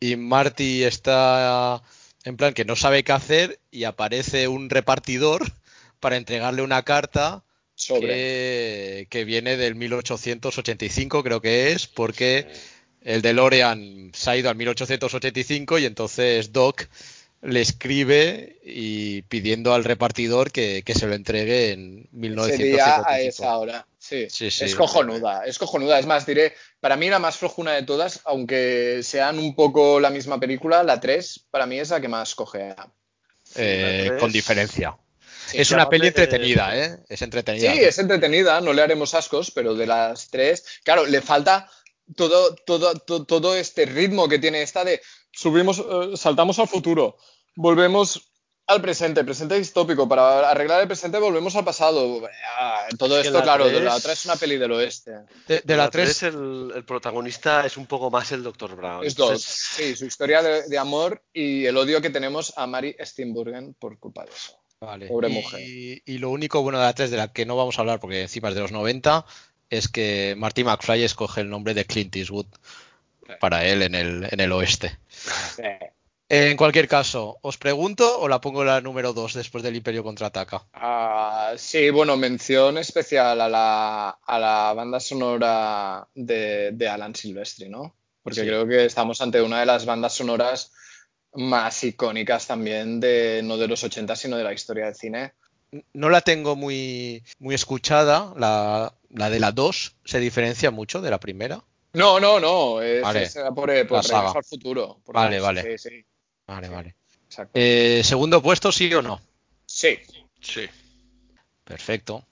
y 0.00 0.16
Marty 0.16 0.82
está 0.82 1.80
en 2.24 2.36
plan 2.36 2.54
que 2.54 2.64
no 2.64 2.74
sabe 2.74 3.04
qué 3.04 3.12
hacer 3.12 3.60
y 3.70 3.84
aparece 3.84 4.48
un 4.48 4.68
repartidor 4.68 5.44
para 6.00 6.16
entregarle 6.16 6.62
una 6.62 6.82
carta 6.82 7.44
Sobre. 7.76 8.08
que, 8.08 9.06
que 9.10 9.24
viene 9.24 9.56
del 9.56 9.76
1885 9.76 11.22
creo 11.22 11.40
que 11.40 11.70
es 11.70 11.86
porque 11.86 12.48
el 13.02 13.22
DeLorean 13.22 14.10
se 14.12 14.30
ha 14.30 14.36
ido 14.36 14.50
al 14.50 14.56
1885 14.56 15.78
y 15.78 15.84
entonces 15.84 16.52
Doc 16.52 16.88
le 17.40 17.60
escribe 17.60 18.58
y 18.64 19.22
pidiendo 19.22 19.72
al 19.74 19.84
repartidor 19.84 20.50
que, 20.50 20.82
que 20.84 20.94
se 20.94 21.06
lo 21.06 21.14
entregue 21.14 21.72
en 21.72 22.00
Ese 22.00 22.56
día 22.56 22.96
a 22.96 23.16
1955. 23.18 23.28
esa 23.28 23.56
hora. 23.58 23.86
Sí, 23.98 24.26
Sí, 24.30 24.50
sí. 24.50 24.64
es 24.64 24.74
cojonuda, 24.74 25.44
es 25.44 25.58
cojonuda. 25.58 25.98
Es 25.98 26.06
más, 26.06 26.26
diré, 26.26 26.54
para 26.80 26.96
mí 26.96 27.08
la 27.10 27.18
más 27.18 27.36
flojuna 27.36 27.72
de 27.74 27.82
todas, 27.82 28.20
aunque 28.24 29.00
sean 29.02 29.38
un 29.38 29.54
poco 29.54 30.00
la 30.00 30.10
misma 30.10 30.40
película, 30.40 30.82
la 30.82 30.98
3 30.98 31.46
para 31.50 31.66
mí 31.66 31.78
es 31.78 31.90
la 31.90 32.00
que 32.00 32.08
más 32.08 32.34
cojea. 32.34 32.74
Eh, 33.54 34.16
con 34.18 34.32
diferencia. 34.32 34.96
Sí, 35.46 35.58
es 35.58 35.70
una 35.70 35.88
peli 35.88 36.08
entretenida, 36.08 36.76
¿eh? 36.76 36.98
Es 37.08 37.22
entretenida. 37.22 37.72
Sí, 37.72 37.78
es 37.78 37.98
entretenida, 37.98 38.60
no 38.60 38.72
le 38.72 38.82
haremos 38.82 39.14
ascos, 39.14 39.50
pero 39.50 39.74
de 39.74 39.86
las 39.86 40.28
tres, 40.28 40.64
claro, 40.84 41.06
le 41.06 41.22
falta 41.22 41.70
todo, 42.16 42.54
todo, 42.54 42.94
to- 42.98 43.24
todo 43.24 43.54
este 43.56 43.86
ritmo 43.86 44.28
que 44.28 44.38
tiene 44.38 44.60
esta 44.62 44.84
de 44.84 45.00
subimos, 45.38 45.78
eh, 45.78 46.16
saltamos 46.16 46.58
al 46.58 46.68
futuro, 46.68 47.16
volvemos 47.54 48.22
al 48.66 48.82
presente, 48.82 49.24
presente 49.24 49.54
distópico, 49.58 50.06
para 50.06 50.50
arreglar 50.50 50.82
el 50.82 50.86
presente 50.88 51.18
volvemos 51.18 51.56
al 51.56 51.64
pasado. 51.64 52.20
Todo 52.98 53.16
Es 53.16 53.22
que 53.22 53.28
esto, 53.28 53.38
la 53.38 53.44
claro, 53.44 53.64
de 53.64 53.70
tres- 53.70 53.84
la 53.84 53.94
otra 53.96 54.12
es 54.12 54.24
una 54.26 54.36
peli 54.36 54.58
del 54.58 54.72
oeste. 54.72 55.12
De, 55.46 55.62
de 55.64 55.76
la 55.76 55.84
la 55.84 55.90
3, 55.90 56.18
3 56.18 56.22
el, 56.34 56.72
el 56.76 56.84
protagonista 56.84 57.64
es 57.64 57.78
un 57.78 57.86
poco 57.86 58.10
más 58.10 58.30
el 58.32 58.42
Dr. 58.42 58.76
Brown. 58.76 59.06
Es 59.06 59.14
dos. 59.14 59.42
Sí, 59.42 59.96
su 59.96 60.04
historia 60.04 60.42
de, 60.42 60.68
de 60.68 60.76
amor 60.78 61.22
y 61.32 61.64
el 61.64 61.76
odio 61.78 62.02
que 62.02 62.10
tenemos 62.10 62.52
a 62.58 62.66
Mary 62.66 62.94
Steenburgen 63.00 63.72
por 63.74 63.98
culpa 63.98 64.24
de 64.24 64.32
eso. 64.32 64.58
Vale. 64.80 65.06
Pobre 65.06 65.30
y, 65.30 65.32
mujer. 65.32 65.60
y 66.04 66.18
lo 66.18 66.28
único 66.30 66.60
bueno 66.62 66.78
de 66.78 66.84
la 66.84 66.92
3 66.92 67.10
de 67.10 67.16
la 67.16 67.32
que 67.32 67.46
no 67.46 67.56
vamos 67.56 67.78
a 67.78 67.80
hablar 67.80 68.00
porque 68.00 68.20
encima 68.20 68.50
es 68.50 68.54
de 68.54 68.60
los 68.60 68.72
90 68.72 69.24
es 69.70 69.88
que 69.88 70.34
Marty 70.36 70.64
McFly 70.64 71.04
escoge 71.04 71.40
el 71.40 71.48
nombre 71.48 71.72
de 71.74 71.84
Clint 71.86 72.14
Eastwood 72.16 72.46
para 73.40 73.64
él 73.64 73.82
en 73.82 73.94
el, 73.94 74.28
en 74.30 74.40
el 74.40 74.52
oeste. 74.52 74.98
En 76.30 76.58
cualquier 76.58 76.88
caso, 76.88 77.38
¿os 77.40 77.56
pregunto 77.56 78.20
o 78.20 78.28
la 78.28 78.40
pongo 78.40 78.62
la 78.62 78.82
número 78.82 79.14
2 79.14 79.32
después 79.32 79.64
del 79.64 79.76
Imperio 79.76 80.04
contraataca? 80.04 80.66
Ah, 80.74 81.54
sí, 81.56 81.88
bueno, 81.88 82.18
mención 82.18 82.76
especial 82.76 83.40
a 83.40 83.48
la, 83.48 84.10
a 84.10 84.38
la 84.38 84.74
banda 84.74 85.00
sonora 85.00 86.06
de, 86.14 86.72
de 86.72 86.88
Alan 86.88 87.14
Silvestri, 87.14 87.70
¿no? 87.70 87.94
Porque 88.22 88.40
Sí. 88.40 88.46
creo 88.46 88.66
que 88.68 88.84
estamos 88.84 89.22
ante 89.22 89.40
una 89.40 89.60
de 89.60 89.66
las 89.66 89.86
bandas 89.86 90.12
sonoras 90.14 90.70
más 91.32 91.82
icónicas 91.84 92.46
también 92.46 93.00
de 93.00 93.40
no 93.42 93.56
de 93.56 93.68
los 93.68 93.82
80, 93.82 94.14
sino 94.14 94.36
de 94.36 94.44
la 94.44 94.52
historia 94.52 94.84
del 94.86 94.96
cine. 94.96 95.32
No 95.94 96.10
la 96.10 96.20
tengo 96.20 96.56
muy, 96.56 97.24
muy 97.38 97.54
escuchada, 97.54 98.34
la, 98.36 98.92
la 99.08 99.30
de 99.30 99.40
la 99.40 99.52
2 99.52 99.96
se 100.04 100.18
diferencia 100.18 100.70
mucho 100.70 101.00
de 101.00 101.10
la 101.10 101.20
primera. 101.20 101.62
No, 101.98 102.20
no, 102.20 102.38
no, 102.38 102.80
es, 102.80 103.02
Vale. 103.02 103.22
es 103.24 103.36
por, 103.54 103.70
eh, 103.70 103.84
por. 103.84 104.04
Regreso 104.04 104.36
al 104.36 104.44
futuro. 104.44 105.00
por 105.04 105.16
Vale, 105.16 105.40
vale. 105.40 105.78
Sí, 105.78 105.90
sí, 105.90 106.04
Vale, 106.46 106.68
vale. 106.68 106.94
Eh, 107.52 108.02
segundo 108.04 108.40
puesto, 108.40 108.70
sí 108.70 108.92
o 108.94 109.02
no. 109.02 109.20
Sí. 109.66 109.98
sí. 110.40 110.66
Perfecto. 111.64 112.24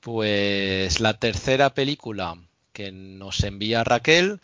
Pues 0.00 1.00
la 1.00 1.18
tercera 1.18 1.74
película 1.74 2.38
que 2.72 2.92
nos 2.92 3.42
envía 3.42 3.82
Raquel 3.82 4.40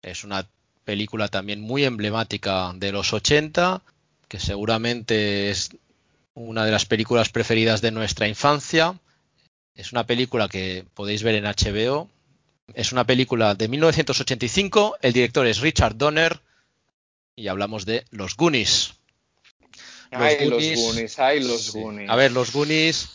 es 0.00 0.24
una 0.24 0.48
película 0.84 1.28
también 1.28 1.60
muy 1.60 1.84
emblemática 1.84 2.72
de 2.74 2.90
los 2.90 3.12
80, 3.12 3.82
que 4.28 4.40
seguramente 4.40 5.50
es 5.50 5.70
una 6.34 6.64
de 6.64 6.72
las 6.72 6.86
películas 6.86 7.28
preferidas 7.28 7.82
de 7.82 7.90
nuestra 7.90 8.26
infancia. 8.26 8.98
Es 9.74 9.92
una 9.92 10.06
película 10.06 10.48
que 10.48 10.86
podéis 10.94 11.22
ver 11.22 11.34
en 11.34 11.44
HBO. 11.44 12.08
Es 12.74 12.92
una 12.92 13.04
película 13.06 13.54
de 13.54 13.68
1985. 13.68 14.96
El 15.02 15.12
director 15.12 15.46
es 15.46 15.60
Richard 15.60 15.96
Donner 15.96 16.40
y 17.36 17.48
hablamos 17.48 17.84
de 17.86 18.04
Los 18.10 18.36
Goonies. 18.36 18.94
Ay, 20.10 20.48
los 20.48 20.62
Goonies- 20.62 21.18
ay, 21.18 21.40
los 21.42 21.62
Sí. 21.72 21.80
Goonies. 21.80 22.10
A 22.10 22.16
ver, 22.16 22.32
los 22.32 22.52
Goonies. 22.52 23.08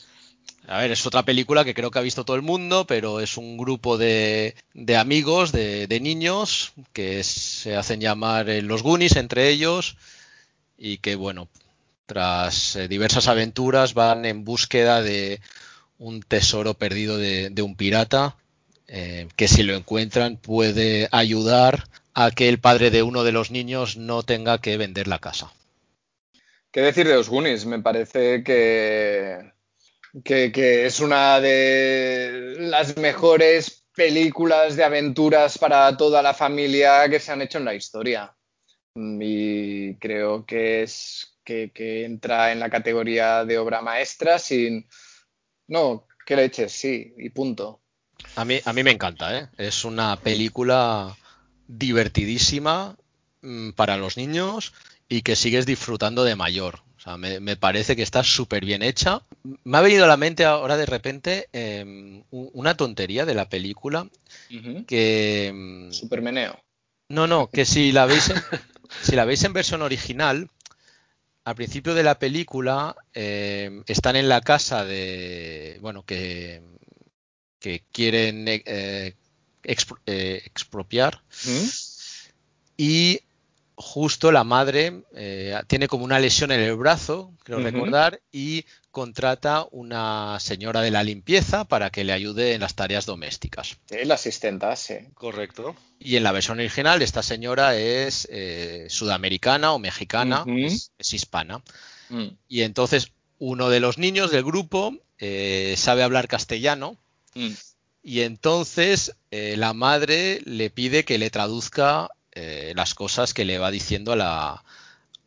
A 0.68 0.80
ver, 0.80 0.92
es 0.92 1.06
otra 1.06 1.24
película 1.24 1.64
que 1.64 1.74
creo 1.74 1.92
que 1.92 2.00
ha 2.00 2.02
visto 2.02 2.26
todo 2.26 2.36
el 2.36 2.42
mundo, 2.42 2.86
pero 2.86 3.22
es 3.22 3.38
un 3.38 3.56
grupo 3.58 3.98
de, 3.98 4.54
de 4.74 4.98
amigos, 4.98 5.52
de, 5.54 5.88
de 5.88 6.00
niños, 6.02 6.74
que 6.92 7.24
se 7.24 7.76
hacen 7.76 8.02
llamar 8.02 8.50
eh, 8.50 8.62
los 8.62 8.84
Goonies 8.84 9.16
entre 9.16 9.48
ellos 9.50 9.96
y 10.78 10.98
que, 10.98 11.16
bueno, 11.16 11.48
tras 12.06 12.76
eh, 12.76 12.88
diversas 12.90 13.28
aventuras 13.28 13.94
van 13.94 14.26
en 14.26 14.44
búsqueda 14.44 15.02
de 15.02 15.40
un 16.00 16.22
tesoro 16.22 16.74
perdido 16.74 17.18
de, 17.18 17.50
de 17.50 17.62
un 17.62 17.76
pirata, 17.76 18.36
eh, 18.88 19.28
que 19.36 19.48
si 19.48 19.64
lo 19.64 19.76
encuentran 19.76 20.38
puede 20.38 21.08
ayudar 21.12 21.86
a 22.14 22.32
que 22.32 22.50
el 22.50 22.60
padre 22.60 22.90
de 22.92 23.04
uno 23.04 23.24
de 23.24 23.32
los 23.32 23.52
niños 23.52 23.98
no 23.98 24.24
tenga 24.24 24.60
que 24.60 24.78
vender 24.78 25.08
la 25.08 25.20
casa. 25.20 25.52
¿Qué 26.72 26.82
decir 26.82 27.08
de 27.08 27.16
los 27.16 27.30
Goonies? 27.30 27.66
Me 27.66 27.80
parece 27.82 28.44
que, 28.44 29.54
que, 30.24 30.52
que 30.52 30.86
es 30.86 31.00
una 31.00 31.40
de 31.40 32.56
las 32.60 32.98
mejores 32.98 33.86
películas 33.96 34.76
de 34.76 34.84
aventuras 34.84 35.58
para 35.58 35.96
toda 35.98 36.22
la 36.22 36.34
familia 36.34 37.10
que 37.10 37.20
se 37.20 37.32
han 37.32 37.42
hecho 37.42 37.58
en 37.60 37.66
la 37.66 37.76
historia. 37.76 38.36
Mm, 38.96 39.22
Y 39.24 39.98
creo 40.00 40.46
que 40.46 40.84
es 40.84 41.38
que, 41.44 41.72
que 41.74 42.06
entra 42.06 42.52
en 42.52 42.60
la 42.60 42.70
categoría 42.70 43.46
de 43.46 43.58
obra 43.58 43.82
maestra 43.82 44.40
sin. 44.40 44.88
No, 45.68 46.08
qué 46.26 46.36
leches, 46.36 46.72
sí, 46.74 47.14
y 47.18 47.30
punto. 47.32 47.82
A 48.36 48.46
mí, 48.46 48.60
a 48.64 48.74
mí 48.74 48.84
me 48.84 48.92
encanta, 48.92 49.38
¿eh? 49.38 49.48
Es 49.58 49.84
una 49.86 50.16
película 50.18 51.16
divertidísima 51.68 52.96
mm, 53.42 53.72
para 53.72 53.98
los 53.98 54.18
niños 54.18 54.74
y 55.10 55.22
que 55.22 55.36
sigues 55.36 55.66
disfrutando 55.66 56.24
de 56.24 56.36
mayor. 56.36 56.82
O 56.98 57.00
sea, 57.00 57.18
me, 57.18 57.40
me 57.40 57.56
parece 57.56 57.96
que 57.96 58.04
está 58.04 58.24
súper 58.24 58.66
bien 58.66 58.84
hecha. 58.84 59.22
Me 59.64 59.78
ha 59.78 59.82
venido 59.82 60.06
a 60.06 60.08
la 60.08 60.18
mente 60.18 60.46
ahora 60.46 60.78
de 60.78 60.86
repente 60.86 61.48
eh, 61.54 62.24
u- 62.32 62.50
una 62.54 62.76
tontería 62.76 63.26
de 63.26 63.34
la 63.36 63.50
película 63.50 64.08
que... 64.86 65.52
mm, 65.54 65.92
Supermeneo. 65.92 66.60
No, 67.10 67.26
no, 67.28 67.48
que 67.50 67.66
si 67.66 67.92
la 67.92 68.06
veis 68.06 68.30
en, 68.30 68.38
si 69.02 69.16
la 69.16 69.26
veis 69.26 69.44
en 69.44 69.54
versión 69.54 69.82
original, 69.82 70.50
al 71.46 71.56
principio 71.56 71.94
de 71.94 72.04
la 72.04 72.20
película 72.20 72.96
eh, 73.14 73.82
están 73.88 74.16
en 74.18 74.28
la 74.28 74.42
casa 74.42 74.84
de, 74.84 75.78
bueno, 75.82 76.04
que, 76.04 76.62
que 77.60 77.84
quieren 77.92 78.46
eh, 78.48 79.16
expro- 79.64 80.00
eh, 80.06 80.42
expropiar 80.46 81.22
¿Mm? 81.46 81.68
y 82.78 83.22
justo 83.76 84.32
la 84.32 84.44
madre 84.44 85.04
eh, 85.16 85.56
tiene 85.68 85.88
como 85.88 86.04
una 86.04 86.20
lesión 86.20 86.52
en 86.52 86.60
el 86.60 86.76
brazo, 86.76 87.34
creo 87.44 87.60
recordar, 87.60 88.22
y 88.32 88.66
contrata 88.90 89.68
una 89.70 90.40
señora 90.40 90.82
de 90.82 90.90
la 90.90 91.04
limpieza 91.04 91.66
para 91.66 91.92
que 91.92 92.04
le 92.04 92.12
ayude 92.14 92.54
en 92.54 92.62
las 92.62 92.74
tareas 92.74 93.06
domésticas. 93.06 93.78
Sí, 93.88 93.98
la 94.04 94.16
asistenta, 94.16 94.76
sí. 94.76 94.96
Correcto. 95.14 95.76
Y 96.00 96.16
en 96.16 96.24
la 96.24 96.32
versión 96.32 96.58
original, 96.58 97.04
esta 97.04 97.22
señora 97.22 97.78
es 97.78 98.28
eh, 98.32 98.88
sudamericana 98.90 99.74
o 99.74 99.80
mexicana, 99.80 100.44
es, 100.48 100.92
es 100.98 101.14
hispana. 101.14 101.62
Mm. 102.10 102.30
Y 102.48 102.62
entonces 102.62 103.12
uno 103.38 103.70
de 103.70 103.80
los 103.80 104.00
niños 104.00 104.32
del 104.32 104.44
grupo 104.44 104.96
eh, 105.20 105.76
sabe 105.78 106.02
hablar 106.02 106.28
castellano 106.28 106.98
Mm. 107.38 107.54
y 108.04 108.22
entonces 108.22 109.16
eh, 109.32 109.56
la 109.58 109.74
madre 109.74 110.42
le 110.46 110.70
pide 110.70 111.06
que 111.06 111.18
le 111.18 111.30
traduzca 111.30 112.10
eh, 112.32 112.74
las 112.76 112.94
cosas 112.96 113.34
que 113.34 113.46
le 113.46 113.60
va 113.60 113.70
diciendo 113.72 114.14
a, 114.14 114.16
la, 114.16 114.64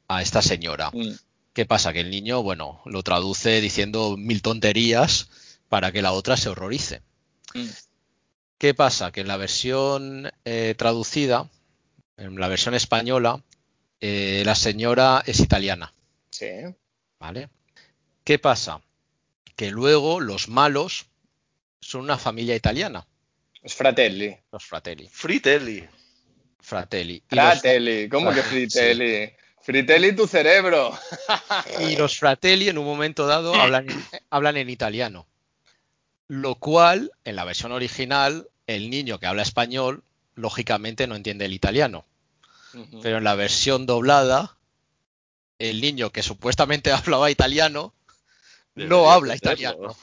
a 0.09 0.23
esta 0.23 0.43
señora. 0.43 0.91
Mm. 0.93 1.13
¿Qué 1.53 1.67
pasa? 1.67 1.93
Que 1.93 2.01
el 2.01 2.11
niño, 2.11 2.43
bueno, 2.43 2.81
lo 2.85 3.03
traduce 3.03 3.61
diciendo 3.61 4.17
mil 4.17 4.41
tonterías 4.43 5.29
para 5.69 5.93
que 5.93 6.03
la 6.03 6.13
otra 6.13 6.37
se 6.37 6.49
horrorice. 6.49 7.03
Mm. 7.55 7.67
¿Qué 8.59 8.75
pasa? 8.75 9.11
Que 9.11 9.23
en 9.23 9.29
la 9.29 9.37
versión 9.37 10.31
eh, 10.45 10.75
traducida, 10.77 11.49
en 12.17 12.39
la 12.39 12.49
versión 12.49 12.75
española, 12.75 13.43
eh, 14.01 14.43
la 14.45 14.55
señora 14.55 15.23
es 15.27 15.41
italiana, 15.41 15.93
Sí. 16.31 16.47
¿vale? 17.19 17.49
¿Qué 18.25 18.39
pasa? 18.39 18.81
Que 19.57 19.71
luego 19.71 20.21
los 20.21 20.49
malos 20.49 21.07
son 21.81 22.03
una 22.03 22.19
familia 22.19 22.55
italiana, 22.55 23.07
Es 23.63 23.75
Fratelli. 23.75 24.37
los 24.53 24.65
fratelli. 24.65 25.09
Fritelli. 25.11 25.89
Fratelli. 26.61 27.23
Los, 27.31 27.45
Fratelli, 27.45 28.09
¿cómo 28.09 28.33
que 28.33 28.43
Fritelli? 28.43 29.33
Fritelli 29.63 30.15
tu 30.15 30.27
cerebro. 30.27 30.99
y 31.81 31.97
los 31.97 32.19
fratelli 32.19 32.69
en 32.69 32.79
un 32.79 32.85
momento 32.85 33.27
dado 33.27 33.55
hablan 33.55 33.91
en, 33.91 34.05
hablan 34.31 34.57
en 34.57 34.71
italiano. 34.71 35.27
Lo 36.29 36.55
cual, 36.55 37.13
en 37.25 37.37
la 37.37 37.45
versión 37.45 37.73
original, 37.73 38.49
el 38.67 38.89
niño 38.89 39.19
que 39.19 39.27
habla 39.27 39.43
español, 39.43 40.05
lógicamente 40.35 41.07
no 41.07 41.17
entiende 41.17 41.45
el 41.45 41.53
italiano. 41.53 42.05
Pero 43.03 43.19
en 43.19 43.25
la 43.25 43.35
versión 43.35 43.85
doblada, 43.85 44.57
el 45.59 45.81
niño 45.81 46.11
que 46.11 46.23
supuestamente 46.23 46.93
hablaba 46.93 47.31
italiano 47.31 47.93
no 48.75 49.11
habla 49.11 49.35
italiano. 49.35 49.97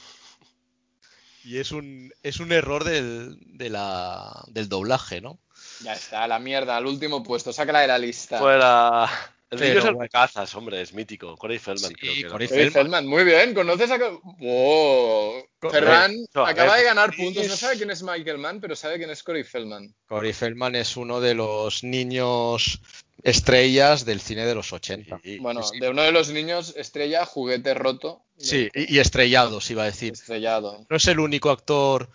Y 1.48 1.58
es 1.60 1.72
un, 1.72 2.12
es 2.22 2.40
un 2.40 2.52
error 2.52 2.84
del, 2.84 3.38
de 3.56 3.70
la- 3.70 4.44
del 4.48 4.68
doblaje, 4.68 5.22
¿no? 5.22 5.38
Ya 5.82 5.94
está, 5.94 6.28
la 6.28 6.38
mierda, 6.38 6.76
al 6.76 6.84
último 6.86 7.22
puesto, 7.22 7.54
sácala 7.54 7.80
de 7.80 7.86
la 7.86 7.96
lista. 7.98 8.38
Fuera. 8.38 9.08
El 9.50 9.62
es 9.62 9.76
el 9.76 9.80
bueno. 9.80 10.00
de 10.00 10.08
cazas, 10.10 10.54
hombre, 10.56 10.82
es 10.82 10.92
mítico. 10.92 11.34
Corey 11.38 11.58
Feldman, 11.58 11.88
Sí, 11.88 11.94
creo 11.94 12.14
que. 12.14 12.26
Corey 12.28 12.48
Corey 12.48 12.70
Feldman, 12.70 13.06
muy 13.06 13.24
bien, 13.24 13.54
¿conoces 13.54 13.90
a... 13.90 13.96
¡Wow! 13.96 15.42
Ferran 15.70 16.14
No, 16.34 16.44
a 16.44 16.50
acaba 16.50 16.72
ver, 16.72 16.80
de 16.80 16.84
ganar 16.84 17.16
puntos, 17.16 17.48
no 17.48 17.56
sabe 17.56 17.78
quién 17.78 17.90
es 17.90 18.02
Michael 18.02 18.36
Mann, 18.36 18.60
pero 18.60 18.76
sabe 18.76 18.98
quién 18.98 19.08
es 19.08 19.22
Corey 19.22 19.44
Feldman. 19.44 19.94
Corey 20.06 20.34
Feldman 20.34 20.74
es 20.74 20.98
uno 20.98 21.18
de 21.18 21.32
los 21.34 21.82
niños 21.82 22.78
estrellas 23.22 24.04
del 24.04 24.20
cine 24.20 24.46
de 24.46 24.54
los 24.54 24.72
80. 24.72 25.20
Sí, 25.22 25.38
Bueno, 25.38 25.62
sí. 25.62 25.78
de 25.80 25.88
uno 25.90 26.02
de 26.02 26.12
los 26.12 26.30
niños, 26.30 26.74
estrella, 26.76 27.24
juguete 27.26 27.74
roto. 27.74 28.22
Sí, 28.36 28.68
y, 28.74 28.94
y 28.96 28.98
estrellados, 29.00 29.70
iba 29.70 29.82
a 29.82 29.86
decir. 29.86 30.12
Estrellado. 30.12 30.86
No 30.88 30.96
es 30.96 31.06
el 31.08 31.18
único 31.20 31.50
actor 31.50 32.08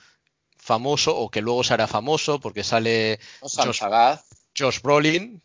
famoso 0.57 1.15
o 1.15 1.29
que 1.29 1.41
luego 1.41 1.63
será 1.63 1.87
famoso 1.87 2.39
porque 2.39 2.63
sale 2.63 3.19
No, 3.41 3.49
Sam 3.49 3.71
Josh- 4.55 4.81
Brolin 4.81 5.41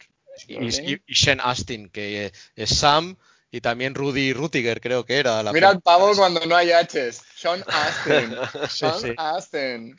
y, 0.47 0.55
Brolin. 0.55 0.89
y- 1.06 1.12
y 1.12 1.14
Sean 1.16 1.40
Astin, 1.43 1.89
que 1.89 2.32
es 2.55 2.70
Sam, 2.70 3.16
y 3.51 3.61
también 3.62 3.95
Rudy 3.95 4.33
Rutiger, 4.35 4.81
creo 4.81 5.05
que 5.07 5.16
era. 5.16 5.43
La 5.43 5.53
Mira 5.53 5.69
al 5.69 5.75
película 5.81 5.97
pavo 5.99 6.15
cuando 6.16 6.45
no 6.47 6.55
hay 6.57 6.70
H's. 6.70 7.23
Sean 7.35 7.65
Astin. 7.66 8.37
Sean 8.70 9.01
sí. 9.01 9.12
Astin. 9.16 9.99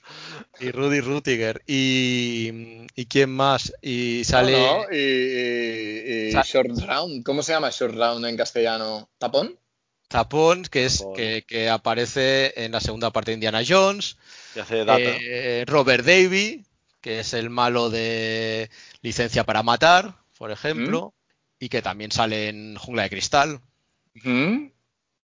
Y 0.60 0.72
Rudy 0.72 1.00
Rutiger. 1.02 1.62
Y, 1.66 2.86
¿y 2.96 3.06
quién 3.08 3.32
más? 3.32 3.74
Y 3.82 4.24
sale. 4.24 4.52
No, 4.52 4.84
no, 4.84 4.92
Y, 4.94 4.98
y- 4.98 6.28
y 6.30 6.32
Sa- 6.32 6.44
Short 6.44 6.78
Round. 6.80 7.24
¿Cómo 7.24 7.42
se 7.44 7.54
llama 7.54 7.70
Short 7.72 7.96
Round 7.96 8.26
en 8.26 8.38
castellano? 8.38 9.10
¿Tapón? 9.18 9.58
Tapón, 10.08 10.64
que 10.64 10.86
es 10.86 11.00
Tapón. 11.00 11.16
que, 11.16 11.44
que 11.48 11.70
aparece 11.70 12.54
en 12.64 12.72
la 12.72 12.82
segunda 12.82 13.12
parte 13.12 13.32
de 13.32 13.36
Indiana 13.36 13.62
Jones. 13.68 14.18
Hace. 14.60 14.84
Eh, 14.88 15.64
Robert 15.68 16.04
Davy, 16.06 16.66
que 17.02 17.20
es 17.20 17.34
el 17.34 17.50
malo 17.50 17.90
de 17.90 18.70
Licencia 19.02 19.44
para 19.44 19.64
Matar, 19.64 20.16
por 20.38 20.52
ejemplo. 20.52 21.14
Y 21.60 21.70
que 21.70 21.82
también 21.82 22.12
sale 22.12 22.50
en 22.50 22.76
Jungla 22.78 23.04
de 23.04 23.10
Cristal. 23.10 23.60
Ujú. 24.16 24.72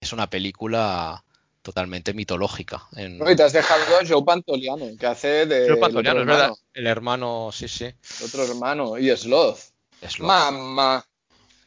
Es 0.01 0.13
una 0.13 0.29
película 0.29 1.23
totalmente 1.63 2.13
mitológica. 2.15 2.83
En... 2.97 3.19
No, 3.19 3.31
y 3.31 3.37
te 3.37 3.43
has 3.43 3.53
dejado 3.53 3.83
a 3.99 4.07
Joe 4.07 4.25
Pantoliano, 4.25 4.87
que 4.99 5.07
hace 5.07 5.47
de. 5.47 5.67
Joe 5.67 5.75
el 5.75 5.81
Pantoliano, 5.81 6.21
es 6.21 6.27
verdad. 6.27 6.43
hermano, 6.45 6.59
El 6.75 6.87
hermano, 6.87 7.51
sí, 7.53 7.69
sí. 7.69 7.85
el 7.85 8.27
otro 8.27 8.45
hermano. 8.45 8.99
Y 8.99 9.15
Sloth. 9.17 9.59
Lo- 10.19 10.27
Mamá. 10.27 11.05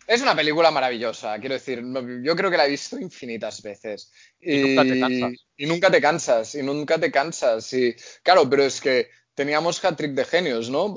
Es 0.05 0.21
una 0.21 0.35
película 0.35 0.71
maravillosa, 0.71 1.37
quiero 1.37 1.55
decir, 1.55 1.83
yo 2.23 2.33
creo 2.33 2.49
que 2.49 2.55
la 2.55 2.65
he 2.65 2.69
visto 2.69 2.97
infinitas 2.97 3.61
veces. 3.61 4.13
Y 4.39 4.57
nunca 4.59 4.83
te 4.83 4.99
cansas. 5.01 5.31
Y 5.57 5.65
nunca 5.65 5.91
te 5.91 6.01
cansas, 6.01 6.55
y 6.55 6.63
nunca 6.63 6.97
te 6.97 7.11
cansas. 7.11 7.73
Y, 7.73 7.93
claro, 8.23 8.49
pero 8.49 8.63
es 8.63 8.79
que 8.79 9.09
teníamos 9.37 9.85
hat-trick 9.85 10.13
de 10.13 10.25
genios, 10.25 10.71
¿no? 10.71 10.95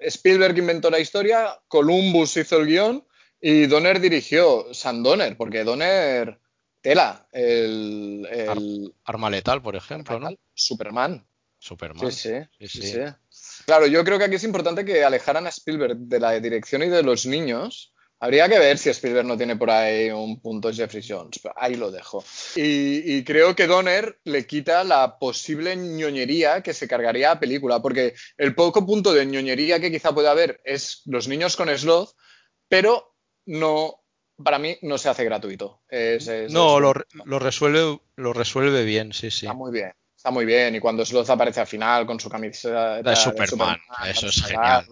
Spielberg 0.00 0.56
inventó 0.56 0.88
la 0.88 1.00
historia, 1.00 1.60
Columbus 1.68 2.34
hizo 2.38 2.56
el 2.56 2.66
guion 2.66 3.06
y 3.42 3.66
Donner 3.66 4.00
dirigió. 4.00 4.72
San 4.72 5.02
Donner, 5.02 5.36
porque 5.36 5.64
Donner, 5.64 6.40
tela, 6.80 7.28
el... 7.30 8.26
el 8.30 8.94
Arma 9.04 9.28
Letal, 9.28 9.60
por 9.60 9.76
ejemplo, 9.76 10.18
¿no? 10.18 10.30
Superman. 10.54 11.26
Superman. 11.58 12.10
Sí, 12.10 12.30
sí, 12.58 12.66
Sí, 12.66 12.68
sí, 12.68 12.82
sí. 12.88 12.98
sí. 13.28 13.64
Claro, 13.66 13.86
yo 13.86 14.02
creo 14.02 14.18
que 14.18 14.24
aquí 14.24 14.36
es 14.36 14.44
importante 14.44 14.86
que 14.86 15.04
alejaran 15.04 15.46
a 15.46 15.50
Spielberg 15.50 15.96
de 15.98 16.20
la 16.20 16.32
dirección 16.40 16.82
y 16.82 16.88
de 16.88 17.02
los 17.02 17.26
niños. 17.26 17.93
Habría 18.24 18.48
que 18.48 18.58
ver 18.58 18.78
si 18.78 18.88
Spielberg 18.88 19.26
no 19.26 19.36
tiene 19.36 19.56
por 19.56 19.68
ahí 19.70 20.10
un 20.10 20.40
punto 20.40 20.72
Jeffrey 20.72 21.04
Jones, 21.06 21.40
ahí 21.56 21.74
lo 21.74 21.90
dejo. 21.90 22.24
Y, 22.56 23.16
y 23.16 23.22
creo 23.22 23.54
que 23.54 23.66
Donner 23.66 24.18
le 24.24 24.46
quita 24.46 24.82
la 24.82 25.18
posible 25.18 25.76
ñoñería 25.76 26.62
que 26.62 26.72
se 26.72 26.88
cargaría 26.88 27.32
a 27.32 27.38
película, 27.38 27.82
porque 27.82 28.14
el 28.38 28.54
poco 28.54 28.86
punto 28.86 29.12
de 29.12 29.26
ñoñería 29.26 29.78
que 29.78 29.90
quizá 29.90 30.14
pueda 30.14 30.30
haber 30.30 30.60
es 30.64 31.02
los 31.04 31.28
niños 31.28 31.54
con 31.54 31.68
Sloth, 31.76 32.12
pero 32.66 33.14
no, 33.44 34.00
para 34.42 34.58
mí 34.58 34.78
no 34.80 34.96
se 34.96 35.10
hace 35.10 35.24
gratuito. 35.24 35.82
Es- 35.88 36.26
es- 36.26 36.50
No, 36.50 36.76
es- 36.76 36.82
lo, 36.82 36.94
lo 37.26 37.38
resuelve, 37.38 38.00
lo 38.16 38.32
resuelve 38.32 38.84
bien, 38.84 39.12
sí, 39.12 39.30
sí. 39.30 39.44
Está 39.46 39.54
muy 39.54 39.70
bien. 39.70 39.92
Está 40.16 40.30
muy 40.30 40.46
bien. 40.46 40.74
Y 40.74 40.80
cuando 40.80 41.04
Sloth 41.04 41.28
aparece 41.28 41.60
al 41.60 41.66
final 41.66 42.06
con 42.06 42.18
su 42.18 42.30
camiseta 42.30 43.02
De 43.02 43.14
Superman, 43.14 43.76
eso 44.08 44.28
es 44.28 44.42
genial. 44.42 44.86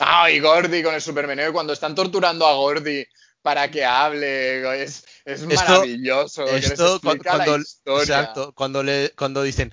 Ah, 0.00 0.30
y 0.30 0.40
Gordy 0.40 0.82
con 0.82 0.94
el 0.94 1.00
Supermeneo. 1.02 1.52
Cuando 1.52 1.72
están 1.72 1.94
torturando 1.94 2.46
a 2.46 2.54
Gordy 2.54 3.04
para 3.42 3.70
que 3.70 3.84
hable. 3.84 4.82
Es, 4.82 5.04
es 5.24 5.42
Esto- 5.42 5.54
maravilloso. 5.54 6.44
Esto 6.46 7.00
cuando, 7.02 7.58
historia. 7.58 8.02
exacto, 8.02 8.52
cuando 8.54 8.82
le 8.82 9.10
cuando 9.16 9.42
dicen 9.42 9.72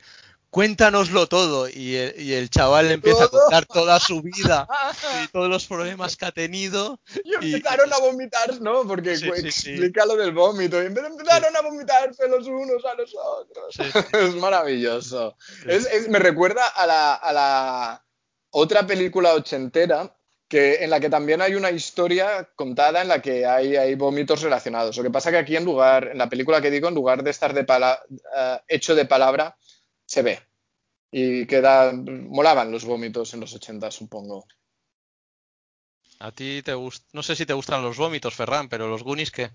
cuéntanoslo 0.49 1.27
todo. 1.27 1.67
Y 1.67 1.95
el, 1.95 2.21
y 2.21 2.33
el 2.33 2.49
chaval 2.51 2.91
empieza 2.91 3.23
a 3.23 3.27
¿Todo? 3.27 3.41
contar 3.41 3.65
toda 3.65 3.99
su 3.99 4.21
vida 4.21 4.67
y 5.23 5.27
todos 5.29 5.49
los 5.49 5.65
problemas 5.65 6.15
que 6.15 6.25
ha 6.25 6.31
tenido. 6.31 6.99
Y 7.23 7.47
Y- 7.47 7.55
empezaron 7.55 7.91
a 7.91 7.97
vomitar, 7.97 8.61
¿no? 8.61 8.85
Porque 8.87 9.17
Sí, 9.17 9.29
sí, 9.35 9.51
sí. 9.51 9.69
explica 9.71 10.05
lo 10.05 10.15
del 10.15 10.31
vómito. 10.31 10.79
Y 10.81 10.85
empe- 10.85 11.05
empezaron 11.07 11.55
a 11.55 11.61
vomitarse 11.61 12.27
los 12.29 12.45
unos 12.45 12.85
a 12.85 12.93
los 12.93 13.11
otros. 13.15 13.73
Sí, 13.75 13.83
es 14.17 14.35
maravilloso. 14.35 15.35
Es- 15.65 15.87
es- 15.87 16.07
me 16.07 16.19
recuerda 16.19 16.67
a 16.67 16.85
la, 16.85 17.15
a 17.15 17.33
la 17.33 18.05
otra 18.53 18.85
película 18.85 19.33
ochentera 19.33 20.15
que, 20.47 20.83
en 20.83 20.89
la 20.91 20.99
que 20.99 21.09
también 21.09 21.41
hay 21.41 21.55
una 21.55 21.71
historia 21.71 22.49
contada 22.55 23.01
en 23.01 23.07
la 23.07 23.21
que 23.21 23.45
hay, 23.45 23.75
hay 23.75 23.95
vómitos 23.95 24.41
relacionados. 24.41 24.95
Lo 24.95 25.03
que 25.03 25.09
pasa 25.09 25.31
que 25.31 25.37
aquí 25.37 25.55
en 25.55 25.65
lugar, 25.65 26.09
en 26.11 26.19
la 26.19 26.29
película 26.29 26.61
que 26.61 26.69
digo, 26.69 26.87
en 26.87 26.93
lugar 26.93 27.23
de 27.23 27.31
estar 27.31 27.53
de 27.53 27.61
eh, 27.61 28.59
hecho 28.67 28.93
de 28.93 29.05
palabra, 29.05 29.57
se 30.05 30.21
ve. 30.21 30.39
Y 31.11 31.45
queda. 31.47 31.91
Molaban 31.93 32.71
los 32.71 32.85
vómitos 32.85 33.33
en 33.33 33.39
los 33.39 33.53
80, 33.53 33.89
supongo. 33.89 34.45
A 36.19 36.31
ti 36.31 36.61
te 36.63 36.73
gusta. 36.75 37.07
No 37.13 37.23
sé 37.23 37.35
si 37.35 37.45
te 37.45 37.53
gustan 37.53 37.81
los 37.81 37.97
vómitos, 37.97 38.35
Ferran, 38.35 38.69
pero 38.69 38.87
los 38.87 39.03
Goonies, 39.03 39.31
¿qué? 39.31 39.49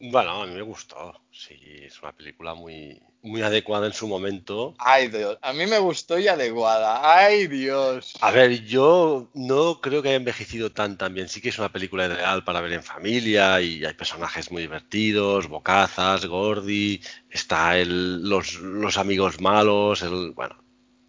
Bueno, 0.00 0.42
a 0.42 0.46
mí 0.46 0.54
me 0.54 0.62
gustó. 0.62 1.14
Sí, 1.30 1.56
es 1.82 2.02
una 2.02 2.12
película 2.12 2.54
muy, 2.54 3.00
muy 3.22 3.42
adecuada 3.42 3.86
en 3.86 3.92
su 3.92 4.06
momento. 4.06 4.74
Ay, 4.78 5.08
Dios. 5.08 5.38
A 5.40 5.52
mí 5.52 5.66
me 5.66 5.78
gustó 5.78 6.18
y 6.18 6.28
adecuada. 6.28 7.00
Ay, 7.16 7.46
Dios. 7.46 8.14
A 8.20 8.30
ver, 8.30 8.64
yo 8.64 9.30
no 9.34 9.80
creo 9.80 10.02
que 10.02 10.08
haya 10.08 10.16
envejecido 10.16 10.70
tan 10.72 10.98
tan 10.98 11.14
bien. 11.14 11.28
Sí 11.28 11.40
que 11.40 11.48
es 11.48 11.58
una 11.58 11.72
película 11.72 12.06
ideal 12.06 12.44
para 12.44 12.60
ver 12.60 12.72
en 12.72 12.82
familia 12.82 13.60
y 13.60 13.84
hay 13.84 13.94
personajes 13.94 14.50
muy 14.50 14.62
divertidos, 14.62 15.48
Bocazas, 15.48 16.26
Gordy, 16.26 17.00
está 17.30 17.78
el, 17.78 18.28
los, 18.28 18.54
los 18.54 18.98
amigos 18.98 19.40
malos, 19.40 20.02
el, 20.02 20.32
bueno, 20.32 20.56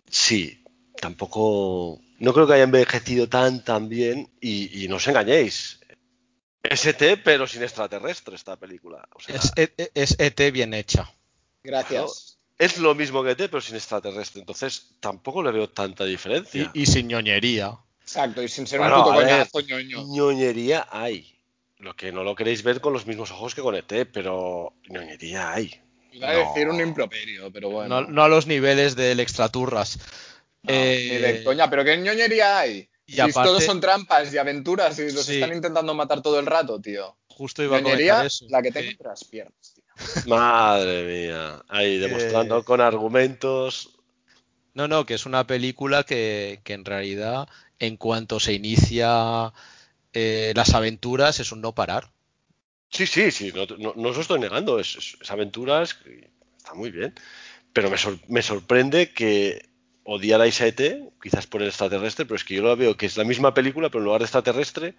sí, 0.10 0.64
tampoco, 1.02 2.00
no 2.20 2.34
creo 2.34 2.48
que 2.48 2.54
haya 2.54 2.64
envejecido 2.64 3.28
tan 3.28 3.64
tan 3.64 3.90
bien 3.90 4.30
y, 4.40 4.84
y 4.84 4.88
no 4.88 4.98
os 4.98 5.08
engañéis. 5.08 5.80
ST, 6.72 7.18
pero 7.24 7.48
sin 7.48 7.64
extraterrestre 7.64 8.36
esta 8.36 8.56
película. 8.58 9.08
O 9.14 9.20
sea, 9.20 9.36
Es, 9.36 9.52
E- 9.56 9.92
es 9.94 10.16
ET 10.20 10.52
bien 10.52 10.74
hecha. 10.74 11.12
Gracias. 11.64 12.38
es 12.58 12.78
lo 12.78 12.96
mismo 12.96 13.24
que 13.24 13.32
ET, 13.32 13.38
pero 13.50 13.62
sin 13.62 13.76
extraterrestre. 13.76 14.42
Entonces 14.42 14.92
tampoco 15.00 15.44
le 15.44 15.52
veo 15.52 15.70
tanta 15.70 16.06
diferencia. 16.06 16.70
y 16.74 16.86
sin 16.86 17.08
ñoñería. 17.08 17.78
Exacto, 18.02 18.42
y 18.44 18.48
sin 18.48 18.68
ser 18.68 18.80
Bueno, 18.80 18.98
un 18.98 19.04
puto 19.04 19.14
a 19.14 19.16
coñazo 19.24 19.60
ñoño. 19.62 20.04
ñoñería 20.08 20.88
hay. 20.92 21.32
Lo 21.80 21.96
que 21.96 22.12
no 22.12 22.24
lo 22.24 22.36
queréis 22.36 22.64
ver 22.64 22.80
con 22.80 22.94
los 22.94 23.06
mismos 23.06 23.32
ojos 23.32 23.54
que 23.56 23.62
con 23.62 23.76
ET, 23.76 24.06
pero 24.12 24.74
ñoñería 24.88 25.52
hay. 25.54 25.82
Iba 26.12 26.30
a 26.30 26.34
No. 26.34 26.40
decir 26.40 26.70
un 26.70 26.80
improperio, 26.80 27.52
pero 27.52 27.70
bueno. 27.70 28.02
No, 28.02 28.08
no 28.08 28.24
a 28.24 28.30
los 28.30 28.48
niveles 28.48 28.96
del 28.96 29.20
extraturras. 29.20 30.00
No, 30.64 30.74
Eh, 30.74 31.10
Ni 31.12 31.18
de 31.18 31.44
coña, 31.44 31.70
pero 31.70 31.84
¿qué 31.84 31.98
ñoñería 31.98 32.60
hay? 32.60 32.88
Y 33.08 33.14
si 33.14 33.22
aparte- 33.22 33.48
todos 33.50 33.64
son 33.64 33.80
trampas 33.80 34.34
y 34.34 34.38
aventuras 34.38 34.98
y 35.00 35.12
los 35.12 35.26
Sí. 35.26 35.36
están 35.36 35.54
intentando 35.56 35.94
matar 35.94 36.22
todo 36.22 36.40
el 36.40 36.46
rato, 36.46 36.80
tío. 36.80 37.16
Justo 37.28 37.64
iba 37.64 37.78
a 37.78 37.82
ñoñería, 37.82 38.14
comentar 38.14 38.26
eso. 38.28 38.46
la 38.50 38.62
que 38.62 38.72
tengo 38.72 38.86
Sí. 38.86 38.92
entre 38.92 39.08
las 39.08 39.24
piernas, 39.26 39.74
tío. 39.76 39.84
Madre 40.28 41.04
mía. 41.04 41.64
Ahí 41.70 41.98
demostrando 41.98 42.60
Eh. 42.60 42.64
con 42.64 42.82
argumentos. 42.82 43.92
No, 44.74 44.88
no, 44.88 45.06
que 45.06 45.14
es 45.14 45.26
una 45.26 45.46
película 45.48 46.04
que, 46.04 46.60
que 46.64 46.74
en 46.74 46.84
realidad, 46.86 47.48
en 47.80 47.96
cuanto 47.98 48.40
se 48.40 48.54
inicia 48.54 49.54
eh, 50.14 50.54
las 50.56 50.74
aventuras, 50.74 51.40
es 51.42 51.52
un 51.52 51.60
no 51.62 51.76
parar. 51.76 52.10
Sí, 52.90 53.06
sí, 53.06 53.32
sí, 53.32 53.52
no, 53.54 53.66
no, 53.78 53.94
no 53.98 54.10
os 54.10 54.16
lo 54.16 54.22
estoy 54.22 54.40
negando. 54.40 54.80
Es, 54.80 54.96
es- 54.96 55.18
es 55.22 55.30
aventuras, 55.32 55.94
que 55.94 56.30
está 56.58 56.74
muy 56.74 56.90
bien. 56.92 57.14
Pero 57.74 57.90
me, 57.90 57.98
sor- 57.98 58.20
me 58.30 58.42
sorprende 58.42 59.12
que 59.12 59.68
odiarais 60.06 60.62
a 60.62 60.68
ET, 60.68 60.80
quizás 61.22 61.48
por 61.48 61.62
el 61.62 61.68
extraterrestre, 61.68 62.26
pero 62.26 62.36
es 62.38 62.44
que 62.44 62.56
yo 62.56 62.62
lo 62.64 62.76
veo 62.78 62.96
que 62.96 63.08
es 63.08 63.18
la 63.18 63.24
misma 63.24 63.54
película, 63.54 63.90
pero 63.90 64.00
en 64.00 64.06
lugar 64.06 64.22
de 64.22 64.26
extraterrestre, 64.26 64.96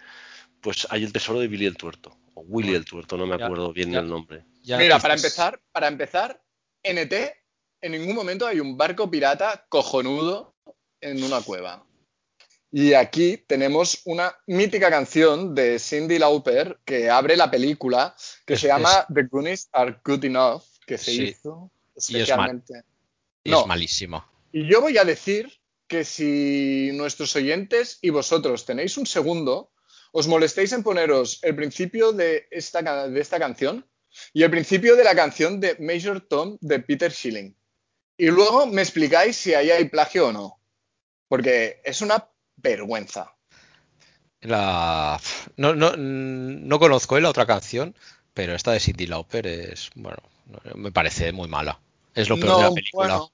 pues 0.60 0.86
hay 0.90 1.04
el 1.04 1.12
tesoro 1.12 1.38
de 1.40 1.48
Billy 1.48 1.64
el 1.66 1.76
Tuerto. 1.76 2.16
O 2.34 2.40
Willy 2.42 2.74
el 2.74 2.84
Tuerto, 2.84 3.16
no 3.16 3.26
me 3.26 3.38
Ya, 3.38 3.44
acuerdo 3.46 3.72
bien 3.72 3.92
ya. 3.92 4.00
el 4.00 4.08
nombre. 4.08 4.44
Ya 4.62 4.76
Mira, 4.78 4.98
para 4.98 5.14
estás- 5.14 5.24
empezar, 5.24 5.60
para 5.72 5.88
empezar, 5.88 6.42
en 6.82 6.98
ET 6.98 7.34
en 7.80 7.92
ningún 7.92 8.16
momento 8.16 8.46
hay 8.46 8.58
un 8.60 8.76
barco 8.76 9.10
pirata 9.10 9.64
cojonudo 9.68 10.54
en 11.00 11.22
una 11.22 11.40
cueva. 11.40 11.84
Y 12.72 12.94
aquí 12.94 13.36
tenemos 13.46 14.02
una 14.06 14.34
mítica 14.48 14.90
canción 14.90 15.54
de 15.54 15.78
Cindy 15.78 16.18
Lauper 16.18 16.78
que 16.84 17.08
abre 17.08 17.36
la 17.36 17.48
película, 17.50 18.14
que 18.44 18.54
Es- 18.54 18.60
se 18.60 18.66
llama 18.68 19.06
The 19.14 19.22
Goonies 19.30 19.68
Are 19.72 20.00
Good 20.04 20.24
Enough, 20.24 20.62
que 20.84 20.98
se 20.98 21.12
Sí. 21.12 21.22
hizo 21.28 21.70
Y 21.94 21.98
es 21.98 22.10
mal. 22.10 22.20
especialmente. 22.20 22.82
y 23.44 23.50
no. 23.50 23.60
es 23.60 23.66
malísima. 23.68 24.28
Y 24.52 24.68
yo 24.68 24.80
voy 24.80 24.98
a 24.98 25.04
decir 25.04 25.52
que 25.86 26.04
si 26.04 26.90
nuestros 26.94 27.34
oyentes 27.36 27.98
y 28.02 28.10
vosotros 28.10 28.64
tenéis 28.64 28.96
un 28.96 29.06
segundo, 29.06 29.72
os 30.12 30.28
molestéis 30.28 30.72
en 30.72 30.82
poneros 30.82 31.40
el 31.42 31.54
principio 31.54 32.12
de 32.12 32.48
esta, 32.50 33.08
de 33.08 33.20
esta 33.20 33.38
canción 33.38 33.86
y 34.32 34.42
el 34.42 34.50
principio 34.50 34.96
de 34.96 35.04
la 35.04 35.14
canción 35.14 35.60
de 35.60 35.76
Major 35.78 36.20
Tom 36.20 36.58
de 36.60 36.80
Peter 36.80 37.12
Schilling. 37.12 37.54
Y 38.16 38.26
luego 38.28 38.66
me 38.66 38.82
explicáis 38.82 39.36
si 39.36 39.54
ahí 39.54 39.70
hay 39.70 39.88
plagio 39.88 40.28
o 40.28 40.32
no. 40.32 40.58
Porque 41.28 41.80
es 41.84 42.00
una 42.00 42.28
vergüenza. 42.56 43.34
La... 44.40 45.20
No, 45.56 45.74
no, 45.74 45.96
no 45.96 46.78
conozco 46.78 47.16
eh, 47.16 47.20
la 47.20 47.30
otra 47.30 47.46
canción, 47.46 47.94
pero 48.32 48.54
esta 48.54 48.72
de 48.72 48.80
Cindy 48.80 49.06
Lauper 49.06 49.46
es, 49.46 49.90
bueno, 49.94 50.18
me 50.74 50.92
parece 50.92 51.32
muy 51.32 51.48
mala. 51.48 51.80
Es 52.14 52.28
lo 52.28 52.38
peor 52.38 52.56
de 52.56 52.62
la 52.62 52.72
película. 52.72 53.06
bueno, 53.06 53.32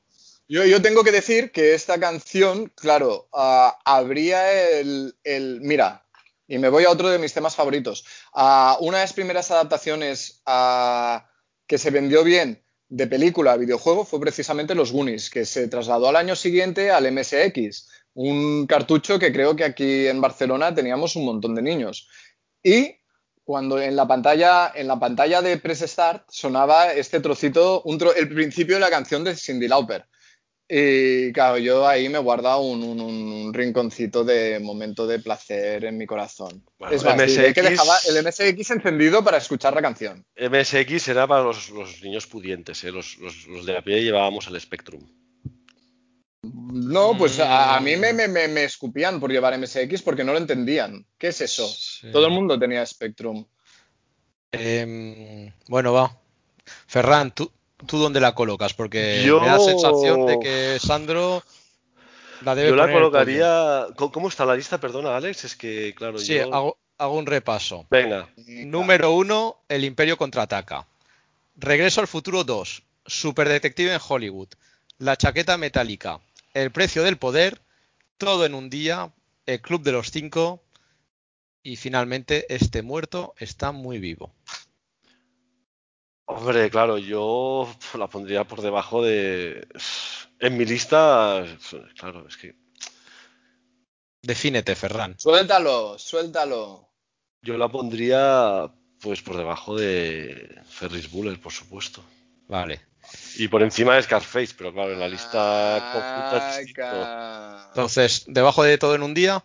yo, 0.52 0.64
yo 0.64 0.82
tengo 0.82 1.02
que 1.04 1.12
decir 1.12 1.52
que 1.52 1.74
esta 1.74 1.98
canción, 1.98 2.72
claro, 2.76 3.28
ah, 3.32 3.78
habría 3.84 4.40
el, 4.80 5.14
el- 5.24 5.60
Mira, 5.62 6.06
y 6.46 6.58
me 6.58 6.68
voy 6.68 6.84
a 6.84 6.90
otro 6.90 7.08
de 7.10 7.18
mis 7.18 7.32
temas 7.32 7.54
favoritos. 7.56 8.04
Ah, 8.34 8.76
una 8.80 8.98
de 8.98 9.04
las 9.04 9.12
primeras 9.14 9.50
adaptaciones 9.50 10.42
ah, 10.46 11.28
que 11.66 11.78
se 11.78 11.90
vendió 11.90 12.24
bien 12.24 12.62
de 12.88 13.06
película 13.06 13.52
a 13.52 13.56
videojuego 13.56 14.04
fue 14.04 14.20
precisamente 14.20 14.74
Los 14.74 14.92
Goonies, 14.92 15.30
que 15.30 15.46
se 15.46 15.68
trasladó 15.68 16.08
al 16.08 16.16
año 16.16 16.36
siguiente 16.36 16.90
al 16.90 17.06
MSX, 17.06 17.88
un 18.14 18.66
cartucho 18.66 19.18
que 19.18 19.32
creo 19.32 19.56
que 19.56 19.64
aquí 19.64 20.06
en 20.06 20.20
Barcelona 20.20 20.74
teníamos 20.74 21.16
un 21.16 21.24
montón 21.24 21.54
de 21.54 21.62
niños. 21.62 22.08
Y 22.62 22.96
cuando 23.44 23.80
en 23.80 23.96
la 23.96 24.06
pantalla, 24.06 24.72
en 24.74 24.86
la 24.88 24.98
pantalla 24.98 25.40
de 25.40 25.56
Press 25.58 25.80
Start 25.80 26.26
sonaba 26.30 26.92
este 26.92 27.20
trocito, 27.20 27.82
un 27.84 27.98
tro- 27.98 28.14
el 28.16 28.28
principio 28.28 28.76
de 28.76 28.80
la 28.80 28.90
canción 28.90 29.24
de 29.24 29.34
Cindy 29.36 29.68
Lauper. 29.68 30.04
Y 30.74 31.30
claro, 31.34 31.58
yo 31.58 31.86
ahí 31.86 32.08
me 32.08 32.18
guarda 32.18 32.56
un, 32.56 32.82
un- 32.82 32.98
un 33.00 33.52
rinconcito 33.52 34.24
de 34.24 34.58
momento 34.58 35.06
de 35.06 35.18
placer 35.18 35.84
en 35.84 35.98
mi 35.98 36.06
corazón. 36.06 36.64
Bueno, 36.78 36.94
es 36.96 37.04
más, 37.04 37.14
que 37.52 37.60
dejaba 37.62 37.94
el 38.08 38.24
MSX 38.24 38.70
encendido 38.70 39.22
para 39.22 39.36
escuchar 39.36 39.74
la 39.74 39.82
canción. 39.82 40.24
MSX 40.34 41.08
era 41.08 41.26
para 41.26 41.42
los, 41.42 41.68
los 41.68 42.02
niños 42.02 42.26
pudientes, 42.26 42.82
¿eh? 42.84 42.90
los, 42.90 43.18
los- 43.18 43.46
los 43.48 43.66
de 43.66 43.76
a 43.76 43.82
pie 43.82 44.02
llevábamos 44.02 44.46
el 44.46 44.58
Spectrum. 44.58 45.06
No, 46.44 47.18
pues 47.18 47.38
a, 47.38 47.76
a 47.76 47.80
mí 47.80 47.94
Mm. 47.96 48.00
me, 48.00 48.12
me- 48.14 48.28
me- 48.28 48.48
me 48.48 48.64
escupían 48.64 49.20
por 49.20 49.30
llevar 49.30 49.52
MSX 49.58 50.00
porque 50.00 50.24
no 50.24 50.32
lo 50.32 50.38
entendían. 50.38 51.06
¿Qué 51.18 51.28
es 51.28 51.40
eso? 51.42 51.68
Sí. 51.68 52.10
Todo 52.10 52.24
el 52.26 52.32
mundo 52.32 52.58
tenía 52.58 52.84
Spectrum. 52.86 53.44
Em, 54.52 55.52
bueno, 55.68 55.92
va. 55.92 56.16
Ferran, 56.86 57.34
¿tú, 57.34 57.50
¿tú 57.86 57.98
dónde 57.98 58.20
la 58.20 58.34
colocas? 58.34 58.74
Porque 58.74 59.22
Yo- 59.24 59.40
me 59.40 59.46
da 59.48 59.58
sensación 59.58 60.26
de 60.26 60.38
que 60.38 60.78
Sandro 60.80 61.42
la 62.42 62.54
debe 62.54 62.70
Yo 62.70 62.76
la 62.76 62.82
poner 62.84 62.96
colocaría. 62.96 63.86
¿Cómo 63.96 64.28
está 64.28 64.44
la 64.44 64.56
lista? 64.56 64.78
Perdona, 64.78 65.16
Alex. 65.16 65.44
Es 65.44 65.56
que, 65.56 65.94
claro, 65.94 66.18
Sí, 66.18 66.34
yo. 66.34 66.52
hago, 66.54 66.78
hago 66.98 67.16
un 67.16 67.26
repaso. 67.26 67.86
Venga. 67.90 68.28
Número 68.36 69.12
1, 69.12 69.56
El 69.68 69.84
Imperio 69.84 70.16
contraataca. 70.16 70.86
Regreso 71.56 72.00
al 72.00 72.08
futuro 72.08 72.44
2, 72.44 72.82
Superdetective 73.06 73.92
en 73.94 74.00
Hollywood. 74.06 74.48
La 74.98 75.16
chaqueta 75.16 75.56
metálica. 75.58 76.20
El 76.54 76.70
precio 76.70 77.02
del 77.02 77.16
poder. 77.18 77.60
Todo 78.18 78.46
en 78.46 78.54
un 78.54 78.70
día. 78.70 79.10
El 79.46 79.60
Club 79.60 79.82
de 79.82 79.92
los 79.92 80.10
Cinco. 80.10 80.62
Y 81.64 81.76
finalmente, 81.76 82.52
este 82.52 82.82
muerto 82.82 83.34
está 83.38 83.70
muy 83.72 83.98
vivo. 83.98 84.32
Hombre, 86.26 86.70
claro, 86.70 86.98
yo 86.98 87.68
la 87.98 88.08
pondría 88.08 88.44
por 88.44 88.62
debajo 88.62 89.02
de. 89.02 89.66
En 90.38 90.56
mi 90.56 90.64
lista, 90.64 91.44
claro, 91.96 92.26
es 92.26 92.36
que 92.36 92.62
Defínete, 94.22 94.76
Ferran. 94.76 95.18
Suéltalo, 95.18 95.98
suéltalo. 95.98 96.88
yo 97.42 97.56
la 97.58 97.68
pondría 97.68 98.72
pues 99.00 99.20
por 99.20 99.36
debajo 99.36 99.76
de 99.76 100.62
Ferris 100.68 101.10
Bueller, 101.10 101.40
por 101.40 101.50
supuesto. 101.50 102.04
Vale. 102.46 102.80
Y 103.36 103.48
por 103.48 103.64
encima 103.64 103.96
de 103.96 104.02
Scarface, 104.04 104.54
pero 104.56 104.72
claro, 104.72 104.92
en 104.92 105.00
la 105.00 105.08
lista 105.08 105.90
conjunta 105.92 107.66
Entonces, 107.70 108.24
debajo 108.28 108.62
de 108.62 108.78
todo 108.78 108.94
en 108.94 109.02
un 109.02 109.12
día. 109.12 109.44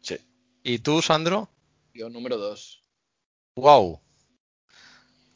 Sí. 0.00 0.16
¿Y 0.62 0.78
tú, 0.78 1.02
Sandro? 1.02 1.50
Yo 1.92 2.08
número 2.08 2.36
dos. 2.36 2.84
Wow. 3.56 4.00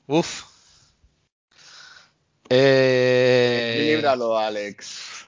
Uf. 0.06 0.44
Eh, 2.54 3.96
Tíralo, 3.96 4.38
Alex. 4.38 5.26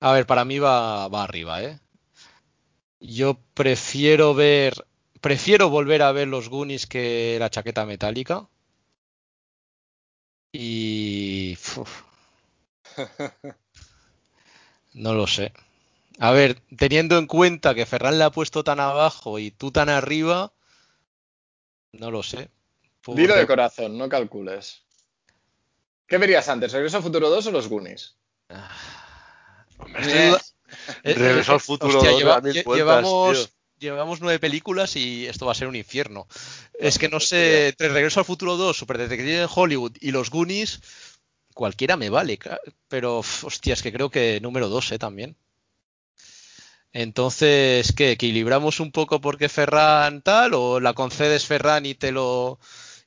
A 0.00 0.12
ver, 0.12 0.26
para 0.26 0.46
mí 0.46 0.58
va, 0.58 1.08
va 1.08 1.24
arriba, 1.24 1.62
¿eh? 1.62 1.78
Yo 3.00 3.38
prefiero 3.52 4.34
ver. 4.34 4.86
Prefiero 5.20 5.68
volver 5.68 6.00
a 6.02 6.12
ver 6.12 6.28
los 6.28 6.48
Goonies 6.48 6.86
que 6.86 7.36
la 7.38 7.50
chaqueta 7.50 7.84
metálica. 7.84 8.48
Y. 10.52 11.58
uf, 11.76 12.02
no 14.94 15.12
lo 15.12 15.26
sé. 15.26 15.52
A 16.18 16.30
ver, 16.30 16.62
teniendo 16.78 17.18
en 17.18 17.26
cuenta 17.26 17.74
que 17.74 17.84
Ferran 17.84 18.18
le 18.18 18.24
ha 18.24 18.30
puesto 18.30 18.64
tan 18.64 18.80
abajo 18.80 19.38
y 19.38 19.50
tú 19.50 19.70
tan 19.70 19.90
arriba. 19.90 20.54
No 21.92 22.10
lo 22.10 22.22
sé. 22.22 22.48
Dilo 23.06 23.34
de 23.34 23.46
corazón, 23.46 23.98
no 23.98 24.08
calcules. 24.08 24.85
¿Qué 26.06 26.18
verías 26.18 26.48
antes, 26.48 26.72
Regreso 26.72 26.96
al 26.98 27.02
Futuro 27.02 27.28
2 27.30 27.46
o 27.46 27.50
los 27.50 27.68
Goonies? 27.68 28.16
Hombre, 29.78 30.28
Eh, 30.28 30.36
eh, 31.04 31.14
Regreso 31.14 31.52
al 31.52 31.58
eh, 31.58 31.60
futuro 31.60 31.92
hostia, 31.94 32.10
dos, 32.10 32.18
lleva- 32.18 32.34
da 32.36 32.40
mil 32.40 32.52
lle- 32.52 32.64
vueltas, 32.64 32.76
llevamos, 32.78 33.36
tío. 33.36 33.50
llevamos 33.78 34.20
nueve 34.20 34.38
películas 34.38 34.96
y 34.96 35.26
esto 35.26 35.46
va 35.46 35.52
a 35.52 35.54
ser 35.54 35.68
un 35.68 35.76
infierno. 35.76 36.26
Es 36.78 36.98
que 36.98 37.08
no 37.08 37.18
pues, 37.18 37.28
sé, 37.28 37.68
entre 37.68 37.88
Regreso 37.88 38.20
al 38.20 38.26
Futuro 38.26 38.56
2, 38.56 38.76
Super 38.76 38.98
Detective 38.98 39.42
en 39.42 39.48
Hollywood 39.52 39.92
y 40.00 40.10
los 40.12 40.30
Goonies, 40.30 40.80
cualquiera 41.54 41.96
me 41.96 42.10
vale, 42.10 42.38
pero 42.88 43.18
hostia, 43.18 43.74
es 43.74 43.82
que 43.82 43.92
creo 43.92 44.10
que 44.10 44.40
número 44.40 44.68
2, 44.68 44.92
¿eh? 44.92 44.98
También. 44.98 45.36
Entonces, 46.92 47.92
¿qué? 47.92 48.12
¿Equilibramos 48.12 48.80
un 48.80 48.90
poco 48.90 49.20
porque 49.20 49.48
Ferran 49.48 50.22
tal 50.22 50.54
o 50.54 50.80
la 50.80 50.94
concedes 50.94 51.46
Ferran 51.46 51.84
y 51.86 51.94
te 51.94 52.10
lo 52.12 52.58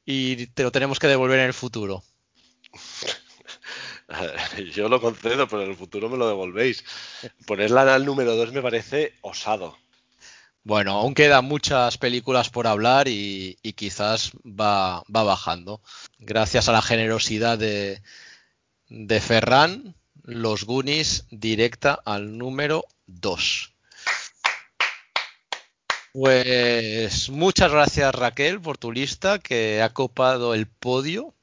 y 0.05 0.47
te 0.47 0.63
lo 0.63 0.71
tenemos 0.71 0.99
que 0.99 1.07
devolver 1.07 1.39
en 1.39 1.45
el 1.47 1.53
futuro? 1.53 2.03
Yo 4.73 4.89
lo 4.89 4.99
concedo, 4.99 5.47
pero 5.47 5.63
en 5.63 5.69
el 5.69 5.75
futuro 5.75 6.09
me 6.09 6.17
lo 6.17 6.27
devolvéis. 6.27 6.83
Ponerla 7.45 7.93
al 7.93 8.05
número 8.05 8.35
2 8.35 8.53
me 8.53 8.61
parece 8.61 9.13
osado. 9.21 9.77
Bueno, 10.63 10.93
aún 10.93 11.13
quedan 11.13 11.45
muchas 11.45 11.97
películas 11.97 12.49
por 12.49 12.67
hablar 12.67 13.07
y, 13.07 13.57
y 13.63 13.73
quizás 13.73 14.31
va, 14.45 15.03
va 15.03 15.23
bajando. 15.23 15.81
Gracias 16.19 16.67
a 16.67 16.73
la 16.73 16.81
generosidad 16.81 17.57
de, 17.57 18.01
de 18.89 19.21
Ferran, 19.21 19.95
los 20.23 20.65
Goonies 20.65 21.25
directa 21.31 21.99
al 22.05 22.37
número 22.37 22.85
2. 23.07 23.73
Pues 26.11 27.29
muchas 27.29 27.71
gracias 27.71 28.13
Raquel 28.13 28.59
por 28.59 28.77
tu 28.77 28.91
lista 28.91 29.39
que 29.39 29.81
ha 29.81 29.93
copado 29.93 30.53
el 30.53 30.67
podio. 30.67 31.33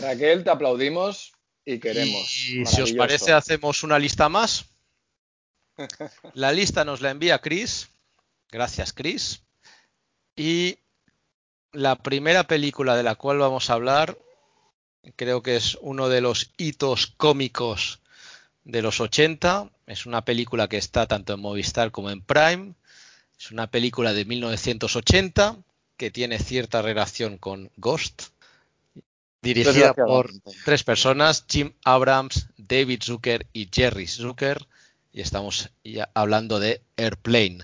Raquel, 0.00 0.44
te 0.44 0.50
aplaudimos 0.50 1.32
y 1.68 1.78
queremos. 1.78 2.48
Y 2.48 2.64
si 2.64 2.80
os 2.80 2.92
parece 2.92 3.32
hacemos 3.32 3.82
una 3.82 3.98
lista 3.98 4.30
más. 4.30 4.64
La 6.32 6.50
lista 6.50 6.82
nos 6.84 7.02
la 7.02 7.10
envía 7.10 7.40
Chris. 7.40 7.90
Gracias 8.50 8.94
Chris. 8.94 9.42
Y 10.34 10.78
la 11.72 11.96
primera 11.96 12.44
película 12.44 12.96
de 12.96 13.02
la 13.02 13.16
cual 13.16 13.38
vamos 13.38 13.68
a 13.68 13.74
hablar 13.74 14.16
creo 15.16 15.42
que 15.42 15.56
es 15.56 15.76
uno 15.82 16.08
de 16.08 16.22
los 16.22 16.52
hitos 16.56 17.06
cómicos 17.18 18.00
de 18.64 18.80
los 18.80 19.00
80. 19.00 19.70
Es 19.86 20.06
una 20.06 20.24
película 20.24 20.68
que 20.68 20.78
está 20.78 21.06
tanto 21.06 21.34
en 21.34 21.40
Movistar 21.40 21.90
como 21.90 22.10
en 22.10 22.22
Prime. 22.22 22.74
Es 23.38 23.50
una 23.50 23.70
película 23.70 24.14
de 24.14 24.24
1980 24.24 25.58
que 25.98 26.10
tiene 26.10 26.38
cierta 26.38 26.80
relación 26.80 27.36
con 27.36 27.70
Ghost. 27.76 28.30
Dirigida 29.54 29.94
por 29.94 30.30
tres 30.64 30.84
personas, 30.84 31.44
Jim 31.48 31.72
Abrams, 31.84 32.48
David 32.56 33.02
Zucker 33.02 33.46
y 33.52 33.68
Jerry 33.72 34.06
Zucker. 34.06 34.66
Y 35.12 35.20
estamos 35.20 35.70
ya 35.82 36.10
hablando 36.14 36.60
de 36.60 36.82
Airplane. 36.96 37.58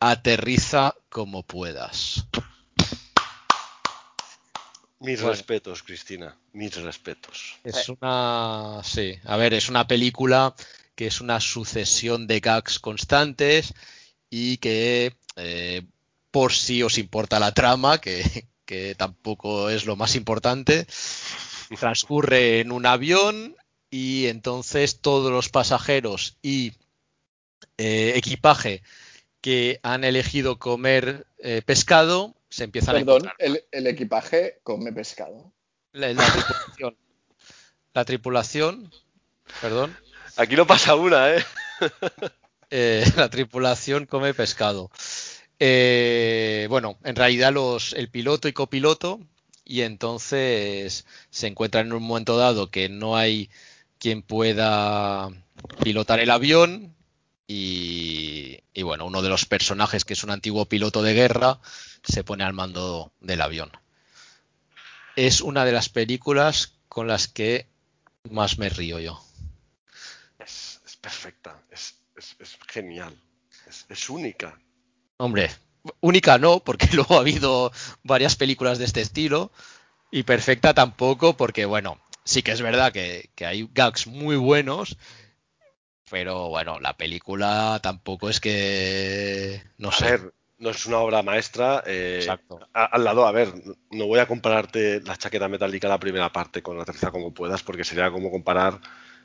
Aterriza 0.00 0.94
como 1.08 1.42
puedas. 1.42 2.26
Mis 4.98 5.20
Bueno. 5.20 5.32
respetos, 5.32 5.82
Cristina. 5.82 6.36
Mis 6.52 6.74
respetos. 6.76 7.56
Es 7.64 7.88
una. 7.88 8.80
Sí, 8.82 9.14
a 9.24 9.36
ver, 9.36 9.54
es 9.54 9.68
una 9.68 9.86
película 9.86 10.54
que 10.94 11.06
es 11.06 11.20
una 11.20 11.38
sucesión 11.40 12.26
de 12.26 12.40
gags 12.40 12.78
constantes 12.78 13.74
y 14.30 14.56
que, 14.56 15.14
eh, 15.36 15.82
por 16.30 16.52
si 16.52 16.82
os 16.82 16.96
importa 16.96 17.38
la 17.38 17.52
trama, 17.52 17.98
que, 17.98 18.46
que 18.66 18.94
tampoco 18.94 19.70
es 19.70 19.86
lo 19.86 19.96
más 19.96 20.16
importante, 20.16 20.86
transcurre 21.78 22.60
en 22.60 22.72
un 22.72 22.84
avión 22.84 23.56
y 23.90 24.26
entonces 24.26 25.00
todos 25.00 25.30
los 25.32 25.48
pasajeros 25.48 26.36
y 26.42 26.72
eh, 27.78 28.12
equipaje 28.16 28.82
que 29.40 29.80
han 29.82 30.04
elegido 30.04 30.58
comer 30.58 31.26
eh, 31.38 31.62
pescado 31.64 32.34
se 32.48 32.64
empiezan 32.64 32.96
a 32.96 32.98
Perdón, 32.98 33.16
encontrar. 33.16 33.36
el, 33.38 33.64
el 33.70 33.86
equipaje 33.86 34.60
come 34.62 34.92
pescado. 34.92 35.52
La, 35.92 36.12
la 36.12 36.24
tripulación. 36.24 36.96
La 37.94 38.04
tripulación. 38.04 38.92
Perdón. 39.60 39.96
Aquí 40.36 40.56
no 40.56 40.66
pasa 40.66 40.94
una, 40.96 41.34
¿eh? 41.34 41.44
eh, 42.70 43.04
la 43.16 43.30
tripulación 43.30 44.06
come 44.06 44.34
pescado. 44.34 44.90
Eh, 45.58 46.66
bueno, 46.68 46.98
en 47.04 47.16
realidad 47.16 47.52
los, 47.52 47.92
el 47.94 48.10
piloto 48.10 48.48
y 48.48 48.52
copiloto, 48.52 49.20
y 49.64 49.82
entonces 49.82 51.06
se 51.30 51.46
encuentran 51.46 51.86
en 51.86 51.92
un 51.94 52.02
momento 52.02 52.36
dado 52.36 52.70
que 52.70 52.88
no 52.88 53.16
hay 53.16 53.50
quien 53.98 54.22
pueda 54.22 55.30
pilotar 55.82 56.20
el 56.20 56.30
avión. 56.30 56.94
Y, 57.48 58.58
bueno, 58.82 59.06
uno 59.06 59.22
de 59.22 59.28
los 59.28 59.46
personajes, 59.46 60.04
que 60.04 60.14
es 60.14 60.24
un 60.24 60.30
antiguo 60.30 60.66
piloto 60.66 61.02
de 61.02 61.14
guerra, 61.14 61.60
se 62.02 62.24
pone 62.24 62.42
al 62.44 62.52
mando 62.52 63.12
del 63.20 63.40
avión. 63.40 63.70
Es 65.14 65.40
una 65.40 65.64
de 65.64 65.72
las 65.72 65.88
películas 65.88 66.74
con 66.88 67.06
las 67.06 67.28
que 67.28 67.66
más 68.30 68.58
me 68.58 68.68
río 68.68 68.98
yo. 68.98 69.22
Es, 70.38 70.80
perfecta. 71.00 71.62
Es, 71.70 71.94
es- 72.16 72.36
genial. 72.68 73.16
Es 73.88 74.10
única. 74.10 74.58
Hombre, 75.18 75.50
única 76.00 76.38
no, 76.38 76.60
porque 76.60 76.88
luego 76.92 77.16
ha 77.16 77.20
habido 77.20 77.72
varias 78.02 78.36
películas 78.36 78.78
de 78.78 78.84
este 78.84 79.00
estilo. 79.00 79.50
Y 80.10 80.22
perfecta 80.22 80.72
tampoco, 80.72 81.36
porque 81.36 81.64
bueno, 81.64 82.00
sí 82.24 82.42
que 82.42 82.52
es 82.52 82.62
verdad 82.62 82.92
que, 82.92 83.30
que 83.34 83.44
hay 83.46 83.68
gags 83.74 84.06
muy 84.06 84.36
buenos. 84.36 84.96
Pero 86.10 86.48
bueno, 86.48 86.78
la 86.78 86.96
película 86.96 87.80
tampoco 87.82 88.30
es 88.30 88.38
que. 88.40 89.60
No 89.78 89.88
a 89.88 89.92
sé. 89.92 90.04
ver, 90.04 90.32
no 90.58 90.70
es 90.70 90.86
una 90.86 90.98
obra 90.98 91.22
maestra. 91.22 91.82
eh, 91.84 92.18
Exacto. 92.20 92.60
a- 92.72 92.84
al 92.84 93.02
lado, 93.02 93.26
a 93.26 93.32
ver, 93.32 93.52
no 93.90 94.06
voy 94.06 94.20
a 94.20 94.28
compararte 94.28 95.00
la 95.00 95.16
chaqueta 95.16 95.48
metálica 95.48 95.88
la 95.88 95.98
primera 95.98 96.32
parte 96.32 96.62
con 96.62 96.78
la 96.78 96.84
tercera 96.84 97.10
como 97.10 97.34
puedas, 97.34 97.64
porque 97.64 97.82
sería 97.84 98.10
como 98.12 98.30
comparar, 98.30 98.80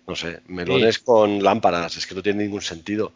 no 0.07 0.15
sé, 0.15 0.41
melones 0.47 0.97
con 0.97 1.43
lámparas. 1.43 1.95
Es 1.97 2.07
que 2.07 2.15
no 2.15 2.23
tiene 2.23 2.43
ningún 2.43 2.61
sentido. 2.61 3.13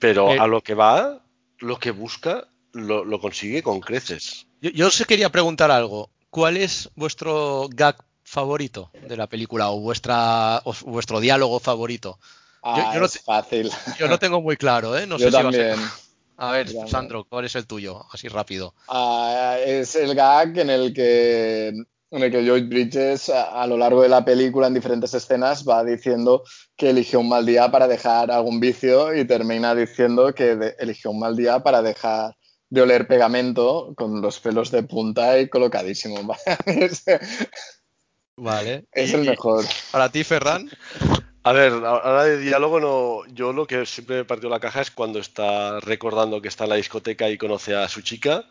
Pero 0.00 0.32
Eh. 0.32 0.38
a 0.40 0.46
lo 0.48 0.60
que 0.60 0.74
va, 0.74 1.22
lo 1.58 1.78
que 1.78 1.90
busca, 1.90 2.48
lo, 2.72 3.04
lo 3.04 3.20
consigue 3.20 3.62
con 3.62 3.80
creces. 3.80 4.46
Yo, 4.60 4.70
yo 4.70 4.86
os 4.88 5.04
quería 5.06 5.30
preguntar 5.30 5.70
algo. 5.70 6.10
¿Cuál 6.30 6.56
es 6.56 6.90
vuestro 6.94 7.68
gag 7.70 7.96
favorito 8.22 8.90
de 9.06 9.16
la 9.16 9.26
película 9.26 9.70
o 9.70 9.80
vuestra 9.80 10.60
o 10.64 10.74
vuestro 10.86 11.20
diálogo 11.20 11.58
favorito? 11.60 12.18
Ah, 12.62 12.90
yo 12.92 13.00
no 13.00 13.06
es 13.06 13.12
te- 13.12 13.20
fácil. 13.20 13.70
Yo 13.98 14.06
lo 14.08 14.18
tengo 14.18 14.40
muy 14.42 14.56
claro, 14.56 14.96
¿eh? 14.96 15.06
No 15.06 15.16
Yo 15.18 15.30
sé 15.30 15.36
si 15.36 15.42
va 15.42 15.48
a 15.48 15.52
ser- 15.52 15.70
también. 15.76 15.90
A 16.40 16.52
ver, 16.52 16.66
también. 16.66 16.88
Sandro, 16.88 17.24
¿cuál 17.24 17.46
es 17.46 17.56
el 17.56 17.66
tuyo? 17.66 18.04
Así 18.12 18.28
rápido. 18.28 18.72
Ah, 18.86 19.56
es 19.64 19.96
el 19.96 20.14
gag 20.14 20.56
en 20.58 20.70
el 20.70 20.92
que, 20.94 21.72
en 22.10 22.22
el 22.22 22.30
que 22.30 22.42
Lloyd 22.42 22.68
Bridges 22.68 23.28
a, 23.28 23.62
a 23.62 23.66
lo 23.66 23.76
largo 23.76 24.02
de 24.02 24.08
la 24.08 24.24
película 24.24 24.66
en 24.66 24.74
diferentes 24.74 25.12
escenas 25.14 25.64
va 25.68 25.84
diciendo 25.84 26.42
que 26.76 26.90
eligió 26.90 27.20
un 27.20 27.28
mal 27.28 27.44
día 27.44 27.70
para 27.70 27.86
dejar 27.86 28.30
algún 28.30 28.60
vicio 28.60 29.14
y 29.14 29.26
termina 29.26 29.74
diciendo 29.74 30.34
que 30.34 30.56
de- 30.56 30.74
eligió 30.78 31.10
un 31.10 31.20
mal 31.20 31.36
día 31.36 31.62
para 31.62 31.82
dejar 31.82 32.34
de 32.70 32.82
oler 32.82 33.06
pegamento 33.06 33.92
con 33.96 34.20
los 34.20 34.40
pelos 34.40 34.70
de 34.70 34.82
punta 34.82 35.38
y 35.38 35.48
colocadísimo. 35.48 36.16
Vale. 38.36 38.86
es 38.92 39.10
¿Y- 39.10 39.14
el 39.14 39.24
mejor. 39.24 39.64
Para 39.90 40.10
ti, 40.10 40.22
Ferran. 40.24 40.70
A 41.42 41.52
ver, 41.52 41.72
ahora 41.72 42.24
de 42.24 42.38
diálogo 42.38 42.78
no. 42.80 43.32
Yo 43.34 43.52
lo 43.52 43.66
que 43.66 43.86
siempre 43.86 44.16
me 44.18 44.24
partió 44.24 44.48
la 44.48 44.60
caja 44.60 44.82
es 44.82 44.90
cuando 44.90 45.18
está 45.18 45.80
recordando 45.80 46.42
que 46.42 46.48
está 46.48 46.64
en 46.64 46.70
la 46.70 46.76
discoteca 46.76 47.28
y 47.30 47.38
conoce 47.38 47.74
a 47.74 47.88
su 47.88 48.02
chica 48.02 48.44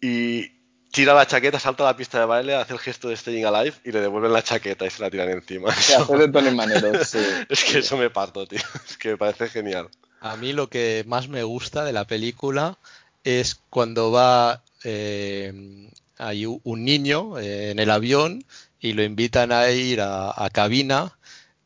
y 0.00 0.55
tira 0.96 1.12
la 1.12 1.26
chaqueta, 1.26 1.60
salta 1.60 1.82
a 1.82 1.88
la 1.88 1.96
pista 1.96 2.18
de 2.18 2.24
baile, 2.24 2.54
hace 2.54 2.72
el 2.72 2.78
gesto 2.78 3.10
de 3.10 3.16
Staying 3.18 3.44
Alive 3.44 3.76
y 3.84 3.92
le 3.92 4.00
devuelven 4.00 4.32
la 4.32 4.42
chaqueta 4.42 4.86
y 4.86 4.90
se 4.90 5.02
la 5.02 5.10
tiran 5.10 5.28
encima. 5.28 5.70
Se 5.74 5.94
hace 5.94 6.16
de 6.16 6.28
Tony 6.28 6.52
Manero, 6.52 6.90
sí. 7.04 7.18
Es 7.50 7.64
que 7.64 7.80
eso 7.80 7.98
me 7.98 8.08
parto, 8.08 8.46
tío. 8.46 8.60
Es 8.88 8.96
que 8.96 9.10
me 9.10 9.18
parece 9.18 9.48
genial. 9.48 9.90
A 10.20 10.36
mí 10.36 10.54
lo 10.54 10.70
que 10.70 11.04
más 11.06 11.28
me 11.28 11.42
gusta 11.42 11.84
de 11.84 11.92
la 11.92 12.06
película 12.06 12.78
es 13.24 13.60
cuando 13.68 14.10
va 14.10 14.62
eh, 14.84 15.90
hay 16.16 16.46
un 16.46 16.84
niño 16.86 17.38
eh, 17.38 17.72
en 17.72 17.78
el 17.78 17.90
avión 17.90 18.46
y 18.80 18.94
lo 18.94 19.02
invitan 19.02 19.52
a 19.52 19.68
ir 19.68 20.00
a, 20.00 20.32
a 20.34 20.48
cabina 20.48 21.12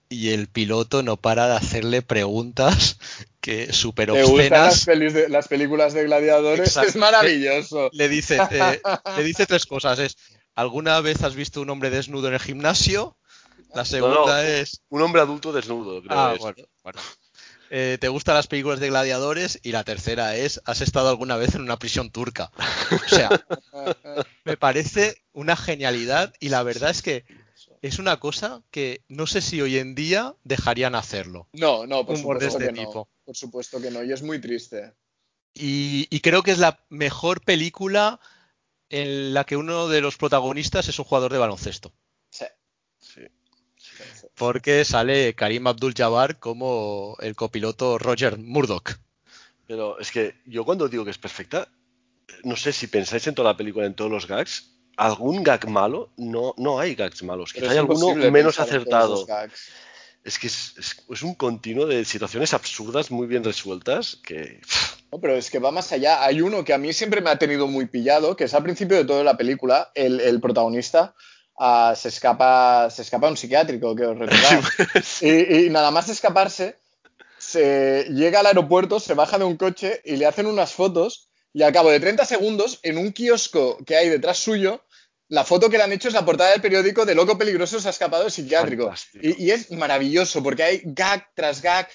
y 0.09 0.31
el 0.31 0.49
piloto 0.49 1.05
no 1.05 1.17
para 1.17 1.47
de 1.47 1.55
hacerle 1.55 2.03
preguntas 2.03 2.99
que 3.41 3.73
súper 3.73 4.13
¿Te 4.13 4.23
gustan 4.23 4.51
las, 4.51 4.75
obscenas. 4.75 4.85
pelis 4.85 5.15
de- 5.15 5.29
las 5.29 5.49
películas 5.49 5.95
de 5.95 6.05
gladiadores? 6.05 6.69
Exacto. 6.69 6.91
Es 6.91 6.97
maravilloso. 6.97 7.91
Le 7.93 8.09
dice, 8.09 8.39
eh, 8.51 8.81
le 9.17 9.23
dice 9.23 9.47
tres 9.47 9.67
cosas. 9.67 9.99
Es, 9.99 10.17
¿alguna 10.55 11.01
vez 11.01 11.23
has 11.23 11.35
visto 11.35 11.61
un 11.61 11.71
hombre 11.71 11.91
desnudo 11.91 12.29
en 12.29 12.35
el 12.35 12.41
gimnasio? 12.41 13.17
La 13.75 13.85
segunda 13.85 14.43
no. 14.43 14.49
es, 14.49 14.83
Un 14.89 15.03
hombre 15.03 15.23
adulto 15.23 15.53
desnudo, 15.53 16.03
creo 16.03 16.19
ah, 16.19 16.33
es. 16.35 16.41
bueno, 16.41 16.65
bueno. 16.83 17.01
Eh, 17.73 17.99
¿Te 18.01 18.09
gustan 18.09 18.35
las 18.35 18.49
películas 18.49 18.81
de 18.81 18.89
gladiadores? 18.89 19.61
Y 19.63 19.71
la 19.71 19.85
tercera 19.85 20.35
es, 20.37 20.61
¿has 20.65 20.81
estado 20.81 21.09
alguna 21.09 21.37
vez 21.37 21.55
en 21.55 21.63
una 21.63 21.79
prisión 21.79 22.11
turca? 22.11 22.51
O 22.91 23.09
sea, 23.09 23.31
me 24.45 24.57
parece 24.57 25.23
una 25.33 25.55
genialidad 25.55 26.35
y 26.41 26.49
la 26.49 26.65
verdad 26.65 26.91
es 26.91 27.01
que 27.01 27.25
es 27.81 27.99
una 27.99 28.19
cosa 28.19 28.63
que 28.73 29.05
no 29.09 29.27
sé 29.27 29.41
si 29.41 29.63
hoy 29.63 29.79
en 29.79 29.95
día 29.95 30.35
dejarían 30.43 30.97
hacerlo. 30.97 31.49
No, 31.53 31.87
no, 31.87 32.05
por 32.05 32.17
Humor 32.17 32.39
de 32.41 32.51
supuesto 32.51 32.71
este 32.71 32.81
que 32.81 32.87
no. 32.87 33.09
Por 33.31 33.37
supuesto 33.37 33.81
que 33.81 33.93
no, 33.93 34.03
y 34.03 34.11
es 34.11 34.23
muy 34.23 34.41
triste. 34.41 34.93
Y, 35.55 36.09
y 36.11 36.19
creo 36.19 36.43
que 36.43 36.51
es 36.51 36.59
la 36.59 36.85
mejor 36.89 37.43
película 37.43 38.19
en 38.89 39.33
la 39.35 39.45
que 39.45 39.57
uno 39.57 39.87
de 39.87 40.01
los 40.01 40.17
protagonistas 40.17 40.89
es 40.89 40.99
un 40.99 41.05
jugador 41.05 41.33
de 41.33 41.39
baloncesto. 41.39 41.93
Sí, 42.29 42.47
Sí. 42.99 43.21
sí, 43.77 44.03
sí. 44.21 44.27
Porque 44.35 44.85
sale 44.85 45.37
Karim 45.37 45.69
Abdul-Jabbar 45.69 46.41
como 46.41 47.17
el 47.21 47.37
copiloto 47.37 47.99
Roger 47.99 48.37
Murdoch. 48.37 48.99
Pero 49.69 50.01
es 50.01 50.11
que 50.11 50.35
yo 50.45 50.65
cuando 50.65 50.89
digo 50.89 51.05
que 51.05 51.13
es 51.13 51.19
perfecta, 51.19 51.69
no 52.43 52.57
sé 52.57 52.73
si 52.73 52.89
pensáis 52.89 53.29
en 53.29 53.37
toda 53.37 53.53
la 53.53 53.57
película, 53.57 53.87
en 53.87 53.95
todos 53.95 54.11
los 54.11 54.27
gags, 54.27 54.73
algún 54.97 55.45
gag 55.45 55.69
malo, 55.69 56.13
no, 56.17 56.53
no 56.59 56.81
hay 56.81 56.97
gags 56.97 57.23
malos. 57.23 57.53
Pero 57.53 57.67
Quizá 57.67 57.73
hay 57.75 57.79
alguno 57.79 58.13
menos 58.33 58.57
pensar 58.57 58.77
en 58.77 58.85
todos 58.87 59.31
acertado. 59.31 59.51
Es 60.25 60.39
que 60.39 60.49
es, 60.49 60.75
es- 60.79 60.97
es 61.09 61.23
un 61.23 61.35
continuo 61.35 61.87
de 61.87 62.05
situaciones 62.05 62.53
absurdas 62.55 63.11
muy 63.11 63.27
bien 63.27 63.43
resueltas 63.45 64.17
que... 64.23 64.61
No, 65.13 65.19
pero 65.21 65.35
es 65.37 65.51
que 65.51 65.59
va 65.59 65.71
más 65.71 65.91
allá. 65.93 66.23
Hay 66.25 66.41
uno 66.41 66.65
que 66.65 66.73
a 66.75 66.79
mí 66.79 66.93
siempre 66.93 67.21
me 67.21 67.31
ha 67.31 67.39
tenido 67.39 67.67
muy 67.67 67.87
pillado, 67.87 68.37
que 68.37 68.45
es 68.45 68.55
al 68.55 68.63
principio 68.63 68.97
de 68.97 69.05
toda 69.05 69.25
la 69.25 69.37
película, 69.37 69.91
el, 69.95 70.21
el 70.21 70.41
protagonista 70.41 71.15
ah, 71.59 71.95
se 71.97 72.09
escapa 72.09 72.89
se 72.91 73.03
escapa 73.03 73.27
a 73.27 73.31
un 73.31 73.37
psiquiátrico, 73.37 73.97
que 73.97 74.05
os 74.07 74.17
recordáis. 74.19 75.23
y, 75.23 75.67
y 75.67 75.71
nada 75.71 75.91
más 75.91 76.09
escaparse, 76.09 76.77
se 77.39 78.05
llega 78.11 78.41
al 78.41 78.47
aeropuerto, 78.47 79.01
se 79.01 79.15
baja 79.15 79.39
de 79.39 79.45
un 79.45 79.57
coche 79.57 80.01
y 80.05 80.17
le 80.17 80.27
hacen 80.27 80.47
unas 80.47 80.73
fotos 80.73 81.29
y 81.53 81.63
al 81.63 81.73
cabo 81.73 81.91
de 81.91 81.99
30 81.99 82.25
segundos, 82.27 82.79
en 82.85 82.97
un 82.99 83.13
kiosco 83.13 83.79
que 83.85 83.97
hay 83.97 84.09
detrás 84.09 84.39
suyo, 84.39 84.85
la 85.31 85.45
foto 85.45 85.71
que 85.71 85.79
le 85.79 85.85
han 85.85 85.93
hecho 85.93 86.09
es 86.09 86.15
la 86.15 86.25
portada 86.25 86.51
del 86.51 86.61
periódico 86.61 87.07
de 87.07 87.15
Loco 87.15 87.39
Peligroso 87.39 87.81
se 87.81 87.89
ha 87.89 87.91
escapado 87.91 88.25
del 88.25 88.33
psiquiátrico. 88.33 88.93
Y, 89.15 89.45
y 89.47 89.51
es 89.53 89.71
maravilloso 89.71 90.43
porque 90.43 90.63
hay 90.65 90.83
gag 90.85 91.31
tras 91.35 91.63
gag, 91.63 91.89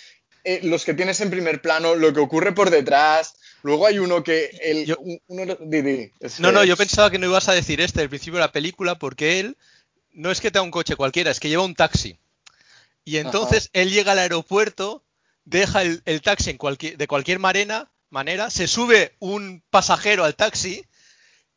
eh, 0.43 0.61
los 0.63 0.83
que 0.85 0.93
tienes 0.93 1.21
en 1.21 1.29
primer 1.29 1.61
plano, 1.61 1.95
lo 1.95 2.13
que 2.13 2.19
ocurre 2.21 2.53
por 2.53 2.69
detrás. 2.69 3.35
Luego 3.61 3.87
hay 3.87 3.99
uno 3.99 4.23
que... 4.23 4.45
El, 4.61 4.85
Yo- 4.85 4.97
un- 4.99 5.19
uno, 5.27 5.57
di, 5.59 5.81
di, 5.81 6.11
es 6.19 6.39
No, 6.39 6.51
no, 6.51 6.63
yo 6.63 6.77
pensaba 6.77 7.11
que 7.11 7.17
no 7.19 7.27
ibas 7.27 7.47
a 7.49 7.53
decir 7.53 7.81
este 7.81 8.01
al 8.01 8.09
principio 8.09 8.35
de 8.39 8.45
la 8.45 8.51
película 8.51 8.95
porque 8.97 9.39
él 9.39 9.57
no 10.13 10.31
es 10.31 10.39
que 10.41 10.49
tenga 10.51 10.63
un 10.63 10.71
coche 10.71 10.95
cualquiera, 10.95 11.29
es 11.31 11.39
que 11.39 11.49
lleva 11.49 11.63
un 11.63 11.75
taxi. 11.75 12.17
Y 13.03 13.17
entonces 13.17 13.69
él 13.73 13.91
llega 13.91 14.13
al 14.13 14.19
aeropuerto, 14.19 15.03
deja 15.43 15.81
el, 15.81 16.01
el 16.05 16.21
taxi 16.21 16.51
en 16.51 16.57
cualquier, 16.57 16.97
de 16.97 17.07
cualquier 17.07 17.39
manera, 17.39 17.91
manera, 18.09 18.49
se 18.49 18.67
sube 18.67 19.13
un 19.19 19.61
pasajero 19.69 20.23
al 20.23 20.35
taxi 20.35 20.85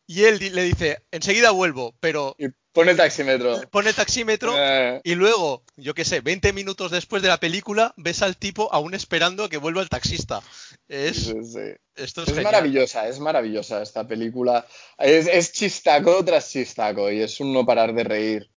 y 0.09 0.25
él 0.25 0.39
le 0.55 0.63
dice, 0.63 1.03
enseguida 1.11 1.51
vuelvo, 1.51 1.95
pero 2.01 2.35
Y 2.39 2.47
pone 2.73 2.93
el 2.93 2.97
taxímetro. 2.97 3.61
pone 3.71 3.91
el 3.91 3.95
taxímetro 3.95 4.55
Eh, 4.57 5.03
y 5.05 5.15
luego, 5.15 5.65
yo 5.77 5.93
qué 5.93 6.07
sé, 6.07 6.23
20 6.23 6.55
minutos 6.55 6.91
después 6.91 7.21
de 7.21 7.29
la 7.29 7.39
película, 7.39 7.93
ves 7.99 8.23
al 8.23 8.39
tipo 8.39 8.73
aún 8.73 8.95
esperando 8.95 9.45
a 9.45 9.51
que 9.51 9.59
vuelva 9.59 9.83
el 9.83 9.91
taxista. 9.91 10.41
Es, 10.89 11.27
sí, 11.27 11.35
sí. 11.45 11.75
esto 11.95 12.23
es, 12.23 12.43
maravillosa, 12.43 13.07
es 13.07 13.21
maravillosa 13.21 13.83
esta 13.83 14.09
película. 14.09 14.67
Es, 14.97 15.27
es 15.27 15.53
chistaco 15.53 16.25
tras 16.25 16.51
chistaco 16.51 17.11
y 17.11 17.21
es 17.21 17.39
un 17.41 17.53
no 17.53 17.67
parar 17.67 17.93
de 17.93 18.05
reír. 18.05 18.51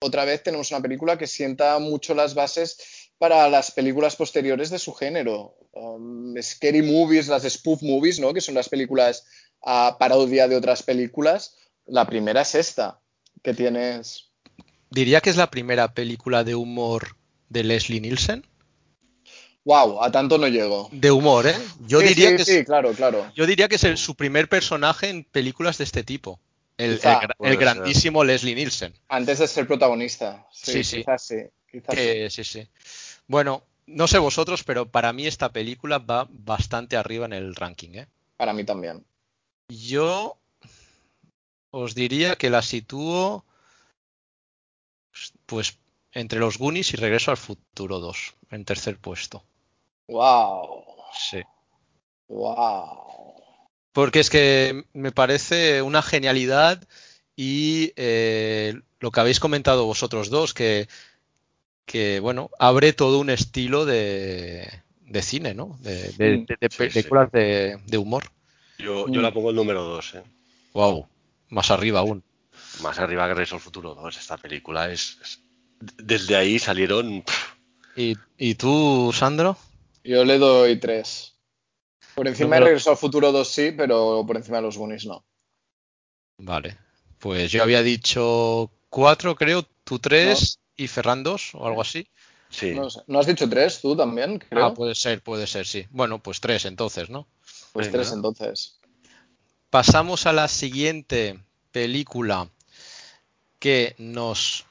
Otra 0.00 0.24
vez 0.24 0.44
tenemos 0.44 0.70
una 0.70 0.80
película 0.80 1.18
que 1.18 1.26
sienta 1.26 1.76
mucho 1.80 2.14
las 2.14 2.34
bases 2.34 3.10
para 3.18 3.48
las 3.50 3.72
películas 3.72 4.14
posteriores 4.14 4.70
de 4.70 4.78
su 4.78 4.94
género. 4.94 5.56
Um, 5.72 6.40
scary 6.40 6.80
movies, 6.80 7.26
las 7.26 7.42
spoof 7.42 7.82
movies, 7.82 8.20
¿no? 8.20 8.32
Que 8.32 8.40
son 8.40 8.54
las 8.54 8.68
películas 8.68 9.26
a 9.62 9.96
parodia 9.98 10.48
de 10.48 10.56
otras 10.56 10.82
películas. 10.82 11.56
La 11.86 12.06
primera 12.06 12.42
es 12.42 12.54
esta, 12.54 13.00
que 13.42 13.54
tienes... 13.54 14.30
Diría 14.90 15.20
que 15.20 15.30
es 15.30 15.36
la 15.36 15.50
primera 15.50 15.94
película 15.94 16.42
de 16.44 16.54
humor 16.56 17.16
de 17.48 17.64
Leslie 17.64 18.00
Nielsen. 18.00 18.44
¡Wow! 19.64 20.02
A 20.02 20.10
tanto 20.10 20.38
no 20.38 20.48
llego. 20.48 20.88
De 20.90 21.10
humor, 21.10 21.46
¿eh? 21.46 21.54
Yo 21.86 22.00
Sí, 22.00 22.08
diría 22.08 22.30
sí, 22.30 22.36
que 22.36 22.44
sí, 22.44 22.56
es, 22.58 22.66
claro, 22.66 22.92
claro. 22.92 23.30
yo 23.34 23.46
diría 23.46 23.68
que 23.68 23.76
es 23.76 23.84
el- 23.84 23.98
su 23.98 24.14
primer 24.14 24.48
personaje 24.48 25.08
en 25.10 25.24
películas 25.24 25.78
de 25.78 25.84
este 25.84 26.02
tipo. 26.02 26.40
El, 26.78 26.96
Quizá, 26.96 27.20
el 27.40 27.50
ser. 27.50 27.56
grandísimo 27.58 28.24
Leslie 28.24 28.54
Nielsen. 28.54 28.94
Antes 29.08 29.38
de 29.38 29.46
ser 29.48 29.66
protagonista. 29.66 30.46
Sí, 30.50 30.72
Sí, 30.72 30.84
sí. 30.84 30.96
quizás 30.98 31.22
sí. 31.22 31.36
quizás 31.70 32.32
sí, 32.32 32.44
sí. 32.44 32.68
Bueno, 33.26 33.62
no 33.86 34.08
sé 34.08 34.18
vosotros, 34.18 34.64
pero 34.64 34.90
para 34.90 35.12
mí 35.12 35.26
esta 35.26 35.52
película 35.52 35.98
va 35.98 36.26
bastante 36.30 36.96
arriba 36.96 37.26
en 37.26 37.34
el 37.34 37.54
ranking, 37.54 37.90
¿eh? 37.96 38.06
Para 38.38 38.54
mí 38.54 38.64
también. 38.64 39.04
Yo 39.70 40.36
os 41.70 41.94
diría 41.94 42.36
que 42.36 42.50
la 42.50 42.62
sitúo 42.62 43.44
pues 45.46 45.78
entre 46.12 46.40
los 46.40 46.58
Goonies 46.58 46.92
y 46.92 46.96
Regreso 46.96 47.30
al 47.30 47.36
Futuro 47.36 48.00
2, 48.00 48.34
en 48.50 48.64
tercer 48.64 48.98
puesto. 48.98 49.44
¡Wow! 50.08 50.84
Sí. 51.12 51.42
¡Wow! 52.28 53.34
Porque 53.92 54.20
es 54.20 54.30
que 54.30 54.84
me 54.92 55.12
parece 55.12 55.82
una 55.82 56.02
genialidad 56.02 56.82
y 57.36 57.92
eh, 57.96 58.74
lo 59.00 59.10
que 59.10 59.20
habéis 59.20 59.40
comentado 59.40 59.86
vosotros 59.86 60.30
dos, 60.30 60.54
que, 60.54 60.88
que, 61.86 62.20
bueno, 62.20 62.50
abre 62.58 62.92
todo 62.92 63.18
un 63.18 63.30
estilo 63.30 63.84
de, 63.84 64.68
de 65.02 65.22
cine, 65.22 65.54
¿no? 65.54 65.78
De, 65.80 66.12
de- 66.12 66.38
Mm, 66.38 66.44
de- 66.46 66.56
de 66.60 66.70
sí, 66.70 66.76
películas 66.76 67.32
de, 67.32 67.78
de 67.86 67.98
humor. 67.98 68.30
Yo, 68.80 69.06
yo 69.08 69.20
Mm. 69.20 69.22
la 69.22 69.32
pongo 69.32 69.50
el 69.50 69.56
número 69.56 69.82
2, 69.84 70.14
¿eh? 70.16 70.22
Wow, 70.72 71.06
más 71.50 71.70
arriba 71.70 72.00
aún. 72.00 72.22
Más 72.82 72.98
arriba 72.98 73.26
que 73.26 73.34
Regreso 73.34 73.56
al 73.56 73.60
Futuro 73.60 73.94
2. 73.94 74.16
Esta 74.16 74.36
película 74.36 74.90
es... 74.90 75.18
es- 75.22 75.40
Desde 75.96 76.36
ahí 76.36 76.58
salieron... 76.58 77.24
¿Y, 77.96 78.16
y 78.38 78.54
tú, 78.54 79.10
Sandro? 79.14 79.56
Yo 80.04 80.24
le 80.24 80.38
doy 80.38 80.78
tres. 80.78 81.34
Por 82.14 82.28
encima 82.28 82.46
Número- 82.56 82.64
de 82.66 82.70
Regreso 82.70 82.90
al 82.90 82.96
Futuro 82.96 83.32
2 83.32 83.48
sí, 83.48 83.72
pero 83.76 84.24
por 84.26 84.36
encima 84.36 84.58
de 84.58 84.62
los 84.64 84.76
Goonies 84.78 85.06
no. 85.06 85.24
Vale. 86.38 86.76
Pues 87.18 87.50
yo 87.52 87.62
había 87.62 87.82
dicho 87.82 88.70
cuatro, 88.88 89.34
creo, 89.36 89.62
tú 89.84 89.98
tres 89.98 90.58
y 90.76 90.86
Ferran 90.88 91.22
dos 91.22 91.54
o 91.54 91.66
algo 91.66 91.82
así. 91.82 92.06
sí. 92.48 92.74
No. 92.74 92.88
¿No 93.06 93.18
has 93.20 93.26
dicho 93.26 93.48
tres 93.48 93.80
tú 93.80 93.94
también? 93.96 94.38
Creo. 94.38 94.66
Ah, 94.66 94.74
puede 94.74 94.94
ser, 94.94 95.22
puede 95.22 95.46
ser, 95.46 95.66
sí. 95.66 95.86
Bueno, 95.90 96.22
pues 96.22 96.40
tres 96.40 96.64
entonces, 96.64 97.10
¿no? 97.10 97.26
Pues 97.72 97.86
venga. 97.86 97.98
tres 97.98 98.12
entonces. 98.12 98.80
Pasamos 99.70 100.26
a 100.26 100.32
la 100.32 100.48
siguiente 100.48 101.38
película 101.70 102.48
que 103.58 103.94
nos 103.98 104.66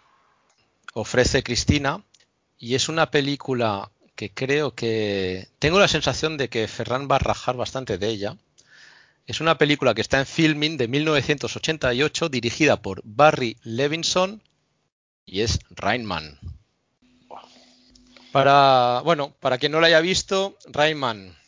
ofrece 0.93 1.43
Cristina 1.43 2.03
y 2.57 2.75
es 2.75 2.89
una 2.89 3.09
película 3.09 3.91
que 4.15 4.31
creo 4.33 4.75
que 4.75 5.47
tengo 5.59 5.79
la 5.79 5.87
sensación 5.87 6.35
de 6.37 6.49
que 6.49 6.67
Ferran 6.67 7.07
va 7.09 7.15
a 7.15 7.19
rajar 7.19 7.55
bastante 7.55 7.97
de 7.97 8.09
ella. 8.09 8.37
Es 9.25 9.39
una 9.39 9.57
película 9.57 9.93
que 9.93 10.01
está 10.01 10.19
en 10.19 10.25
filming 10.25 10.75
de 10.75 10.89
1988 10.89 12.27
dirigida 12.27 12.81
por 12.81 13.01
Barry 13.05 13.55
Levinson 13.63 14.43
y 15.25 15.41
es 15.41 15.59
Rain 15.69 16.03
Man. 16.03 16.39
Para, 18.33 19.01
bueno, 19.05 19.33
para 19.39 19.57
quien 19.57 19.71
no 19.71 19.79
la 19.79 19.87
haya 19.87 20.01
visto, 20.01 20.57
Rain 20.67 20.97
Man 20.97 21.38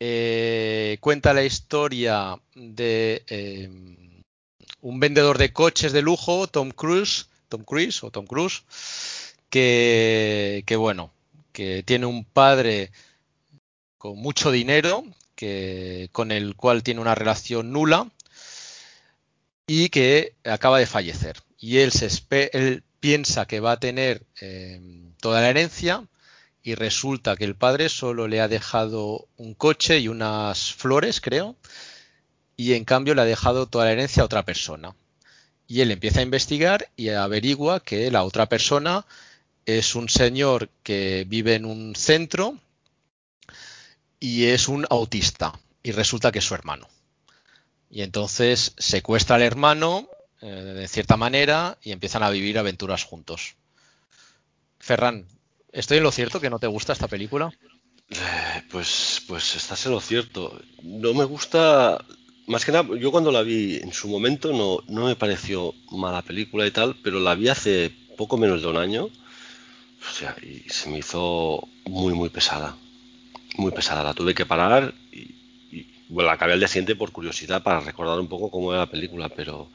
eh, 0.00 0.98
cuenta 1.00 1.34
la 1.34 1.44
historia 1.44 2.40
de 2.54 3.22
eh, 3.26 3.68
un 4.80 5.00
vendedor 5.00 5.38
de 5.38 5.52
coches 5.52 5.92
de 5.92 6.02
lujo, 6.02 6.46
Tom 6.46 6.70
Cruise, 6.70 7.28
Tom 7.48 7.64
Cruise 7.64 8.02
o 8.04 8.10
Tom 8.10 8.26
Cruise, 8.26 8.62
que, 9.50 10.64
bueno, 10.78 11.10
que 11.52 11.82
tiene 11.82 12.06
un 12.06 12.24
padre 12.24 12.92
con 13.96 14.18
mucho 14.18 14.50
dinero, 14.50 15.04
que, 15.34 16.08
con 16.12 16.30
el 16.30 16.54
cual 16.54 16.82
tiene 16.82 17.00
una 17.00 17.14
relación 17.14 17.72
nula 17.72 18.08
y 19.66 19.88
que 19.88 20.34
acaba 20.44 20.78
de 20.78 20.86
fallecer. 20.86 21.38
Y 21.58 21.78
él, 21.78 21.90
se 21.92 22.08
él 22.52 22.84
piensa 23.00 23.46
que 23.46 23.60
va 23.60 23.72
a 23.72 23.80
tener 23.80 24.22
eh, 24.40 24.80
toda 25.20 25.40
la 25.40 25.50
herencia 25.50 26.06
y 26.68 26.74
resulta 26.74 27.34
que 27.34 27.46
el 27.46 27.54
padre 27.54 27.88
solo 27.88 28.28
le 28.28 28.42
ha 28.42 28.46
dejado 28.46 29.26
un 29.38 29.54
coche 29.54 30.00
y 30.00 30.08
unas 30.08 30.74
flores, 30.74 31.22
creo, 31.22 31.56
y 32.58 32.74
en 32.74 32.84
cambio 32.84 33.14
le 33.14 33.22
ha 33.22 33.24
dejado 33.24 33.64
toda 33.64 33.86
la 33.86 33.92
herencia 33.92 34.22
a 34.22 34.26
otra 34.26 34.44
persona. 34.44 34.94
Y 35.66 35.80
él 35.80 35.90
empieza 35.90 36.20
a 36.20 36.24
investigar 36.24 36.90
y 36.94 37.08
averigua 37.08 37.80
que 37.80 38.10
la 38.10 38.22
otra 38.22 38.50
persona 38.50 39.06
es 39.64 39.94
un 39.94 40.10
señor 40.10 40.68
que 40.82 41.24
vive 41.26 41.54
en 41.54 41.64
un 41.64 41.96
centro 41.96 42.58
y 44.20 44.44
es 44.44 44.68
un 44.68 44.86
autista 44.90 45.58
y 45.82 45.92
resulta 45.92 46.32
que 46.32 46.40
es 46.40 46.44
su 46.44 46.54
hermano. 46.54 46.86
Y 47.88 48.02
entonces 48.02 48.74
secuestra 48.76 49.36
al 49.36 49.42
hermano 49.42 50.06
eh, 50.42 50.46
de 50.46 50.86
cierta 50.86 51.16
manera 51.16 51.78
y 51.82 51.92
empiezan 51.92 52.22
a 52.22 52.28
vivir 52.28 52.58
aventuras 52.58 53.04
juntos. 53.04 53.54
Ferran, 54.78 55.26
¿estoy 55.72 55.98
en 55.98 56.04
lo 56.04 56.12
cierto 56.12 56.40
que 56.40 56.50
no 56.50 56.58
te 56.58 56.66
gusta 56.66 56.92
esta 56.92 57.08
película? 57.08 57.50
Eh, 58.10 58.62
pues, 58.70 59.22
pues 59.26 59.56
estás 59.56 59.84
en 59.86 59.92
lo 59.92 60.00
cierto. 60.00 60.60
No 60.82 61.14
me 61.14 61.24
gusta, 61.24 62.04
más 62.46 62.64
que 62.64 62.72
nada, 62.72 62.88
yo 62.98 63.10
cuando 63.10 63.30
la 63.30 63.42
vi 63.42 63.76
en 63.76 63.92
su 63.92 64.08
momento 64.08 64.52
no, 64.52 64.78
no 64.88 65.06
me 65.06 65.16
pareció 65.16 65.74
mala 65.90 66.22
película 66.22 66.66
y 66.66 66.70
tal, 66.70 66.96
pero 67.02 67.20
la 67.20 67.34
vi 67.34 67.48
hace 67.48 67.92
poco 68.16 68.36
menos 68.36 68.62
de 68.62 68.68
un 68.68 68.76
año. 68.76 69.04
O 69.04 70.14
sea, 70.14 70.36
y 70.42 70.68
se 70.68 70.88
me 70.88 70.98
hizo 70.98 71.68
muy, 71.86 72.14
muy 72.14 72.28
pesada. 72.28 72.76
Muy 73.56 73.72
pesada. 73.72 74.02
La 74.02 74.14
tuve 74.14 74.34
que 74.34 74.46
parar 74.46 74.94
y, 75.12 75.34
bueno, 76.08 76.28
la 76.28 76.34
acabé 76.34 76.54
al 76.54 76.58
día 76.60 76.68
siguiente 76.68 76.96
por 76.96 77.12
curiosidad 77.12 77.62
para 77.62 77.80
recordar 77.80 78.18
un 78.18 78.28
poco 78.28 78.50
cómo 78.50 78.72
era 78.72 78.82
la 78.82 78.90
película, 78.90 79.28
pero 79.28 79.70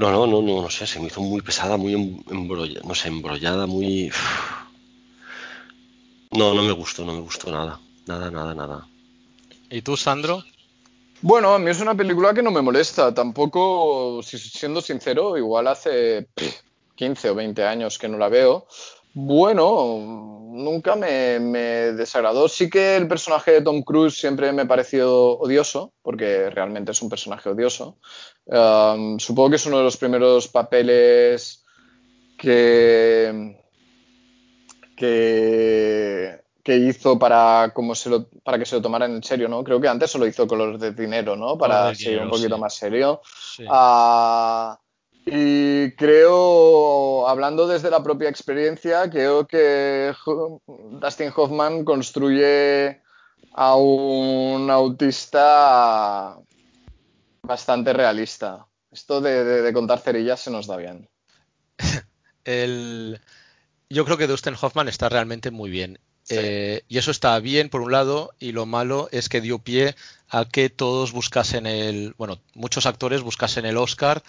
no, 0.00 0.10
no, 0.10 0.26
no, 0.26 0.40
no, 0.40 0.62
no 0.62 0.70
sé, 0.70 0.86
se 0.86 0.98
me 0.98 1.08
hizo 1.08 1.20
muy 1.20 1.42
pesada, 1.42 1.76
muy 1.76 1.92
embrollada, 2.30 2.80
no 2.86 2.94
sé, 2.94 3.08
embrollada, 3.08 3.66
muy... 3.66 4.10
No, 6.30 6.54
no 6.54 6.62
me 6.62 6.72
gustó, 6.72 7.04
no 7.04 7.12
me 7.12 7.20
gustó 7.20 7.50
nada, 7.50 7.78
nada, 8.06 8.30
nada, 8.30 8.54
nada. 8.54 8.88
¿Y 9.68 9.82
tú, 9.82 9.98
Sandro? 9.98 10.42
Bueno, 11.20 11.52
a 11.52 11.58
mí 11.58 11.70
es 11.70 11.80
una 11.80 11.94
película 11.94 12.32
que 12.32 12.42
no 12.42 12.50
me 12.50 12.62
molesta, 12.62 13.12
tampoco, 13.12 14.22
siendo 14.22 14.80
sincero, 14.80 15.36
igual 15.36 15.66
hace 15.66 16.28
15 16.94 17.30
o 17.30 17.34
20 17.34 17.62
años 17.64 17.98
que 17.98 18.08
no 18.08 18.16
la 18.16 18.30
veo. 18.30 18.66
Bueno, 19.12 20.40
nunca 20.52 20.94
me, 20.94 21.08
desagradó. 21.92 22.48
Sí 22.48 22.70
que 22.70 22.96
el 22.96 23.08
personaje 23.08 23.52
de 23.52 23.62
Tom 23.62 23.82
Cruise 23.82 24.14
siempre 24.14 24.52
me 24.52 24.66
pareció 24.66 25.38
odioso, 25.38 25.92
porque 26.02 26.48
realmente 26.50 26.92
es 26.92 27.02
un 27.02 27.08
personaje 27.08 27.48
odioso. 27.48 27.98
Um, 28.52 29.20
supongo 29.20 29.50
que 29.50 29.56
es 29.56 29.66
uno 29.66 29.78
de 29.78 29.84
los 29.84 29.96
primeros 29.96 30.48
papeles 30.48 31.64
que, 32.36 33.56
que, 34.96 36.42
hizo 36.66 37.16
para, 37.16 37.70
como 37.72 37.94
se 37.94 38.10
para 38.42 38.58
que 38.58 38.66
se 38.66 38.74
lo 38.74 38.82
tomaran 38.82 39.12
en 39.12 39.22
serio, 39.22 39.48
¿no? 39.48 39.62
Creo 39.62 39.80
que 39.80 39.86
antes 39.86 40.10
solo 40.10 40.26
hizo 40.26 40.48
Color 40.48 40.78
de 40.78 40.92
Dinero, 40.92 41.36
¿no? 41.36 41.56
Para 41.56 41.94
ser 41.94 42.22
un 42.22 42.30
poquito 42.30 42.58
más 42.58 42.74
serio. 42.74 43.20
Ah, 43.68 44.80
y 45.24 45.92
creo, 45.92 47.28
hablando 47.28 47.68
desde 47.68 47.88
la 47.88 48.02
propia 48.02 48.28
experiencia, 48.30 49.08
creo 49.08 49.46
que 49.46 50.12
Dustin 51.00 51.32
Hoffman 51.36 51.84
construye 51.84 53.00
a 53.52 53.76
un 53.76 54.68
autista 54.70 56.36
bastante 57.42 57.92
realista. 57.92 58.66
Esto 58.90 59.20
de, 59.20 59.72
contar 59.72 60.00
cerillas 60.00 60.40
se 60.40 60.50
nos 60.50 60.66
da 60.66 60.76
bien. 60.76 61.08
Yo 63.92 64.04
creo 64.04 64.16
que 64.16 64.26
Dustin 64.26 64.56
Hoffman 64.60 64.88
está 64.88 65.08
realmente 65.08 65.50
muy 65.50 65.70
bien. 65.70 65.98
Eh, 66.28 66.84
y 66.88 66.98
eso 66.98 67.10
está 67.10 67.38
bien 67.40 67.70
por 67.70 67.80
un 67.80 67.90
lado, 67.90 68.32
y 68.38 68.52
lo 68.52 68.64
malo 68.64 69.08
es 69.10 69.28
que 69.28 69.40
dio 69.40 69.58
pie 69.58 69.96
a 70.28 70.44
que 70.44 70.70
todos 70.70 71.12
buscasen 71.12 71.66
el, 71.66 72.14
bueno, 72.18 72.38
muchos 72.54 72.86
actores 72.86 73.22
buscasen 73.22 73.66
el 73.66 73.76
Oscar 73.76 74.22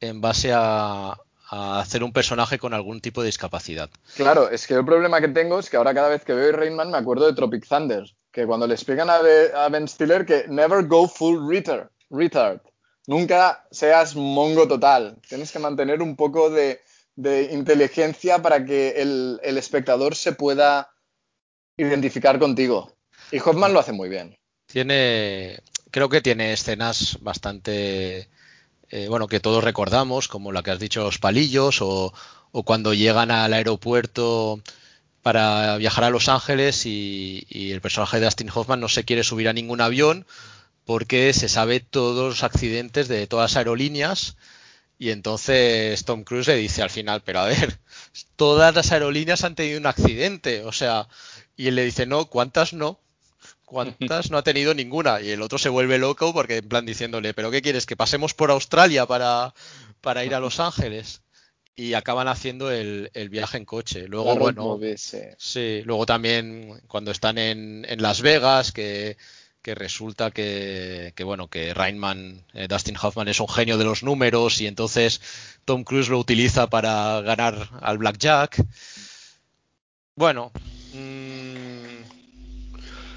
en 0.00 0.20
base 0.22 0.52
a, 0.54 1.18
hacer 1.50 2.02
un 2.02 2.12
personaje 2.12 2.58
con 2.58 2.74
algún 2.74 3.00
tipo 3.00 3.20
de 3.20 3.26
discapacidad. 3.26 3.88
Claro, 4.16 4.50
es 4.50 4.66
que 4.66 4.74
el 4.74 4.84
problema 4.84 5.20
que 5.20 5.28
tengo 5.28 5.60
es 5.60 5.70
que 5.70 5.76
ahora 5.76 5.94
cada 5.94 6.08
vez 6.08 6.24
que 6.24 6.32
veo 6.32 6.50
Rainman 6.50 6.90
me 6.90 6.96
acuerdo 6.96 7.26
de 7.26 7.34
Tropic 7.34 7.68
Thunder, 7.68 8.04
que 8.32 8.44
cuando 8.44 8.66
le 8.66 8.74
explican 8.74 9.08
a, 9.08 9.20
Ben 9.68 9.86
Stiller 9.86 10.26
que 10.26 10.46
never 10.48 10.84
go 10.84 11.06
full 11.06 11.48
retard, 11.48 11.90
retard, 12.14 12.60
nunca 13.06 13.66
seas 13.70 14.14
mongo 14.16 14.68
total, 14.68 15.18
tienes 15.28 15.52
que 15.52 15.58
mantener 15.58 16.02
un 16.02 16.16
poco 16.16 16.50
de, 16.50 16.80
inteligencia 17.52 18.42
para 18.42 18.64
que 18.64 19.00
el, 19.00 19.40
espectador 19.42 20.14
se 20.14 20.32
pueda 20.32 20.90
identificar 21.76 22.38
contigo. 22.38 22.92
Y 23.30 23.38
Hoffman 23.38 23.72
lo 23.72 23.80
hace 23.80 23.92
muy 23.92 24.08
bien. 24.08 24.36
Tiene, 24.66 25.58
creo 25.90 26.08
que 26.08 26.20
tiene 26.20 26.52
escenas 26.52 27.18
bastante 27.20 28.28
eh, 28.90 29.08
bueno, 29.08 29.26
que 29.26 29.40
todos 29.40 29.64
recordamos, 29.64 30.28
como 30.28 30.52
la 30.52 30.62
que 30.62 30.70
has 30.70 30.78
dicho, 30.78 31.02
los 31.02 31.18
palillos, 31.18 31.78
o, 31.80 32.12
cuando 32.64 32.94
llegan 32.94 33.32
al 33.32 33.52
aeropuerto 33.52 34.60
para 35.20 35.76
viajar 35.78 36.04
a 36.04 36.10
Los 36.10 36.28
Ángeles 36.28 36.86
y, 36.86 37.44
el 37.50 37.80
personaje 37.80 38.20
de 38.20 38.26
Dustin 38.26 38.50
Hoffman 38.54 38.78
no 38.78 38.88
se 38.88 39.04
quiere 39.04 39.24
subir 39.24 39.48
a 39.48 39.52
ningún 39.52 39.80
avión 39.80 40.26
porque 40.84 41.32
se 41.32 41.48
sabe 41.48 41.80
todos 41.80 42.28
los 42.28 42.42
accidentes 42.42 43.08
de 43.08 43.26
todas 43.26 43.52
las 43.52 43.56
aerolíneas 43.56 44.36
y 44.98 45.10
entonces 45.10 46.04
Tom 46.04 46.24
Cruise 46.24 46.48
le 46.48 46.56
dice 46.56 46.82
al 46.82 46.90
final, 46.90 47.22
pero 47.24 47.40
a 47.40 47.46
ver, 47.46 47.78
todas 48.36 48.74
las 48.74 48.92
aerolíneas 48.92 49.44
han 49.44 49.54
tenido 49.54 49.78
un 49.78 49.86
accidente, 49.86 50.64
o 50.64 50.72
sea, 50.72 51.08
y 51.56 51.68
él 51.68 51.74
le 51.74 51.84
dice, 51.84 52.06
no, 52.06 52.26
¿cuántas 52.26 52.72
no? 52.72 52.98
¿Cuántas 53.64 54.30
no 54.30 54.38
ha 54.38 54.42
tenido 54.42 54.74
ninguna? 54.74 55.20
Y 55.20 55.30
el 55.30 55.42
otro 55.42 55.58
se 55.58 55.68
vuelve 55.68 55.98
loco 55.98 56.32
porque 56.32 56.58
en 56.58 56.68
plan 56.68 56.86
diciéndole, 56.86 57.34
¿pero 57.34 57.50
qué 57.50 57.62
quieres? 57.62 57.86
¿Que 57.86 57.96
pasemos 57.96 58.34
por 58.34 58.50
Australia 58.50 59.06
para, 59.06 59.54
para 60.00 60.24
ir 60.24 60.34
a 60.34 60.40
Los 60.40 60.60
Ángeles? 60.60 61.22
Y 61.74 61.94
acaban 61.94 62.28
haciendo 62.28 62.70
el, 62.70 63.10
viaje 63.30 63.56
en 63.56 63.64
coche. 63.64 64.06
Luego, 64.06 64.36
bueno, 64.36 64.78
sí, 65.38 65.82
luego 65.82 66.06
también 66.06 66.80
cuando 66.86 67.10
están 67.10 67.36
en, 67.36 67.84
Las 68.00 68.22
Vegas, 68.22 68.70
que, 68.70 69.16
resulta 69.74 70.30
que, 70.30 71.14
bueno, 71.24 71.48
que 71.48 71.72
Rainman, 71.72 72.44
eh, 72.52 72.68
Dustin 72.68 72.96
Hoffman 73.00 73.28
es 73.28 73.40
un 73.40 73.48
genio 73.48 73.78
de 73.78 73.84
los 73.84 74.02
números 74.02 74.60
y 74.60 74.66
entonces 74.66 75.20
Tom 75.64 75.84
Cruise 75.84 76.10
lo 76.10 76.18
utiliza 76.18 76.68
para 76.68 77.20
ganar 77.22 77.70
al 77.80 77.98
Blackjack. 77.98 78.62
Bueno, 80.16 80.52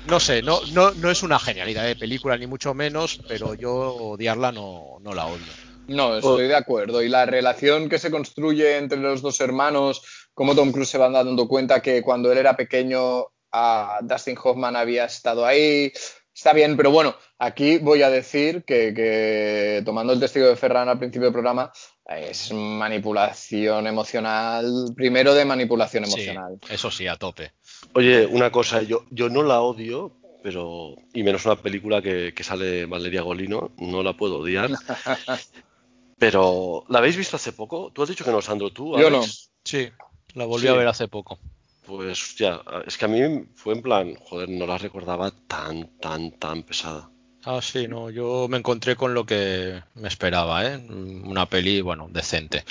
no 0.07 0.21
sé, 0.21 0.41
no, 0.41 0.61
no, 0.71 0.91
no 0.91 1.11
es 1.11 1.21
una 1.21 1.37
genialidad 1.37 1.83
de 1.83 1.97
película, 1.97 2.37
ni 2.37 2.47
mucho 2.47 2.73
menos, 2.73 3.19
pero 3.27 3.53
yo 3.53 3.73
odiarla 3.73 4.53
no, 4.53 4.99
no 5.01 5.13
la 5.13 5.25
odio. 5.25 5.45
No, 5.87 6.17
estoy 6.17 6.47
de 6.47 6.55
acuerdo. 6.55 7.01
Y 7.01 7.09
la 7.09 7.25
relación 7.25 7.89
que 7.89 7.99
se 7.99 8.09
construye 8.11 8.77
entre 8.77 8.99
los 8.99 9.21
dos 9.21 9.39
hermanos, 9.41 10.01
como 10.33 10.55
Tom 10.55 10.71
Cruise 10.71 10.89
se 10.89 10.97
va 10.97 11.09
dando 11.09 11.47
cuenta 11.47 11.81
que 11.81 12.01
cuando 12.01 12.31
él 12.31 12.37
era 12.37 12.55
pequeño, 12.55 13.25
a 13.51 13.99
Dustin 14.01 14.37
Hoffman 14.41 14.75
había 14.75 15.05
estado 15.05 15.45
ahí. 15.45 15.91
Está 16.37 16.53
bien, 16.53 16.77
pero 16.77 16.91
bueno, 16.91 17.15
aquí 17.39 17.79
voy 17.79 18.03
a 18.03 18.11
decir 18.11 18.63
que, 18.63 19.81
tomando 19.83 20.13
el 20.13 20.19
testigo 20.19 20.45
de 20.45 20.55
Ferran 20.55 20.87
al 20.87 20.99
principio 20.99 21.23
del 21.23 21.33
programa, 21.33 21.71
es 22.05 22.53
manipulación 22.53 23.87
emocional, 23.87 24.93
primero 24.95 25.33
de 25.33 25.45
manipulación 25.45 26.05
emocional. 26.05 26.59
eso 26.69 26.91
sí, 26.91 27.07
a 27.07 27.15
tope. 27.15 27.53
Oye, 27.95 28.27
una 28.27 28.51
cosa, 28.51 28.83
yo, 28.83 29.05
yo 29.09 29.29
no 29.29 29.41
la 29.41 29.61
odio, 29.61 30.15
pero. 30.43 30.93
Y 31.11 31.23
menos 31.23 31.43
una 31.47 31.55
película 31.55 32.03
que, 32.03 32.31
sale 32.43 32.85
Valeria 32.85 33.23
Golino, 33.23 33.71
no 33.79 34.03
la 34.03 34.13
puedo 34.13 34.37
odiar. 34.37 34.69
pero, 36.19 36.83
¿la 36.87 36.99
habéis 36.99 37.17
visto 37.17 37.37
hace 37.37 37.51
poco? 37.51 37.91
¿Tú 37.91 38.03
has 38.03 38.09
dicho 38.09 38.23
que 38.23 38.31
no, 38.31 38.43
Sandro? 38.43 38.69
¿Tú? 38.69 38.95
Yo 38.99 39.09
no. 39.09 39.23
Sí, 39.63 39.89
la 40.35 40.45
volví 40.45 40.67
a 40.67 40.73
ver 40.73 40.87
hace 40.87 41.07
poco. 41.07 41.39
Pues 41.87 42.35
ya, 42.35 42.61
es 42.85 42.97
que 42.97 43.05
a 43.05 43.07
mí 43.07 43.45
fue 43.55 43.73
en 43.75 43.81
plan, 43.81 44.15
joder, 44.15 44.49
no 44.49 44.67
la 44.67 44.77
recordaba 44.77 45.31
tan, 45.47 45.87
tan, 45.99 46.31
tan 46.31 46.63
pesada. 46.63 47.09
Ah, 47.45 47.61
sí, 47.61 47.87
no, 47.87 48.09
yo 48.09 48.47
me 48.49 48.57
encontré 48.57 48.97
con 48.97 49.13
lo 49.13 49.25
que 49.25 49.81
me 49.95 50.09
esperaba, 50.09 50.65
¿eh? 50.65 50.75
Una 50.77 51.47
peli, 51.47 51.79
bueno, 51.79 52.09
decente. 52.11 52.65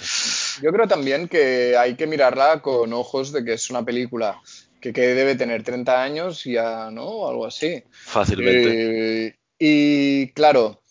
Yo 0.61 0.71
creo 0.71 0.87
también 0.87 1.29
que 1.29 1.79
hay 1.79 1.95
que 1.95 2.07
mirarla 2.07 2.61
con 2.61 2.93
ojos 2.93 3.33
de 3.33 3.43
que 3.43 3.55
es 3.55 3.71
una 3.71 3.83
película 3.83 4.39
que, 4.81 4.93
debe 4.93 5.35
tener 5.35 5.63
30 5.63 6.03
años 6.03 6.45
ya, 6.45 6.91
¿no? 6.91 7.27
Algo 7.27 7.47
así. 7.47 7.83
Fácilmente. 7.91 9.29
Eh, 9.29 9.37
y 9.59 10.29
claro, 10.33 10.83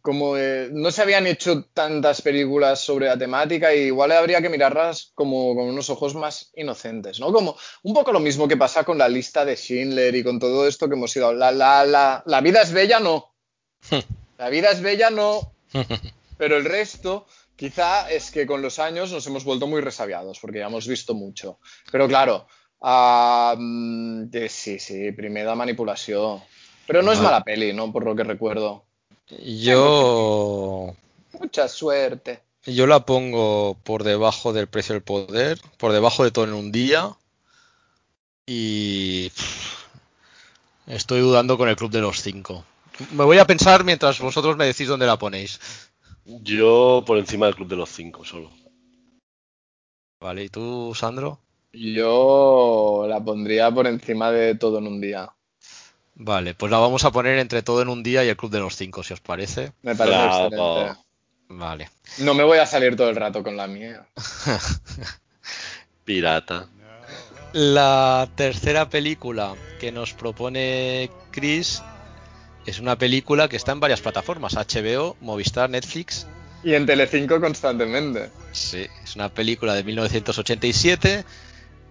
como 0.00 0.36
no 0.36 0.90
se 0.90 1.02
habían 1.02 1.26
hecho 1.26 1.64
tantas 1.74 2.22
películas 2.22 2.80
sobre 2.80 3.06
la 3.06 3.18
temática, 3.18 3.74
igual 3.74 4.12
habría 4.12 4.40
que 4.40 4.48
mirarlas 4.48 5.12
como 5.14 5.54
con 5.54 5.68
unos 5.68 5.90
ojos 5.90 6.14
más 6.14 6.50
inocentes, 6.54 7.20
¿no? 7.20 7.32
Como 7.32 7.56
un 7.82 7.94
poco 7.94 8.12
lo 8.12 8.20
mismo 8.20 8.48
que 8.48 8.56
pasa 8.56 8.84
con 8.84 8.98
la 8.98 9.08
lista 9.08 9.44
de 9.44 9.56
Schindler 9.56 10.14
y 10.14 10.24
con 10.24 10.38
todo 10.38 10.66
esto 10.66 10.88
que 10.88 10.94
hemos 10.94 11.14
ido. 11.16 11.32
La, 11.32 11.52
la, 11.52 11.84
la, 11.84 12.22
la 12.24 12.40
vida 12.40 12.62
es 12.62 12.72
bella, 12.72 13.00
no. 13.00 13.34
La 14.38 14.48
vida 14.48 14.72
es 14.72 14.80
bella, 14.80 15.08
no. 15.08 15.52
Pero 16.36 16.56
el 16.56 16.64
resto, 16.64 17.26
quizá 17.54 18.10
es 18.10 18.32
que 18.32 18.44
con 18.44 18.60
los 18.60 18.80
años 18.80 19.12
nos 19.12 19.24
hemos 19.28 19.44
vuelto 19.44 19.68
muy 19.68 19.80
resabiados, 19.80 20.40
porque 20.40 20.58
ya 20.58 20.66
hemos 20.66 20.88
visto 20.88 21.14
mucho. 21.14 21.60
Pero 21.92 22.08
claro, 22.08 22.48
uh, 22.80 23.56
sí, 24.48 24.80
sí, 24.80 25.12
primera 25.12 25.54
manipulación. 25.54 26.42
Pero 26.88 27.02
no 27.02 27.12
es 27.12 27.20
mala 27.20 27.44
peli, 27.44 27.72
¿no? 27.72 27.92
Por 27.92 28.04
lo 28.04 28.16
que 28.16 28.24
recuerdo. 28.24 28.84
Yo. 29.40 30.94
Mucha 31.38 31.68
suerte. 31.68 32.40
Yo 32.64 32.86
la 32.86 33.04
pongo 33.04 33.76
por 33.82 34.04
debajo 34.04 34.52
del 34.52 34.68
precio 34.68 34.94
del 34.94 35.02
poder, 35.02 35.60
por 35.78 35.92
debajo 35.92 36.24
de 36.24 36.30
todo 36.30 36.44
en 36.44 36.52
un 36.52 36.70
día. 36.70 37.16
Y 38.46 39.32
estoy 40.86 41.20
dudando 41.20 41.58
con 41.58 41.68
el 41.68 41.76
club 41.76 41.90
de 41.90 42.00
los 42.00 42.20
cinco. 42.20 42.64
Me 43.12 43.24
voy 43.24 43.38
a 43.38 43.46
pensar 43.46 43.84
mientras 43.84 44.20
vosotros 44.20 44.56
me 44.56 44.66
decís 44.66 44.88
dónde 44.88 45.06
la 45.06 45.18
ponéis. 45.18 45.58
Yo 46.24 47.02
por 47.06 47.18
encima 47.18 47.46
del 47.46 47.56
club 47.56 47.68
de 47.68 47.76
los 47.76 47.90
cinco 47.90 48.24
solo. 48.24 48.50
Vale, 50.20 50.44
¿y 50.44 50.48
tú, 50.48 50.92
Sandro? 50.94 51.40
Yo 51.72 53.06
la 53.08 53.24
pondría 53.24 53.70
por 53.72 53.86
encima 53.86 54.30
de 54.30 54.54
todo 54.54 54.78
en 54.78 54.86
un 54.86 55.00
día. 55.00 55.32
Vale, 56.14 56.54
pues 56.54 56.70
la 56.70 56.78
vamos 56.78 57.04
a 57.04 57.10
poner 57.10 57.38
entre 57.38 57.62
todo 57.62 57.82
en 57.82 57.88
un 57.88 58.02
día 58.02 58.24
y 58.24 58.28
el 58.28 58.36
club 58.36 58.52
de 58.52 58.60
los 58.60 58.76
cinco, 58.76 59.02
si 59.02 59.14
os 59.14 59.20
parece. 59.20 59.72
Me 59.82 59.94
parece 59.94 60.16
Bravo. 60.18 60.46
excelente. 60.46 61.00
Vale. 61.48 61.90
No 62.18 62.34
me 62.34 62.44
voy 62.44 62.58
a 62.58 62.66
salir 62.66 62.96
todo 62.96 63.10
el 63.10 63.16
rato 63.16 63.42
con 63.42 63.56
la 63.56 63.66
mía. 63.66 64.06
Pirata. 66.04 66.68
La 67.52 68.28
tercera 68.34 68.88
película 68.88 69.54
que 69.78 69.92
nos 69.92 70.14
propone 70.14 71.10
Chris 71.30 71.82
es 72.64 72.78
una 72.78 72.96
película 72.96 73.48
que 73.48 73.56
está 73.56 73.72
en 73.72 73.80
varias 73.80 74.00
plataformas, 74.00 74.54
HBO, 74.54 75.16
Movistar, 75.20 75.68
Netflix. 75.68 76.26
Y 76.64 76.74
en 76.74 76.86
Telecinco 76.86 77.40
constantemente. 77.40 78.30
Sí, 78.52 78.86
es 79.02 79.16
una 79.16 79.28
película 79.28 79.74
de 79.74 79.84
1987, 79.84 81.24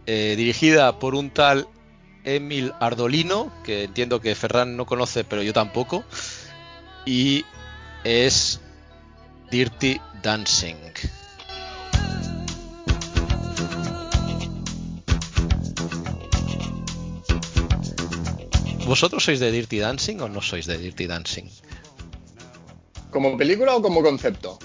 eh, 0.08 0.34
dirigida 0.38 0.98
por 0.98 1.14
un 1.14 1.30
tal 1.30 1.68
Emil 2.24 2.74
Ardolino, 2.80 3.52
que 3.64 3.84
entiendo 3.84 4.22
que 4.22 4.36
Ferran 4.36 4.78
no 4.78 4.86
conoce, 4.86 5.24
pero 5.24 5.42
yo 5.42 5.54
tampoco. 5.54 6.04
Y 7.06 7.46
es 8.04 8.60
Dirty 9.50 10.00
Dancing. 10.22 10.76
¿Vosotros 18.86 19.24
sois 19.24 19.40
de 19.40 19.52
Dirty 19.52 19.80
Dancing 19.80 20.20
o 20.20 20.28
no 20.28 20.42
sois 20.42 20.66
de 20.66 20.78
Dirty 20.78 21.08
Dancing? 21.08 21.46
¿Como 23.10 23.38
película 23.38 23.76
o 23.76 23.82
como 23.82 24.04
concepto? 24.04 24.60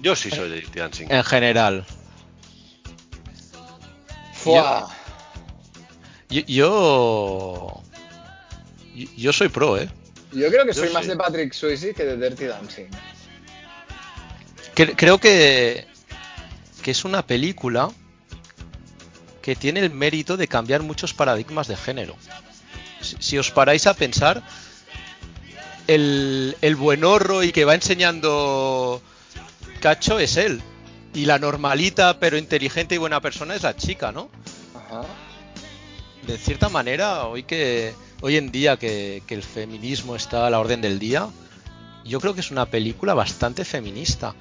Yo 0.00 0.14
sí 0.14 0.30
soy 0.30 0.48
de 0.48 0.56
Dirty 0.56 0.78
Dancing. 0.78 1.06
En 1.10 1.24
general. 1.24 1.84
Fua. 4.34 4.88
Yo, 6.32 7.82
yo, 9.16 9.32
soy 9.32 9.48
pro, 9.48 9.78
¿eh? 9.78 9.88
Yo 10.32 10.48
creo 10.48 10.64
que 10.64 10.72
Yo 10.72 10.82
soy 10.84 10.92
más 10.92 11.06
de 11.06 11.16
Patrick 11.16 11.52
Swayze 11.52 11.92
que 11.94 12.04
de 12.04 12.16
Dirty 12.16 12.46
Dancing. 12.46 12.86
Cre- 14.74 14.94
creo 14.96 15.18
que, 15.18 15.86
que 16.82 16.90
es 16.90 17.04
una 17.04 17.26
película 17.26 17.90
que 19.42 19.54
tiene 19.56 19.80
el 19.80 19.90
mérito 19.90 20.36
de 20.36 20.48
cambiar 20.48 20.82
muchos 20.82 21.12
paradigmas 21.12 21.68
de 21.68 21.76
género. 21.76 22.16
Si, 23.02 23.16
si 23.18 23.38
os 23.38 23.50
paráis 23.50 23.86
a 23.86 23.92
pensar, 23.94 24.42
el, 25.86 26.56
el 26.62 26.76
buenorro 26.76 27.42
y 27.42 27.52
que 27.52 27.64
va 27.66 27.74
enseñando 27.74 29.02
cacho 29.80 30.18
es 30.18 30.36
él. 30.38 30.62
Y 31.12 31.26
la 31.26 31.38
normalita 31.38 32.18
pero 32.18 32.38
inteligente 32.38 32.94
y 32.94 32.98
buena 32.98 33.20
persona 33.20 33.54
es 33.54 33.62
la 33.64 33.76
chica, 33.76 34.12
¿no? 34.12 34.30
Ajá. 34.74 35.02
De 36.26 36.38
cierta 36.38 36.68
manera, 36.68 37.26
hoy 37.26 37.42
que 37.42 37.94
hoy 38.20 38.36
en 38.36 38.52
día 38.52 38.76
que, 38.76 39.22
que 39.26 39.34
el 39.34 39.42
feminismo 39.42 40.14
está 40.16 40.46
a 40.46 40.50
la 40.50 40.60
orden 40.60 40.80
del 40.80 40.98
día, 40.98 41.28
yo 42.04 42.20
creo 42.20 42.34
que 42.34 42.40
es 42.40 42.50
una 42.50 42.66
película 42.66 43.14
bastante 43.14 43.64
feminista. 43.64 44.34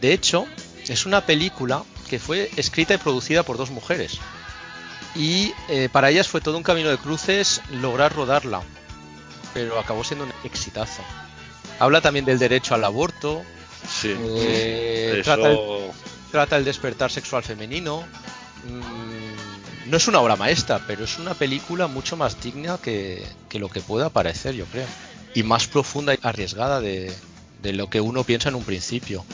De 0.00 0.12
hecho, 0.12 0.46
es 0.88 1.06
una 1.06 1.26
película 1.26 1.84
que 2.08 2.18
fue 2.18 2.50
escrita 2.56 2.94
y 2.94 2.98
producida 2.98 3.42
por 3.42 3.56
dos 3.56 3.70
mujeres. 3.70 4.18
Y 5.14 5.52
eh, 5.68 5.88
para 5.90 6.10
ellas 6.10 6.28
fue 6.28 6.40
todo 6.40 6.56
un 6.56 6.62
camino 6.62 6.90
de 6.90 6.98
cruces 6.98 7.60
lograr 7.72 8.14
rodarla. 8.14 8.62
Pero 9.54 9.78
acabó 9.78 10.04
siendo 10.04 10.24
un 10.24 10.32
exitazo. 10.44 11.02
Habla 11.78 12.00
también 12.00 12.24
del 12.24 12.38
derecho 12.38 12.74
al 12.74 12.84
aborto. 12.84 13.42
Sí. 13.88 14.14
eh, 14.18 15.20
Eso. 15.20 15.22
trata 15.24 15.50
el 15.50 15.58
trata 16.30 16.56
el 16.56 16.64
despertar 16.64 17.10
sexual 17.10 17.42
femenino. 17.42 18.04
Mm, 18.64 19.47
no 19.88 19.96
es 19.96 20.08
una 20.08 20.20
obra 20.20 20.36
maestra, 20.36 20.80
pero 20.86 21.04
es 21.04 21.18
una 21.18 21.34
película 21.34 21.86
mucho 21.86 22.16
más 22.16 22.40
digna 22.42 22.78
que, 22.78 23.24
lo 23.52 23.68
que 23.68 23.80
pueda 23.80 24.10
parecer, 24.10 24.54
yo 24.54 24.64
creo. 24.66 24.86
Y 25.34 25.42
más 25.42 25.66
profunda 25.66 26.14
y 26.14 26.18
arriesgada 26.22 26.80
de, 26.80 27.12
de 27.62 27.72
lo 27.72 27.88
que 27.90 28.00
uno 28.00 28.24
piensa 28.24 28.48
en 28.48 28.54
un 28.54 28.64
principio. 28.64 29.24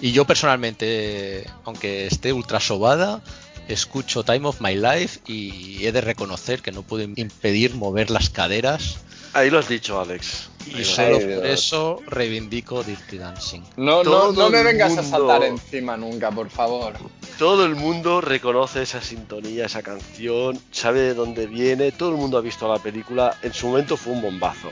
Y 0.00 0.12
yo 0.12 0.26
personalmente, 0.26 1.46
aunque 1.64 2.06
esté 2.06 2.32
ultra 2.32 2.60
sobada, 2.60 3.22
escucho 3.68 4.24
Time 4.24 4.48
of 4.48 4.60
My 4.60 4.74
Life 4.74 5.20
y 5.26 5.86
he 5.86 5.92
de 5.92 6.00
reconocer 6.00 6.62
que 6.62 6.72
no 6.72 6.82
puedo 6.82 7.04
impedir 7.04 7.74
mover 7.74 8.10
las 8.10 8.30
caderas. 8.30 8.98
Ahí 9.32 9.50
lo 9.50 9.58
has 9.58 9.68
dicho, 9.68 10.00
Alex. 10.00 10.48
Y 10.66 10.84
solo 10.84 11.16
Ay, 11.18 11.34
por 11.36 11.46
eso 11.46 12.00
reivindico 12.06 12.82
Dirty 12.82 13.18
Dancing. 13.18 13.62
No, 13.76 14.02
no, 14.04 14.32
no 14.32 14.50
me 14.50 14.62
vengas 14.62 14.92
a 14.98 15.02
mundo- 15.02 15.10
saltar 15.10 15.44
encima 15.44 15.96
nunca, 15.96 16.30
por 16.30 16.48
favor. 16.50 16.94
Todo 17.38 17.64
el 17.66 17.74
mundo 17.74 18.20
reconoce 18.20 18.82
esa 18.82 19.00
sintonía, 19.02 19.66
esa 19.66 19.82
canción, 19.82 20.58
sabe 20.70 21.00
de 21.00 21.14
dónde 21.14 21.46
viene, 21.46 21.90
todo 21.92 22.10
el 22.10 22.16
mundo 22.16 22.38
ha 22.38 22.40
visto 22.40 22.72
la 22.72 22.78
película, 22.78 23.36
en 23.42 23.52
su 23.52 23.66
momento 23.68 23.96
fue 23.96 24.12
un 24.12 24.22
bombazo. 24.22 24.68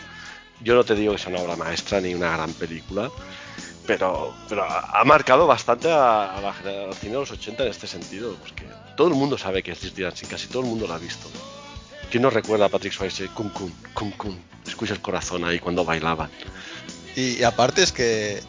Yo 0.63 0.75
no 0.75 0.85
te 0.85 0.95
digo 0.95 1.13
que 1.15 1.19
sea 1.19 1.33
una 1.33 1.43
obra 1.43 1.57
maestra 1.57 2.01
ni 2.01 2.15
una 2.15 2.31
gran 2.37 2.53
película, 2.53 3.11
pero, 3.87 4.33
pero 4.49 4.65
ha 4.65 5.03
marcado 5.05 5.47
bastante 5.47 5.91
a, 5.91 6.37
a 6.37 6.41
la 6.41 6.53
generación 6.53 7.13
de 7.13 7.19
los 7.19 7.31
80 7.33 7.63
en 7.65 7.69
este 7.71 7.87
sentido, 7.87 8.37
porque 8.39 8.65
todo 8.97 9.09
el 9.09 9.15
mundo 9.15 9.37
sabe 9.39 9.63
que 9.63 9.73
es 9.73 9.81
Dirty 9.81 10.03
Dancing, 10.03 10.27
casi 10.29 10.47
todo 10.49 10.63
el 10.63 10.69
mundo 10.69 10.87
lo 10.87 10.95
ha 10.95 10.99
visto. 10.99 11.29
¿Quién 12.11 12.23
nos 12.23 12.33
recuerda 12.33 12.67
a 12.67 12.69
Patrick 12.69 12.93
Swayze? 12.93 13.29
Cum 13.29 13.49
cum, 13.51 13.71
cum 13.95 14.11
cum. 14.13 14.37
Escucha 14.71 14.95
el 14.95 15.01
corazón 15.01 15.45
ahí 15.45 15.59
cuando 15.59 15.85
bailaban. 15.85 16.31
Y, 17.17 17.39
y 17.39 17.43
aparte 17.43 17.83
es 17.83 17.93
que 17.93 18.41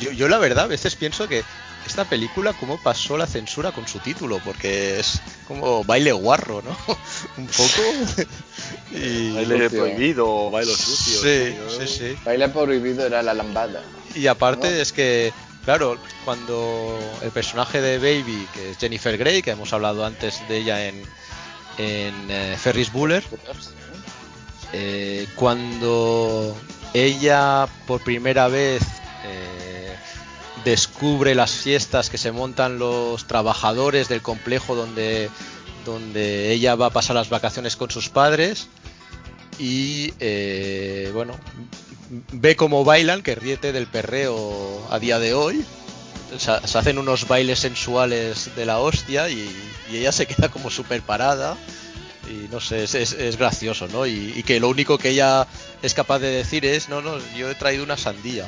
yo, 0.00 0.10
yo 0.12 0.28
la 0.28 0.38
verdad 0.38 0.64
a 0.64 0.68
veces 0.68 0.96
pienso 0.96 1.28
que 1.28 1.44
esta 1.86 2.04
película 2.04 2.52
cómo 2.52 2.78
pasó 2.82 3.16
la 3.16 3.26
censura 3.26 3.70
con 3.72 3.86
su 3.86 4.00
título, 4.00 4.40
porque 4.44 4.98
es 4.98 5.20
como 5.46 5.84
baile 5.84 6.12
guarro, 6.12 6.60
¿no? 6.62 6.76
Un 7.36 7.46
poco. 7.46 8.24
y, 8.90 9.32
Baile 9.34 9.64
sucio. 9.64 9.78
prohibido 9.78 10.28
o 10.28 10.50
baile 10.50 10.74
sucio. 10.74 11.20
sí, 11.20 11.56
sí, 11.78 11.86
sí. 11.86 12.18
Baile 12.24 12.48
prohibido 12.48 13.06
era 13.06 13.22
la 13.22 13.34
lambada. 13.34 13.82
Y 14.14 14.26
aparte 14.26 14.68
¿No? 14.70 14.76
es 14.76 14.92
que, 14.92 15.32
claro, 15.64 15.96
cuando 16.24 16.98
el 17.22 17.30
personaje 17.30 17.80
de 17.80 17.98
Baby, 17.98 18.48
que 18.52 18.72
es 18.72 18.78
Jennifer 18.78 19.16
Grey, 19.16 19.42
que 19.42 19.52
hemos 19.52 19.72
hablado 19.72 20.04
antes 20.04 20.42
de 20.48 20.56
ella 20.58 20.86
en, 20.88 21.02
en 21.78 22.30
eh, 22.30 22.56
Ferris 22.58 22.92
Bueller, 22.92 23.22
eh, 24.78 25.26
cuando 25.36 26.54
ella 26.92 27.66
por 27.86 28.04
primera 28.04 28.48
vez 28.48 28.82
eh, 29.24 29.96
descubre 30.66 31.34
las 31.34 31.52
fiestas 31.52 32.10
que 32.10 32.18
se 32.18 32.30
montan 32.30 32.78
los 32.78 33.26
trabajadores 33.26 34.10
del 34.10 34.20
complejo 34.20 34.74
donde, 34.74 35.30
donde 35.86 36.52
ella 36.52 36.74
va 36.74 36.86
a 36.86 36.90
pasar 36.90 37.16
las 37.16 37.30
vacaciones 37.30 37.74
con 37.74 37.90
sus 37.90 38.10
padres 38.10 38.68
y 39.58 40.12
eh, 40.20 41.10
bueno 41.14 41.32
ve 42.32 42.54
cómo 42.56 42.84
bailan 42.84 43.22
que 43.22 43.34
ríete 43.34 43.72
del 43.72 43.86
perreo 43.86 44.86
a 44.90 44.98
día 44.98 45.18
de 45.18 45.32
hoy. 45.32 45.64
Se, 46.38 46.68
se 46.68 46.78
hacen 46.78 46.98
unos 46.98 47.28
bailes 47.28 47.60
sensuales 47.60 48.54
de 48.54 48.66
la 48.66 48.78
hostia 48.78 49.30
y, 49.30 49.50
y 49.90 49.96
ella 49.96 50.12
se 50.12 50.26
queda 50.26 50.50
como 50.50 50.70
súper 50.70 51.00
parada 51.00 51.56
y 52.28 52.48
no 52.50 52.60
sé, 52.60 52.84
es, 52.84 52.94
es- 52.94 53.12
es 53.12 53.36
gracioso, 53.36 53.88
¿no? 53.88 54.06
Y, 54.06 54.32
y 54.36 54.42
que 54.42 54.60
lo 54.60 54.68
único 54.68 54.98
que 54.98 55.10
ella 55.10 55.46
es 55.82 55.94
capaz 55.94 56.18
de 56.20 56.30
decir 56.30 56.64
es, 56.66 56.88
no, 56.88 57.00
no, 57.02 57.18
yo 57.36 57.50
he 57.50 57.54
traído 57.54 57.84
una 57.84 57.96
sandía. 57.96 58.46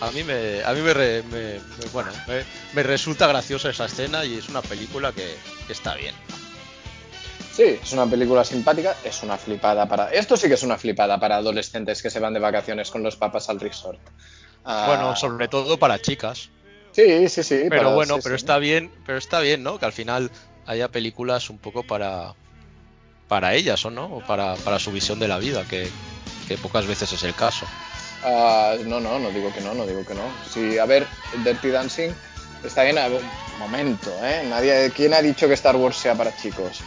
A 0.00 0.10
mí 0.10 0.24
me, 0.24 0.62
a 0.64 0.72
mí 0.72 0.80
me, 0.80 0.92
re- 0.94 1.22
me- 1.24 1.58
me- 1.60 1.86
bueno, 1.92 2.10
me, 2.26 2.42
me 2.74 2.82
resulta 2.82 3.26
graciosa 3.28 3.70
esa 3.70 3.84
escena 3.86 4.24
y 4.24 4.36
es 4.36 4.48
una 4.48 4.60
película 4.62 5.12
que, 5.12 5.36
que 5.66 5.72
está 5.72 5.94
bien. 5.94 6.14
Sí, 7.54 7.78
es 7.82 7.92
una 7.92 8.06
película 8.06 8.44
simpática, 8.44 8.96
es 9.04 9.22
una 9.22 9.36
flipada 9.36 9.86
para... 9.86 10.10
Esto 10.10 10.36
sí 10.38 10.48
que 10.48 10.54
es 10.54 10.62
una 10.62 10.78
flipada 10.78 11.20
para 11.20 11.36
adolescentes 11.36 12.00
que 12.02 12.08
se 12.10 12.18
van 12.18 12.32
de 12.32 12.40
vacaciones 12.40 12.90
con 12.90 13.02
los 13.02 13.16
papas 13.16 13.48
al 13.50 13.60
resort. 13.60 14.00
Ah, 14.64 14.84
Bueno, 14.88 15.14
sobre 15.14 15.48
todo 15.48 15.78
para 15.78 16.00
chicas. 16.00 16.48
Sí, 16.92 17.28
sí, 17.28 17.42
sí. 17.42 17.56
Pero 17.68 17.82
para- 17.82 17.94
bueno, 17.94 18.14
sí, 18.16 18.20
pero 18.24 18.38
sí. 18.38 18.42
está 18.42 18.58
bien, 18.58 18.90
pero 19.04 19.18
está 19.18 19.40
bien, 19.40 19.62
¿no? 19.62 19.78
Que 19.78 19.84
al 19.84 19.92
final 19.92 20.30
haya 20.66 20.88
películas 20.88 21.50
un 21.50 21.58
poco 21.58 21.82
para 21.82 22.34
para 23.32 23.54
ellas, 23.54 23.82
¿o 23.86 23.90
no? 23.90 24.04
O 24.16 24.20
para, 24.20 24.56
para 24.56 24.78
su 24.78 24.92
visión 24.92 25.18
de 25.18 25.26
la 25.26 25.38
vida, 25.38 25.64
que, 25.64 25.88
que 26.46 26.58
pocas 26.58 26.86
veces 26.86 27.10
es 27.14 27.22
el 27.22 27.34
caso. 27.34 27.64
Ah, 28.22 28.74
no, 28.84 29.00
no, 29.00 29.18
no 29.18 29.30
digo 29.30 29.50
que 29.54 29.62
no, 29.62 29.72
no 29.72 29.86
digo 29.86 30.04
que 30.04 30.12
no. 30.12 30.20
Sí, 30.52 30.76
a 30.76 30.84
ver, 30.84 31.06
Dirty 31.42 31.70
Dancing 31.70 32.10
está 32.62 32.82
bien. 32.82 32.98
A 32.98 33.08
ver, 33.08 33.22
momento, 33.58 34.14
¿eh? 34.22 34.44
Nadie, 34.46 34.92
¿Quién 34.94 35.14
ha 35.14 35.22
dicho 35.22 35.48
que 35.48 35.54
Star 35.54 35.76
Wars 35.76 35.96
sea 35.96 36.14
para 36.14 36.36
chicos? 36.36 36.80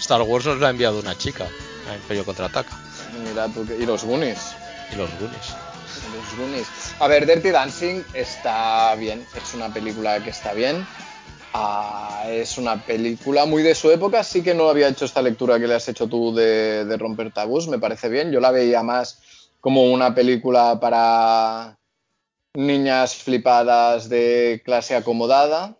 Star 0.00 0.20
Wars 0.22 0.46
nos 0.46 0.58
la 0.58 0.66
ha 0.66 0.70
enviado 0.70 0.98
una 0.98 1.16
chica 1.16 1.46
a 1.88 1.94
Imperio 1.94 2.24
Contraataca 2.24 2.76
Mira. 3.22 3.46
Y 3.78 3.86
los 3.86 4.02
Goonies. 4.02 4.56
y 4.92 4.96
los 4.96 5.08
Goonies. 5.20 5.54
los 6.12 6.36
Goonies. 6.36 6.66
A 6.98 7.06
ver, 7.06 7.24
Dirty 7.24 7.50
Dancing 7.50 8.02
está 8.14 8.96
bien, 8.96 9.24
es 9.40 9.54
una 9.54 9.72
película 9.72 10.18
que 10.24 10.30
está 10.30 10.52
bien. 10.54 10.84
Ah, 11.54 12.24
es 12.28 12.56
una 12.56 12.82
película 12.82 13.44
muy 13.44 13.62
de 13.62 13.74
su 13.74 13.90
época, 13.90 14.24
sí 14.24 14.42
que 14.42 14.54
no 14.54 14.70
había 14.70 14.88
hecho 14.88 15.04
esta 15.04 15.20
lectura 15.20 15.60
que 15.60 15.66
le 15.66 15.74
has 15.74 15.86
hecho 15.86 16.08
tú 16.08 16.34
de, 16.34 16.96
romper 16.96 17.30
tabús, 17.32 17.68
me 17.68 17.78
parece 17.78 18.08
bien. 18.08 18.32
Yo 18.32 18.40
la 18.40 18.50
veía 18.50 18.82
más 18.82 19.20
como 19.60 19.92
una 19.92 20.14
película 20.14 20.80
para 20.80 21.78
niñas 22.54 23.16
flipadas 23.16 24.08
de 24.08 24.62
clase 24.64 24.96
acomodada. 24.96 25.76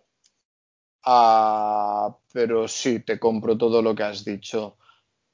Ah, 1.04 2.16
pero 2.32 2.68
sí, 2.68 3.00
te 3.00 3.18
compro 3.18 3.56
todo 3.56 3.80
lo 3.80 3.94
que 3.94 4.02
has 4.02 4.24
dicho. 4.24 4.76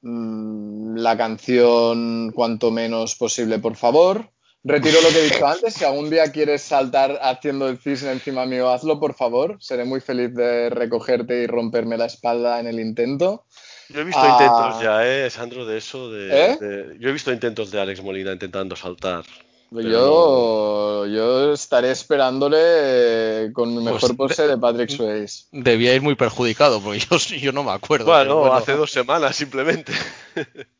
Mm, 0.01 0.95
la 0.97 1.17
canción 1.17 2.31
cuanto 2.33 2.71
menos 2.71 3.15
posible, 3.15 3.59
por 3.59 3.75
favor. 3.75 4.31
Retiro 4.63 4.99
lo 5.01 5.09
que 5.09 5.19
he 5.19 5.23
dicho 5.23 5.47
antes. 5.47 5.73
Si 5.73 5.85
algún 5.85 6.09
día 6.09 6.31
quieres 6.31 6.61
saltar 6.61 7.17
haciendo 7.21 7.69
el 7.69 7.77
cisne 7.77 8.11
encima 8.11 8.45
mío, 8.45 8.69
hazlo, 8.69 8.99
por 8.99 9.13
favor. 9.15 9.57
Seré 9.59 9.85
muy 9.85 10.01
feliz 10.01 10.33
de 10.33 10.69
recogerte 10.69 11.41
y 11.43 11.47
romperme 11.47 11.97
la 11.97 12.05
espalda 12.07 12.59
en 12.59 12.67
el 12.67 12.79
intento. 12.79 13.45
Yo 13.89 14.01
he 14.01 14.03
visto 14.03 14.21
Ah. 14.21 14.37
intentos 14.39 14.83
ya, 14.83 15.07
¿eh, 15.07 15.29
Sandro, 15.29 15.65
de 15.65 15.77
eso. 15.77 16.11
De, 16.11 16.27
¿Eh? 16.51 16.57
de- 16.59 16.97
yo 16.99 17.09
he 17.09 17.11
visto 17.13 17.31
intentos 17.31 17.71
de 17.71 17.79
Alex 17.81 18.03
Molina 18.03 18.31
intentando 18.33 18.75
saltar. 18.75 19.23
Yo, 19.71 21.05
yo 21.05 21.53
estaré 21.53 21.91
esperándole 21.91 23.51
con 23.53 23.69
mi 23.75 23.83
mejor 23.83 24.15
Pues, 24.15 24.33
pose 24.33 24.47
de 24.47 24.57
Patrick 24.57 24.89
Swayze. 24.89 25.45
Debía 25.51 25.93
ir 25.93 26.01
muy 26.01 26.15
perjudicado, 26.15 26.81
porque 26.81 26.99
yo, 27.11 27.17
yo 27.17 27.51
no 27.51 27.63
me 27.63 27.71
acuerdo. 27.71 28.07
pero 28.17 28.39
Bueno, 28.39 28.53
hace 28.55 28.73
dos 28.73 28.91
semanas 28.91 29.35
simplemente. 29.35 29.93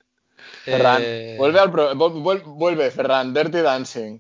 Ferran, 0.69 1.01
Eh, 1.03 1.35
vuelve 1.37 1.59
al 1.59 1.71
pro- 1.71 1.93
vuel- 1.95 2.21
vuel- 2.23 2.43
vuelve, 2.45 2.91
Ferran, 2.91 3.33
Dirty 3.33 3.59
Dancing. 3.59 4.19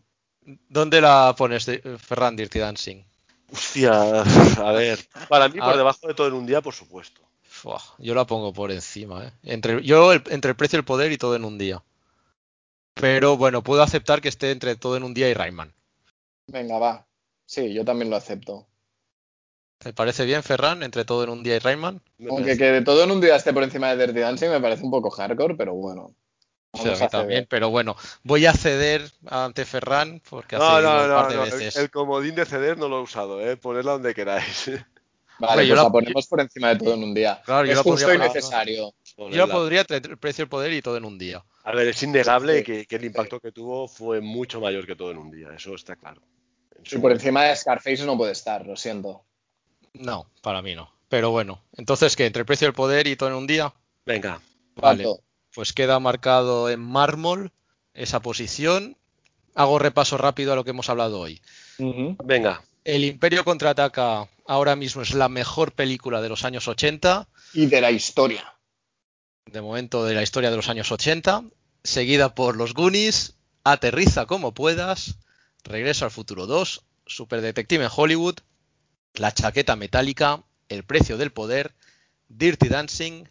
¿Dónde 0.69 1.01
la 1.01 1.35
pones, 1.37 1.65
Ferran 1.97 2.35
Dirty 2.35 2.59
Dancing? 2.59 3.03
Hostia, 3.51 4.21
a 4.21 4.71
ver. 4.71 4.99
Para 5.27 5.49
mí, 5.49 5.59
por 5.59 5.75
debajo 5.77 6.07
de 6.07 6.13
todo 6.13 6.27
en 6.27 6.33
un 6.33 6.45
día, 6.45 6.61
por 6.61 6.73
supuesto. 6.73 7.21
Fua, 7.43 7.81
yo 7.97 8.15
la 8.15 8.25
pongo 8.25 8.53
por 8.53 8.71
encima, 8.71 9.25
¿eh? 9.25 9.31
Entre, 9.43 9.83
yo 9.83 10.13
el- 10.13 10.23
entre 10.29 10.51
el 10.51 10.55
precio 10.57 10.77
y 10.77 10.79
el 10.79 10.85
poder 10.85 11.11
y 11.11 11.17
todo 11.17 11.35
en 11.35 11.45
un 11.45 11.57
día. 11.57 11.83
Pero 12.93 13.37
bueno, 13.37 13.63
puedo 13.63 13.81
aceptar 13.81 14.21
que 14.21 14.29
esté 14.29 14.51
entre 14.51 14.75
todo 14.75 14.97
en 14.97 15.03
un 15.03 15.13
día 15.13 15.29
y 15.29 15.33
Rayman. 15.33 15.73
Venga, 16.47 16.79
va. 16.79 17.07
Sí, 17.45 17.73
yo 17.73 17.83
también 17.83 18.09
lo 18.09 18.15
acepto. 18.17 18.67
¿Te 19.79 19.93
parece 19.93 20.25
bien, 20.25 20.43
Ferran, 20.43 20.83
entre 20.83 21.05
todo 21.05 21.23
en 21.23 21.29
un 21.29 21.41
día 21.43 21.55
y 21.55 21.59
Rayman? 21.59 22.01
Aunque 22.29 22.57
que 22.57 22.65
de 22.65 22.81
todo 22.81 23.03
en 23.03 23.11
un 23.11 23.21
día 23.21 23.35
esté 23.37 23.53
por 23.53 23.63
encima 23.63 23.95
de 23.95 24.05
Dirty 24.05 24.19
Dancing 24.19 24.49
me 24.49 24.59
parece 24.61 24.83
un 24.83 24.91
poco 24.91 25.09
hardcore, 25.09 25.55
pero 25.55 25.73
bueno. 25.73 26.15
Sí, 26.73 26.81
a 26.81 26.83
Vamos 26.83 26.99
mí 26.99 27.05
a 27.05 27.09
también, 27.09 27.45
pero 27.49 27.69
bueno, 27.69 27.95
voy 28.23 28.45
a 28.45 28.53
ceder 28.53 29.09
ante 29.27 29.65
Ferran 29.65 30.21
porque 30.29 30.55
ha 30.55 30.59
No, 30.59 30.65
cedido 30.77 30.81
no, 30.81 31.03
un 31.03 31.07
no, 31.09 31.15
par 31.15 31.27
de 31.27 31.35
no, 31.37 31.43
El, 31.43 31.51
veces. 31.51 31.75
el 31.75 31.89
comodín 31.91 32.35
de 32.35 32.45
ceder 32.45 32.77
no 32.77 32.87
lo 32.87 32.99
he 32.99 33.01
usado, 33.01 33.41
¿eh? 33.41 33.57
Ponedla 33.57 33.93
donde 33.93 34.13
queráis. 34.13 34.69
Vale, 35.39 35.51
Hombre, 35.51 35.67
yo 35.67 35.73
pues 35.73 35.77
la, 35.77 35.83
la- 35.83 35.91
ponemos 35.91 36.27
por 36.27 36.41
encima 36.41 36.69
de 36.69 36.75
todo 36.77 36.93
en 36.93 37.03
un 37.03 37.13
día. 37.13 37.41
Claro, 37.45 37.65
yo 37.65 37.71
es 37.71 37.77
la 37.77 37.83
justo 37.83 38.05
podría 38.05 38.15
y 38.15 38.17
necesario. 38.19 38.93
Yo 39.17 39.37
la 39.37 39.47
podría 39.47 39.81
entre 39.81 39.97
el 39.97 40.17
precio 40.17 40.43
y 40.43 40.45
el 40.45 40.49
poder 40.49 40.73
y 40.73 40.81
todo 40.81 40.97
en 40.97 41.05
un 41.05 41.17
día. 41.17 41.43
A 41.63 41.71
ver, 41.73 41.87
es 41.87 42.03
innegable 42.03 42.57
Sí. 42.59 42.63
que, 42.63 42.85
que 42.85 42.95
el 42.97 43.05
impacto 43.05 43.39
que 43.39 43.51
tuvo 43.51 43.87
fue 43.87 44.21
mucho 44.21 44.59
mayor 44.61 44.85
que 44.85 44.95
todo 44.95 45.11
en 45.11 45.17
un 45.17 45.31
día, 45.31 45.49
eso 45.55 45.73
está 45.75 45.95
claro. 45.95 46.21
Y 46.91 46.97
por 46.97 47.11
encima 47.11 47.43
de 47.45 47.55
Scarface 47.55 48.05
no 48.05 48.17
puede 48.17 48.33
estar, 48.33 48.65
lo 48.65 48.75
siento. 48.75 49.23
No, 49.93 50.27
para 50.41 50.61
mí 50.63 50.73
no. 50.75 50.91
Pero 51.09 51.31
bueno, 51.31 51.63
entonces, 51.73 52.15
¿qué? 52.15 52.25
¿Entre 52.25 52.41
el 52.41 52.45
precio 52.45 52.65
y 52.65 52.69
el 52.69 52.73
poder 52.73 53.07
y 53.07 53.15
todo 53.15 53.29
en 53.29 53.35
un 53.35 53.47
día? 53.47 53.73
Venga, 54.05 54.41
Vale. 54.75 55.03
Pues 55.59 55.73
queda 55.73 55.99
marcado 55.99 56.69
en 56.69 56.79
mármol 56.79 57.51
esa 57.93 58.21
posición. 58.21 58.95
Hago 59.55 59.77
repaso 59.77 60.17
rápido 60.17 60.53
a 60.53 60.55
lo 60.55 60.63
que 60.63 60.69
hemos 60.69 60.87
hablado 60.87 61.19
hoy. 61.19 61.41
venga. 61.77 62.63
El 62.85 63.03
Imperio 63.03 63.43
contraataca 63.43 64.29
ahora 64.47 64.77
mismo 64.77 65.01
es 65.01 65.13
la 65.13 65.27
mejor 65.27 65.73
película 65.73 66.21
de 66.21 66.29
los 66.29 66.45
años 66.45 66.69
80, 66.69 67.27
Y 67.51 67.65
de 67.65 67.81
la 67.81 67.91
historia. 67.91 68.55
de 69.47 69.59
momento 69.59 70.05
de 70.05 70.13
la 70.13 70.23
historia 70.23 70.49
de 70.49 70.55
los 70.55 70.69
años 70.69 70.93
80, 70.93 71.43
seguida 71.83 72.33
por 72.35 72.55
Los 72.55 72.73
Goonies, 72.73 73.35
Aterriza 73.65 74.27
como 74.27 74.53
puedas, 74.53 75.17
Regreso 75.65 76.05
al 76.05 76.11
futuro 76.11 76.47
2, 76.47 76.83
Super 77.05 77.41
Detective 77.41 77.83
en 77.83 77.91
Hollywood, 77.93 78.35
La 79.13 79.33
chaqueta 79.33 79.75
metálica, 79.75 80.41
El 80.69 80.85
precio 80.85 81.17
del 81.17 81.33
poder, 81.33 81.75
Dirty 82.29 82.69
Dancing, 82.69 83.25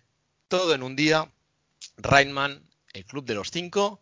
Todo 0.48 0.74
en 0.74 0.82
un 0.82 0.94
día, 0.94 1.32
Rainman, 1.98 2.62
El 2.92 3.04
Club 3.04 3.24
de 3.24 3.34
los 3.34 3.50
Cinco 3.50 4.00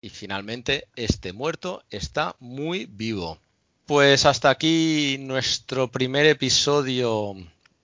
y 0.00 0.10
finalmente 0.10 0.86
Este 0.96 1.32
muerto 1.32 1.82
está 1.90 2.36
muy 2.38 2.86
vivo. 2.86 3.38
Pues 3.86 4.26
hasta 4.26 4.50
aquí 4.50 5.16
nuestro 5.20 5.90
primer 5.90 6.26
episodio 6.26 7.34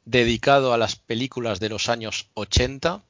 dedicado 0.04 0.72
a 0.72 0.78
las 0.78 0.96
películas 0.96 1.60
de 1.60 1.68
los 1.68 1.88
años 1.88 2.28
80. 2.34 3.02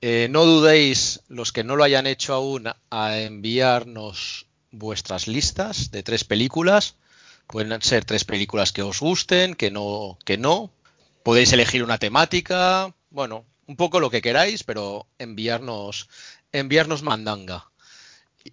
Eh, 0.00 0.28
no 0.30 0.44
dudéis, 0.44 1.20
los 1.28 1.52
que 1.52 1.64
no 1.64 1.76
lo 1.76 1.84
hayan 1.84 2.06
hecho 2.06 2.34
aún, 2.34 2.68
a 2.90 3.18
enviarnos 3.18 4.46
vuestras 4.70 5.28
listas 5.28 5.90
de 5.90 6.02
tres 6.02 6.24
películas. 6.24 6.96
Pueden 7.46 7.82
ser 7.82 8.04
tres 8.04 8.24
películas 8.24 8.72
que 8.72 8.82
os 8.82 9.00
gusten, 9.00 9.54
que 9.54 9.70
no, 9.70 10.16
que 10.24 10.38
no. 10.38 10.70
Podéis 11.22 11.52
elegir 11.52 11.82
una 11.82 11.98
temática, 11.98 12.94
bueno, 13.10 13.44
un 13.70 13.76
poco 13.76 14.00
lo 14.00 14.10
que 14.10 14.20
queráis, 14.20 14.64
pero 14.64 15.06
enviarnos, 15.20 16.08
enviarnos 16.50 17.04
mandanga. 17.04 17.70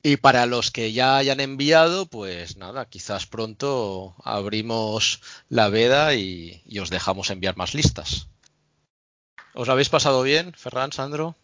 Y 0.04 0.18
para 0.18 0.46
los 0.46 0.70
que 0.70 0.94
ya 0.94 1.18
hayan 1.18 1.40
enviado, 1.40 2.06
pues 2.06 2.56
nada, 2.58 2.86
quizás 2.88 3.26
pronto 3.26 4.14
abrimos 4.24 5.22
la 5.50 5.70
veda 5.70 6.14
y, 6.14 6.62
y 6.68 6.78
os 6.80 6.92
dejamos 6.92 7.32
enviar 7.32 7.58
más 7.58 7.74
listas. 7.74 8.28
¿Os 9.56 9.70
habéis 9.70 9.90
pasado 9.90 10.22
bien, 10.22 10.54
Ferran, 10.54 10.92
Sandro? 10.92 11.36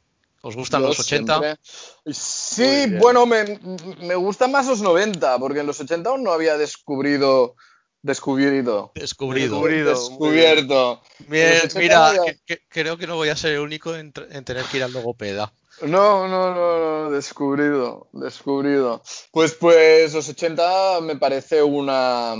¿Os 0.41 0.55
gustan 0.55 0.81
Yo 0.81 0.89
los 0.89 0.99
80? 0.99 1.33
siempre- 1.39 1.57
Muy 2.05 2.13
Sí, 2.13 2.85
bueno, 2.99 3.25
me, 3.25 3.59
me 4.01 4.13
gustan 4.15 4.51
más 4.51 4.67
los 4.67 4.81
90, 4.81 5.39
porque 5.39 5.61
en 5.61 5.65
los 5.67 5.79
80 5.79 6.11
aún 6.11 6.21
no 6.23 6.31
había 6.31 6.57
descubrido. 6.57 7.55
Descubrido. 8.03 8.91
Descubrido. 8.93 9.55
Descubrido. 9.55 9.89
Descubierto. 9.91 11.01
Bien, 11.27 11.47
En 11.47 11.53
los 11.53 11.63
80 11.75 11.79
mira, 11.79 12.11
que- 12.25 12.37
que- 12.45 12.61
creo 12.67 12.97
que 12.97 13.07
no 13.07 13.15
voy 13.15 13.29
a 13.29 13.35
ser 13.35 13.53
el 13.53 13.59
único 13.61 13.95
en, 13.95 14.13
en 14.29 14.43
tener 14.45 14.65
que 14.65 14.77
ir 14.77 14.83
al 14.83 14.91
logopeda. 14.91 15.51
No, 15.81 16.27
no, 16.27 16.53
no, 16.53 17.05
no, 17.05 17.11
descubrido, 17.11 18.09
descubrido. 18.11 19.01
Pues, 19.31 19.53
pues, 19.53 20.13
los 20.13 20.27
80 20.29 20.99
me 21.01 21.15
parece 21.15 21.63
una. 21.63 22.35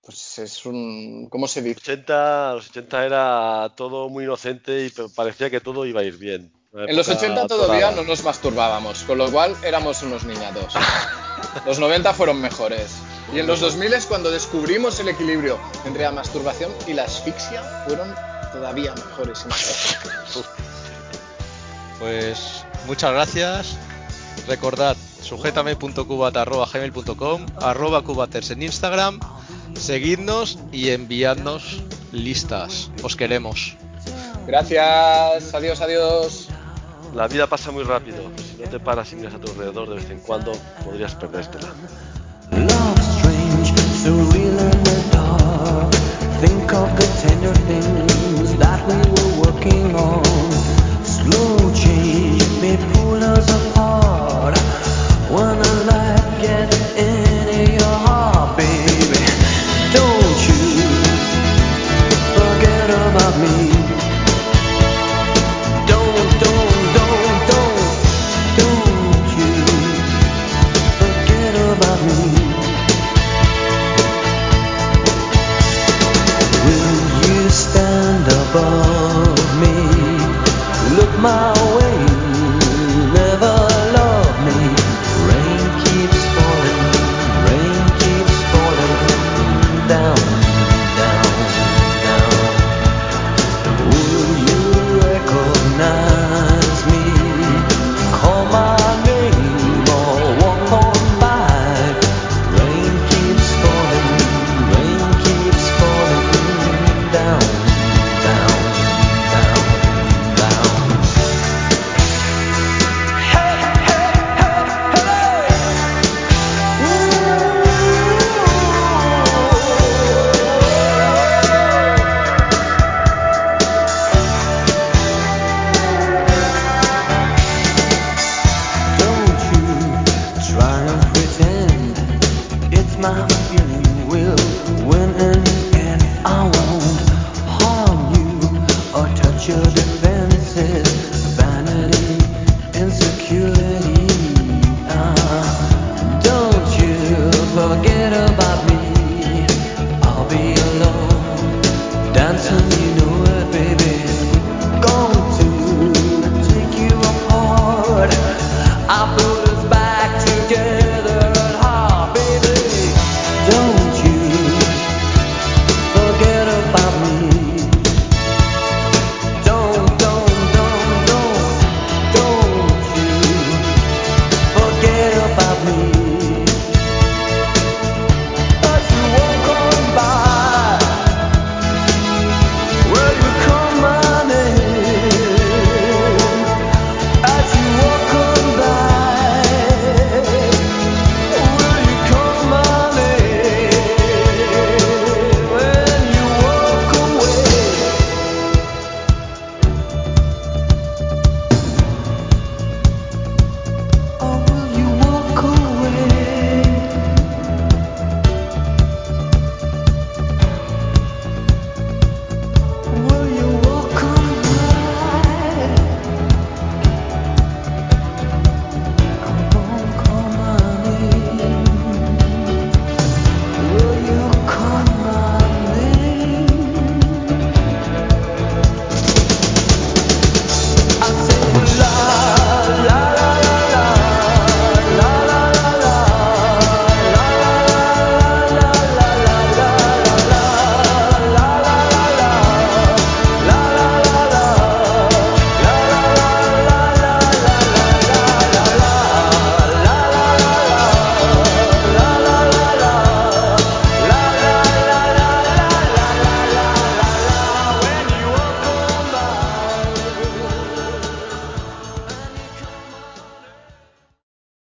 Pues 0.00 0.38
es 0.38 0.64
un. 0.66 1.28
¿Cómo 1.28 1.46
se 1.48 1.62
dice? 1.62 1.80
80, 1.80 2.54
los 2.54 2.70
80 2.70 3.04
era 3.04 3.72
todo 3.76 4.08
muy 4.08 4.24
inocente 4.24 4.86
y 4.86 4.90
parecía 5.14 5.50
que 5.50 5.60
todo 5.60 5.84
iba 5.84 6.00
a 6.00 6.04
ir 6.04 6.16
bien. 6.16 6.52
En 6.74 6.96
los 6.96 7.06
época 7.08 7.24
80 7.26 7.46
todavía 7.48 7.90
no 7.90 8.02
nos 8.02 8.24
masturbábamos, 8.24 9.02
con 9.02 9.18
lo 9.18 9.30
cual 9.30 9.54
éramos 9.64 10.02
unos 10.02 10.24
niñatos. 10.24 10.72
Los 11.66 11.78
90 11.78 12.14
fueron 12.14 12.40
mejores. 12.40 12.94
Y 13.32 13.38
en 13.38 13.46
los 13.46 13.60
2000 13.60 13.94
es 13.94 14.06
cuando 14.06 14.30
descubrimos 14.30 14.98
el 15.00 15.08
equilibrio 15.08 15.58
entre 15.86 16.02
la 16.02 16.12
masturbación 16.12 16.70
y 16.86 16.92
la 16.92 17.04
asfixia, 17.04 17.62
fueron 17.86 18.14
todavía 18.52 18.94
mejores. 18.94 19.44
y 19.44 19.46
mejores. 19.48 20.44
Pues 21.98 22.66
muchas 22.86 23.12
gracias. 23.12 23.76
Recordad, 24.46 24.94
sujetame.cubat.gmail.com, 25.22 27.46
arroba 27.60 28.02
cubaters 28.02 28.50
en 28.50 28.62
Instagram. 28.62 29.18
Seguidnos 29.74 30.58
y 30.70 30.90
enviadnos 30.90 31.82
listas. 32.12 32.90
Os 33.02 33.16
queremos. 33.16 33.78
Gracias, 34.46 35.54
adiós, 35.54 35.80
adiós. 35.80 36.48
La 37.14 37.26
vida 37.28 37.46
pasa 37.46 37.70
muy 37.70 37.84
rápido. 37.84 38.30
Si 38.36 38.56
no 38.62 38.68
te 38.68 38.78
paras 38.78 39.10
y 39.12 39.16
miras 39.16 39.32
a 39.34 39.38
tu 39.38 39.50
alrededor 39.52 39.88
de 39.88 39.94
vez 39.96 40.10
en 40.10 40.20
cuando, 40.20 40.52
podrías 40.84 41.14
perdértela. 41.14 41.68
Love 42.52 43.01
of 46.74 46.88
the 46.96 47.06
tender 47.20 47.54
things 47.68 48.56
that 48.56 48.80
we 48.88 48.96
were 49.14 49.32
working 49.44 49.94
on. 49.94 50.24
Slow 51.04 51.72
change 51.74 52.42
may 52.62 52.76
pull 52.94 53.22
us 53.22 53.41